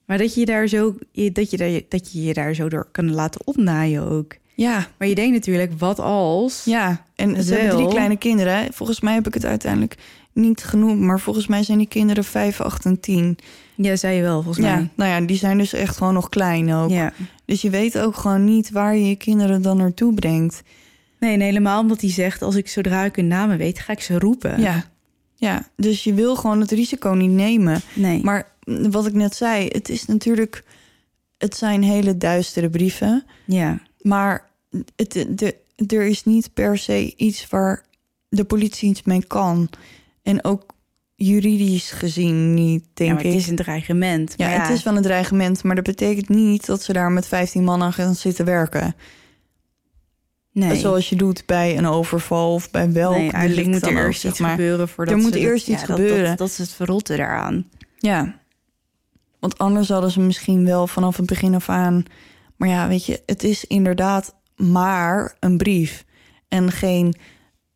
Maar 0.06 0.18
dat 0.18 0.34
je, 0.34 0.46
daar 0.46 0.68
zo, 0.68 0.96
dat, 1.14 1.52
je 1.52 1.58
daar, 1.58 1.82
dat 1.90 2.12
je 2.12 2.24
je 2.24 2.34
daar 2.34 2.54
zo 2.54 2.70
door 2.70 2.88
kan 2.92 3.12
laten 3.14 3.42
opnaaien 3.48 4.04
ook. 4.10 4.36
Ja, 4.56 4.88
Maar 4.98 5.08
je 5.08 5.16
denkt 5.16 5.34
natuurlijk, 5.34 5.72
wat 5.78 6.00
als? 6.00 6.64
ja. 6.66 7.06
En 7.16 7.44
ze 7.44 7.54
hebben 7.54 7.76
drie 7.76 7.88
kleine 7.90 8.18
kinderen. 8.18 8.74
Volgens 8.74 9.00
mij 9.00 9.14
heb 9.14 9.28
ik 9.28 9.34
het 9.34 9.46
uiteindelijk 9.46 9.96
niet 10.34 10.64
genoemd... 10.64 11.00
maar 11.02 11.20
volgens 11.20 11.48
mij 11.48 11.64
zijn 11.64 11.78
die 11.78 11.88
kinderen 11.88 12.24
5, 12.24 12.62
8 12.62 12.86
en 12.86 13.00
10. 13.00 13.38
Ja, 13.76 13.96
zei 13.96 14.16
je 14.16 14.22
wel, 14.22 14.42
volgens 14.44 14.66
Ja, 14.66 14.76
mij. 14.76 14.90
nou 14.96 15.12
ja, 15.12 15.28
die 15.28 15.38
zijn 15.38 15.58
dus 15.58 15.74
echt 15.74 15.98
gewoon 15.98 16.14
nog 16.14 16.30
klein 16.30 16.74
ook. 16.74 16.90
Ja. 16.90 17.14
Dus 17.46 17.62
je 17.62 17.70
weet 17.70 17.98
ook 18.00 18.16
gewoon 18.16 18.44
niet 18.46 18.72
waar 18.72 18.96
je 18.96 19.08
je 19.10 19.16
kinderen 19.16 19.62
dan 19.62 19.78
naartoe 19.78 20.14
brengt. 20.14 20.62
Nee, 21.20 21.34
en 21.34 21.40
helemaal 21.42 21.82
omdat 21.82 22.02
hij 22.02 22.10
zegt, 22.12 22.42
als 22.42 22.56
ik 22.56 22.68
zodra 22.68 23.04
ik 23.06 23.16
hun 23.16 23.28
namen 23.28 23.58
weet, 23.58 23.80
ga 23.80 23.94
ik 23.94 24.02
ze 24.02 24.20
roepen. 24.20 24.62
Ja. 24.62 24.86
Ja, 25.38 25.68
dus 25.76 26.04
je 26.04 26.14
wil 26.14 26.36
gewoon 26.36 26.60
het 26.60 26.72
risico 26.72 27.10
niet 27.10 27.32
nemen. 27.32 27.82
Nee. 27.94 28.24
Maar 28.24 28.52
wat 28.90 29.06
ik 29.06 29.14
net 29.14 29.36
zei, 29.36 29.68
het 29.68 29.90
is 29.90 30.06
natuurlijk... 30.06 30.64
Het 31.38 31.58
zijn 31.58 31.84
hele 31.84 32.18
duistere 32.18 32.70
brieven. 32.70 33.26
ja. 33.46 33.80
Maar 34.02 34.50
het, 34.96 35.26
de, 35.30 35.56
er 35.88 36.06
is 36.06 36.24
niet 36.24 36.54
per 36.54 36.78
se 36.78 37.14
iets 37.16 37.50
waar 37.50 37.84
de 38.30 38.44
politie 38.44 38.90
iets 38.90 39.04
mee 39.04 39.26
kan. 39.26 39.70
En 40.24 40.44
ook 40.44 40.76
juridisch 41.16 41.92
gezien 41.92 42.54
niet, 42.54 42.84
denk 42.94 43.10
ja, 43.10 43.16
maar 43.16 43.26
ik. 43.26 43.32
het 43.32 43.42
is 43.42 43.48
een 43.48 43.56
dreigement. 43.56 44.34
ja, 44.38 44.48
het 44.48 44.70
is 44.70 44.84
wel 44.84 44.96
een 44.96 45.02
dreigement, 45.02 45.64
maar 45.64 45.76
dat 45.76 45.84
betekent 45.84 46.30
niet 46.30 46.66
dat 46.66 46.84
ze 46.84 46.94
daar 46.94 47.12
met 47.12 47.28
15 47.28 47.64
man 47.64 47.84
aan 47.84 47.94
gaan 47.94 48.16
zitten 48.16 48.46
werken. 48.46 48.96
Nee. 50.58 50.76
Zoals 50.80 51.10
je 51.10 51.16
doet 51.16 51.44
bij 51.46 51.78
een 51.78 51.86
overval 51.88 52.54
of 52.54 52.72
bij 52.72 52.92
welk 52.92 53.18
nee, 53.18 53.32
eigenlijk 53.32 53.68
moet 53.68 53.86
er 53.86 53.98
eerst 53.98 54.26
iets 54.26 54.40
maar. 54.40 54.50
gebeuren 54.50 54.88
voordat 54.88 55.14
Er 55.14 55.20
moet 55.22 55.34
ze 55.34 55.40
dat- 55.40 55.48
eerst 55.50 55.68
iets 55.68 55.82
ja, 55.82 55.86
gebeuren. 55.88 56.26
Dat, 56.28 56.38
dat, 56.38 56.50
is 56.50 56.58
het 56.58 56.72
verrotte 56.72 57.16
daaraan. 57.18 57.70
Ja, 57.98 58.40
want 59.40 59.58
anders 59.58 59.90
hadden 59.90 60.12
ze 60.12 60.20
misschien 60.20 60.66
wel 60.66 60.88
vanaf 60.88 61.18
het 61.18 61.26
begin 61.26 61.56
af 61.56 61.70
aan... 61.70 62.04
Maar 62.56 62.70
ja, 62.70 62.88
weet 62.88 63.06
je, 63.06 63.22
het 63.26 63.44
is 63.44 63.66
inderdaad 63.66 64.36
maar 64.56 65.36
een 65.40 65.58
brief. 65.58 66.06
En 66.48 66.72
geen, 66.72 67.16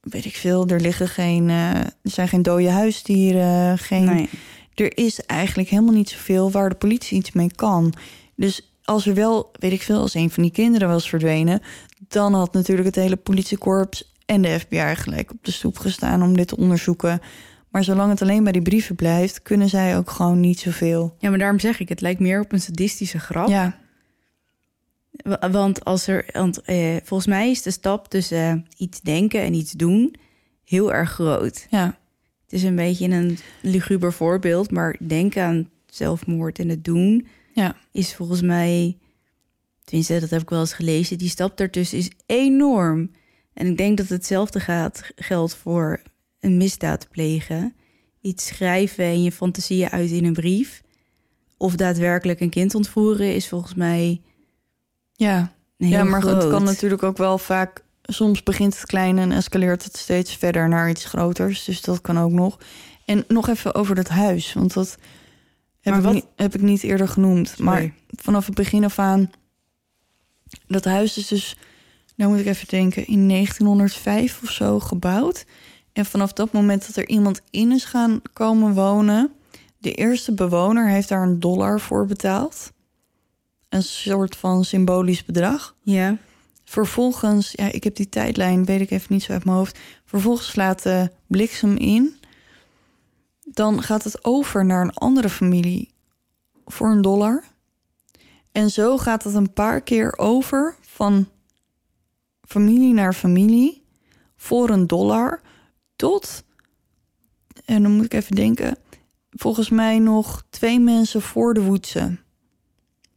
weet 0.01 0.25
ik 0.25 0.35
veel, 0.35 0.67
er 0.67 0.79
liggen 0.81 1.07
geen... 1.07 1.49
eh, 1.49 1.75
er 1.75 1.91
zijn 2.03 2.27
geen 2.27 2.41
dode 2.41 2.69
huisdieren, 2.69 3.77
geen... 3.77 4.05
Nee. 4.05 4.29
Er 4.75 4.97
is 4.97 5.19
eigenlijk 5.25 5.69
helemaal 5.69 5.93
niet 5.93 6.09
zoveel 6.09 6.51
waar 6.51 6.69
de 6.69 6.75
politie 6.75 7.17
iets 7.17 7.31
mee 7.31 7.51
kan. 7.55 7.93
Dus 8.35 8.70
als 8.91 9.07
er 9.07 9.13
wel, 9.13 9.51
weet 9.59 9.71
ik 9.71 9.81
veel, 9.81 9.99
als 9.99 10.13
een 10.13 10.29
van 10.31 10.43
die 10.43 10.51
kinderen 10.51 10.87
was 10.87 11.09
verdwenen... 11.09 11.61
dan 12.07 12.33
had 12.33 12.53
natuurlijk 12.53 12.87
het 12.87 12.95
hele 12.95 13.15
politiekorps 13.15 14.13
en 14.25 14.41
de 14.41 14.59
FBI 14.59 14.95
gelijk 14.95 15.31
op 15.31 15.37
de 15.41 15.51
stoep 15.51 15.77
gestaan... 15.77 16.23
om 16.23 16.35
dit 16.37 16.47
te 16.47 16.57
onderzoeken... 16.57 17.19
Maar 17.69 17.83
zolang 17.83 18.09
het 18.09 18.21
alleen 18.21 18.43
bij 18.43 18.51
die 18.51 18.61
brieven 18.61 18.95
blijft, 18.95 19.41
kunnen 19.41 19.69
zij 19.69 19.97
ook 19.97 20.09
gewoon 20.09 20.39
niet 20.39 20.59
zoveel. 20.59 21.15
Ja, 21.19 21.29
maar 21.29 21.39
daarom 21.39 21.59
zeg 21.59 21.79
ik, 21.79 21.89
het 21.89 22.01
lijkt 22.01 22.19
meer 22.19 22.39
op 22.41 22.51
een 22.51 22.61
sadistische 22.61 23.19
grap. 23.19 23.47
Ja, 23.49 23.77
Wa- 25.11 25.49
Want 25.51 25.85
als 25.85 26.07
er, 26.07 26.25
want, 26.33 26.61
eh, 26.61 26.95
volgens 27.03 27.29
mij 27.29 27.49
is 27.49 27.61
de 27.61 27.71
stap 27.71 28.07
tussen 28.09 28.37
eh, 28.37 28.53
iets 28.77 29.01
denken 29.01 29.41
en 29.41 29.53
iets 29.53 29.71
doen 29.71 30.15
heel 30.63 30.93
erg 30.93 31.11
groot. 31.11 31.67
ja, 31.69 31.85
Het 32.43 32.53
is 32.53 32.63
een 32.63 32.75
beetje 32.75 33.07
een 33.07 33.37
luguber 33.61 34.13
voorbeeld, 34.13 34.71
maar 34.71 34.95
denken 35.07 35.43
aan 35.43 35.69
zelfmoord 35.85 36.59
en 36.59 36.69
het 36.69 36.83
doen 36.83 37.27
ja, 37.53 37.75
is 37.91 38.15
volgens 38.15 38.41
mij, 38.41 38.97
tenminste 39.83 40.19
dat 40.19 40.29
heb 40.29 40.41
ik 40.41 40.49
wel 40.49 40.59
eens 40.59 40.73
gelezen, 40.73 41.17
die 41.17 41.29
stap 41.29 41.57
daartussen 41.57 41.97
is 41.97 42.11
enorm. 42.25 43.11
En 43.53 43.67
ik 43.67 43.77
denk 43.77 43.97
dat 43.97 44.07
hetzelfde 44.07 44.59
gaat, 44.59 45.11
geldt 45.15 45.55
voor 45.55 46.01
een 46.39 46.57
misdaad 46.57 47.07
plegen. 47.09 47.75
Iets 48.21 48.45
schrijven 48.45 49.05
en 49.05 49.23
je 49.23 49.31
fantasieën 49.31 49.89
uit 49.89 50.09
in 50.09 50.25
een 50.25 50.33
brief. 50.33 50.81
Of 51.57 51.75
daadwerkelijk 51.75 52.39
een 52.39 52.49
kind 52.49 52.75
ontvoeren 52.75 53.35
is 53.35 53.47
volgens 53.47 53.73
mij 53.73 54.21
ja. 55.21 55.53
ja, 55.77 56.03
maar 56.03 56.21
groot. 56.21 56.41
het 56.41 56.51
kan 56.51 56.63
natuurlijk 56.63 57.03
ook 57.03 57.17
wel 57.17 57.37
vaak... 57.37 57.83
Soms 58.01 58.43
begint 58.43 58.75
het 58.75 58.85
klein 58.85 59.17
en 59.17 59.31
escaleert 59.31 59.83
het 59.83 59.97
steeds 59.97 60.35
verder 60.35 60.69
naar 60.69 60.89
iets 60.89 61.05
groters. 61.05 61.63
Dus 61.63 61.81
dat 61.81 62.01
kan 62.01 62.19
ook 62.19 62.31
nog. 62.31 62.59
En 63.05 63.23
nog 63.27 63.49
even 63.49 63.75
over 63.75 63.95
dat 63.95 64.07
huis, 64.07 64.53
want 64.53 64.73
dat 64.73 64.97
heb, 65.81 65.93
Maar 65.93 66.05
ik, 66.05 66.13
niet, 66.13 66.25
heb 66.35 66.55
ik 66.55 66.61
niet 66.61 66.83
eerder 66.83 67.07
genoemd. 67.07 67.57
Maar 67.57 67.93
vanaf 68.07 68.45
het 68.45 68.55
begin 68.55 68.83
af 68.83 68.99
aan... 68.99 69.31
Dat 70.67 70.85
huis 70.85 71.17
is 71.17 71.27
dus, 71.27 71.57
nou 72.15 72.31
moet 72.31 72.39
ik 72.39 72.45
even 72.45 72.67
denken, 72.67 73.07
in 73.07 73.27
1905 73.27 74.39
of 74.43 74.51
zo 74.51 74.79
gebouwd. 74.79 75.45
En 75.93 76.05
vanaf 76.05 76.33
dat 76.33 76.51
moment 76.51 76.87
dat 76.87 76.95
er 76.95 77.07
iemand 77.07 77.41
in 77.49 77.71
is 77.71 77.85
gaan 77.85 78.21
komen 78.33 78.73
wonen, 78.73 79.31
de 79.77 79.93
eerste 79.93 80.33
bewoner 80.33 80.89
heeft 80.89 81.09
daar 81.09 81.23
een 81.23 81.39
dollar 81.39 81.79
voor 81.79 82.05
betaald. 82.05 82.71
Een 83.69 83.83
soort 83.83 84.35
van 84.35 84.65
symbolisch 84.65 85.25
bedrag. 85.25 85.75
Ja. 85.83 86.17
Vervolgens, 86.63 87.51
ja, 87.55 87.71
ik 87.71 87.83
heb 87.83 87.95
die 87.95 88.09
tijdlijn, 88.09 88.65
weet 88.65 88.81
ik 88.81 88.91
even 88.91 89.13
niet 89.13 89.23
zo 89.23 89.31
uit 89.31 89.45
mijn 89.45 89.57
hoofd. 89.57 89.79
Vervolgens 90.05 90.49
slaat 90.49 90.83
de 90.83 91.11
bliksem 91.27 91.77
in. 91.77 92.15
Dan 93.53 93.83
gaat 93.83 94.03
het 94.03 94.25
over 94.25 94.65
naar 94.65 94.81
een 94.81 94.93
andere 94.93 95.29
familie 95.29 95.89
voor 96.65 96.89
een 96.89 97.01
dollar. 97.01 97.43
En 98.51 98.69
zo 98.69 98.97
gaat 98.97 99.23
het 99.23 99.33
een 99.33 99.53
paar 99.53 99.81
keer 99.81 100.17
over 100.17 100.75
van 100.81 101.27
familie 102.41 102.93
naar 102.93 103.13
familie 103.13 103.83
voor 104.35 104.69
een 104.69 104.87
dollar 104.87 105.41
tot, 105.95 106.43
en 107.65 107.83
dan 107.83 107.91
moet 107.91 108.05
ik 108.05 108.13
even 108.13 108.35
denken, 108.35 108.77
volgens 109.31 109.69
mij 109.69 109.99
nog 109.99 110.43
twee 110.49 110.79
mensen 110.79 111.21
voor 111.21 111.53
de 111.53 111.61
Woetse. 111.61 112.17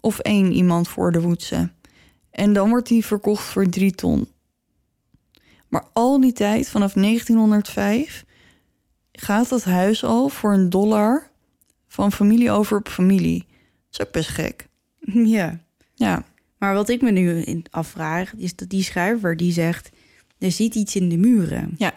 Of 0.01 0.19
één 0.19 0.53
iemand 0.53 0.89
voor 0.89 1.13
de 1.13 1.21
Woetse. 1.21 1.71
En 2.31 2.53
dan 2.53 2.69
wordt 2.69 2.89
die 2.89 3.05
verkocht 3.05 3.45
voor 3.45 3.69
drie 3.69 3.93
ton. 3.93 4.29
Maar 5.69 5.85
al 5.93 6.21
die 6.21 6.33
tijd, 6.33 6.69
vanaf 6.69 6.93
1905, 6.93 8.25
gaat 9.21 9.49
dat 9.49 9.65
huis 9.65 10.05
al 10.05 10.29
voor 10.29 10.53
een 10.53 10.71
dollar 10.71 11.31
van 11.87 12.13
familie 12.13 12.51
over 12.51 12.79
op 12.79 12.89
familie. 12.89 13.39
Dat 13.91 14.01
is 14.01 14.01
ook 14.07 14.13
best 14.13 14.29
gek. 14.29 14.67
Ja. 15.37 15.59
Ja, 15.95 16.25
Maar 16.59 16.75
wat 16.75 16.89
ik 16.89 17.03
me 17.03 17.11
nu 17.11 17.41
in- 17.41 17.65
afvraag, 17.71 18.35
is 18.37 18.57
dat 18.57 18.69
die 18.69 18.83
schrijver 18.83 19.37
die 19.37 19.53
zegt... 19.53 19.91
er 20.39 20.53
zit 20.53 20.75
iets 20.75 20.97
in 20.97 21.09
de 21.09 21.17
muren. 21.17 21.75
ja. 21.79 21.93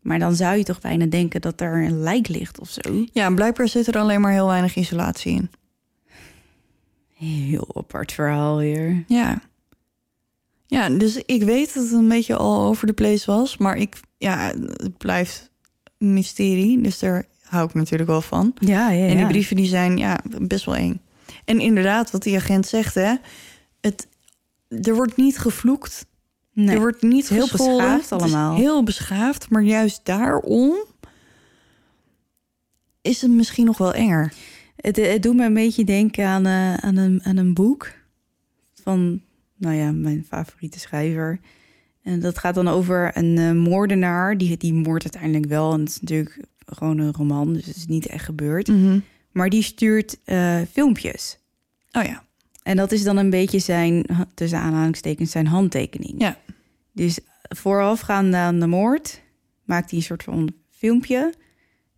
Maar 0.00 0.18
dan 0.18 0.34
zou 0.36 0.56
je 0.56 0.64
toch 0.64 0.80
bijna 0.80 1.06
denken 1.06 1.40
dat 1.40 1.60
er 1.60 1.84
een 1.84 2.00
lijk 2.00 2.28
ligt 2.28 2.60
of 2.60 2.70
zo. 2.70 3.04
ja 3.12 3.30
blijkbaar 3.34 3.68
zit 3.68 3.86
er 3.86 3.98
alleen 3.98 4.20
maar 4.20 4.32
heel 4.32 4.46
weinig 4.46 4.74
isolatie 4.76 5.32
in. 5.34 5.50
Heel 7.14 7.68
apart 7.74 8.12
verhaal 8.12 8.56
weer. 8.56 9.04
Ja. 9.06 9.40
Ja, 10.66 10.88
dus 10.88 11.16
ik 11.16 11.42
weet 11.42 11.74
dat 11.74 11.82
het 11.84 11.92
een 11.92 12.08
beetje 12.08 12.36
al 12.36 12.62
over 12.64 12.86
de 12.86 12.92
place 12.92 13.26
was. 13.32 13.56
Maar 13.56 13.76
ik, 13.76 14.00
ja, 14.18 14.52
het 14.76 14.96
blijft 14.98 15.50
mysterie. 15.98 16.80
Dus 16.80 16.98
daar 16.98 17.24
hou 17.42 17.68
ik 17.68 17.74
natuurlijk 17.74 18.10
wel 18.10 18.20
van. 18.20 18.54
Ja, 18.58 18.90
ja, 18.90 19.06
En 19.06 19.16
die 19.16 19.26
brieven 19.26 19.56
die 19.56 19.66
zijn 19.66 19.96
ja, 19.98 20.20
best 20.40 20.64
wel 20.64 20.76
eng. 20.76 21.00
En 21.44 21.60
inderdaad, 21.60 22.10
wat 22.10 22.22
die 22.22 22.36
agent 22.36 22.66
zegt, 22.66 22.94
hè. 22.94 23.14
Het, 23.80 24.06
er 24.82 24.94
wordt 24.94 25.16
niet 25.16 25.38
gevloekt. 25.38 26.06
Nee. 26.52 26.74
Er 26.74 26.80
wordt 26.80 27.02
niet 27.02 27.28
Heel 27.28 27.48
beschaafd 27.52 28.12
allemaal. 28.12 28.54
heel 28.56 28.82
beschaafd. 28.82 29.50
Maar 29.50 29.62
juist 29.62 30.00
daarom 30.02 30.84
is 33.02 33.22
het 33.22 33.30
misschien 33.30 33.64
nog 33.64 33.78
wel 33.78 33.94
enger. 33.94 34.32
Het, 34.76 34.96
het 34.96 35.22
doet 35.22 35.36
me 35.36 35.44
een 35.44 35.54
beetje 35.54 35.84
denken 35.84 36.26
aan, 36.26 36.46
eh, 36.46 36.74
aan, 36.74 36.96
een, 36.96 37.20
aan 37.24 37.36
een 37.36 37.54
boek 37.54 37.92
van, 38.82 39.20
nou 39.56 39.74
ja, 39.74 39.92
mijn 39.92 40.24
favoriete 40.28 40.78
schrijver. 40.78 41.40
En 42.06 42.20
dat 42.20 42.38
gaat 42.38 42.54
dan 42.54 42.68
over 42.68 43.10
een 43.16 43.38
eh, 43.38 43.52
moordenaar. 43.52 44.38
Die, 44.38 44.56
die 44.56 44.74
moordt 44.74 45.04
uiteindelijk 45.04 45.46
wel. 45.50 45.72
En 45.72 45.80
het 45.80 45.88
is 45.88 46.00
natuurlijk 46.00 46.40
gewoon 46.66 46.98
een 46.98 47.12
roman, 47.12 47.52
dus 47.52 47.66
het 47.66 47.76
is 47.76 47.86
niet 47.86 48.06
echt 48.06 48.24
gebeurd. 48.24 48.70
Maar 49.32 49.48
die 49.48 49.62
stuurt 49.62 50.18
eh, 50.24 50.60
filmpjes. 50.72 51.38
Oh 51.92 52.02
ja. 52.04 52.24
En 52.62 52.76
dat 52.76 52.92
is 52.92 53.02
dan 53.02 53.16
een 53.16 53.30
beetje 53.30 53.58
zijn, 53.58 54.04
tussen 54.34 54.58
aanhalingstekens, 54.58 55.30
zijn 55.30 55.46
handtekening. 55.46 56.14
Ja. 56.18 56.38
Dus 56.92 57.18
voorafgaande 57.42 58.36
aan 58.36 58.60
de 58.60 58.66
moord 58.66 59.22
maakt 59.64 59.90
hij 59.90 59.98
een 59.98 60.04
soort 60.04 60.22
van 60.22 60.52
filmpje. 60.70 61.34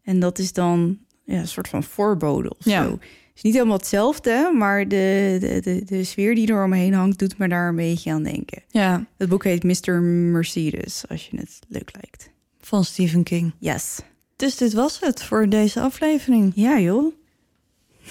En 0.02 0.20
dat 0.20 0.39
is 0.39 0.52
dan 0.52 0.98
ja, 1.24 1.39
een 1.39 1.48
soort 1.48 1.68
van 1.68 1.82
voorbode 1.82 2.51
of 2.59 2.64
Ja. 2.64 2.85
zo. 2.85 2.98
Is 3.39 3.44
niet 3.44 3.55
helemaal 3.55 3.77
hetzelfde, 3.77 4.51
maar 4.55 4.89
de, 4.89 5.36
de, 5.40 5.60
de, 5.60 5.85
de 5.85 6.05
sfeer 6.05 6.35
die 6.35 6.48
er 6.52 6.65
omheen 6.65 6.93
hangt... 6.94 7.19
doet 7.19 7.39
me 7.39 7.48
daar 7.48 7.69
een 7.69 7.77
beetje 7.77 8.12
aan 8.12 8.23
denken. 8.23 8.62
Ja, 8.69 9.05
Het 9.16 9.28
boek 9.28 9.44
heet 9.44 9.62
Mr. 9.62 9.93
Mercedes, 10.02 11.05
als 11.09 11.27
je 11.31 11.36
het 11.36 11.59
leuk 11.69 11.90
lijkt. 11.93 12.31
van 12.60 12.85
Stephen 12.85 13.23
King. 13.23 13.52
Yes. 13.59 13.98
Dus 14.36 14.56
dit 14.56 14.73
was 14.73 15.01
het 15.01 15.23
voor 15.23 15.48
deze 15.48 15.81
aflevering. 15.81 16.52
Ja, 16.55 16.78
joh. 16.78 17.12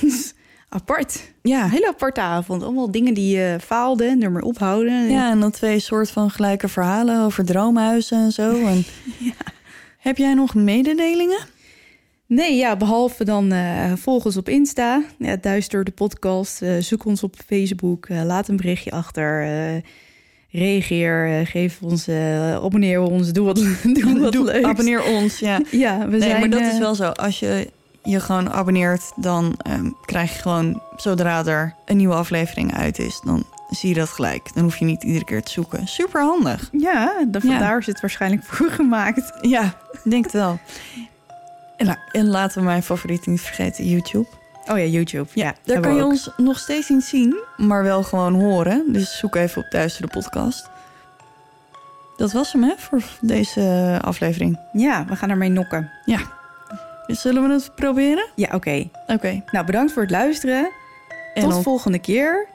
Apart. 0.70 1.34
Ja, 1.42 1.64
Een 1.64 1.70
hele 1.70 1.88
aparte 1.88 2.22
avond. 2.22 2.64
Allemaal 2.64 2.92
dingen 2.92 3.14
die 3.14 3.38
je 3.38 3.58
faalden 3.62 4.10
en 4.10 4.24
er 4.24 4.32
maar 4.32 4.42
ophouden. 4.42 5.10
ja 5.10 5.32
en 5.32 5.40
dan 5.40 5.52
twee 5.52 5.80
soort 5.80 6.10
van 6.10 6.30
gelijke 6.30 6.68
verhalen 6.68 7.22
over 7.24 7.46
droomhuizen 7.46 8.18
en 8.18 8.32
zo. 8.32 8.66
En... 8.66 8.84
Heb 9.98 10.18
jij 10.18 10.34
nog 10.34 10.56
mededelingen? 10.56 11.40
Nee, 12.28 12.56
ja, 12.56 12.76
behalve 12.76 13.24
dan 13.26 13.52
eh 13.52 13.92
volg 13.96 14.26
ons 14.26 14.38
op 14.38 14.50
Insta. 14.50 15.04
Ja, 15.18 15.36
Duister 15.36 15.84
de 15.84 15.92
podcast. 15.92 16.62
Eh, 16.62 16.78
zoek 16.80 17.06
ons 17.06 17.24
op 17.24 17.36
Facebook. 17.46 18.06
eh, 18.06 18.24
laat 18.24 18.48
een 18.48 18.58
berichtje 18.58 18.92
achter. 18.92 19.48
reageer. 20.52 21.46
geef 21.48 21.82
ons, 21.82 22.10
abonneer 22.54 23.02
ons. 23.02 23.32
Doe 23.34 23.46
wat, 23.46 23.56
doe 24.02 24.20
wat 24.20 24.34
leuks. 24.34 24.64
Abonneer 24.68 25.04
ons, 25.04 25.40
ja. 25.40 25.60
Ja, 25.72 25.98
we 26.06 26.18
Nee, 26.18 26.22
zijn... 26.22 26.40
maar 26.40 26.50
dat 26.50 26.62
is 26.74 26.78
wel 26.80 26.96
zo. 26.96 27.04
Als 27.10 27.40
je 27.40 27.70
je 28.04 28.20
gewoon 28.20 28.52
abonneert, 28.52 29.12
dan 29.16 29.56
ehm, 29.62 29.90
krijg 30.06 30.34
je 30.34 30.40
gewoon, 30.42 30.82
zodra 30.96 31.46
er 31.46 31.76
een 31.86 31.98
nieuwe 31.98 32.14
aflevering 32.16 32.74
uit 32.76 33.00
is, 33.00 33.22
dan 33.26 33.44
zie 33.70 33.90
je 33.90 33.96
dat 33.96 34.10
gelijk. 34.10 34.54
Dan 34.54 34.64
hoef 34.64 34.78
je 34.78 34.86
niet 34.86 35.04
iedere 35.04 35.26
keer 35.26 35.42
te 35.44 35.52
zoeken. 35.52 35.88
Super 35.88 36.22
handig. 36.22 36.70
Ja, 36.72 37.06
dan 37.28 37.42
Ja. 37.44 37.50
vandaar 37.50 37.78
is 37.78 37.86
het 37.86 38.02
waarschijnlijk 38.02 38.44
voor 38.44 38.70
gemaakt. 38.82 39.34
Ja, 39.42 39.78
denk 40.04 40.24
het 40.24 40.34
wel. 40.34 40.60
En, 41.78 42.00
en 42.12 42.28
laten 42.28 42.58
we 42.60 42.66
mijn 42.66 42.84
favoriet 42.84 43.26
niet 43.26 43.42
vergeten, 43.42 43.86
YouTube. 43.86 44.28
Oh 44.72 44.78
ja, 44.78 44.84
YouTube. 44.84 45.28
Ja, 45.34 45.54
Daar 45.64 45.80
kan 45.82 45.96
je 45.96 46.02
ook. 46.02 46.10
ons 46.10 46.30
nog 46.38 46.60
steeds 46.60 46.90
niet 46.90 47.04
zien, 47.04 47.36
maar 47.58 47.84
wel 47.84 48.04
gewoon 48.04 48.34
horen. 48.34 48.84
Dus 48.88 49.18
zoek 49.18 49.36
even 49.36 49.62
op 49.64 49.72
Duister 49.72 50.02
de 50.06 50.12
podcast. 50.12 50.70
Dat 52.18 52.32
was 52.32 52.54
hem, 52.54 52.64
hè, 52.64 52.74
voor 52.78 53.02
deze 53.22 53.98
aflevering. 54.02 54.60
Ja, 54.74 55.06
we 55.06 55.16
gaan 55.16 55.30
ermee 55.30 55.50
nokken. 55.50 55.92
Dus 57.08 57.22
zullen 57.22 57.48
we 57.48 57.54
het 57.54 57.72
proberen? 57.76 58.28
Ja, 58.36 58.50
oké. 58.54 58.90
Oké. 59.08 59.44
Nou, 59.52 59.66
bedankt 59.66 59.92
voor 59.94 60.02
het 60.02 60.12
luisteren. 60.12 60.70
En 61.34 61.44
Tot 61.44 61.54
on- 61.54 61.64
volgende 61.64 62.00
keer. 62.00 62.48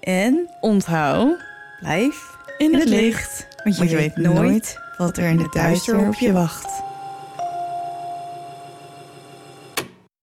En 0.00 0.48
onthoud 0.60 1.44
blijf 1.80 2.36
in, 2.58 2.66
in 2.66 2.72
het 2.72 2.80
het 2.80 2.88
licht. 2.90 3.02
licht. 3.02 3.46
Want 3.64 3.74
je, 3.74 3.80
Want 3.80 3.90
je 3.90 3.96
weet 3.96 4.16
nooit 4.16 4.34
nooit 4.36 4.78
wat 4.98 5.16
er 5.16 5.24
in 5.28 5.38
het 5.38 5.52
duister 5.52 5.98
op 6.06 6.14
je 6.14 6.32
wacht. 6.32 6.82